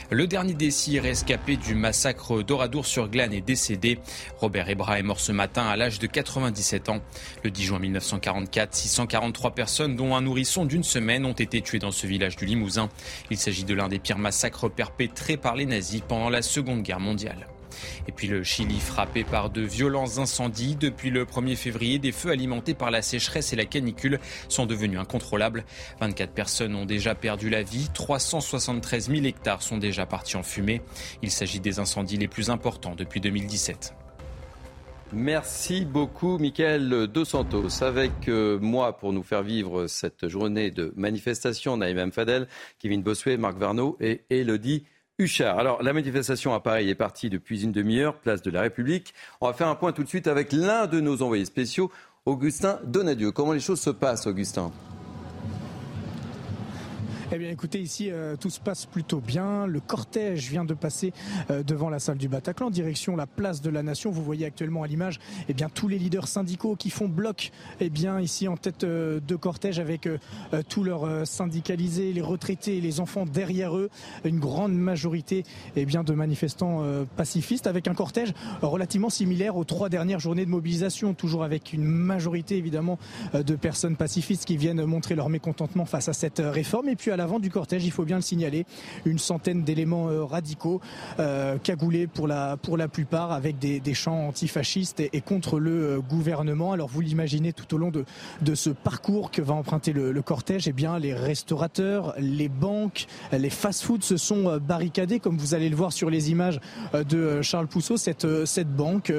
Le 0.10 0.26
dernier 0.26 0.56
des 0.56 0.72
six 0.72 1.00
rescapés 1.00 1.58
du 1.58 1.76
massacre 1.76 2.42
d'Oradour-sur-Glane 2.42 3.34
est 3.34 3.42
décédé. 3.42 4.00
Robert 4.40 4.68
Ebra 4.68 4.98
est 4.98 5.04
mort 5.04 5.20
ce 5.20 5.32
matin 5.32 5.68
à 5.68 5.76
l'âge 5.76 6.00
de 6.00 6.08
97 6.08 6.90
ans. 6.90 7.02
Le 7.44 7.52
10 7.52 7.64
juin 7.66 7.78
1944, 7.78 8.74
643 8.74 9.52
personnes, 9.52 9.96
dont 9.96 10.16
un 10.16 10.22
nourrisson 10.22 10.66
d'une 10.66 10.84
semaine, 10.84 11.24
ont 11.24 11.34
été 11.34 11.62
tuées 11.62 11.78
dans 11.78 11.92
ce 11.92 12.08
village 12.08 12.36
du 12.36 12.48
Limousin. 12.48 12.90
Il 13.30 13.38
s'agit 13.38 13.64
de 13.64 13.76
l'un 13.76 13.88
des 13.88 14.00
pire 14.08 14.18
massacre 14.18 14.70
perpétré 14.70 15.36
par 15.36 15.58
les 15.58 15.66
nazis 15.66 16.00
pendant 16.00 16.30
la 16.30 16.42
Seconde 16.42 16.82
Guerre 16.82 17.02
mondiale. 17.02 17.46
Et 18.08 18.14
puis 18.14 18.28
le 18.28 18.42
Chili 18.42 18.80
frappé 18.80 19.26
par 19.26 19.50
de 19.50 19.60
violents 19.60 20.18
incendies. 20.18 20.78
Depuis 20.78 21.10
le 21.10 21.26
1er 21.26 21.58
février, 21.58 22.00
des 22.00 22.14
feux 22.14 22.32
alimentés 22.32 22.74
par 22.74 22.90
la 22.90 23.02
sécheresse 23.02 23.52
et 23.52 23.58
la 23.58 23.66
canicule 23.66 24.22
sont 24.48 24.66
devenus 24.66 24.98
incontrôlables. 24.98 25.66
24 26.00 26.32
personnes 26.32 26.74
ont 26.74 26.86
déjà 26.86 27.16
perdu 27.16 27.50
la 27.50 27.64
vie. 27.64 27.90
373 27.94 29.10
000 29.10 29.26
hectares 29.26 29.62
sont 29.62 29.78
déjà 29.78 30.06
partis 30.06 30.38
en 30.38 30.44
fumée. 30.44 30.82
Il 31.22 31.30
s'agit 31.30 31.60
des 31.60 31.80
incendies 31.80 32.16
les 32.16 32.30
plus 32.30 32.50
importants 32.50 32.96
depuis 32.96 33.20
2017. 33.20 33.94
Merci 35.14 35.86
beaucoup, 35.86 36.38
Michael 36.38 37.08
Dos 37.08 37.24
Santos. 37.24 37.82
Avec 37.82 38.28
euh, 38.28 38.60
moi 38.60 38.98
pour 38.98 39.14
nous 39.14 39.24
faire 39.24 39.42
vivre 39.42 39.88
cette 39.88 40.28
journée 40.28 40.70
de 40.70 40.92
manifestation, 40.98 41.78
Naïm 41.78 42.12
Fadel, 42.12 42.48
Kevin 42.80 43.02
Bossuet, 43.02 43.38
Marc 43.38 43.58
Varnaud 43.58 43.96
et 44.02 44.26
Elodie 44.30 44.84
Huchard. 45.18 45.60
Alors, 45.60 45.82
la 45.82 45.94
manifestation 45.94 46.54
à 46.54 46.60
Paris 46.60 46.90
est 46.90 46.96
partie 46.96 47.30
depuis 47.30 47.64
une 47.64 47.72
demi-heure, 47.72 48.20
place 48.20 48.42
de 48.42 48.52
la 48.52 48.62
République. 48.62 49.14
On 49.40 49.48
va 49.48 49.54
faire 49.54 49.70
un 49.70 49.76
point 49.76 49.94
tout 49.94 50.04
de 50.04 50.10
suite 50.10 50.28
avec 50.28 50.52
l'un 50.52 50.88
de 50.88 51.00
nos 51.00 51.22
envoyés 51.22 51.46
spéciaux, 51.46 51.90
Augustin 52.26 52.80
Donadieu. 52.84 53.32
Comment 53.32 53.54
les 53.54 53.62
choses 53.62 53.80
se 53.80 53.90
passent, 53.90 54.28
Augustin? 54.28 54.74
Eh 57.30 57.38
bien, 57.38 57.50
écoutez, 57.50 57.82
ici, 57.82 58.10
euh, 58.10 58.38
tout 58.38 58.50
se 58.50 58.62
passe 58.62 58.86
plutôt 58.86 59.20
bien. 59.20 59.68
Le 59.68 59.82
cortège 59.82 60.50
vient 60.50 60.64
de 60.64 60.74
passer 60.74 61.12
euh, 61.52 61.62
devant 61.62 61.90
la 61.90 62.00
salle 62.00 62.18
du 62.18 62.30
Bataclan, 62.30 62.70
direction 62.70 63.18
la 63.18 63.28
place 63.28 63.62
de 63.62 63.70
la 63.70 63.84
Nation. 63.84 64.12
Vous 64.12 64.24
voyez 64.24 64.46
actuellement 64.46 64.84
à 64.84 64.88
l'image, 64.88 65.20
eh 65.50 65.54
bien, 65.54 65.68
tous 65.68 65.90
les 65.90 66.00
leaders 66.00 66.30
syndicaux 66.30 66.78
qui 66.78 66.90
font 66.90 67.10
bloc, 67.10 67.52
eh 67.82 67.90
bien, 67.90 68.22
ici 68.22 68.48
en 68.48 68.56
tête 68.56 68.86
euh, 68.86 69.20
de 69.20 69.36
cortège 69.36 69.80
avec 69.80 70.08
tous 70.70 70.84
leurs 70.84 71.28
syndicalisés, 71.28 72.14
les 72.14 72.22
retraités 72.22 72.78
et 72.78 72.82
les 72.82 73.00
enfants 73.00 73.26
derrière 73.26 73.76
eux. 73.76 73.90
Une 74.24 74.40
grande 74.40 74.74
majorité, 74.74 75.44
eh 75.76 75.86
bien, 75.86 76.04
de 76.04 76.14
manifestants 76.14 76.84
pacifistes 77.16 77.68
avec 77.68 77.88
un 77.88 77.94
cortège 77.94 78.34
relativement 78.62 79.10
similaire 79.10 79.58
aux 79.58 79.64
trois 79.64 79.90
dernières 79.90 80.20
journées 80.20 80.46
de 80.46 80.50
mobilisation, 80.50 81.14
toujours 81.14 81.44
avec 81.44 81.74
une 81.74 81.84
majorité, 81.84 82.58
évidemment, 82.58 82.98
de 83.34 83.56
personnes 83.56 83.96
pacifistes 83.96 84.46
qui 84.46 84.58
viennent 84.58 84.86
montrer 84.86 85.16
leur 85.16 85.30
mécontentement 85.30 85.86
face 85.86 86.08
à 86.08 86.14
cette 86.14 86.42
réforme. 86.44 86.90
Et 86.90 86.96
puis, 86.96 87.12
l'avant 87.18 87.40
du 87.40 87.50
cortège, 87.50 87.84
il 87.84 87.92
faut 87.92 88.06
bien 88.06 88.16
le 88.16 88.22
signaler, 88.22 88.66
une 89.06 89.20
centaine 89.20 89.64
d'éléments 89.64 90.10
euh, 90.10 90.24
radicaux 90.24 90.80
euh, 91.20 91.58
cagoulés 91.58 92.08
pour 92.08 92.28
la, 92.28 92.56
pour 92.56 92.78
la 92.78 92.88
plupart 92.88 93.32
avec 93.32 93.60
des, 93.60 93.94
chants 93.94 94.28
antifascistes 94.28 95.00
et, 95.00 95.22
contre 95.22 95.60
le 95.60 95.72
euh, 95.72 96.00
gouvernement. 96.00 96.72
Alors 96.72 96.88
vous 96.88 97.02
l'imaginez 97.02 97.52
tout 97.52 97.74
au 97.74 97.78
long 97.78 97.90
de, 97.90 98.06
de 98.42 98.56
ce 98.56 98.70
parcours 98.70 99.32
que 99.32 99.42
va 99.42 99.56
emprunter 99.56 99.92
le, 99.92 100.22
cortège, 100.22 100.68
eh 100.68 100.74
bien 100.74 101.00
les 101.00 101.14
restaurateurs, 101.14 102.14
les 102.20 102.50
banques, 102.50 103.08
les 103.32 103.50
fast-foods 103.50 104.02
se 104.02 104.18
sont 104.18 104.58
barricadés, 104.58 105.20
comme 105.20 105.38
vous 105.38 105.54
allez 105.54 105.70
le 105.70 105.76
voir 105.76 105.94
sur 105.94 106.10
les 106.10 106.32
images 106.32 106.60
de 106.94 107.42
Charles 107.42 107.68
Pousseau, 107.68 107.98
cette, 107.98 108.46
cette 108.46 108.70
banque, 108.70 109.14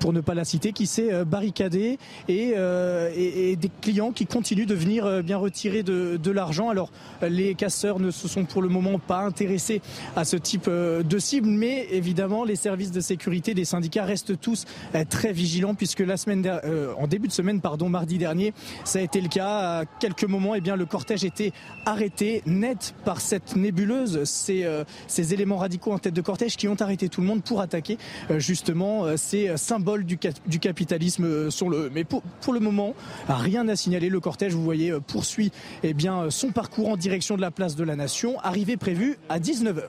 pour 0.00 0.12
ne 0.12 0.20
pas 0.20 0.34
la 0.34 0.44
citer, 0.44 0.72
qui 0.72 0.86
s'est 0.86 1.24
barricadée 1.24 1.98
et, 2.28 2.54
et, 2.54 3.56
des 3.56 3.70
clients 3.80 4.12
qui 4.12 4.26
continuent 4.26 4.66
de 4.66 4.74
venir 4.74 5.22
bien 5.22 5.36
retirer 5.36 5.82
de, 5.82 6.16
de 6.16 6.30
l'argent. 6.30 6.70
Alors 6.70 6.90
les 7.36 7.54
casseurs 7.54 8.00
ne 8.00 8.10
se 8.10 8.28
sont 8.28 8.44
pour 8.44 8.62
le 8.62 8.68
moment 8.68 8.98
pas 8.98 9.20
intéressés 9.20 9.82
à 10.16 10.24
ce 10.24 10.36
type 10.36 10.66
euh, 10.68 11.02
de 11.02 11.18
cible, 11.18 11.48
mais 11.48 11.86
évidemment, 11.90 12.44
les 12.44 12.56
services 12.56 12.90
de 12.90 13.00
sécurité 13.00 13.54
des 13.54 13.64
syndicats 13.64 14.04
restent 14.04 14.40
tous 14.40 14.64
euh, 14.94 15.04
très 15.08 15.32
vigilants 15.32 15.74
puisque 15.74 16.00
la 16.00 16.16
semaine 16.16 16.44
euh, 16.46 16.92
en 16.98 17.06
début 17.06 17.28
de 17.28 17.32
semaine, 17.32 17.60
pardon, 17.60 17.88
mardi 17.88 18.18
dernier, 18.18 18.54
ça 18.84 18.98
a 18.98 19.02
été 19.02 19.20
le 19.20 19.28
cas. 19.28 19.46
À 19.46 19.84
quelques 20.00 20.24
moments, 20.24 20.54
eh 20.54 20.60
bien, 20.60 20.76
le 20.76 20.86
cortège 20.86 21.24
était 21.24 21.52
arrêté 21.84 22.42
net 22.46 22.94
par 23.04 23.20
cette 23.20 23.56
nébuleuse, 23.56 24.24
ces, 24.24 24.66
ces 25.06 25.34
éléments 25.34 25.56
radicaux 25.56 25.92
en 25.92 25.98
tête 25.98 26.14
de 26.14 26.20
cortège 26.20 26.56
qui 26.56 26.68
ont 26.68 26.76
arrêté 26.80 27.08
tout 27.08 27.20
le 27.20 27.26
monde 27.26 27.42
pour 27.42 27.60
attaquer 27.60 27.98
justement 28.38 29.16
ces 29.16 29.56
symboles 29.56 30.04
du, 30.04 30.18
du 30.46 30.58
capitalisme 30.58 31.50
sur 31.50 31.68
le. 31.68 31.90
Mais 31.92 32.04
pour, 32.04 32.22
pour 32.40 32.52
le 32.52 32.60
moment, 32.60 32.94
rien 33.28 33.68
à 33.68 33.76
signaler. 33.76 34.08
Le 34.08 34.20
cortège, 34.20 34.54
vous 34.54 34.62
voyez, 34.62 34.92
poursuit 35.06 35.52
eh 35.82 35.94
bien, 35.94 36.30
son 36.30 36.50
parcours 36.50 36.88
en 36.88 36.96
direction 36.96 37.25
de 37.34 37.40
la 37.40 37.50
place 37.50 37.74
de 37.74 37.82
la 37.82 37.96
Nation, 37.96 38.38
arrivée 38.40 38.76
prévue 38.76 39.18
à 39.28 39.40
19h. 39.40 39.82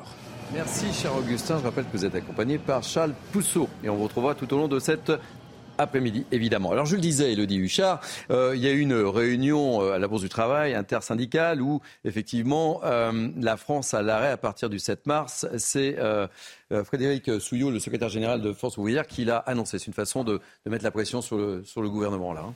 Merci, 0.53 0.91
cher 0.93 1.15
Augustin. 1.15 1.59
Je 1.59 1.63
rappelle 1.63 1.85
que 1.85 1.95
vous 1.95 2.05
êtes 2.05 2.15
accompagné 2.15 2.57
par 2.57 2.81
Charles 2.81 3.13
Pousseau. 3.31 3.69
Et 3.83 3.89
on 3.89 3.97
vous 3.97 4.05
retrouvera 4.05 4.33
tout 4.33 4.51
au 4.53 4.57
long 4.57 4.67
de 4.67 4.79
cette 4.79 5.11
après-midi, 5.77 6.25
évidemment. 6.31 6.71
Alors 6.71 6.85
je 6.85 6.95
le 6.95 7.01
disais, 7.01 7.33
Elodie 7.33 7.57
Huchard, 7.57 8.01
euh, 8.31 8.53
il 8.55 8.63
y 8.63 8.67
a 8.67 8.71
eu 8.71 8.79
une 8.79 8.95
réunion 8.95 9.83
euh, 9.83 9.93
à 9.93 9.99
la 9.99 10.07
Bourse 10.07 10.23
du 10.23 10.29
Travail 10.29 10.73
intersyndicale 10.73 11.61
où 11.61 11.81
effectivement 12.05 12.81
euh, 12.83 13.29
la 13.37 13.57
France 13.57 13.93
a 13.93 14.01
l'arrêt 14.01 14.31
à 14.31 14.37
partir 14.37 14.69
du 14.69 14.79
7 14.79 15.05
mars. 15.05 15.45
C'est 15.57 15.97
Frédéric 16.85 17.39
Souillot, 17.39 17.69
le 17.69 17.79
secrétaire 17.79 18.09
général 18.09 18.41
de 18.41 18.53
Force 18.53 18.77
ouvrière, 18.77 19.05
qui 19.05 19.25
l'a 19.25 19.37
annoncé. 19.37 19.79
C'est 19.79 19.87
une 19.87 19.93
façon 19.93 20.23
de, 20.23 20.41
mettre 20.65 20.83
la 20.83 20.91
pression 20.91 21.21
sur 21.21 21.37
le, 21.37 21.63
sur 21.63 21.81
le 21.81 21.89
gouvernement 21.89 22.33
là. 22.33 22.45
Hein. 22.47 22.55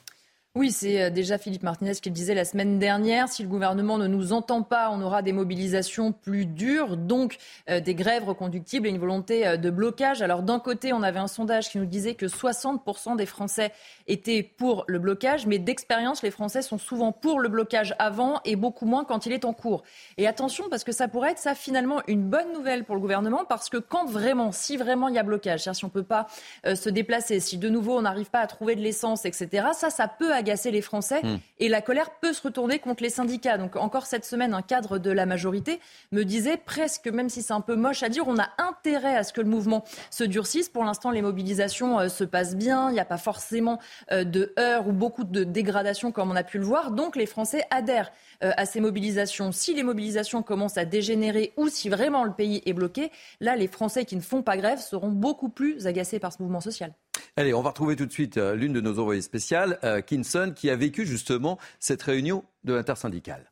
Oui, 0.54 0.72
c'est 0.72 1.04
euh, 1.04 1.10
déjà 1.10 1.38
Philippe 1.38 1.64
Martinez 1.64 1.94
qui 1.96 2.10
le 2.10 2.14
disait 2.14 2.34
la 2.34 2.44
semaine 2.44 2.78
dernière. 2.78 3.30
Si 3.30 3.42
le 3.42 3.48
gouvernement 3.48 3.98
ne 3.98 4.06
nous 4.06 4.34
entend 4.34 4.64
pas, 4.64 4.92
on 4.92 5.02
aura 5.02 5.22
des 5.22 5.32
mobilisations 5.32 6.12
plus 6.12 6.46
dures, 6.46 6.98
donc 6.98 7.38
euh, 7.70 7.80
des 7.80 7.96
grèves 7.96 8.26
reconductibles 8.26 8.86
et 8.86 8.90
une 8.90 8.98
volonté 8.98 9.48
euh, 9.48 9.56
de 9.56 9.70
blocage. 9.70 10.22
Alors 10.22 10.44
d'un 10.44 10.60
côté, 10.60 10.92
on 10.92 11.04
avait 11.04 11.20
un 11.20 11.30
sondage 11.30 11.70
qui 11.70 11.78
nous 11.78 11.86
disait 11.86 12.16
que 12.16 12.26
60% 12.26 13.16
des 13.16 13.26
Français 13.26 13.72
étaient 14.08 14.44
pour 14.44 14.84
le 14.88 15.00
blocage, 15.00 15.48
mais 15.48 15.58
d'expérience, 15.58 16.22
les 16.22 16.32
Français 16.32 16.62
sont 16.62 16.78
souvent 16.78 17.14
pour 17.14 17.40
le 17.40 17.48
blocage 17.48 17.96
avant 17.98 18.42
et 18.44 18.58
beaucoup 18.58 18.86
moins 18.86 19.06
quand 19.06 19.26
il 19.26 19.32
est 19.32 19.46
en 19.46 19.54
cours. 19.54 19.84
Et 20.18 20.28
attention, 20.28 20.66
parce 20.70 20.84
que 20.84 20.92
ça 20.92 21.08
pourrait 21.08 21.32
être 21.32 21.40
ça 21.40 21.56
finalement 21.56 22.02
une 22.08 22.24
bonne 22.24 22.52
nouvelle 22.52 22.84
pour 22.84 22.96
le 22.96 23.02
gouvernement, 23.02 23.46
parce 23.48 23.70
que 23.70 23.78
quand 23.78 24.06
vraiment, 24.06 24.52
si 24.52 24.76
vraiment 24.76 25.08
il 25.08 25.16
y 25.16 25.18
a 25.18 25.24
blocage, 25.24 25.72
si 25.72 25.86
on 25.86 25.88
ne 25.88 25.94
peut 25.94 26.04
pas 26.04 26.28
se 26.66 26.90
déplacer, 26.90 27.40
si 27.40 27.58
de 27.58 27.70
nouveau 27.70 27.98
on 27.98 28.02
n'arrive 28.02 28.30
pas 28.30 28.42
à 28.42 28.48
trouver 28.48 28.76
de 28.76 28.82
l'essence, 28.82 29.24
etc., 29.24 29.68
ça, 29.74 29.90
ça 29.90 30.10
peut 30.10 30.34
agacer 30.42 30.72
les 30.72 30.82
Français 30.82 31.22
hmm. 31.24 31.38
et 31.60 31.70
la 31.70 31.82
colère 31.82 32.10
peut 32.20 32.34
se 32.34 32.42
retourner 32.42 32.80
contre 32.80 33.04
les 33.04 33.10
syndicats. 33.10 33.58
Donc 33.58 33.76
encore 33.76 34.08
cette 34.08 34.26
semaine, 34.26 34.54
un 34.54 34.64
cadre 34.64 34.98
de 34.98 35.12
la 35.12 35.26
majorité 35.26 35.80
me 36.12 36.24
disait 36.24 36.58
presque, 36.58 37.08
même 37.08 37.30
si 37.30 37.42
c'est 37.42 37.54
un 37.54 37.62
peu 37.62 37.76
moche 37.76 38.04
à 38.04 38.10
dire, 38.10 38.28
on 38.28 38.38
a 38.38 38.50
intérêt 38.58 39.16
à 39.16 39.24
ce 39.24 39.34
que 39.34 39.42
le 39.42 39.48
mouvement 39.48 39.84
se 40.10 40.24
durcisse. 40.24 40.68
Pour 40.68 40.84
l'instant, 40.84 41.12
les 41.12 41.22
mobilisations 41.22 42.00
euh, 42.00 42.10
se 42.10 42.24
passent 42.24 42.56
bien. 42.56 42.90
Il 42.90 42.94
n'y 42.94 43.00
a 43.00 43.06
pas 43.06 43.18
forcément 43.18 43.80
euh, 44.12 44.24
de 44.24 44.54
heurts 44.58 44.88
ou 44.88 44.92
beaucoup 44.92 45.24
de 45.24 45.44
dégradation 45.44 46.12
comme 46.12 46.32
on 46.32 46.36
a 46.36 46.44
pu 46.44 46.58
le 46.58 46.66
voir. 46.66 46.92
Donc 46.92 47.16
les 47.16 47.28
Français 47.28 47.64
adhèrent 47.70 48.12
euh, 48.44 48.52
à 48.58 48.66
ces 48.66 48.82
mobilisations. 48.82 49.52
Si 49.52 49.74
les 49.74 49.84
mobilisations 49.84 50.42
commencent 50.42 50.78
à 50.78 50.86
dégénérer 50.86 51.54
ou 51.58 51.70
si 51.70 51.90
vraiment 51.90 52.24
le 52.24 52.34
pays 52.34 52.64
est 52.66 52.74
bloqué, 52.74 53.12
là, 53.40 53.56
les 53.56 53.68
Français 53.68 54.06
qui 54.06 54.16
ne 54.16 54.22
font 54.22 54.42
pas 54.42 54.58
grève 54.58 54.80
seront 54.80 55.10
beaucoup 55.10 55.50
plus 55.50 55.88
agacés 55.88 56.20
par 56.20 56.34
ce 56.34 56.42
mouvement 56.42 56.62
social. 56.62 56.92
Allez, 57.36 57.54
on 57.54 57.62
va 57.62 57.70
retrouver 57.70 57.96
tout 57.96 58.06
de 58.06 58.12
suite 58.12 58.38
euh, 58.38 58.56
l'une 58.56 58.74
de 58.74 58.82
nos 58.82 59.00
envoyées 59.00 59.22
spéciales, 59.22 59.80
euh, 59.84 60.02
Kinson, 60.02 60.54
qui 60.56 60.70
a 60.70 60.76
vécu 60.76 61.06
justement 61.06 61.58
cette 61.80 62.02
réunion 62.02 62.44
de 62.64 62.74
l'intersyndicale. 62.74 63.51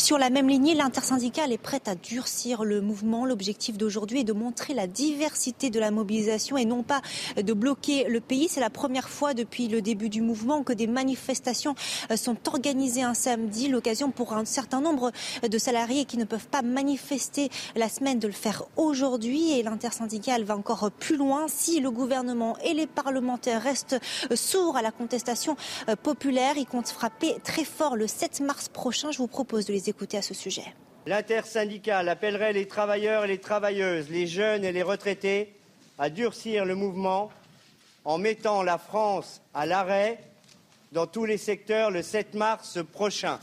Sur 0.00 0.16
la 0.16 0.30
même 0.30 0.48
lignée, 0.48 0.74
l'intersyndicale 0.74 1.52
est 1.52 1.58
prête 1.58 1.86
à 1.86 1.94
durcir 1.94 2.64
le 2.64 2.80
mouvement. 2.80 3.26
L'objectif 3.26 3.76
d'aujourd'hui 3.76 4.20
est 4.20 4.24
de 4.24 4.32
montrer 4.32 4.72
la 4.72 4.86
diversité 4.86 5.68
de 5.68 5.78
la 5.78 5.90
mobilisation 5.90 6.56
et 6.56 6.64
non 6.64 6.82
pas 6.82 7.02
de 7.36 7.52
bloquer 7.52 8.04
le 8.08 8.20
pays. 8.20 8.48
C'est 8.48 8.60
la 8.60 8.70
première 8.70 9.10
fois 9.10 9.34
depuis 9.34 9.68
le 9.68 9.82
début 9.82 10.08
du 10.08 10.22
mouvement 10.22 10.62
que 10.62 10.72
des 10.72 10.86
manifestations 10.86 11.74
euh, 12.10 12.16
sont 12.16 12.38
organisées 12.48 13.02
un 13.02 13.12
samedi. 13.12 13.68
L'occasion 13.68 14.10
pour 14.10 14.32
un 14.32 14.46
certain 14.46 14.80
nombre 14.80 15.12
de 15.46 15.58
salariés 15.58 16.06
qui 16.06 16.16
ne 16.16 16.24
peuvent 16.24 16.48
pas 16.48 16.62
manifester 16.62 17.50
la 17.76 17.90
semaine 17.90 18.18
de 18.18 18.26
le 18.26 18.32
faire 18.32 18.64
aujourd'hui. 18.78 19.52
Et 19.52 19.62
l'intersyndicale 19.62 20.44
va 20.44 20.56
encore 20.56 20.90
plus 20.90 21.18
loin. 21.18 21.44
Si 21.46 21.78
le 21.78 21.90
gouvernement 21.90 22.56
et 22.64 22.72
les 22.72 22.86
parlementaires 22.86 23.62
restent 23.62 24.00
euh, 24.30 24.36
sourds 24.36 24.78
à 24.78 24.82
la 24.82 24.92
contestation 24.92 25.56
euh, 25.90 25.94
populaire, 25.94 26.54
ils 26.56 26.64
comptent 26.66 26.88
frapper 26.88 27.36
très 27.44 27.64
fort 27.64 27.96
le 27.96 28.06
7 28.06 28.40
mars 28.40 28.70
prochain. 28.70 29.10
Je 29.10 29.18
vous 29.18 29.28
propose 29.28 29.66
de 29.66 29.74
les 29.74 29.89
L'intersyndicale 31.06 32.08
appellerait 32.08 32.52
les 32.52 32.68
travailleurs 32.68 33.24
et 33.24 33.28
les 33.28 33.38
travailleuses, 33.38 34.10
les 34.10 34.26
jeunes 34.26 34.64
et 34.64 34.72
les 34.72 34.82
retraités 34.82 35.54
à 35.98 36.10
durcir 36.10 36.64
le 36.64 36.74
mouvement 36.74 37.30
en 38.04 38.18
mettant 38.18 38.62
la 38.62 38.78
France 38.78 39.42
à 39.54 39.66
l'arrêt 39.66 40.18
dans 40.92 41.06
tous 41.06 41.24
les 41.24 41.38
secteurs 41.38 41.90
le 41.90 42.02
7 42.02 42.34
mars 42.34 42.78
prochain. 42.92 43.38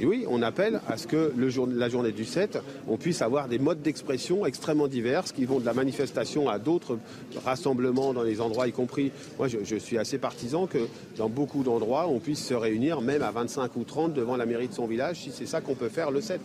Et 0.00 0.06
oui, 0.06 0.24
on 0.28 0.42
appelle 0.42 0.80
à 0.88 0.96
ce 0.96 1.06
que 1.08 1.32
la 1.36 1.88
journée 1.88 2.12
du 2.12 2.24
7, 2.24 2.58
on 2.86 2.96
puisse 2.96 3.20
avoir 3.20 3.48
des 3.48 3.58
modes 3.58 3.82
d'expression 3.82 4.46
extrêmement 4.46 4.86
divers 4.86 5.24
qui 5.24 5.44
vont 5.44 5.58
de 5.58 5.66
la 5.66 5.74
manifestation 5.74 6.48
à 6.48 6.58
d'autres 6.58 6.98
rassemblements 7.44 8.12
dans 8.12 8.22
les 8.22 8.40
endroits, 8.40 8.68
y 8.68 8.72
compris. 8.72 9.10
Moi, 9.38 9.48
je, 9.48 9.76
suis 9.76 9.98
assez 9.98 10.18
partisan 10.18 10.66
que 10.66 10.78
dans 11.16 11.28
beaucoup 11.28 11.64
d'endroits, 11.64 12.06
on 12.06 12.20
puisse 12.20 12.44
se 12.44 12.54
réunir 12.54 13.00
même 13.00 13.22
à 13.22 13.32
25 13.32 13.74
ou 13.76 13.84
30 13.84 14.14
devant 14.14 14.36
la 14.36 14.46
mairie 14.46 14.68
de 14.68 14.74
son 14.74 14.86
village, 14.86 15.20
si 15.22 15.32
c'est 15.32 15.46
ça 15.46 15.60
qu'on 15.60 15.74
peut 15.74 15.88
faire 15.88 16.10
le 16.10 16.20
7. 16.20 16.42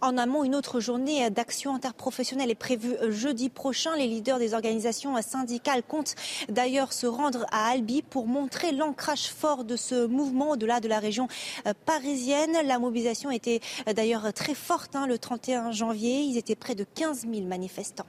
En 0.00 0.18
amont, 0.18 0.44
une 0.44 0.54
autre 0.54 0.80
journée 0.80 1.28
d'action 1.30 1.74
interprofessionnelle 1.74 2.50
est 2.50 2.54
prévue 2.54 2.96
jeudi 3.08 3.48
prochain. 3.48 3.96
Les 3.96 4.06
leaders 4.06 4.38
des 4.38 4.54
organisations 4.54 5.20
syndicales 5.22 5.82
comptent 5.82 6.14
d'ailleurs 6.48 6.92
se 6.92 7.06
rendre 7.06 7.46
à 7.50 7.68
Albi 7.70 8.02
pour 8.02 8.26
montrer 8.26 8.72
l'ancrage 8.72 9.28
fort 9.28 9.64
de 9.64 9.76
ce 9.76 10.06
mouvement 10.06 10.50
au-delà 10.50 10.80
de 10.80 10.88
la 10.88 10.98
région 10.98 11.28
euh, 11.66 11.72
parisienne. 11.84 12.56
La 12.64 12.78
mobilisation 12.78 13.30
était 13.30 13.60
d'ailleurs 13.94 14.32
très 14.32 14.54
forte 14.54 14.96
hein, 14.96 15.06
le 15.06 15.18
31 15.18 15.72
janvier. 15.72 16.20
Ils 16.20 16.36
étaient 16.36 16.56
près 16.56 16.74
de 16.74 16.84
15 16.84 17.26
000 17.32 17.46
manifestants. 17.46 18.06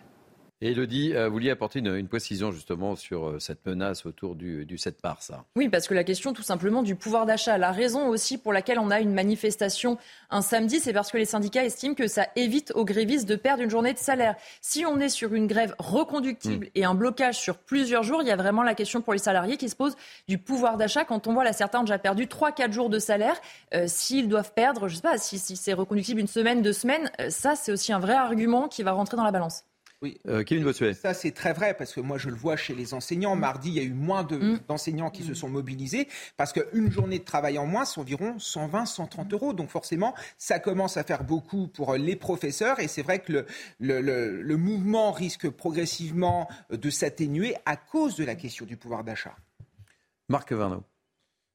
Et 0.59 0.71
Elodie, 0.71 1.13
vous 1.13 1.31
vouliez 1.31 1.51
apporter 1.51 1.79
une, 1.79 2.07
précision 2.07 2.51
justement 2.51 2.95
sur 2.95 3.27
euh, 3.27 3.39
cette 3.39 3.63
menace 3.65 4.07
autour 4.07 4.35
du, 4.35 4.77
7 4.77 5.03
mars. 5.03 5.31
Oui, 5.55 5.69
parce 5.69 5.87
que 5.87 5.93
la 5.93 6.03
question 6.03 6.33
tout 6.33 6.41
simplement 6.41 6.81
du 6.81 6.95
pouvoir 6.95 7.27
d'achat, 7.27 7.59
la 7.59 7.71
raison 7.71 8.07
aussi 8.07 8.39
pour 8.39 8.53
laquelle 8.53 8.79
on 8.79 8.89
a 8.89 8.99
une 8.99 9.13
manifestation 9.13 9.97
un 10.29 10.41
samedi, 10.41 10.79
c'est 10.79 10.93
parce 10.93 11.11
que 11.11 11.17
les 11.17 11.25
syndicats 11.25 11.63
estiment 11.63 11.93
que 11.93 12.07
ça 12.07 12.27
évite 12.35 12.71
aux 12.75 12.85
grévistes 12.85 13.27
de 13.29 13.35
perdre 13.35 13.61
une 13.61 13.69
journée 13.69 13.93
de 13.93 13.99
salaire. 13.99 14.35
Si 14.61 14.83
on 14.85 14.99
est 14.99 15.09
sur 15.09 15.35
une 15.35 15.45
grève 15.45 15.75
reconductible 15.77 16.65
hmm. 16.65 16.71
et 16.75 16.85
un 16.85 16.95
blocage 16.95 17.37
sur 17.37 17.57
plusieurs 17.57 18.03
jours, 18.03 18.23
il 18.23 18.27
y 18.27 18.31
a 18.31 18.35
vraiment 18.35 18.63
la 18.63 18.73
question 18.73 19.01
pour 19.01 19.13
les 19.13 19.19
salariés 19.19 19.57
qui 19.57 19.69
se 19.69 19.75
pose 19.75 19.95
du 20.27 20.39
pouvoir 20.39 20.77
d'achat. 20.77 21.05
Quand 21.05 21.27
on 21.27 21.33
voit 21.33 21.43
là, 21.43 21.53
certains 21.53 21.81
ont 21.81 21.83
déjà 21.83 21.99
perdu 21.99 22.25
3-4 22.25 22.71
jours 22.71 22.89
de 22.89 22.99
salaire, 22.99 23.39
euh, 23.75 23.85
s'ils 23.87 24.27
doivent 24.27 24.53
perdre, 24.53 24.87
je 24.87 24.93
ne 24.93 24.95
sais 24.97 25.01
pas, 25.01 25.17
si, 25.17 25.37
c'est 25.37 25.73
reconductible 25.73 26.19
une 26.19 26.27
semaine, 26.27 26.61
deux 26.61 26.73
semaines, 26.73 27.11
euh, 27.19 27.29
ça 27.29 27.55
c'est 27.55 27.71
aussi 27.71 27.93
un 27.93 27.99
vrai 27.99 28.13
argument 28.13 28.67
qui 28.67 28.81
va 28.81 28.93
rentrer 28.93 29.17
dans 29.17 29.23
la 29.23 29.31
balance. 29.31 29.63
Oui, 30.03 30.19
euh, 30.27 30.43
Ça, 30.93 31.15
c'est 31.15 31.31
très 31.31 31.53
vrai 31.53 31.73
parce 31.75 31.91
que 31.91 31.99
moi, 31.99 32.19
je 32.19 32.29
le 32.29 32.35
vois 32.35 32.55
chez 32.55 32.75
les 32.75 32.93
enseignants. 32.93 33.35
Mm. 33.35 33.39
Mardi, 33.39 33.69
il 33.69 33.73
y 33.75 33.79
a 33.79 33.83
eu 33.83 33.93
moins 33.93 34.21
mm. 34.23 34.59
d'enseignants 34.67 35.09
qui 35.09 35.23
se 35.23 35.33
sont 35.33 35.49
mobilisés 35.49 36.07
parce 36.37 36.53
qu'une 36.53 36.91
journée 36.91 37.17
de 37.17 37.23
travail 37.23 37.57
en 37.57 37.65
moins, 37.65 37.83
c'est 37.83 37.99
environ 37.99 38.37
120, 38.37 38.85
130 38.85 39.33
euros. 39.33 39.53
Donc, 39.53 39.69
forcément, 39.69 40.13
ça 40.37 40.59
commence 40.59 40.97
à 40.97 41.03
faire 41.03 41.23
beaucoup 41.23 41.67
pour 41.67 41.95
les 41.95 42.15
professeurs. 42.15 42.79
Et 42.79 42.87
c'est 42.87 43.01
vrai 43.01 43.19
que 43.19 43.45
le, 43.79 44.01
le, 44.01 44.57
mouvement 44.57 45.11
risque 45.11 45.49
progressivement 45.49 46.47
de 46.69 46.89
s'atténuer 46.91 47.55
à 47.65 47.75
cause 47.75 48.15
de 48.17 48.23
la 48.23 48.35
question 48.35 48.65
du 48.65 48.77
pouvoir 48.77 49.03
d'achat. 49.03 49.35
Marc 50.29 50.51
Varno. 50.51 50.83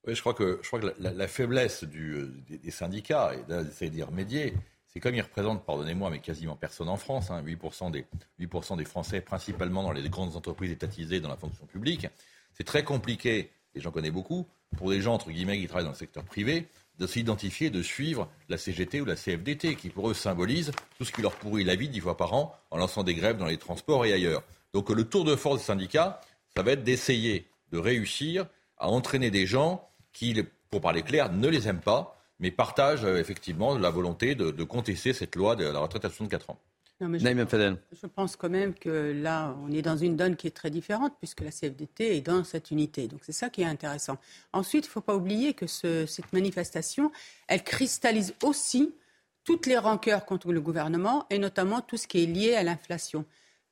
Oui, 0.04 0.16
je 0.16 0.20
crois 0.20 0.34
que, 0.34 0.58
je 0.62 0.66
crois 0.66 0.80
que 0.80 0.92
la, 0.98 1.28
faiblesse 1.28 1.84
du, 1.84 2.14
euh, 2.14 2.26
des, 2.48 2.70
syndicats, 2.72 3.32
et 3.34 3.44
d'essayer 3.44 3.90
d'y 3.90 4.02
remédier, 4.02 4.52
c'est 4.92 5.00
comme 5.00 5.14
ils 5.14 5.22
représentent, 5.22 5.64
pardonnez-moi, 5.64 6.10
mais 6.10 6.18
quasiment 6.18 6.54
personne 6.54 6.88
en 6.88 6.98
France, 6.98 7.30
8%, 7.30 7.86
hein, 7.86 7.90
des, 7.90 8.04
8 8.38 8.76
des 8.76 8.84
Français, 8.84 9.22
principalement 9.22 9.82
dans 9.82 9.92
les 9.92 10.06
grandes 10.10 10.36
entreprises 10.36 10.70
étatisées 10.70 11.20
dans 11.20 11.30
la 11.30 11.36
fonction 11.36 11.64
publique. 11.64 12.08
C'est 12.52 12.64
très 12.64 12.84
compliqué, 12.84 13.50
et 13.74 13.80
j'en 13.80 13.90
connais 13.90 14.10
beaucoup, 14.10 14.46
pour 14.76 14.90
des 14.90 15.00
gens, 15.00 15.14
entre 15.14 15.30
guillemets, 15.30 15.58
qui 15.58 15.66
travaillent 15.66 15.84
dans 15.84 15.92
le 15.92 15.96
secteur 15.96 16.24
privé, 16.24 16.68
de 16.98 17.06
s'identifier, 17.06 17.70
de 17.70 17.82
suivre 17.82 18.28
la 18.50 18.58
CGT 18.58 19.00
ou 19.00 19.06
la 19.06 19.16
CFDT, 19.16 19.76
qui 19.76 19.88
pour 19.88 20.10
eux 20.10 20.14
symbolise 20.14 20.72
tout 20.98 21.06
ce 21.06 21.12
qui 21.12 21.22
leur 21.22 21.36
pourrit 21.36 21.64
la 21.64 21.74
vie 21.74 21.88
dix 21.88 22.00
fois 22.00 22.18
par 22.18 22.34
an 22.34 22.54
en 22.70 22.76
lançant 22.76 23.02
des 23.02 23.14
grèves 23.14 23.38
dans 23.38 23.46
les 23.46 23.56
transports 23.56 24.04
et 24.04 24.12
ailleurs. 24.12 24.42
Donc 24.74 24.90
le 24.90 25.04
tour 25.04 25.24
de 25.24 25.36
force 25.36 25.58
des 25.58 25.64
syndicats, 25.64 26.20
ça 26.54 26.62
va 26.62 26.72
être 26.72 26.84
d'essayer 26.84 27.46
de 27.70 27.78
réussir 27.78 28.46
à 28.76 28.88
entraîner 28.88 29.30
des 29.30 29.46
gens 29.46 29.88
qui, 30.12 30.36
pour 30.70 30.82
parler 30.82 31.02
clair, 31.02 31.32
ne 31.32 31.48
les 31.48 31.66
aiment 31.66 31.80
pas, 31.80 32.21
mais 32.42 32.50
partagent 32.50 33.04
euh, 33.04 33.18
effectivement 33.18 33.78
la 33.78 33.88
volonté 33.88 34.34
de, 34.34 34.64
contester 34.64 35.14
cette 35.14 35.36
loi 35.36 35.56
de 35.56 35.64
la 35.64 35.78
retraite 35.78 36.04
à 36.04 36.08
64 36.08 36.50
ans. 36.50 36.58
Non, 37.00 37.08
mais 37.08 37.18
je, 37.18 37.24
je, 37.24 38.06
pense 38.06 38.36
quand 38.36 38.50
même 38.50 38.74
que 38.74 39.12
là, 39.12 39.56
on 39.64 39.72
est 39.72 39.82
dans 39.82 39.96
une 39.96 40.16
donne 40.16 40.36
qui 40.36 40.46
est 40.46 40.52
très 40.52 40.70
différente, 40.70 41.12
puisque 41.18 41.40
la 41.40 41.50
CFDT 41.50 42.16
est 42.16 42.20
dans 42.20 42.44
cette 42.44 42.70
unité. 42.70 43.08
Donc 43.08 43.20
c'est 43.24 43.32
ça 43.32 43.50
qui 43.50 43.62
est 43.62 43.66
intéressant. 43.66 44.18
Ensuite, 44.52 44.84
il 44.84 44.88
ne 44.88 44.92
faut 44.92 45.00
pas 45.00 45.16
oublier 45.16 45.52
que 45.52 45.66
ce, 45.66 46.06
cette 46.06 46.32
manifestation, 46.32 47.10
elle 47.48 47.64
cristallise 47.64 48.34
aussi 48.44 48.94
toutes 49.42 49.66
les 49.66 49.78
rancœurs 49.78 50.24
contre 50.24 50.52
le 50.52 50.60
gouvernement, 50.60 51.26
et 51.30 51.38
notamment 51.38 51.80
tout 51.80 51.96
ce 51.96 52.06
qui 52.06 52.22
est 52.22 52.26
lié 52.26 52.54
à 52.54 52.62
l'inflation. 52.62 53.24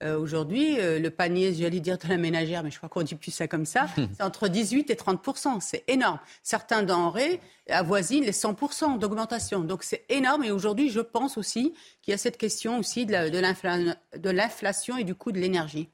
Euh, 0.02 0.18
aujourd'hui, 0.18 0.80
euh, 0.80 0.98
le 0.98 1.10
panier, 1.10 1.52
j'allais 1.52 1.80
dire 1.80 1.98
de 1.98 2.08
la 2.08 2.16
ménagère, 2.16 2.62
mais 2.62 2.70
je 2.70 2.78
crois 2.78 2.88
qu'on 2.88 3.02
dit 3.02 3.14
plus 3.14 3.30
ça 3.30 3.48
comme 3.48 3.66
ça, 3.66 3.86
c'est 4.14 4.22
entre 4.22 4.48
18 4.48 4.90
et 4.90 4.94
30% 4.94 5.60
C'est 5.60 5.84
énorme. 5.88 6.18
Certains 6.42 6.82
denrées 6.82 7.40
avoisinent 7.68 8.24
les 8.24 8.32
100 8.32 8.98
d'augmentation. 8.98 9.60
Donc 9.60 9.82
c'est 9.82 10.04
énorme. 10.08 10.44
Et 10.44 10.50
aujourd'hui, 10.50 10.90
je 10.90 11.00
pense 11.00 11.36
aussi 11.36 11.74
qu'il 12.02 12.12
y 12.12 12.14
a 12.14 12.18
cette 12.18 12.38
question 12.38 12.78
aussi 12.78 13.06
de 13.06 14.30
l'inflation 14.30 14.96
et 14.96 15.04
du 15.04 15.14
coût 15.14 15.32
de 15.32 15.38
l'énergie. 15.38 15.88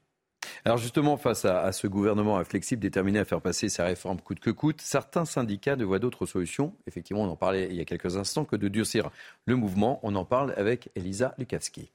Alors 0.65 0.77
justement, 0.77 1.17
face 1.17 1.45
à, 1.45 1.71
ce 1.71 1.87
gouvernement 1.87 2.37
inflexible, 2.37 2.81
déterminé 2.81 3.19
à 3.19 3.25
faire 3.25 3.41
passer 3.41 3.69
sa 3.69 3.85
réforme 3.85 4.19
coûte 4.21 4.39
que 4.39 4.49
coûte, 4.49 4.81
certains 4.81 5.25
syndicats 5.25 5.75
ne 5.75 5.85
voient 5.85 5.99
d'autres 5.99 6.25
solutions. 6.25 6.73
Effectivement, 6.87 7.23
on 7.23 7.29
en 7.29 7.35
parlait 7.35 7.67
il 7.69 7.75
y 7.75 7.81
a 7.81 7.85
quelques 7.85 8.17
instants, 8.17 8.45
que 8.45 8.55
de 8.55 8.67
durcir 8.67 9.09
le 9.45 9.55
mouvement. 9.55 9.99
On 10.03 10.15
en 10.15 10.25
parle 10.25 10.53
avec 10.57 10.89
Elisa 10.95 11.33
Lukavski 11.37 11.91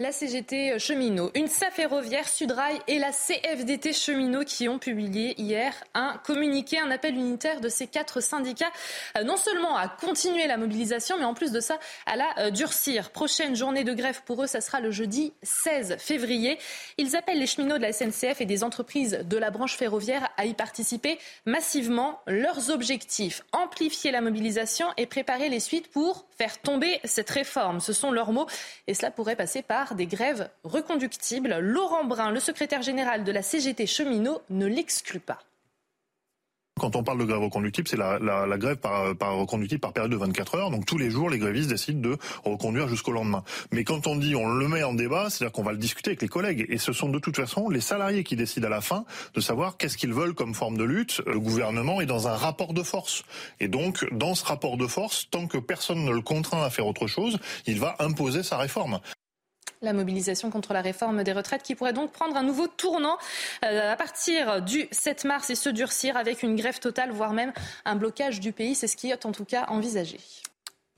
la 0.00 0.12
CGT 0.12 0.78
cheminot, 0.78 1.30
une 1.34 1.46
SAF 1.46 1.74
ferroviaire, 1.74 2.26
Sudrail 2.26 2.78
et 2.88 2.98
la 2.98 3.10
CFDT 3.12 3.92
cheminot 3.92 4.44
qui 4.44 4.66
ont 4.66 4.78
publié 4.78 5.38
hier 5.38 5.74
un 5.92 6.18
communiqué, 6.24 6.78
un 6.78 6.90
appel 6.90 7.16
unitaire 7.16 7.60
de 7.60 7.68
ces 7.68 7.86
quatre 7.86 8.22
syndicats, 8.22 8.72
euh, 9.18 9.24
non 9.24 9.36
seulement 9.36 9.76
à 9.76 9.88
continuer 9.88 10.46
la 10.46 10.56
mobilisation, 10.56 11.18
mais 11.18 11.26
en 11.26 11.34
plus 11.34 11.52
de 11.52 11.60
ça, 11.60 11.78
à 12.06 12.16
la 12.16 12.24
euh, 12.38 12.50
durcir. 12.50 13.10
Prochaine 13.10 13.54
journée 13.54 13.84
de 13.84 13.92
grève 13.92 14.22
pour 14.24 14.42
eux, 14.42 14.46
ça 14.46 14.62
sera 14.62 14.80
le 14.80 14.90
jeudi 14.90 15.34
16 15.42 15.98
février. 15.98 16.58
Ils 16.96 17.14
appellent 17.14 17.38
les 17.38 17.46
cheminots 17.46 17.76
de 17.76 17.82
la 17.82 17.92
SNCF 17.92 18.40
et 18.40 18.46
des 18.46 18.64
entreprises 18.64 19.20
de 19.22 19.36
la 19.36 19.50
branche 19.50 19.76
ferroviaire 19.76 20.30
à 20.38 20.46
y 20.46 20.54
participer 20.54 21.18
massivement. 21.44 22.22
Leurs 22.26 22.70
objectifs, 22.70 23.42
amplifier 23.52 24.12
la 24.12 24.22
mobilisation 24.22 24.86
et 24.96 25.04
préparer 25.04 25.50
les 25.50 25.60
suites 25.60 25.90
pour 25.90 26.24
faire 26.38 26.58
tomber 26.58 27.00
cette 27.04 27.28
réforme. 27.28 27.80
Ce 27.80 27.92
sont 27.92 28.12
leurs 28.12 28.32
mots 28.32 28.46
et 28.86 28.94
cela 28.94 29.10
pourrait 29.10 29.36
passer 29.36 29.60
par 29.60 29.89
des 29.94 30.06
grèves 30.06 30.50
reconductibles. 30.64 31.58
Laurent 31.60 32.04
Brun, 32.04 32.30
le 32.30 32.40
secrétaire 32.40 32.82
général 32.82 33.24
de 33.24 33.32
la 33.32 33.42
CGT 33.42 33.86
cheminot, 33.86 34.40
ne 34.50 34.66
l'exclut 34.66 35.20
pas. 35.20 35.38
Quand 36.80 36.96
on 36.96 37.02
parle 37.02 37.18
de 37.18 37.24
grève 37.24 37.40
reconductible, 37.40 37.86
c'est 37.86 37.98
la, 37.98 38.18
grève 38.56 38.78
par, 38.78 39.14
par 39.14 39.36
reconductible 39.36 39.82
par 39.82 39.92
période 39.92 40.10
de 40.10 40.16
24 40.16 40.54
heures. 40.54 40.70
Donc 40.70 40.86
tous 40.86 40.96
les 40.96 41.10
jours, 41.10 41.28
les 41.28 41.38
grévistes 41.38 41.68
décident 41.68 42.00
de 42.00 42.16
reconduire 42.42 42.88
jusqu'au 42.88 43.12
lendemain. 43.12 43.44
Mais 43.70 43.84
quand 43.84 44.06
on 44.06 44.16
dit 44.16 44.34
on 44.34 44.48
le 44.48 44.66
met 44.66 44.82
en 44.82 44.94
débat, 44.94 45.28
c'est-à-dire 45.28 45.52
qu'on 45.52 45.62
va 45.62 45.72
le 45.72 45.78
discuter 45.78 46.08
avec 46.08 46.22
les 46.22 46.28
collègues. 46.28 46.64
Et 46.70 46.78
ce 46.78 46.94
sont 46.94 47.10
de 47.10 47.18
toute 47.18 47.36
façon 47.36 47.68
les 47.68 47.82
salariés 47.82 48.24
qui 48.24 48.34
décident 48.34 48.66
à 48.66 48.70
la 48.70 48.80
fin 48.80 49.04
de 49.34 49.40
savoir 49.42 49.76
qu'est-ce 49.76 49.98
qu'ils 49.98 50.14
veulent 50.14 50.32
comme 50.32 50.54
forme 50.54 50.78
de 50.78 50.84
lutte. 50.84 51.20
Le 51.26 51.38
gouvernement 51.38 52.00
est 52.00 52.06
dans 52.06 52.28
un 52.28 52.34
rapport 52.34 52.72
de 52.72 52.82
force. 52.82 53.24
Et 53.60 53.68
donc, 53.68 54.08
dans 54.12 54.34
ce 54.34 54.46
rapport 54.46 54.78
de 54.78 54.86
force, 54.86 55.28
tant 55.30 55.46
que 55.46 55.58
personne 55.58 56.02
ne 56.06 56.12
le 56.12 56.22
contraint 56.22 56.62
à 56.62 56.70
faire 56.70 56.86
autre 56.86 57.06
chose, 57.06 57.38
il 57.66 57.78
va 57.78 57.94
imposer 57.98 58.42
sa 58.42 58.56
réforme. 58.56 59.00
La 59.82 59.92
mobilisation 59.92 60.50
contre 60.50 60.74
la 60.74 60.82
réforme 60.82 61.22
des 61.24 61.32
retraites 61.32 61.62
qui 61.62 61.74
pourrait 61.74 61.92
donc 61.94 62.12
prendre 62.12 62.36
un 62.36 62.42
nouveau 62.42 62.66
tournant 62.66 63.16
euh, 63.64 63.92
à 63.92 63.96
partir 63.96 64.60
du 64.60 64.86
7 64.90 65.24
mars 65.24 65.48
et 65.48 65.54
se 65.54 65.70
durcir 65.70 66.16
avec 66.18 66.42
une 66.42 66.54
grève 66.54 66.78
totale, 66.80 67.10
voire 67.10 67.32
même 67.32 67.52
un 67.86 67.96
blocage 67.96 68.40
du 68.40 68.52
pays. 68.52 68.74
C'est 68.74 68.88
ce 68.88 68.96
qui 68.96 69.10
est 69.10 69.24
en 69.24 69.32
tout 69.32 69.46
cas 69.46 69.64
envisagé. 69.68 70.20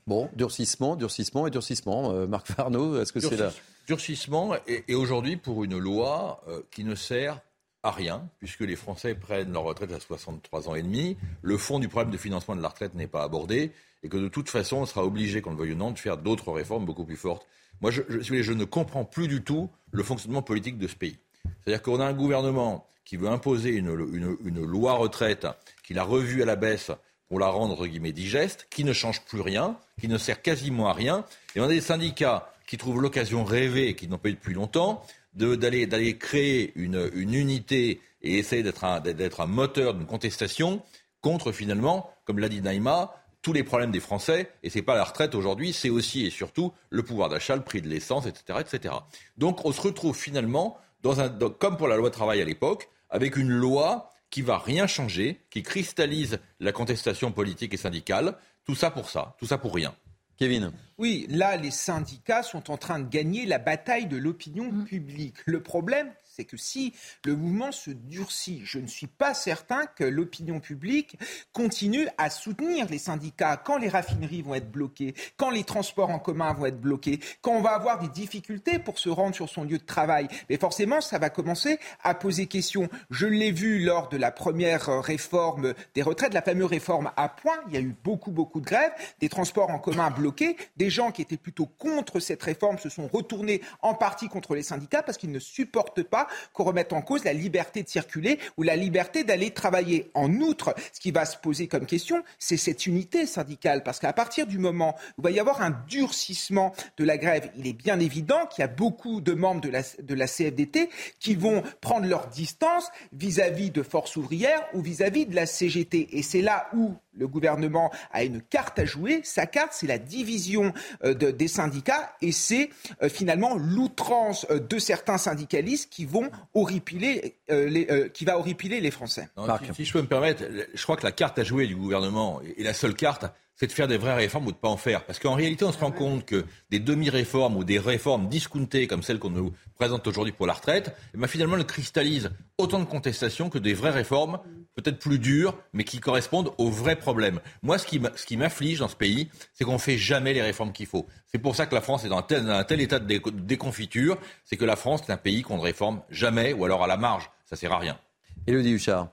Bon, 0.05 0.29
durcissement, 0.33 0.97
durcissement 0.97 1.47
et 1.47 1.49
durcissement. 1.49 2.11
Euh, 2.11 2.27
Marc 2.27 2.47
Farneau, 2.47 2.99
est-ce 2.99 3.13
que 3.13 3.21
c'est 3.21 3.37
là 3.37 3.51
Durcissement 3.87 4.53
et, 4.67 4.95
aujourd'hui 4.95 5.37
pour 5.37 5.63
une 5.63 5.77
loi 5.77 6.41
euh, 6.47 6.61
qui 6.71 6.83
ne 6.83 6.95
sert 6.95 7.39
à 7.83 7.91
rien, 7.91 8.27
puisque 8.39 8.61
les 8.61 8.77
Français 8.77 9.13
prennent 9.13 9.51
leur 9.51 9.63
retraite 9.63 9.91
à 9.91 9.99
63 9.99 10.69
ans 10.69 10.75
et 10.75 10.81
demi. 10.81 11.17
Le 11.41 11.57
fond 11.57 11.79
du 11.79 11.89
problème 11.89 12.11
de 12.11 12.17
financement 12.17 12.55
de 12.55 12.61
la 12.61 12.69
retraite 12.69 12.95
n'est 12.95 13.07
pas 13.07 13.23
abordé 13.23 13.71
et 14.03 14.09
que 14.09 14.17
de 14.17 14.29
toute 14.29 14.49
façon, 14.49 14.77
on 14.77 14.85
sera 14.85 15.03
obligé, 15.03 15.41
quand 15.41 15.51
le 15.51 15.57
veuille 15.57 15.73
ou 15.73 15.77
non, 15.77 15.91
de 15.91 15.99
faire 15.99 16.17
d'autres 16.17 16.51
réformes 16.51 16.85
beaucoup 16.85 17.05
plus 17.05 17.15
fortes. 17.15 17.45
Moi, 17.81 17.91
je, 17.91 18.01
je, 18.09 18.53
ne 18.53 18.65
comprends 18.65 19.05
plus 19.05 19.27
du 19.27 19.43
tout 19.43 19.69
le 19.91 20.03
fonctionnement 20.03 20.41
politique 20.41 20.77
de 20.77 20.87
ce 20.87 20.95
pays. 20.95 21.17
C'est-à-dire 21.43 21.81
qu'on 21.81 21.99
a 21.99 22.05
un 22.05 22.13
gouvernement 22.13 22.87
qui 23.05 23.17
veut 23.17 23.27
imposer 23.27 23.71
une, 23.71 23.93
loi 23.93 24.93
retraite, 24.93 25.47
qu'il 25.83 25.99
a 25.99 26.03
revue 26.03 26.41
à 26.41 26.45
la 26.45 26.55
baisse 26.55 26.91
pour 27.27 27.39
la 27.39 27.47
rendre 27.47 27.73
entre 27.73 27.87
guillemets 27.87 28.13
digeste, 28.13 28.67
qui 28.69 28.83
ne 28.83 28.93
change 28.93 29.21
plus 29.25 29.41
rien, 29.41 29.77
qui 29.99 30.07
ne 30.07 30.17
sert 30.17 30.41
quasiment 30.41 30.87
à 30.87 30.93
rien. 30.93 31.25
Et 31.55 31.59
on 31.59 31.63
a 31.63 31.67
des 31.67 31.81
syndicats 31.81 32.53
qui 32.67 32.77
trouvent 32.77 33.01
l'occasion 33.01 33.43
rêvée, 33.43 33.89
et 33.89 33.95
qui 33.95 34.07
n'ont 34.07 34.17
pas 34.17 34.29
eu 34.29 34.33
depuis 34.33 34.53
longtemps, 34.53 35.05
d'aller 35.35 36.17
créer 36.17 36.71
une, 36.75 37.09
unité 37.13 38.01
et 38.21 38.37
essayer 38.37 38.63
d'être 38.63 38.83
un, 38.83 39.01
un 39.03 39.45
moteur 39.47 39.93
d'une 39.93 40.05
contestation 40.05 40.81
contre 41.21 41.51
finalement, 41.51 42.11
comme 42.25 42.39
l'a 42.39 42.49
dit 42.49 42.61
Naïma, 42.61 43.13
tous 43.43 43.53
les 43.53 43.63
problèmes 43.63 43.91
des 43.91 43.99
Français, 43.99 44.49
et 44.63 44.69
ce 44.69 44.77
n'est 44.77 44.83
pas 44.83 44.95
la 44.95 45.03
retraite 45.03 45.35
aujourd'hui, 45.35 45.73
c'est 45.73 45.89
aussi 45.89 46.25
et 46.25 46.29
surtout 46.29 46.73
le 46.89 47.03
pouvoir 47.03 47.29
d'achat, 47.29 47.55
le 47.55 47.63
prix 47.63 47.81
de 47.81 47.89
l'essence, 47.89 48.25
etc., 48.25 48.59
etc. 48.61 48.95
Donc 49.37 49.65
on 49.65 49.71
se 49.71 49.81
retrouve 49.81 50.15
finalement, 50.15 50.77
dans 51.01 51.19
un, 51.19 51.29
comme 51.29 51.77
pour 51.77 51.87
la 51.87 51.97
loi 51.97 52.09
travail 52.09 52.41
à 52.41 52.45
l'époque, 52.45 52.89
avec 53.09 53.35
une 53.35 53.49
loi 53.49 54.09
qui 54.29 54.41
va 54.41 54.57
rien 54.57 54.87
changer, 54.87 55.41
qui 55.51 55.61
cristallise 55.61 56.39
la 56.59 56.71
contestation 56.71 57.31
politique 57.31 57.73
et 57.73 57.77
syndicale, 57.77 58.35
tout 58.65 58.75
ça 58.75 58.89
pour 58.89 59.09
ça, 59.09 59.35
tout 59.37 59.45
ça 59.45 59.57
pour 59.57 59.75
rien. 59.75 59.93
Kevin. 60.37 60.71
Oui, 60.97 61.25
là, 61.29 61.57
les 61.57 61.71
syndicats 61.71 62.43
sont 62.43 62.71
en 62.71 62.77
train 62.77 62.99
de 62.99 63.07
gagner 63.07 63.45
la 63.45 63.59
bataille 63.59 64.07
de 64.07 64.17
l'opinion 64.17 64.71
mmh. 64.71 64.85
publique. 64.85 65.35
Le 65.45 65.61
problème, 65.61 66.11
c'est 66.35 66.45
que 66.45 66.57
si 66.57 66.93
le 67.25 67.35
mouvement 67.35 67.71
se 67.71 67.91
durcit, 67.91 68.61
je 68.65 68.79
ne 68.79 68.87
suis 68.87 69.05
pas 69.05 69.35
certain 69.35 69.85
que 69.85 70.03
l'opinion 70.03 70.59
publique 70.59 71.15
continue 71.51 72.07
à 72.17 72.31
soutenir 72.31 72.89
les 72.89 72.97
syndicats 72.97 73.57
quand 73.57 73.77
les 73.77 73.87
raffineries 73.87 74.41
vont 74.41 74.55
être 74.55 74.71
bloquées, 74.71 75.13
quand 75.37 75.51
les 75.51 75.63
transports 75.63 76.09
en 76.09 76.17
commun 76.17 76.51
vont 76.53 76.65
être 76.65 76.81
bloqués, 76.81 77.19
quand 77.41 77.51
on 77.51 77.61
va 77.61 77.71
avoir 77.71 77.99
des 77.99 78.07
difficultés 78.07 78.79
pour 78.79 78.97
se 78.97 79.09
rendre 79.09 79.35
sur 79.35 79.47
son 79.47 79.63
lieu 79.63 79.77
de 79.77 79.85
travail. 79.85 80.27
Mais 80.49 80.57
forcément, 80.57 81.01
ça 81.01 81.19
va 81.19 81.29
commencer 81.29 81.77
à 82.01 82.15
poser 82.15 82.47
question. 82.47 82.89
Je 83.11 83.27
l'ai 83.27 83.51
vu 83.51 83.83
lors 83.83 84.09
de 84.09 84.17
la 84.17 84.31
première 84.31 85.03
réforme 85.03 85.75
des 85.93 86.01
retraites, 86.01 86.33
la 86.33 86.41
fameuse 86.41 86.69
réforme 86.69 87.11
à 87.15 87.29
point. 87.29 87.59
Il 87.67 87.75
y 87.75 87.77
a 87.77 87.81
eu 87.81 87.95
beaucoup, 88.03 88.31
beaucoup 88.31 88.59
de 88.59 88.65
grèves, 88.65 88.93
des 89.19 89.29
transports 89.29 89.69
en 89.69 89.77
commun 89.77 90.09
bloqués. 90.09 90.57
Des 90.77 90.89
gens 90.89 91.11
qui 91.11 91.21
étaient 91.21 91.37
plutôt 91.37 91.67
contre 91.67 92.19
cette 92.19 92.41
réforme 92.41 92.79
se 92.79 92.89
sont 92.89 93.07
retournés 93.07 93.61
en 93.83 93.93
partie 93.93 94.29
contre 94.29 94.55
les 94.55 94.63
syndicats 94.63 95.03
parce 95.03 95.19
qu'ils 95.19 95.31
ne 95.31 95.39
supportent 95.39 96.01
pas 96.01 96.22
qu'on 96.53 96.63
remette 96.63 96.93
en 96.93 97.01
cause 97.01 97.23
la 97.23 97.33
liberté 97.33 97.83
de 97.83 97.89
circuler 97.89 98.39
ou 98.57 98.63
la 98.63 98.75
liberté 98.75 99.23
d'aller 99.23 99.51
travailler. 99.51 100.11
En 100.13 100.31
outre, 100.33 100.75
ce 100.93 100.99
qui 100.99 101.11
va 101.11 101.25
se 101.25 101.37
poser 101.37 101.67
comme 101.67 101.85
question, 101.85 102.23
c'est 102.39 102.57
cette 102.57 102.85
unité 102.85 103.25
syndicale, 103.25 103.83
parce 103.83 103.99
qu'à 103.99 104.13
partir 104.13 104.47
du 104.47 104.59
moment 104.59 104.95
où 105.17 105.21
il 105.21 105.23
va 105.23 105.31
y 105.31 105.39
avoir 105.39 105.61
un 105.61 105.71
durcissement 105.87 106.73
de 106.97 107.03
la 107.03 107.17
grève, 107.17 107.49
il 107.57 107.67
est 107.67 107.73
bien 107.73 107.99
évident 107.99 108.45
qu'il 108.47 108.61
y 108.61 108.65
a 108.65 108.67
beaucoup 108.67 109.21
de 109.21 109.33
membres 109.33 109.61
de 109.61 109.69
la, 109.69 109.81
de 110.01 110.13
la 110.13 110.27
CFDT 110.27 110.89
qui 111.19 111.35
vont 111.35 111.63
prendre 111.81 112.07
leur 112.07 112.27
distance 112.27 112.89
vis-à-vis 113.11 113.71
de 113.71 113.83
Force 113.83 114.15
ouvrière 114.15 114.61
ou 114.73 114.81
vis-à-vis 114.81 115.25
de 115.25 115.35
la 115.35 115.45
CGT. 115.45 116.09
Et 116.17 116.23
c'est 116.23 116.41
là 116.41 116.67
où 116.73 116.93
le 117.15 117.27
gouvernement 117.27 117.91
a 118.11 118.23
une 118.23 118.41
carte 118.41 118.79
à 118.79 118.85
jouer. 118.85 119.21
Sa 119.23 119.45
carte, 119.45 119.73
c'est 119.73 119.87
la 119.87 119.97
division 119.97 120.73
euh, 121.03 121.13
des 121.13 121.47
syndicats 121.47 122.15
et 122.21 122.31
c'est 122.31 122.69
euh, 123.01 123.09
finalement 123.09 123.55
l'outrance 123.55 124.45
euh, 124.49 124.59
de 124.59 124.79
certains 124.79 125.17
syndicalistes 125.17 125.89
qui 125.91 126.05
vont 126.13 126.29
horripiler, 126.53 127.35
les, 127.49 128.11
qui 128.13 128.23
va 128.23 128.37
horripiler 128.37 128.79
les 128.79 128.91
Français. 128.91 129.27
si, 129.73 129.85
je 129.85 129.91
peux 129.91 130.01
me 130.01 130.07
permettre, 130.07 130.43
je 130.73 130.83
crois 130.83 130.95
que 130.95 131.03
la 131.03 131.11
carte 131.11 131.39
à 131.39 131.43
jouer 131.43 131.67
du 131.67 131.75
gouvernement 131.75 132.39
est 132.57 132.63
la 132.63 132.73
seule 132.73 132.93
carte 132.93 133.25
c'est 133.55 133.67
de 133.67 133.71
faire 133.71 133.87
des 133.87 133.97
vraies 133.97 134.15
réformes 134.15 134.47
ou 134.47 134.51
de 134.51 134.57
ne 134.57 134.61
pas 134.61 134.69
en 134.69 134.77
faire. 134.77 135.05
Parce 135.05 135.19
qu'en 135.19 135.35
réalité, 135.35 135.63
on 135.65 135.71
se 135.71 135.77
rend 135.77 135.91
compte 135.91 136.25
que 136.25 136.45
des 136.69 136.79
demi-réformes 136.79 137.55
ou 137.57 137.63
des 137.63 137.79
réformes 137.79 138.27
discountées 138.27 138.87
comme 138.87 139.03
celles 139.03 139.19
qu'on 139.19 139.29
nous 139.29 139.53
présente 139.75 140.07
aujourd'hui 140.07 140.33
pour 140.33 140.47
la 140.47 140.53
retraite, 140.53 140.95
eh 141.13 141.17
ben, 141.17 141.27
finalement, 141.27 141.57
elles 141.57 141.65
cristallisent 141.65 142.31
autant 142.57 142.79
de 142.79 142.85
contestations 142.85 143.49
que 143.49 143.59
des 143.59 143.73
vraies 143.73 143.91
réformes, 143.91 144.39
peut-être 144.75 144.99
plus 144.99 145.19
dures, 145.19 145.57
mais 145.71 145.83
qui 145.83 145.99
correspondent 145.99 146.51
aux 146.57 146.69
vrais 146.69 146.95
problèmes. 146.95 147.39
Moi, 147.61 147.77
ce 147.77 147.85
qui 147.85 148.37
m'afflige 148.37 148.79
dans 148.79 148.87
ce 148.87 148.95
pays, 148.95 149.29
c'est 149.53 149.63
qu'on 149.65 149.73
ne 149.73 149.77
fait 149.77 149.97
jamais 149.97 150.33
les 150.33 150.41
réformes 150.41 150.73
qu'il 150.73 150.87
faut. 150.87 151.07
C'est 151.27 151.39
pour 151.39 151.55
ça 151.55 151.65
que 151.65 151.75
la 151.75 151.81
France 151.81 152.05
est 152.05 152.09
dans 152.09 152.17
un 152.17 152.23
tel, 152.23 152.49
un 152.49 152.63
tel 152.63 152.81
état 152.81 152.99
de 152.99 153.19
déconfiture, 153.31 154.17
c'est 154.43 154.57
que 154.57 154.65
la 154.65 154.75
France 154.75 155.01
est 155.07 155.11
un 155.11 155.17
pays 155.17 155.41
qu'on 155.41 155.57
ne 155.57 155.61
réforme 155.61 156.01
jamais, 156.09 156.53
ou 156.53 156.65
alors 156.65 156.83
à 156.83 156.87
la 156.87 156.97
marge. 156.97 157.29
Ça 157.45 157.55
ne 157.55 157.57
sert 157.57 157.71
à 157.71 157.79
rien. 157.79 157.99
Élodie 158.47 158.71
Huchard. 158.71 159.09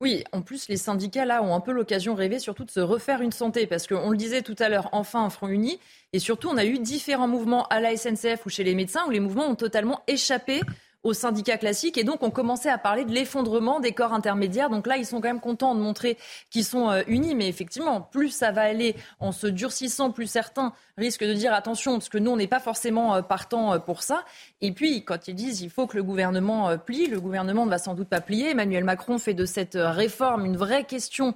Oui, 0.00 0.24
en 0.32 0.42
plus, 0.42 0.68
les 0.68 0.76
syndicats, 0.76 1.24
là, 1.24 1.42
ont 1.42 1.54
un 1.54 1.60
peu 1.60 1.72
l'occasion 1.72 2.14
rêvée 2.14 2.38
surtout 2.38 2.64
de 2.64 2.70
se 2.70 2.80
refaire 2.80 3.22
une 3.22 3.32
santé, 3.32 3.66
parce 3.66 3.86
qu'on 3.86 4.10
le 4.10 4.16
disait 4.16 4.42
tout 4.42 4.56
à 4.58 4.68
l'heure, 4.68 4.88
enfin 4.92 5.24
un 5.24 5.30
front 5.30 5.48
uni, 5.48 5.78
et 6.12 6.18
surtout, 6.18 6.48
on 6.48 6.56
a 6.56 6.64
eu 6.64 6.78
différents 6.78 7.28
mouvements 7.28 7.66
à 7.68 7.80
la 7.80 7.96
SNCF 7.96 8.44
ou 8.44 8.50
chez 8.50 8.64
les 8.64 8.74
médecins, 8.74 9.04
où 9.06 9.10
les 9.10 9.20
mouvements 9.20 9.46
ont 9.46 9.54
totalement 9.54 10.02
échappé 10.06 10.60
aux 11.04 11.12
syndicats 11.12 11.58
classiques. 11.58 11.98
Et 11.98 12.04
donc, 12.04 12.22
on 12.22 12.30
commençait 12.30 12.70
à 12.70 12.78
parler 12.78 13.04
de 13.04 13.12
l'effondrement 13.12 13.78
des 13.78 13.92
corps 13.92 14.14
intermédiaires. 14.14 14.70
Donc 14.70 14.86
là, 14.86 14.96
ils 14.96 15.06
sont 15.06 15.20
quand 15.20 15.28
même 15.28 15.40
contents 15.40 15.74
de 15.74 15.80
montrer 15.80 16.18
qu'ils 16.50 16.64
sont 16.64 16.90
euh, 16.90 17.02
unis. 17.06 17.34
Mais 17.34 17.46
effectivement, 17.46 18.00
plus 18.00 18.30
ça 18.30 18.50
va 18.50 18.62
aller 18.62 18.96
en 19.20 19.30
se 19.30 19.46
durcissant, 19.46 20.10
plus 20.10 20.26
certains 20.26 20.72
risquent 20.96 21.24
de 21.24 21.34
dire 21.34 21.52
attention, 21.52 21.92
parce 21.94 22.08
que 22.08 22.18
nous, 22.18 22.30
on 22.30 22.36
n'est 22.36 22.46
pas 22.46 22.60
forcément 22.60 23.14
euh, 23.14 23.22
partant 23.22 23.74
euh, 23.74 23.78
pour 23.78 24.02
ça. 24.02 24.24
Et 24.66 24.72
puis, 24.72 25.04
quand 25.04 25.28
ils 25.28 25.34
disent 25.34 25.60
il 25.60 25.68
faut 25.68 25.86
que 25.86 25.96
le 25.96 26.02
gouvernement 26.02 26.78
plie, 26.78 27.06
le 27.06 27.20
gouvernement 27.20 27.66
ne 27.66 27.70
va 27.70 27.78
sans 27.78 27.94
doute 27.94 28.08
pas 28.08 28.20
plier. 28.22 28.50
Emmanuel 28.50 28.84
Macron 28.84 29.18
fait 29.18 29.34
de 29.34 29.44
cette 29.44 29.76
réforme 29.78 30.46
une 30.46 30.56
vraie 30.56 30.84
question 30.84 31.34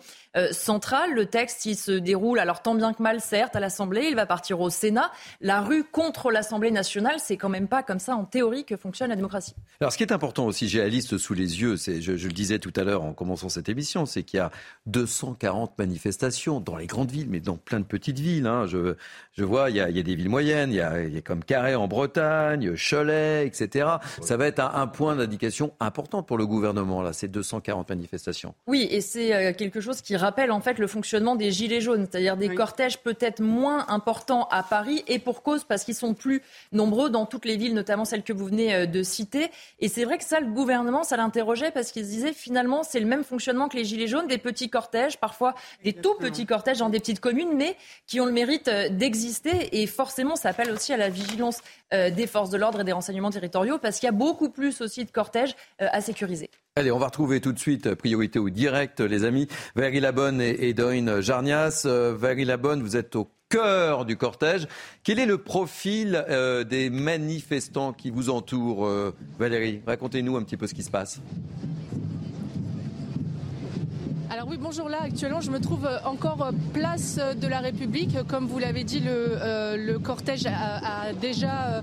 centrale. 0.53 1.13
Le 1.15 1.27
texte, 1.27 1.67
il 1.67 1.77
se 1.77 1.93
déroule, 1.93 2.39
alors 2.39 2.63
tant 2.63 2.75
bien 2.75 2.93
que 2.95 3.03
mal, 3.03 3.21
certes, 3.21 3.57
à 3.57 3.61
l'Assemblée. 3.61 4.07
Il 4.09 4.15
va 4.17 4.25
partir 4.25 4.61
au 4.61 4.71
Sénat. 4.71 5.11
La 5.41 5.61
rue 5.61 5.85
contre 5.85 6.31
l'Assemblée 6.31 6.71
nationale, 6.71 7.17
c'est 7.19 7.37
quand 7.37 7.49
même 7.49 7.69
pas 7.69 7.83
comme 7.83 7.99
ça, 7.99 8.17
en 8.17 8.25
théorie, 8.25 8.65
que 8.65 8.77
fonctionne 8.77 9.11
la 9.11 9.17
démocratie. 9.17 9.55
Alors, 9.81 9.93
ce 9.93 9.99
qui 9.99 10.05
est 10.05 10.13
important 10.13 10.47
aussi, 10.47 10.69
j'ai 10.69 10.79
la 10.79 10.89
liste 10.89 11.19
sous 11.19 11.35
les 11.35 11.61
yeux, 11.61 11.77
c'est, 11.77 12.01
je, 12.01 12.13
le 12.13 12.33
disais 12.33 12.59
tout 12.59 12.73
à 12.77 12.85
l'heure 12.85 13.03
en 13.03 13.13
commençant 13.13 13.49
cette 13.49 13.69
émission, 13.69 14.07
c'est 14.07 14.23
qu'il 14.23 14.39
y 14.39 14.41
a 14.41 14.51
240 14.87 15.79
manifestations 15.79 16.61
dans 16.61 16.77
les 16.77 16.87
grandes 16.87 17.11
villes, 17.11 17.29
mais 17.29 17.41
dans 17.41 17.57
plein 17.57 17.81
de 17.81 17.85
petites 17.85 18.19
villes. 18.19 18.47
Hein. 18.47 18.67
Je, 18.67 18.95
je 19.33 19.45
vois, 19.45 19.71
il 19.71 19.77
y, 19.77 19.81
a, 19.81 19.91
il 19.91 19.97
y, 19.97 20.01
a, 20.01 20.03
des 20.03 20.15
villes 20.15 20.29
moyennes, 20.29 20.71
il 20.71 20.77
y 20.77 20.81
a, 20.81 21.03
il 21.03 21.15
y 21.15 21.19
a 21.19 21.21
comme 21.21 21.45
Carré 21.45 21.75
en 21.75 21.89
Bretagne, 21.89 22.75
Cholet, 22.77 23.18
etc. 23.45 23.89
Ça 24.23 24.37
va 24.37 24.47
être 24.47 24.61
un, 24.61 24.73
un 24.75 24.87
point 24.87 25.17
d'indication 25.17 25.73
important 25.81 26.23
pour 26.23 26.39
le 26.39 26.47
gouvernement, 26.47 27.03
là, 27.03 27.13
ces 27.13 27.29
240 27.29 27.89
manifestations. 27.89 28.55
Oui, 28.67 28.89
et 28.91 29.01
c'est 29.01 29.35
euh, 29.35 29.53
quelque 29.53 29.81
chose 29.81 30.01
qui 30.01 30.17
rappelle 30.17 30.51
en 30.51 30.61
fait 30.61 30.79
le 30.79 30.87
fonctionnement 30.87 31.37
des 31.37 31.51
Gilets 31.51 31.81
jaunes, 31.81 32.07
c'est-à-dire 32.11 32.37
des 32.37 32.55
cortèges 32.55 32.99
peut-être 32.99 33.41
moins 33.41 33.87
importants 33.89 34.49
à 34.51 34.63
Paris, 34.63 35.05
et 35.07 35.19
pour 35.19 35.43
cause, 35.43 35.65
parce 35.65 35.85
qu'ils 35.85 35.95
sont 35.95 36.15
plus 36.15 36.43
nombreux 36.73 37.11
dans 37.11 37.27
toutes 37.27 37.45
les 37.45 37.57
villes, 37.57 37.75
notamment 37.75 38.05
celles 38.05 38.23
que 38.23 38.33
vous 38.33 38.47
venez 38.47 38.75
euh, 38.75 38.87
de 38.87 39.03
citer. 39.03 39.51
Et 39.81 39.89
c'est 39.89 40.05
vrai 40.05 40.19
que 40.19 40.25
ça, 40.25 40.41
le 40.41 40.47
gouvernement, 40.47 41.03
ça 41.03 41.17
l'interrogeait 41.17 41.71
parce 41.71 41.93
qu'il 41.93 42.05
se 42.05 42.11
disait 42.11 42.33
finalement, 42.33 42.83
c'est 42.83 43.01
le 43.01 43.07
même 43.07 43.25
fonctionnement 43.25 43.69
que 43.69 43.77
les 43.77 43.85
Gilets 43.85 44.07
jaunes, 44.07 44.27
des 44.27 44.39
petits 44.39 44.71
cortèges, 44.71 45.19
parfois 45.19 45.55
des 45.85 45.93
tout 45.93 46.15
petits 46.19 46.47
cortèges 46.47 46.79
dans 46.79 46.89
des 46.89 46.99
petites 46.99 47.21
communes, 47.21 47.53
mais 47.55 47.77
qui 48.07 48.21
ont 48.21 48.27
le 48.27 48.33
mérite 48.33 48.69
euh, 48.69 48.89
d'exister. 48.89 49.81
Et 49.81 49.87
forcément, 49.87 50.37
ça 50.37 50.51
appelle 50.51 50.71
aussi 50.71 50.93
à 50.93 50.97
la 50.97 51.09
vigilance 51.09 51.59
euh, 51.95 52.11
des 52.11 52.27
forces 52.27 52.51
de 52.51 52.59
l'ordre 52.59 52.81
et 52.81 52.85
des 52.85 52.93
renseignements 52.93 53.08
territoriaux 53.31 53.79
parce 53.79 53.99
qu'il 53.99 54.07
y 54.07 54.11
a 54.11 54.13
beaucoup 54.13 54.51
plus 54.51 54.81
aussi 54.81 55.05
de 55.05 55.11
cortèges 55.11 55.55
euh, 55.81 55.87
à 55.93 56.01
sécuriser. 56.01 56.51
Allez, 56.77 56.93
on 56.93 56.99
va 56.99 57.07
retrouver 57.07 57.41
tout 57.41 57.53
de 57.53 57.59
suite 57.59 57.95
priorité 57.95 58.39
au 58.39 58.51
direct, 58.51 59.01
les 59.01 59.25
amis. 59.25 59.49
Valérie 59.75 60.01
Labonne 60.01 60.41
et, 60.41 60.73
Dorine 60.75 61.21
Jarnias. 61.21 61.87
Valérie 61.87 62.45
Labonne, 62.45 62.83
vous 62.83 62.97
êtes 62.97 63.17
au 63.17 63.29
cœur 63.49 64.05
du 64.05 64.17
cortège. 64.17 64.67
Quel 65.03 65.19
est 65.19 65.27
le 65.27 65.39
profil 65.39 66.25
euh, 66.29 66.65
des 66.65 66.91
manifestants 66.91 67.93
qui 67.93 68.11
vous 68.11 68.31
entourent, 68.31 68.87
euh, 68.87 69.15
Valérie? 69.39 69.81
Racontez-nous 69.87 70.37
un 70.37 70.43
petit 70.43 70.57
peu 70.57 70.67
ce 70.67 70.75
qui 70.75 70.83
se 70.83 70.91
passe. 70.91 71.21
Oui, 74.51 74.57
bonjour. 74.59 74.89
Là, 74.89 75.01
actuellement, 75.03 75.43
je 75.43 75.51
me 75.51 75.61
trouve 75.61 75.85
euh, 75.85 75.99
encore 76.07 76.43
euh, 76.43 76.53
place 76.73 77.19
euh, 77.21 77.35
de 77.35 77.47
la 77.47 77.59
République. 77.59 78.17
Comme 78.29 78.47
vous 78.47 78.59
l'avez 78.59 78.83
dit, 78.83 79.01
le, 79.01 79.99
cortège 79.99 80.47
a, 80.47 81.13
déjà 81.21 81.83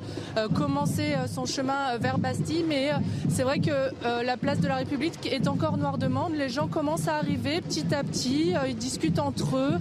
commencé 0.54 1.16
son 1.28 1.46
chemin 1.46 1.98
vers 2.00 2.18
Bastille, 2.18 2.64
mais 2.68 2.92
c'est 3.30 3.44
vrai 3.44 3.60
que 3.60 3.92
la 4.24 4.38
place 4.38 4.60
de 4.60 4.68
la 4.68 4.76
République 4.76 5.14
est 5.26 5.48
encore 5.48 5.78
noire 5.78 5.98
de 5.98 6.08
monde. 6.08 6.34
Les 6.36 6.50
gens 6.50 6.68
commencent 6.68 7.08
à 7.08 7.16
arriver 7.16 7.62
petit 7.62 7.94
à 7.94 8.04
petit. 8.04 8.54
Ils 8.68 8.76
discutent 8.76 9.20
entre 9.20 9.58
eux, 9.58 9.74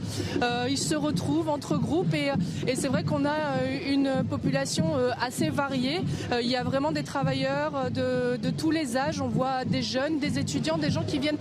ils 0.69 0.78
se 0.78 0.94
retrouvent 0.94 1.48
entre 1.48 1.77
groupes, 1.77 2.15
et, 2.15 2.32
c'est 2.74 2.89
vrai 2.89 3.05
qu'on 3.05 3.24
a 3.24 3.62
une 3.89 4.24
population 4.28 4.85
assez 5.20 5.48
variée. 5.48 6.01
Il 6.40 6.48
y 6.48 6.56
a 6.56 6.65
vraiment 6.65 6.93
des 6.93 7.05
travailleurs 7.05 7.90
de, 7.90 8.51
tous 8.51 8.70
les 8.70 8.97
âges. 8.97 9.20
On 9.20 9.28
voit 9.28 9.65
des 9.65 9.82
jeunes, 9.82 10.19
des 10.19 10.39
étudiants, 10.39 10.78
des 10.78 10.90
gens 10.90 11.05
qui 11.05 11.19
viennent 11.19 11.39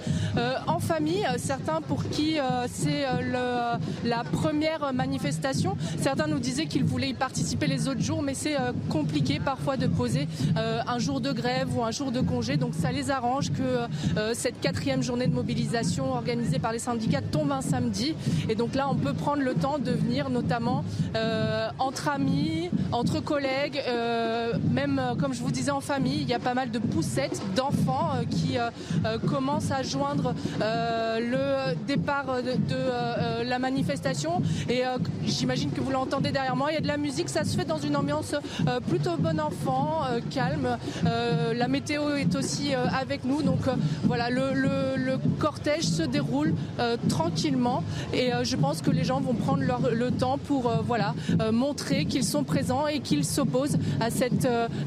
en 0.68 0.80
famille 0.80 1.26
certains 1.38 1.81
pour 1.81 2.07
qui 2.10 2.39
euh, 2.39 2.65
c'est 2.72 3.05
euh, 3.05 3.77
la 4.03 4.23
première 4.23 4.93
manifestation. 4.93 5.77
Certains 5.99 6.27
nous 6.27 6.39
disaient 6.39 6.65
qu'ils 6.65 6.84
voulaient 6.84 7.10
y 7.10 7.14
participer 7.14 7.68
les 7.68 7.88
autres 7.88 8.01
jours, 8.01 8.22
mais 8.22 8.34
c'est 8.34 8.55
compliqué 8.89 9.39
parfois 9.39 9.77
de 9.77 9.88
poser 9.88 10.27
un 10.55 10.99
jour 10.99 11.22
de 11.22 11.31
grève 11.31 11.76
ou 11.76 11.84
un 11.84 11.91
jour 11.91 12.11
de 12.11 12.22
congé. 12.22 12.57
Donc 12.57 12.73
ça 12.73 12.91
les 12.91 13.11
arrange 13.11 13.51
que 13.51 14.34
cette 14.34 14.60
quatrième 14.60 15.01
journée 15.01 15.27
de 15.27 15.34
mobilisation 15.34 16.14
organisée 16.14 16.60
par 16.60 16.72
les 16.72 16.80
syndicats 16.80 17.22
tombe 17.22 17.51
un 17.51 17.61
samedi. 17.61 18.15
Et 18.49 18.55
donc 18.55 18.76
là, 18.76 18.88
on 18.89 18.95
peut 18.95 19.14
prendre 19.14 19.41
le 19.41 19.53
temps 19.53 19.80
de 19.80 19.91
venir 19.91 20.30
notamment 20.30 20.84
entre 21.80 22.10
amis, 22.10 22.69
entre 22.91 23.19
collègues, 23.19 23.81
même 24.72 25.01
comme 25.19 25.34
je 25.34 25.41
vous 25.41 25.51
disais 25.51 25.72
en 25.72 25.81
famille, 25.81 26.22
il 26.22 26.27
y 26.27 26.34
a 26.34 26.39
pas 26.39 26.53
mal 26.53 26.72
de 26.72 26.80
poussettes 26.80 27.41
d'enfants 27.55 28.11
qui 28.30 28.57
commencent 29.27 29.72
à 29.72 29.84
joindre 29.84 30.34
euh, 30.61 31.19
le 31.23 31.75
départ 31.87 32.41
de, 32.43 32.51
euh, 32.71 33.43
la 33.43 33.59
manifestation. 33.59 34.41
Et 34.69 34.85
euh, 34.85 34.97
j'imagine 35.25 35.71
que 35.71 35.81
vous 35.81 35.91
l'entendez 35.91 36.31
derrière 36.31 36.55
moi. 36.55 36.71
Il 36.71 36.75
y 36.75 36.77
a 36.77 36.81
de 36.81 36.87
la 36.87 36.97
musique, 36.97 37.29
ça 37.29 37.43
se 37.43 37.55
fait 37.55 37.65
dans 37.65 37.77
une 37.77 37.95
ambiance 37.95 38.35
plutôt 38.87 39.17
bon 39.17 39.39
enfant, 39.39 40.01
calme. 40.29 40.77
la 41.03 41.67
météo 41.67 42.15
est 42.15 42.35
aussi 42.35 42.73
avec 42.73 43.25
nous. 43.25 43.41
Donc 43.41 43.59
voilà, 44.03 44.29
le, 44.29 45.17
cortège 45.39 45.83
se 45.83 46.03
déroule 46.03 46.53
tranquillement. 47.09 47.83
Et 48.13 48.31
je 48.43 48.55
pense 48.55 48.81
que 48.81 48.91
les 48.91 49.03
gens 49.03 49.19
vont 49.21 49.33
prendre 49.33 49.63
le 49.91 50.11
temps 50.11 50.37
pour 50.37 50.71
voilà, 50.85 51.13
montrer 51.51 52.05
qu'ils 52.05 52.23
sont 52.23 52.43
présents 52.43 52.87
et 52.87 52.99
qu'ils 52.99 53.25
s'opposent 53.25 53.77
à, 53.99 54.07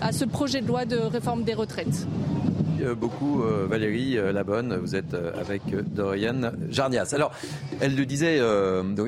à 0.01 0.13
ce 0.13 0.25
projet 0.25 0.61
de 0.61 0.67
loi 0.67 0.85
de 0.85 0.97
réforme 0.97 1.45
des 1.45 1.55
retraites. 1.55 2.07
Euh, 2.87 2.95
beaucoup, 2.95 3.43
euh, 3.43 3.67
Valérie 3.69 4.17
euh, 4.17 4.33
Labonne. 4.33 4.77
Vous 4.77 4.95
êtes 4.95 5.15
avec 5.15 5.63
Dorian 5.93 6.53
Jarnias. 6.71 7.11
Alors, 7.13 7.33
elle 7.81 7.97
le 7.97 8.07
disait, 8.07 8.41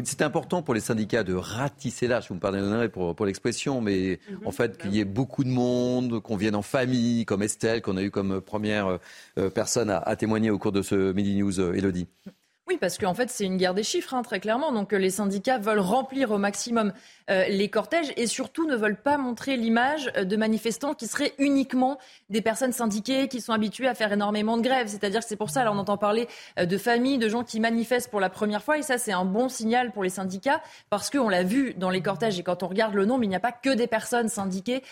c'est 0.04 0.22
important 0.22 0.62
pour 0.62 0.74
les 0.74 0.80
syndicats 0.80 1.22
de 1.22 1.34
ratisser 1.34 2.06
l'âge. 2.06 2.28
Vous 2.28 2.34
me 2.34 2.40
pardonnerez 2.40 2.88
pour, 2.88 3.14
pour 3.14 3.26
l'expression, 3.26 3.80
mais 3.80 4.18
mhm. 4.30 4.46
en 4.46 4.50
fait, 4.50 4.78
qu'il 4.78 4.94
y 4.94 5.00
ait 5.00 5.04
beaucoup 5.04 5.44
de 5.44 5.48
monde, 5.48 6.20
qu'on 6.20 6.36
vienne 6.36 6.54
en 6.54 6.62
famille, 6.62 7.24
comme 7.24 7.42
Estelle, 7.42 7.82
qu'on 7.82 7.96
a 7.96 8.02
eu 8.02 8.10
comme 8.10 8.40
première 8.40 8.98
personne 9.54 9.90
à, 9.90 9.98
à, 9.98 10.16
témoigner 10.16 10.50
au 10.50 10.58
cours 10.58 10.72
de 10.72 10.82
ce 10.82 11.12
Midi 11.12 11.36
News, 11.36 11.60
Elodie. 11.60 12.08
Oui, 12.68 12.76
parce 12.78 12.98
qu'en 12.98 13.14
fait, 13.14 13.30
c'est 13.30 13.46
une 13.46 13.56
guerre 13.56 13.72
des 13.72 13.82
chiffres, 13.82 14.12
hein, 14.12 14.20
très 14.20 14.40
clairement. 14.40 14.72
Donc, 14.72 14.92
euh, 14.92 14.98
les 14.98 15.08
syndicats 15.08 15.56
veulent 15.56 15.78
remplir 15.78 16.32
au 16.32 16.36
maximum 16.36 16.92
euh, 17.30 17.46
les 17.48 17.70
cortèges 17.70 18.12
et 18.18 18.26
surtout 18.26 18.66
ne 18.66 18.76
veulent 18.76 19.00
pas 19.00 19.16
montrer 19.16 19.56
l'image 19.56 20.12
euh, 20.18 20.24
de 20.24 20.36
manifestants 20.36 20.92
qui 20.92 21.06
seraient 21.06 21.32
uniquement 21.38 21.96
des 22.28 22.42
personnes 22.42 22.72
syndiquées 22.72 23.28
qui 23.28 23.40
sont 23.40 23.54
habituées 23.54 23.88
à 23.88 23.94
faire 23.94 24.12
énormément 24.12 24.58
de 24.58 24.62
grèves. 24.62 24.88
C'est-à-dire 24.88 25.20
que 25.20 25.26
c'est 25.26 25.36
pour 25.36 25.48
ça, 25.48 25.64
là, 25.64 25.72
on 25.72 25.78
entend 25.78 25.96
parler 25.96 26.28
de 26.58 26.76
familles, 26.76 27.16
de 27.16 27.30
gens 27.30 27.42
qui 27.42 27.58
manifestent 27.58 28.10
pour 28.10 28.20
la 28.20 28.28
première 28.28 28.62
fois. 28.62 28.76
Et 28.76 28.82
ça, 28.82 28.98
c'est 28.98 29.12
un 29.12 29.24
bon 29.24 29.48
signal 29.48 29.90
pour 29.90 30.02
les 30.02 30.10
syndicats 30.10 30.60
parce 30.90 31.08
qu'on 31.08 31.30
l'a 31.30 31.44
vu 31.44 31.72
dans 31.72 31.88
les 31.88 32.02
cortèges 32.02 32.38
et 32.38 32.42
quand 32.42 32.62
on 32.62 32.68
regarde 32.68 32.92
le 32.92 33.06
nombre, 33.06 33.24
il 33.24 33.28
n'y 33.28 33.36
a 33.36 33.40
pas 33.40 33.52
que 33.52 33.70
des 33.70 33.86
personnes 33.86 34.28
syndiquées 34.28 34.82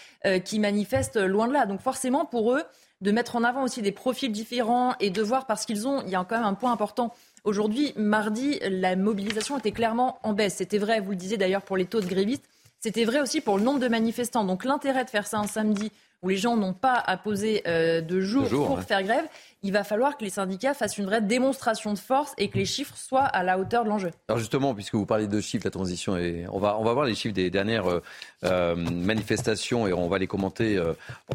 qui 0.44 0.58
manifestent 0.60 1.18
loin 1.18 1.46
de 1.46 1.52
là. 1.52 1.66
Donc, 1.66 1.82
forcément, 1.82 2.24
pour 2.24 2.54
eux, 2.54 2.62
de 3.02 3.10
mettre 3.10 3.36
en 3.36 3.44
avant 3.44 3.62
aussi 3.62 3.82
des 3.82 3.92
profils 3.92 4.32
différents 4.32 4.94
et 5.00 5.10
de 5.10 5.22
voir 5.22 5.46
parce 5.46 5.66
qu'ils 5.66 5.86
ont, 5.86 6.02
il 6.02 6.10
y 6.10 6.14
a 6.14 6.24
quand 6.24 6.36
même 6.36 6.46
un 6.46 6.54
point 6.54 6.72
important 6.72 7.12
Aujourd'hui, 7.46 7.92
mardi, 7.94 8.58
la 8.68 8.96
mobilisation 8.96 9.56
était 9.56 9.70
clairement 9.70 10.18
en 10.24 10.32
baisse. 10.32 10.56
C'était 10.56 10.78
vrai, 10.78 10.98
vous 10.98 11.12
le 11.12 11.16
disiez 11.16 11.36
d'ailleurs 11.36 11.62
pour 11.62 11.76
les 11.76 11.84
taux 11.84 12.00
de 12.00 12.06
grévistes. 12.06 12.44
C'était 12.80 13.04
vrai 13.04 13.20
aussi 13.20 13.40
pour 13.40 13.56
le 13.56 13.62
nombre 13.62 13.78
de 13.78 13.86
manifestants. 13.86 14.42
Donc 14.42 14.64
l'intérêt 14.64 15.04
de 15.04 15.10
faire 15.10 15.28
ça 15.28 15.38
un 15.38 15.46
samedi 15.46 15.92
où 16.22 16.28
les 16.28 16.36
gens 16.36 16.56
n'ont 16.56 16.72
pas 16.72 16.94
à 16.94 17.16
poser 17.16 17.62
euh, 17.68 18.00
de 18.00 18.20
jours 18.20 18.48
pour 18.48 18.82
faire 18.82 19.00
grève, 19.04 19.26
il 19.66 19.72
va 19.72 19.84
falloir 19.84 20.16
que 20.16 20.24
les 20.24 20.30
syndicats 20.30 20.74
fassent 20.74 20.98
une 20.98 21.06
vraie 21.06 21.20
démonstration 21.20 21.92
de 21.92 21.98
force 21.98 22.32
et 22.38 22.48
que 22.48 22.56
les 22.56 22.64
chiffres 22.64 22.96
soient 22.96 23.24
à 23.24 23.42
la 23.42 23.58
hauteur 23.58 23.84
de 23.84 23.88
l'enjeu. 23.88 24.10
Alors 24.28 24.38
justement, 24.38 24.74
puisque 24.74 24.94
vous 24.94 25.06
parlez 25.06 25.26
de 25.26 25.40
chiffres, 25.40 25.64
la 25.66 25.70
transition, 25.70 26.16
et 26.16 26.46
on 26.52 26.58
va, 26.58 26.74
voir 26.74 27.04
les 27.04 27.14
chiffres 27.14 27.34
des 27.34 27.50
dernières 27.50 27.90
euh, 27.90 28.02
euh, 28.44 28.76
manifestations 28.76 29.86
et 29.86 29.92
on 29.92 30.08
va 30.08 30.18
les 30.18 30.26
commenter 30.26 30.80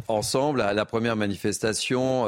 ensemble. 0.08 0.60
La 0.60 0.86
première 0.86 1.16
manifestation 1.16 2.26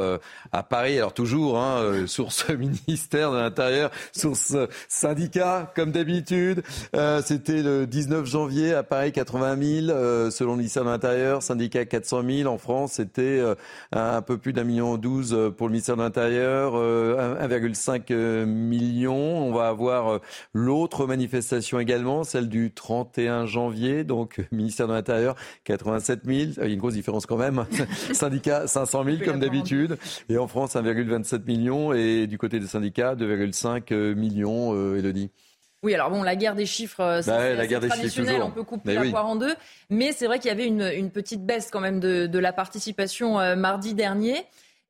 à 0.52 0.62
Paris, 0.62 0.98
alors 0.98 1.14
toujours, 1.14 1.58
hein, 1.58 2.06
source 2.06 2.48
ministère 2.88 3.32
de 3.32 3.38
l'Intérieur, 3.38 3.90
source 4.12 4.56
syndicat, 4.88 5.72
comme 5.74 5.92
d'habitude. 5.92 6.62
C'était 7.24 7.62
le 7.62 7.86
19 7.86 8.26
janvier 8.26 8.74
à 8.74 8.82
Paris, 8.82 9.12
80 9.12 9.86
000, 9.86 10.30
selon 10.30 10.52
le 10.52 10.58
ministère 10.58 10.84
de 10.84 10.90
l'Intérieur, 10.90 11.42
syndicat 11.42 11.84
400 11.84 12.22
000 12.28 12.52
en 12.52 12.58
France, 12.58 12.92
c'était 12.94 13.22
euh, 13.22 13.54
un 13.92 14.22
peu 14.22 14.38
plus 14.38 14.52
d'un 14.52 14.64
million 14.64 14.96
douze 14.96 15.34
euh, 15.34 15.50
pour 15.50 15.68
le 15.68 15.72
ministère 15.72 15.93
de 15.96 16.02
l'Intérieur, 16.02 16.74
1,5 16.74 18.06
euh, 18.10 18.46
million. 18.46 19.14
On 19.14 19.52
va 19.52 19.68
avoir 19.68 20.20
l'autre 20.52 21.06
manifestation 21.06 21.78
également, 21.80 22.24
celle 22.24 22.48
du 22.48 22.72
31 22.72 23.46
janvier, 23.46 24.04
donc 24.04 24.40
ministère 24.52 24.88
de 24.88 24.92
l'Intérieur, 24.92 25.34
87 25.64 26.20
000. 26.24 26.38
Il 26.38 26.54
y 26.56 26.60
a 26.60 26.66
une 26.66 26.78
grosse 26.78 26.94
différence 26.94 27.26
quand 27.26 27.36
même. 27.36 27.66
Syndicat, 28.12 28.66
500 28.66 29.04
000 29.04 29.16
comme 29.24 29.40
d'habitude. 29.40 29.98
Et 30.28 30.38
en 30.38 30.48
France, 30.48 30.74
1,27 30.74 31.46
million. 31.46 31.92
Et 31.92 32.26
du 32.26 32.38
côté 32.38 32.60
des 32.60 32.66
syndicats, 32.66 33.14
2,5 33.14 34.14
millions, 34.14 34.74
Elodie. 34.96 35.30
Oui, 35.84 35.94
alors 35.94 36.08
bon, 36.08 36.22
la 36.22 36.34
guerre 36.34 36.54
des 36.54 36.64
chiffres, 36.64 37.00
euh, 37.00 37.20
c'est 37.20 37.30
bah 37.30 37.88
traditionnel, 37.88 38.42
on 38.42 38.50
peut 38.50 38.62
couper 38.62 38.94
la 38.94 39.04
poire 39.10 39.26
en 39.26 39.36
deux, 39.36 39.54
mais 39.90 40.12
c'est 40.12 40.26
vrai 40.26 40.38
qu'il 40.38 40.48
y 40.48 40.50
avait 40.50 40.66
une, 40.66 41.10
petite 41.10 41.44
baisse 41.44 41.68
quand 41.70 41.80
même 41.80 42.00
de, 42.00 42.38
la 42.38 42.52
participation 42.54 43.38
euh, 43.38 43.54
mardi 43.54 43.92
dernier. 43.92 44.46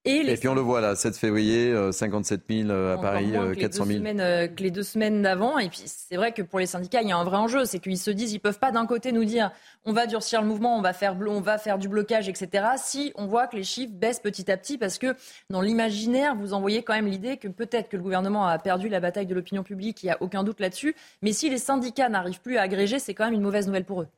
Et, 0.06 0.36
puis 0.36 0.48
on 0.48 0.54
le 0.54 0.60
voit 0.60 0.82
là, 0.82 0.94
7 0.94 1.16
février, 1.16 1.74
57 1.90 2.42
euh, 2.50 2.66
000 2.66 2.70
à 2.70 3.00
Paris, 3.00 3.32
400 3.58 3.86
000. 3.86 3.98
Semaines, 3.98 4.54
que 4.54 4.62
les 4.62 4.70
deux 4.70 4.82
semaines 4.82 5.22
d'avant. 5.22 5.58
Et 5.58 5.70
puis 5.70 5.84
c'est 5.86 6.16
vrai 6.16 6.32
que 6.32 6.42
pour 6.42 6.58
les 6.58 6.66
syndicats, 6.66 7.00
il 7.00 7.08
y 7.08 7.12
a 7.12 7.16
un 7.16 7.24
vrai 7.24 7.38
enjeu, 7.38 7.64
c'est 7.64 7.78
qu'ils 7.78 7.98
se 7.98 8.10
disent, 8.10 8.34
ils 8.34 8.38
peuvent 8.38 8.58
pas 8.58 8.70
d'un 8.70 8.84
côté 8.84 9.12
nous 9.12 9.24
dire, 9.24 9.50
on 9.86 9.94
va 9.94 10.06
durcir 10.06 10.42
le 10.42 10.46
mouvement, 10.46 10.76
on 10.76 10.82
va 10.82 10.92
faire, 10.92 11.16
on 11.26 11.40
va 11.40 11.56
faire 11.56 11.78
du 11.78 11.88
blocage, 11.88 12.28
etc. 12.28 12.66
Si 12.76 13.12
on 13.14 13.26
voit 13.26 13.46
que 13.46 13.56
les 13.56 13.64
chiffres 13.64 13.94
baissent 13.94 14.20
petit 14.20 14.50
à 14.50 14.58
petit, 14.58 14.76
parce 14.76 14.98
que 14.98 15.16
dans 15.48 15.62
l'imaginaire, 15.62 16.36
vous 16.36 16.52
envoyez 16.52 16.82
quand 16.82 16.94
même 16.94 17.06
l'idée 17.06 17.38
que 17.38 17.48
peut-être 17.48 17.88
que 17.88 17.96
le 17.96 18.02
gouvernement 18.02 18.46
a 18.46 18.58
perdu 18.58 18.90
la 18.90 19.00
bataille 19.00 19.26
de 19.26 19.34
l'opinion 19.34 19.62
publique, 19.62 20.02
il 20.02 20.06
n'y 20.06 20.12
a 20.12 20.18
aucun 20.20 20.44
doute 20.44 20.60
là-dessus. 20.60 20.94
Mais 21.22 21.32
si 21.32 21.48
les 21.48 21.58
syndicats 21.58 22.10
n'arrivent 22.10 22.42
plus 22.42 22.58
à 22.58 22.62
agréger, 22.62 22.98
c'est 22.98 23.14
quand 23.14 23.24
même 23.24 23.34
une 23.34 23.40
mauvaise 23.40 23.66
nouvelle 23.66 23.86
pour 23.86 24.02
eux. 24.02 24.08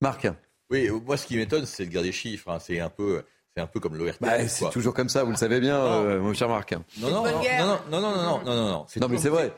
Marc. 0.00 0.26
Oui, 0.70 0.88
moi 1.04 1.18
ce 1.18 1.26
qui 1.26 1.36
m'étonne, 1.36 1.66
c'est 1.66 1.84
le 1.84 1.90
guerre 1.90 2.02
des 2.02 2.12
chiffres. 2.12 2.48
Hein. 2.48 2.58
C'est 2.58 2.80
un 2.80 2.88
peu 2.88 3.22
C'est 3.56 3.62
un 3.62 3.66
peu 3.66 3.80
comme 3.80 3.96
l'ORTF. 3.96 4.20
Bah, 4.20 4.48
c'est 4.48 4.70
toujours 4.70 4.94
comme 4.94 5.10
ça, 5.10 5.24
vous 5.24 5.30
le 5.30 5.36
savez 5.36 5.60
bien, 5.60 5.76
euh, 5.76 6.20
mon 6.20 6.32
cher 6.32 6.48
Marc. 6.48 6.72
Non, 6.72 7.10
non, 7.10 7.10
non, 7.10 7.24
non, 7.24 7.80
non, 7.90 8.00
non, 8.00 8.00
non, 8.00 8.00
non, 8.00 8.42
non, 8.44 8.54
non, 8.54 8.86
Non, 9.00 9.08
mais 9.08 9.18
c'est 9.18 9.28
vrai. 9.28 9.52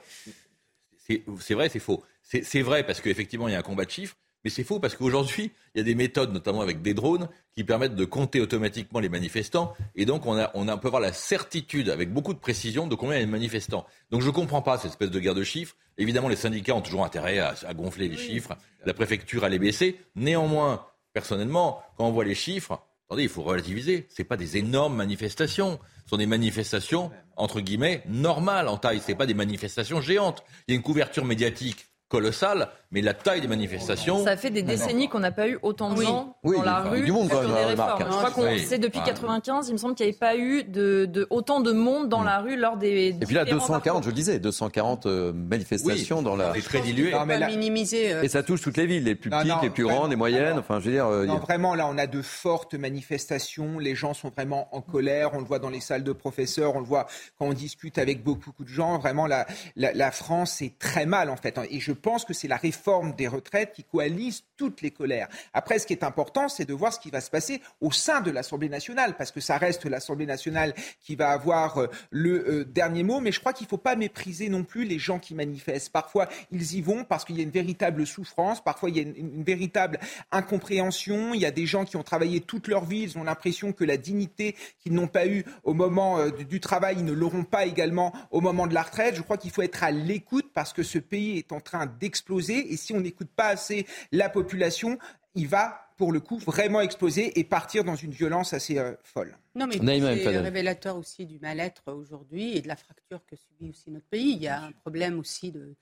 C'est 1.41 1.55
vrai, 1.55 1.69
c'est 1.69 1.79
faux. 1.79 2.03
C'est 2.23 2.63
vrai 2.63 2.85
parce 2.85 3.01
qu'effectivement, 3.01 3.47
il 3.49 3.53
y 3.53 3.55
a 3.55 3.59
un 3.59 3.63
combat 3.63 3.85
de 3.85 3.91
chiffres, 3.91 4.17
mais 4.43 4.51
c'est 4.51 4.65
faux 4.65 4.81
parce 4.81 4.97
qu'aujourd'hui, 4.97 5.53
il 5.75 5.79
y 5.79 5.81
a 5.81 5.85
des 5.85 5.95
méthodes, 5.95 6.33
notamment 6.33 6.61
avec 6.61 6.83
des 6.83 6.93
drones, 6.93 7.29
qui 7.55 7.63
permettent 7.63 7.95
de 7.95 8.05
compter 8.05 8.41
automatiquement 8.41 8.99
les 8.99 9.09
manifestants. 9.09 9.75
Et 9.95 10.07
donc, 10.07 10.27
on, 10.27 10.37
a, 10.37 10.51
on, 10.55 10.67
a, 10.67 10.77
peut 10.77 10.89
avoir 10.89 11.01
la 11.01 11.13
certitude, 11.13 11.89
avec 11.89 12.13
beaucoup 12.13 12.35
de 12.35 12.39
précision, 12.39 12.87
de 12.87 12.95
combien 12.95 13.17
il 13.17 13.21
y 13.21 13.23
a 13.23 13.27
de 13.27 13.31
manifestants. 13.31 13.87
Donc, 14.11 14.23
je 14.23 14.27
ne 14.27 14.33
comprends 14.33 14.63
pas 14.63 14.77
cette 14.77 14.91
espèce 14.91 15.11
de 15.11 15.21
guerre 15.21 15.35
de 15.35 15.45
chiffres. 15.45 15.77
Évidemment, 15.99 16.29
les 16.29 16.37
syndicats 16.37 16.75
ont 16.75 16.83
toujours 16.83 17.05
intérêt 17.05 17.39
à, 17.39 17.55
à 17.65 17.75
gonfler 17.75 18.09
les 18.09 18.17
chiffres. 18.17 18.57
La 18.85 18.93
préfecture 18.93 19.45
à 19.45 19.49
les 19.49 19.59
baisser. 19.59 20.01
Néanmoins, 20.17 20.85
personnellement, 21.13 21.83
quand 21.97 22.07
on 22.07 22.13
voit 22.13 22.25
les 22.25 22.35
chiffres, 22.35 22.83
attendez, 23.07 23.25
il 23.25 23.29
faut 23.29 23.43
relativiser. 23.43 24.07
Ce 24.11 24.23
pas 24.23 24.37
des 24.37 24.57
énormes 24.57 24.97
manifestations. 24.97 25.79
Ce 26.05 26.11
sont 26.11 26.17
des 26.17 26.27
manifestations, 26.27 27.11
entre 27.37 27.61
guillemets, 27.61 28.03
normales 28.07 28.69
en 28.69 28.77
taille. 28.77 29.01
Ce 29.01 29.13
pas 29.13 29.27
des 29.27 29.35
manifestations 29.35 30.01
géantes. 30.01 30.45
Il 30.67 30.73
y 30.73 30.75
a 30.75 30.77
une 30.77 30.83
couverture 30.83 31.25
médiatique 31.25 31.87
colossale, 32.19 32.69
mais 32.93 33.01
la 33.03 33.13
taille 33.13 33.41
des 33.41 33.49
manifestations. 33.49 34.23
Ça 34.25 34.37
fait 34.37 34.51
des 34.51 34.63
décennies 34.63 35.09
qu'on 35.09 35.19
n'a 35.19 35.33
pas 35.33 35.49
eu 35.49 35.59
autant 35.63 35.93
de 35.93 36.01
gens 36.03 36.37
oui, 36.45 36.57
dans 36.57 36.63
la 36.63 36.79
rue 36.81 37.03
du 37.03 37.11
monde, 37.11 37.29
sur 37.29 37.41
des 37.41 37.53
réformes. 37.53 38.03
Hein. 38.03 38.07
Je 38.09 38.17
crois 38.17 38.31
qu'on 38.31 38.45
Oui. 38.45 38.61
sait 38.61 38.79
depuis 38.79 39.01
Ah. 39.03 39.07
95, 39.09 39.69
il 39.69 39.73
me 39.73 39.79
semble 39.79 39.97
qu'il 39.97 40.07
n'y 40.07 40.11
avait 40.11 40.19
pas 40.19 40.37
eu 40.37 40.63
de, 40.63 41.07
de- 41.07 41.27
autant 41.31 41.59
de 41.61 41.73
monde 41.73 42.09
dans 42.09 42.23
la 42.23 42.39
rue 42.39 42.57
lors 42.57 42.77
des. 42.77 43.09
Et 43.21 43.27
puis 43.27 43.35
là, 43.35 43.45
240, 43.45 44.05
je 44.05 44.09
le 44.11 44.15
disais, 44.15 44.39
240 44.39 45.07
euh, 45.07 45.33
manifestations 45.33 46.23
dans 46.23 46.37
la. 46.37 46.53
C'est 46.55 46.61
très 46.63 46.81
dilué. 46.83 47.11
Non, 47.11 47.27
mais 47.27 47.37
là- 47.39 47.49
euh, 47.51 48.23
Et 48.23 48.29
ça 48.29 48.45
touche 48.45 48.61
toutes 48.63 48.77
les 48.77 48.87
villes, 48.87 49.03
les 49.05 49.17
plus 49.17 49.29
petites, 49.31 49.47
non, 49.49 49.57
les 49.61 49.71
plus 49.71 49.83
vraiment, 49.83 49.99
grandes, 50.01 50.11
les 50.11 50.17
moyennes. 50.17 50.45
alors- 50.45 50.59
Enfin, 50.61 50.79
je 50.79 50.85
veux 50.87 50.93
dire. 50.93 51.07
euh, 51.07 51.25
a- 51.25 51.27
Non, 51.27 51.39
vraiment, 51.39 51.75
là, 51.75 51.89
on 51.91 51.99
a 51.99 52.07
de 52.07 52.23
fortes 52.23 52.75
manifestations. 52.75 53.79
Les 53.81 53.95
gens 53.97 54.15
sont 54.15 54.31
vraiment 54.31 54.69
en 54.73 54.81
colère. 54.81 55.31
On 55.35 55.39
le 55.41 55.45
voit 55.45 55.59
dans 55.59 55.71
les 55.71 55.81
salles 55.81 56.05
de 56.05 56.13
professeurs. 56.13 56.77
On 56.77 56.81
le 56.81 56.87
voit 56.87 57.07
quand 57.39 57.47
on 57.47 57.53
discute 57.53 57.99
avec 57.99 58.23
beaucoup, 58.23 58.45
beaucoup 58.47 58.65
de 58.65 58.69
gens. 58.69 58.99
Vraiment, 58.99 59.27
la, 59.27 59.47
la, 59.77 59.93
la 59.93 60.11
France 60.13 60.63
est 60.63 60.79
très 60.79 61.07
mal, 61.07 61.29
en 61.31 61.37
fait. 61.37 61.59
Et 61.71 61.81
je 61.81 61.93
pense 62.05 62.27
que 62.27 62.35
c'est 62.35 62.49
la 62.49 62.59
réforme 62.59 63.15
des 63.15 63.27
retraites 63.27 63.73
qui 63.73 63.83
coalise 63.83 64.45
toutes 64.59 64.83
les 64.83 64.91
colères. 64.91 65.29
Après, 65.55 65.79
ce 65.79 65.87
qui 65.87 65.95
est 65.95 66.05
important, 66.05 66.51
c'est 66.51 66.67
de 66.67 66.75
voir 66.75 66.93
ce 66.93 67.01
qui 67.01 67.11
va 67.11 67.23
se 67.23 67.31
passer 67.31 67.63
au 67.81 67.91
sein 67.93 68.21
de 68.21 68.31
l'Assemblée 68.31 68.69
nationale, 68.69 69.17
parce 69.17 69.33
que 69.33 69.41
ça 69.41 69.57
reste 69.57 69.87
l'Assemblée 69.87 70.27
nationale 70.27 70.75
qui 71.01 71.17
va 71.17 71.31
avoir 71.31 71.79
euh, 71.79 71.87
le 72.11 72.49
euh, 72.49 72.65
dernier 72.67 73.05
mot. 73.05 73.21
Mais 73.21 73.33
je 73.33 73.41
crois 73.41 73.55
qu'il 73.55 73.65
ne 73.65 73.71
faut 73.71 73.79
pas 73.79 73.97
mépriser 73.97 74.51
non 74.51 74.65
plus 74.65 74.85
les 74.85 74.99
gens 74.99 75.19
qui 75.19 75.35
manifestent. 75.35 75.91
Parfois, 75.91 76.29
ils 76.53 76.75
y 76.75 76.83
vont 76.83 77.05
parce 77.05 77.25
qu'il 77.25 77.37
y 77.37 77.41
a 77.41 77.43
une 77.43 77.51
véritable 77.51 78.07
souffrance. 78.07 78.63
Parfois, 78.63 78.91
il 78.91 78.97
y 78.97 79.01
a 79.01 79.03
une, 79.03 79.43
véritable 79.43 79.99
incompréhension. 80.31 81.33
Il 81.33 81.41
y 81.41 81.47
a 81.47 81.51
des 81.51 81.67
gens 81.67 81.87
qui 81.87 81.97
ont 81.97 82.03
travaillé 82.03 82.43
toute 82.43 82.69
leur 82.69 82.85
vie. 82.85 83.03
Ils 83.03 83.19
ont 83.19 83.25
l'impression 83.25 83.73
que 83.73 83.85
la 83.85 83.97
dignité 83.97 84.57
qu'ils 84.79 84.93
n'ont 84.93 85.09
pas 85.09 85.27
eue 85.27 85.45
au 85.63 85.73
moment 85.73 86.19
euh, 86.19 86.31
du 86.31 86.61
travail, 86.61 86.97
ils 86.99 87.05
ne 87.05 87.13
l'auront 87.13 87.45
pas 87.45 87.65
également 87.65 88.13
au 88.31 88.43
moment 88.43 88.67
de 88.67 88.75
la 88.75 88.83
retraite. 88.83 89.17
Je 89.17 89.23
crois 89.23 89.39
qu'il 89.39 89.51
faut 89.51 89.63
être 89.63 89.83
à 89.83 89.91
l'écoute 89.91 90.51
parce 90.53 90.75
que 90.75 90.83
ce 90.83 90.99
pays 90.99 91.39
est 91.39 91.53
en 91.53 91.61
train 91.61 91.84
d'exploser. 91.87 92.73
Et 92.73 92.77
si 92.77 92.93
on 92.93 93.01
n'écoute 93.01 93.31
pas 93.35 93.49
assez 93.49 93.87
la 94.13 94.29
population, 94.29 94.99
il 95.35 95.49
va, 95.49 95.89
pour 95.97 96.13
le 96.13 96.21
coup, 96.21 96.39
vraiment 96.39 96.81
exploser 96.81 97.39
et 97.39 97.45
partir 97.45 97.85
dans 97.85 97.97
une 97.97 98.13
violence 98.13 98.53
assez 98.53 98.79
euh, 98.79 98.95
folle. 99.03 99.37
Non, 99.55 99.67
mais 99.67 99.79
c'est 99.79 100.39
révélateur 100.39 100.97
aussi 100.97 101.27
du 101.27 101.39
mal-être 101.39 101.93
aujourd'hui 101.93 102.57
et 102.57 102.61
de 102.61 102.69
la 102.69 102.77
fracture 102.77 103.21
que 103.27 103.37
subit 103.37 103.71
aussi 103.71 103.91
notre 103.91 104.07
pays. 104.07 104.33
Il 104.33 104.43
y 104.43 104.49
a 104.49 104.63
un 104.63 104.73
problème 104.73 105.19
aussi 105.19 105.53
de, 105.53 105.75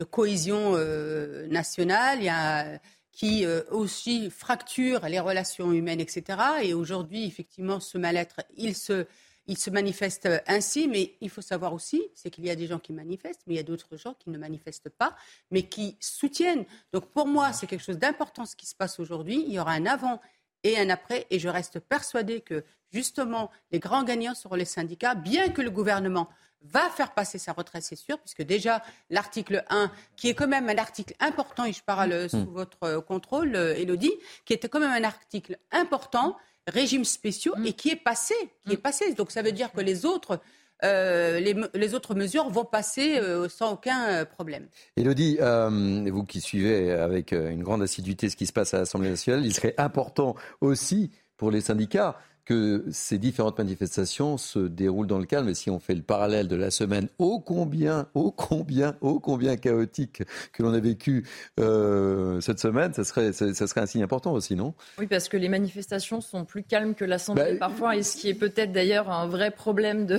de 0.00 0.04
cohésion 0.04 0.74
euh, 0.74 1.46
nationale, 1.46 2.18
il 2.18 2.24
y 2.24 2.28
a, 2.28 2.80
qui 3.14 3.46
euh, 3.46 3.62
aussi 3.70 4.28
fracture 4.28 5.06
les 5.08 5.20
relations 5.20 5.72
humaines, 5.72 6.00
etc. 6.00 6.38
Et 6.62 6.74
aujourd'hui, 6.74 7.26
effectivement, 7.26 7.80
ce 7.80 7.96
mal-être, 7.96 8.40
il 8.56 8.74
se, 8.74 9.06
il 9.46 9.58
se 9.58 9.70
manifeste 9.70 10.28
ainsi, 10.46 10.88
mais 10.88 11.16
il 11.20 11.30
faut 11.30 11.42
savoir 11.42 11.72
aussi, 11.72 12.02
c'est 12.14 12.30
qu'il 12.30 12.46
y 12.46 12.50
a 12.50 12.56
des 12.56 12.66
gens 12.66 12.78
qui 12.78 12.92
manifestent, 12.92 13.42
mais 13.46 13.54
il 13.54 13.56
y 13.56 13.60
a 13.60 13.64
d'autres 13.64 13.96
gens 13.96 14.14
qui 14.14 14.30
ne 14.30 14.38
manifestent 14.38 14.88
pas, 14.88 15.16
mais 15.50 15.64
qui 15.64 15.96
soutiennent. 16.00 16.64
Donc 16.92 17.06
pour 17.06 17.26
moi, 17.26 17.52
c'est 17.52 17.66
quelque 17.66 17.84
chose 17.84 17.98
d'important 17.98 18.46
ce 18.46 18.56
qui 18.56 18.66
se 18.66 18.74
passe 18.74 18.98
aujourd'hui. 18.98 19.44
Il 19.46 19.52
y 19.52 19.58
aura 19.58 19.72
un 19.72 19.86
avant 19.86 20.20
et 20.62 20.78
un 20.78 20.90
après. 20.90 21.26
Et 21.30 21.38
je 21.38 21.48
reste 21.48 21.78
persuadée 21.78 22.40
que 22.40 22.64
justement, 22.92 23.50
les 23.70 23.78
grands 23.78 24.04
gagnants 24.04 24.34
seront 24.34 24.54
les 24.54 24.64
syndicats, 24.64 25.14
bien 25.14 25.50
que 25.50 25.62
le 25.62 25.70
gouvernement 25.70 26.28
va 26.62 26.88
faire 26.88 27.12
passer 27.12 27.38
sa 27.38 27.52
retraite, 27.52 27.82
c'est 27.82 27.96
sûr, 27.96 28.18
puisque 28.18 28.42
déjà 28.42 28.82
l'article 29.10 29.64
1, 29.68 29.90
qui 30.16 30.30
est 30.30 30.34
quand 30.34 30.48
même 30.48 30.68
un 30.68 30.78
article 30.78 31.14
important, 31.20 31.66
et 31.66 31.72
je 31.72 31.82
parle 31.82 32.12
euh, 32.12 32.28
sous 32.28 32.50
votre 32.50 32.82
euh, 32.84 33.00
contrôle, 33.02 33.54
euh, 33.54 33.76
Élodie, 33.76 34.14
qui 34.46 34.54
était 34.54 34.68
quand 34.68 34.80
même 34.80 34.90
un 34.90 35.06
article 35.06 35.58
important, 35.72 36.36
régimes 36.66 37.04
spéciaux, 37.04 37.54
et 37.64 37.72
qui 37.72 37.90
est 37.90 37.96
passé, 37.96 38.34
qui 38.66 38.74
est 38.74 38.78
passé. 38.78 39.14
Donc 39.14 39.30
ça 39.30 39.42
veut 39.42 39.52
dire 39.52 39.72
que 39.72 39.80
les 39.80 40.06
autres, 40.06 40.40
euh, 40.82 41.40
les, 41.40 41.94
autres 41.94 42.14
mesures 42.14 42.48
vont 42.50 42.64
passer 42.64 43.18
euh, 43.18 43.48
sans 43.48 43.72
aucun 43.72 44.06
euh, 44.06 44.24
problème. 44.24 44.66
Élodie, 44.96 45.38
euh, 45.40 46.08
vous 46.10 46.24
qui 46.24 46.40
suivez 46.40 46.90
avec 46.92 47.32
une 47.32 47.62
grande 47.62 47.82
assiduité 47.82 48.28
ce 48.28 48.36
qui 48.36 48.46
se 48.46 48.52
passe 48.52 48.74
à 48.74 48.78
l'Assemblée 48.78 49.10
nationale, 49.10 49.44
il 49.44 49.54
serait 49.54 49.74
important 49.78 50.34
aussi 50.60 51.10
pour 51.36 51.50
les 51.50 51.60
syndicats 51.60 52.16
que 52.44 52.84
ces 52.90 53.18
différentes 53.18 53.58
manifestations 53.58 54.36
se 54.36 54.58
déroulent 54.58 55.06
dans 55.06 55.18
le 55.18 55.26
calme. 55.26 55.48
Et 55.48 55.54
si 55.54 55.70
on 55.70 55.78
fait 55.78 55.94
le 55.94 56.02
parallèle 56.02 56.48
de 56.48 56.56
la 56.56 56.70
semaine 56.70 57.08
ô 57.18 57.40
combien, 57.40 58.06
ô 58.14 58.30
combien, 58.30 58.96
ô 59.00 59.20
combien 59.20 59.56
chaotique 59.56 60.22
que 60.52 60.62
l'on 60.62 60.74
a 60.74 60.80
vécu 60.80 61.26
euh, 61.60 62.40
cette 62.40 62.60
semaine, 62.60 62.92
ça 62.92 63.04
serait, 63.04 63.32
ça, 63.32 63.52
ça 63.54 63.66
serait 63.66 63.80
un 63.80 63.86
signe 63.86 64.02
important 64.02 64.32
aussi, 64.32 64.56
non? 64.56 64.74
Oui, 64.98 65.06
parce 65.06 65.28
que 65.28 65.36
les 65.36 65.48
manifestations 65.48 66.20
sont 66.20 66.44
plus 66.44 66.62
calmes 66.62 66.94
que 66.94 67.04
l'Assemblée 67.04 67.52
Bah, 67.52 67.68
parfois, 67.68 67.96
et 67.96 68.02
ce 68.02 68.16
qui 68.16 68.28
est 68.28 68.34
peut-être 68.34 68.72
d'ailleurs 68.72 69.10
un 69.10 69.26
vrai 69.26 69.50
problème 69.50 70.06
de, 70.06 70.18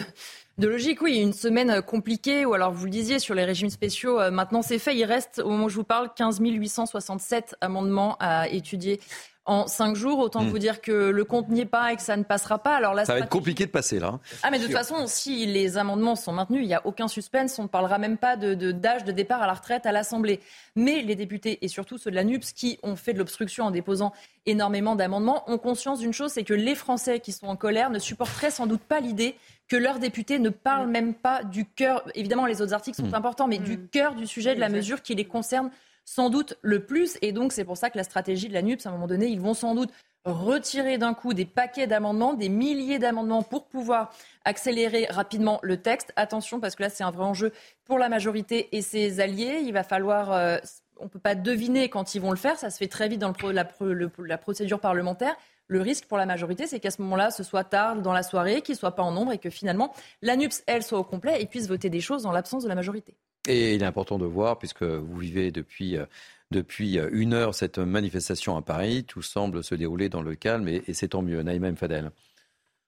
de 0.58 0.68
logique. 0.68 1.02
Oui, 1.02 1.18
une 1.18 1.34
semaine 1.34 1.70
euh, 1.70 1.82
compliquée, 1.82 2.46
ou 2.46 2.54
alors 2.54 2.72
vous 2.72 2.86
le 2.86 2.92
disiez 2.92 3.20
sur 3.20 3.36
les 3.36 3.46
régimes 3.46 3.70
spéciaux, 3.70 4.20
euh, 4.20 4.32
maintenant 4.32 4.62
c'est 4.62 4.80
fait. 4.80 4.96
Il 4.96 5.06
reste, 5.06 5.40
au 5.40 5.50
moment 5.50 5.66
où 5.66 5.70
je 5.70 5.76
vous 5.76 5.84
parle, 5.84 6.10
15 6.16 6.40
867 6.40 7.56
amendements 7.62 8.18
à 8.20 8.50
étudier 8.50 9.00
en 9.46 9.68
cinq 9.68 9.96
jours. 9.96 10.20
Autant 10.20 10.42
Hmm. 10.44 10.50
vous 10.50 10.60
dire 10.60 10.82
que 10.82 10.92
le 10.92 11.24
compte 11.24 11.50
n'y 11.50 11.62
est 11.62 11.66
pas 11.66 11.94
et 11.94 11.96
que 11.96 12.02
ça 12.02 12.18
ne 12.18 12.24
passera 12.24 12.58
pas. 12.60 12.76
Alors 12.76 12.94
là, 12.94 13.06
Ça 13.06 13.14
va 13.14 13.20
être 13.20 13.30
compliqué 13.30 13.66
de 13.66 13.72
passer 13.72 14.00
là. 14.00 14.08
hein. 14.16 14.20
ah 14.44 14.50
mais 14.52 14.58
de 14.60 14.64
toute 14.64 14.74
façon, 14.74 15.06
si 15.08 15.46
les 15.46 15.78
amendements 15.78 16.16
sont 16.16 16.32
maintenus, 16.32 16.62
il 16.64 16.68
n'y 16.68 16.74
a 16.74 16.82
aucun 16.86 17.08
suspense. 17.08 17.58
On 17.60 17.64
ne 17.64 17.68
parlera 17.68 17.98
même 17.98 18.18
pas 18.18 18.38
de 18.38 18.54
de- 18.56 18.72
d'âge 18.72 19.04
de, 19.04 19.12
départ 19.12 19.42
à 19.42 19.48
la 19.48 19.54
retraite 19.54 19.86
à 19.86 19.92
l'Assemblée. 19.92 20.40
Mais 20.76 21.02
les 21.02 21.16
députés 21.16 21.60
et 21.62 21.68
surtout 21.68 21.98
ceux 21.98 22.10
de 22.12 22.16
la 22.16 22.24
NUPS 22.24 22.54
qui 22.54 22.80
ont 22.84 22.96
fait 22.96 23.14
de 23.14 23.20
l'obstruction 23.20 23.66
en 23.66 23.72
déposant 23.72 24.14
énormément 24.46 24.96
d'amendements 24.96 25.44
ont 25.50 25.58
conscience 25.58 26.00
d'une 26.00 26.14
chose, 26.14 26.32
c'est 26.32 26.44
que 26.44 26.54
les 26.54 26.76
Français 26.76 27.20
qui 27.20 27.32
sont 27.32 27.48
en 27.48 27.56
colère 27.56 27.90
ne 27.90 28.00
supporteraient 28.00 28.52
sans 28.52 28.68
doute 28.68 28.82
pas 28.82 29.00
l'idée 29.00 29.36
que 29.68 29.76
leurs 29.76 29.98
députés 30.00 30.38
ne 30.38 30.50
parlent 30.50 30.88
même 30.90 31.14
pas 31.16 31.44
du 31.44 31.66
cœur. 31.66 32.04
Évidemment, 32.14 32.46
les 32.46 32.62
autres 32.62 32.74
articles 32.74 32.98
sont 32.98 33.08
Mm. 33.10 33.16
importants, 33.16 33.48
mais 33.48 33.58
du 33.58 33.80
cœur 33.88 34.14
du 34.14 34.28
sujet 34.28 34.54
de 34.54 34.60
la 34.60 34.70
mesure 34.70 35.02
qui 35.02 35.16
les 35.16 35.26
concerne 35.26 35.72
sans 36.06 36.30
doute 36.30 36.58
le 36.62 36.86
plus. 36.86 37.18
Et 37.22 37.32
donc, 37.32 37.52
c'est 37.52 37.66
pour 37.66 37.78
ça 37.78 37.90
que 37.90 37.98
la 37.98 38.04
stratégie 38.04 38.48
de 38.48 38.54
la 38.54 38.62
NUPS, 38.62 38.86
à 38.86 38.90
un 38.90 38.94
moment 38.94 39.08
donné, 39.08 39.28
ils 39.28 39.42
vont 39.42 39.54
sans 39.54 39.76
doute 39.76 39.92
retirer 40.24 40.98
d'un 40.98 41.14
coup 41.14 41.34
des 41.34 41.46
paquets 41.46 41.86
d'amendements, 41.86 42.34
des 42.34 42.50
milliers 42.50 42.98
d'amendements 42.98 43.44
pour 43.44 43.68
pouvoir 43.68 44.12
accélérer 44.44 45.06
rapidement 45.10 45.60
le 45.62 45.78
texte. 45.78 46.14
Attention, 46.16 46.60
parce 46.60 46.76
que 46.76 46.84
là, 46.84 46.90
c'est 46.90 47.04
un 47.04 47.12
vrai 47.12 47.26
enjeu 47.26 47.52
pour 47.84 48.00
la 48.00 48.10
majorité 48.10 48.70
et 48.76 48.82
ses 48.82 49.20
alliés. 49.20 49.60
Il 49.64 49.74
va 49.74 49.84
falloir... 49.84 50.32
euh, 50.32 50.58
on 50.98 51.06
ne 51.06 51.10
peut 51.10 51.20
pas 51.20 51.36
deviner 51.36 51.90
quand 51.90 52.16
ils 52.16 52.22
vont 52.22 52.32
le 52.32 52.38
faire. 52.38 52.58
Ça 52.58 52.70
se 52.70 52.78
fait 52.78 52.88
très 52.88 53.08
vite 53.08 53.20
dans 53.20 53.34
la, 53.52 54.38
procédure 54.38 54.80
parlementaire. 54.80 55.36
Le 55.68 55.82
risque 55.82 56.06
pour 56.06 56.18
la 56.18 56.26
majorité, 56.26 56.68
c'est 56.68 56.80
qu'à 56.80 56.92
ce 56.92 57.02
moment-là, 57.02 57.32
ce 57.32 57.44
soit 57.44 57.64
tard 57.64 57.96
dans 58.02 58.14
la 58.14 58.24
soirée, 58.24 58.62
qu'ils 58.62 58.74
ne 58.74 58.80
soient 58.80 58.96
pas 58.96 59.04
en 59.04 59.12
nombre 59.12 59.32
et 59.32 59.40
que 59.40 59.50
finalement, 59.50 59.94
la 60.22 60.36
NUPS, 60.36 60.64
elle, 60.68 60.84
soit 60.84 61.00
au 61.00 61.04
complet 61.04 61.42
et 61.42 61.48
puisse 61.48 61.68
voter 61.68 61.90
des 61.90 62.02
choses 62.02 62.24
dans 62.24 62.32
l'absence 62.32 62.64
de 62.64 62.70
la 62.70 62.76
majorité. 62.76 63.18
Et 63.48 63.76
il 63.76 63.84
est 63.84 63.86
important 63.86 64.18
de 64.18 64.26
voir, 64.26 64.58
puisque 64.58 64.84
vous 64.84 65.18
vivez 65.18 65.52
depuis, 65.52 65.98
euh, 65.98 66.06
depuis 66.52 66.98
euh, 66.98 67.10
une 67.12 67.34
heure 67.34 67.54
cette 67.54 67.78
manifestation 67.78 68.58
à 68.58 68.62
Paris, 68.62 69.04
tout 69.04 69.22
semble 69.22 69.64
se 69.64 69.76
dérouler 69.76 70.10
dans 70.10 70.22
le 70.22 70.36
calme 70.36 70.68
et, 70.68 70.94
c'est 70.94 71.10
tant 71.10 71.22
mieux. 71.22 71.42
Naïma 71.44 71.72
Mfadel. 71.72 72.12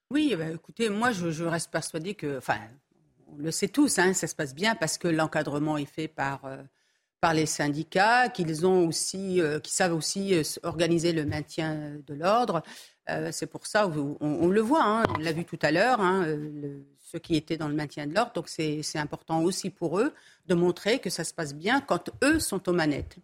Oui, 0.09 0.29
eh 0.31 0.35
ben, 0.35 0.55
écoutez, 0.55 0.89
moi, 0.89 1.11
je, 1.11 1.43
reste 1.43 1.71
persuadée 1.71 2.15
que, 2.15 2.37
enfin, 2.37 2.59
on 3.27 3.37
le 3.37 3.51
sait 3.51 3.67
tous, 3.67 3.99
hein, 3.99 4.13
ça 4.13 4.27
se 4.27 4.35
passe 4.35 4.55
bien 4.55 4.75
parce 4.75 4.97
que 4.97 5.07
l'encadrement 5.07 5.77
est 5.77 5.85
fait 5.85 6.07
par, 6.07 6.45
euh, 6.45 6.57
par 7.19 7.33
les 7.33 7.45
syndicats, 7.45 8.29
qu'ils 8.29 8.65
ont 8.65 8.87
aussi, 8.87 9.41
euh, 9.41 9.59
qui 9.59 9.73
savent 9.73 9.93
aussi 9.93 10.33
organiser 10.63 11.11
le 11.11 11.25
maintien 11.25 11.97
de 12.05 12.13
l'ordre. 12.13 12.63
C'est 13.31 13.47
pour 13.47 13.65
ça, 13.65 13.87
on, 13.87 14.17
on 14.19 14.47
le 14.49 14.59
voit, 14.59 14.83
hein, 14.83 15.03
on 15.15 15.19
l'a 15.19 15.31
vu 15.31 15.45
tout 15.45 15.59
à 15.61 15.71
l'heure, 15.71 16.01
hein, 16.01 16.27
ceux 17.09 17.19
qui 17.19 17.35
étaient 17.35 17.55
dans 17.57 17.69
le 17.69 17.73
maintien 17.73 18.05
de 18.05 18.13
l'ordre. 18.13 18.33
Donc 18.33 18.49
c'est 18.49 18.97
important 18.97 19.41
aussi 19.41 19.69
pour 19.69 19.99
eux 19.99 20.13
de 20.47 20.55
montrer 20.55 20.99
que 20.99 21.09
ça 21.09 21.23
se 21.23 21.33
passe 21.33 21.53
bien 21.55 21.79
quand 21.79 22.09
eux 22.21 22.39
sont 22.39 22.67
aux 22.67 22.73
manettes. 22.73 23.17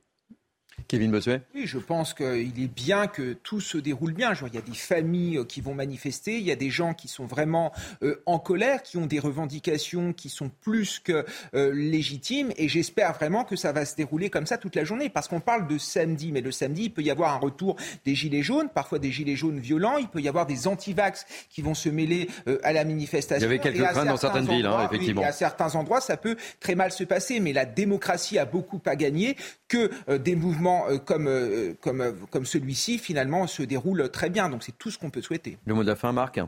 Kevin 0.87 1.11
Bossuet? 1.11 1.41
Oui, 1.55 1.65
je 1.65 1.77
pense 1.77 2.13
qu'il 2.13 2.61
est 2.61 2.73
bien 2.73 3.07
que 3.07 3.33
tout 3.33 3.61
se 3.61 3.77
déroule 3.77 4.13
bien. 4.13 4.33
il 4.33 4.53
y 4.53 4.57
a 4.57 4.61
des 4.61 4.73
familles 4.73 5.37
euh, 5.37 5.45
qui 5.45 5.61
vont 5.61 5.73
manifester, 5.73 6.37
il 6.37 6.43
y 6.43 6.51
a 6.51 6.55
des 6.55 6.69
gens 6.69 6.93
qui 6.93 7.07
sont 7.07 7.25
vraiment 7.25 7.71
euh, 8.03 8.21
en 8.25 8.39
colère, 8.39 8.83
qui 8.83 8.97
ont 8.97 9.05
des 9.05 9.19
revendications 9.19 10.13
qui 10.13 10.29
sont 10.29 10.49
plus 10.61 10.99
que 10.99 11.25
euh, 11.55 11.71
légitimes. 11.73 12.51
Et 12.57 12.67
j'espère 12.69 13.13
vraiment 13.13 13.43
que 13.43 13.55
ça 13.55 13.71
va 13.71 13.85
se 13.85 13.95
dérouler 13.95 14.29
comme 14.29 14.45
ça 14.45 14.57
toute 14.57 14.75
la 14.75 14.83
journée. 14.83 15.09
Parce 15.09 15.27
qu'on 15.27 15.39
parle 15.39 15.67
de 15.67 15.77
samedi, 15.77 16.31
mais 16.31 16.41
le 16.41 16.51
samedi, 16.51 16.83
il 16.83 16.89
peut 16.91 17.01
y 17.01 17.11
avoir 17.11 17.33
un 17.33 17.37
retour 17.37 17.75
des 18.05 18.15
gilets 18.15 18.43
jaunes, 18.43 18.69
parfois 18.69 18.99
des 18.99 19.11
gilets 19.11 19.35
jaunes 19.35 19.59
violents. 19.59 19.97
Il 19.97 20.07
peut 20.07 20.21
y 20.21 20.27
avoir 20.27 20.45
des 20.45 20.67
antivax 20.67 21.25
qui 21.49 21.61
vont 21.61 21.73
se 21.73 21.89
mêler 21.89 22.29
à 22.63 22.73
la 22.73 22.83
manifestation. 22.83 23.47
Il 23.47 23.51
y 23.51 23.53
avait 23.53 23.59
quelques 23.59 23.83
craintes 23.83 24.07
dans 24.07 24.17
certaines 24.17 24.47
villes, 24.47 24.65
hein, 24.65 24.85
effectivement. 24.85 25.21
et 25.21 25.25
à 25.25 25.31
certains 25.31 25.75
endroits, 25.75 26.01
ça 26.01 26.17
peut 26.17 26.35
très 26.59 26.75
mal 26.75 26.91
se 26.91 27.03
passer. 27.03 27.39
Mais 27.39 27.53
la 27.53 27.65
démocratie 27.65 28.37
a 28.37 28.45
beaucoup 28.45 28.81
à 28.85 28.95
gagner 28.95 29.37
que 29.73 30.17
des 30.17 30.35
mouvements 30.35 30.87
euh, 30.87 30.97
comme, 30.97 31.27
euh, 31.27 31.73
comme, 31.81 32.01
euh, 32.01 32.11
comme 32.29 32.45
celui-ci, 32.45 32.99
finalement, 32.99 33.47
se 33.47 33.63
déroule 33.63 34.09
très 34.11 34.29
bien. 34.29 34.49
Donc 34.49 34.63
c'est 34.63 34.77
tout 34.77 34.91
ce 34.91 34.99
qu'on 34.99 35.09
peut 35.09 35.21
souhaiter. 35.21 35.57
Le 35.65 35.73
mot 35.73 35.83
de 35.83 35.87
la 35.87 35.95
fin, 35.95 36.11
Marc 36.11 36.39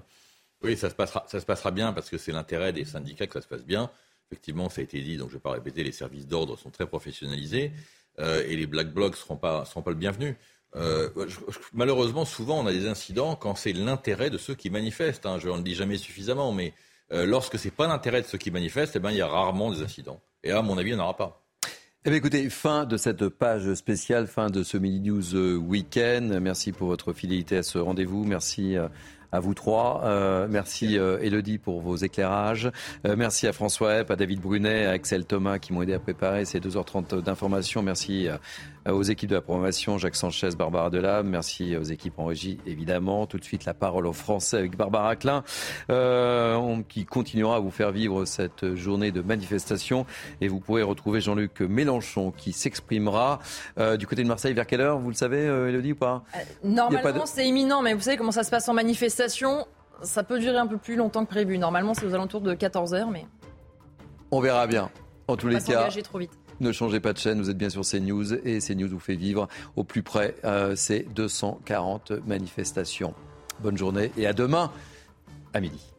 Oui, 0.62 0.78
ça 0.78 0.90
se 0.90 0.96
passera, 0.96 1.26
ça 1.28 1.40
se 1.40 1.46
passera 1.46 1.72
bien 1.72 1.92
parce 1.92 2.10
que 2.10 2.18
c'est 2.18 2.32
l'intérêt 2.32 2.72
des 2.72 2.86
syndicats 2.86 3.26
que 3.26 3.34
ça 3.34 3.42
se 3.42 3.48
passe 3.48 3.66
bien. 3.66 3.90
Effectivement, 4.30 4.70
ça 4.70 4.82
a 4.82 4.84
été 4.84 5.02
dit, 5.02 5.18
donc 5.18 5.30
je 5.30 5.34
ne 5.34 5.38
vais 5.40 5.44
pas 5.44 5.52
répéter, 5.52 5.84
les 5.84 5.92
services 5.92 6.28
d'ordre 6.28 6.58
sont 6.58 6.72
très 6.72 6.88
professionnalisés 6.88 7.72
et 8.18 8.56
les 8.56 8.66
black 8.66 8.92
blocs 8.92 9.12
ne 9.12 9.18
seront 9.18 9.36
pas, 9.36 9.66
seront 9.66 9.84
pas 9.84 9.92
le 9.92 9.98
bienvenu. 9.98 10.36
malheureusement, 11.74 12.26
souvent, 12.26 12.60
on 12.60 12.66
a 12.66 12.72
des 12.72 12.88
incidents 12.88 13.36
quand 13.36 13.54
c'est 13.54 13.74
l'intérêt 13.74 14.32
de 14.32 14.40
ceux 14.40 14.56
qui 14.56 14.72
manifestent. 14.72 15.28
Hein. 15.28 15.38
je 15.40 15.48
ne 15.48 15.58
le 15.58 15.62
dis 15.62 15.76
jamais 15.76 15.98
suffisamment, 15.98 16.52
mais 16.54 16.74
lorsque 17.12 17.60
ce 17.60 17.66
n'est 17.66 17.72
pas 17.72 17.88
l'intérêt 17.88 18.24
de 18.24 18.28
ceux 18.28 18.40
qui 18.40 18.50
manifestent, 18.50 18.96
eh 18.96 19.00
ben, 19.00 19.12
il 19.12 19.18
y 19.18 19.22
a 19.22 19.28
rarement 19.28 19.72
des 19.72 19.84
incidents. 19.84 20.20
Et 20.44 20.50
à 20.50 20.64
mon 20.64 20.76
avis, 20.80 20.90
il 20.90 20.96
n'y 20.96 21.02
en 21.02 21.04
aura 21.04 21.18
pas. 21.18 21.45
Eh 22.08 22.12
bien, 22.12 22.20
écoutez, 22.20 22.52
fin 22.52 22.86
de 22.86 22.98
cette 22.98 23.30
page 23.30 23.74
spéciale, 23.74 24.28
fin 24.28 24.52
de 24.52 24.62
ce 24.62 24.78
Mini 24.78 25.00
News 25.00 25.34
euh, 25.34 25.56
Week-end. 25.56 26.38
Merci 26.40 26.72
pour 26.72 26.88
votre 26.88 27.14
fidélité 27.14 27.58
à 27.58 27.64
ce 27.64 27.80
rendez-vous. 27.80 28.26
Merci 28.26 28.78
euh, 28.78 28.88
à 29.32 29.40
vous 29.40 29.56
trois. 29.56 30.04
Euh, 30.04 30.46
merci 30.48 30.98
Elodie 30.98 31.58
pour 31.58 31.82
vos 31.82 31.96
éclairages. 31.96 32.72
merci 33.04 33.48
à 33.48 33.54
François 33.54 34.02
Epp, 34.02 34.12
à 34.12 34.16
David 34.16 34.40
Brunet, 34.40 34.86
à 34.86 34.92
Axel 34.92 35.26
Thomas 35.26 35.58
qui 35.58 35.74
m'ont 35.74 35.82
aidé 35.82 35.94
à 35.94 36.00
préparer 36.00 36.46
ces 36.46 36.60
2h30 36.60 37.24
d'informations. 37.24 37.82
Merci 37.82 38.28
euh, 38.28 38.38
aux 38.92 39.04
équipes 39.04 39.30
de 39.30 39.36
la 39.36 39.42
programmation, 39.42 39.98
Jacques 39.98 40.16
Sanchez, 40.16 40.50
Barbara 40.58 40.90
Delame. 40.90 41.28
Merci 41.28 41.76
aux 41.76 41.84
équipes 41.84 42.20
en 42.20 42.26
régie, 42.26 42.60
évidemment. 42.66 43.26
Tout 43.26 43.38
de 43.38 43.44
suite, 43.44 43.66
la 43.66 43.74
parole 43.74 44.06
aux 44.06 44.14
Français 44.14 44.58
avec 44.58 44.78
Barbara 44.78 45.16
Klein, 45.16 45.44
euh, 45.90 46.82
qui 46.88 47.06
continuera 47.06 47.58
à 47.58 47.60
vous 47.60 47.72
faire 47.72 47.92
vivre 47.92 48.26
cette 48.26 48.76
journée 48.76 49.12
de 49.12 49.22
manifestation. 49.22 50.06
Et 50.42 50.48
vous 50.48 50.60
pourrez 50.60 50.84
retrouver 50.84 51.22
Jean-Luc 51.22 51.62
Mélenchon 51.62 52.32
qui 52.32 52.54
s'exprimera 52.54 53.40
euh, 53.80 53.98
du 53.98 54.08
côté 54.08 54.24
de 54.24 54.28
Marseille. 54.28 54.54
Vers 54.54 54.68
quelle 54.68 54.82
heure 54.82 55.00
Vous 55.00 55.10
le 55.10 55.16
savez, 55.16 55.46
Elodie, 55.46 55.94
ou 55.94 55.96
pas? 55.96 56.24
Normalement, 56.64 57.26
c'est 57.26 57.48
imminent, 57.48 57.82
mais 57.82 57.94
vous 57.94 58.02
savez 58.02 58.18
comment 58.18 58.32
ça 58.32 58.44
se 58.44 58.52
passe 58.52 58.70
en 58.70 58.74
manifestation? 58.74 59.66
Ça 60.04 60.24
peut 60.24 60.40
durer 60.40 60.58
un 60.58 60.68
peu 60.68 60.78
plus 60.78 60.96
longtemps 60.96 61.26
que 61.26 61.30
prévu. 61.30 61.58
Normalement, 61.58 61.94
c'est 61.94 62.06
aux 62.06 62.14
alentours 62.14 62.42
de 62.42 62.54
14h, 62.54 63.10
mais. 63.12 63.26
On 64.32 64.42
verra 64.42 64.68
bien. 64.68 64.90
En 65.28 65.38
tous 65.38 65.48
les 65.48 65.60
cas. 65.60 65.90
trop 66.04 66.20
vite. 66.20 66.32
Ne 66.60 66.72
changez 66.72 67.00
pas 67.00 67.14
de 67.14 67.18
chaîne, 67.18 67.40
vous 67.40 67.50
êtes 67.50 67.58
bien 67.58 67.70
sur 67.70 67.82
CNews 67.82 68.34
et 68.34 68.60
CNews 68.60 68.88
vous 68.88 69.00
fait 69.00 69.16
vivre 69.16 69.48
au 69.76 69.84
plus 69.84 70.04
près 70.04 70.36
euh, 70.46 70.76
ces 70.76 71.02
240 71.16 72.12
manifestations. 72.26 73.14
Bonne 73.62 73.78
journée 73.78 74.12
et 74.18 74.26
à 74.26 74.34
demain 74.34 74.72
à 75.54 75.60
midi. 75.60 75.95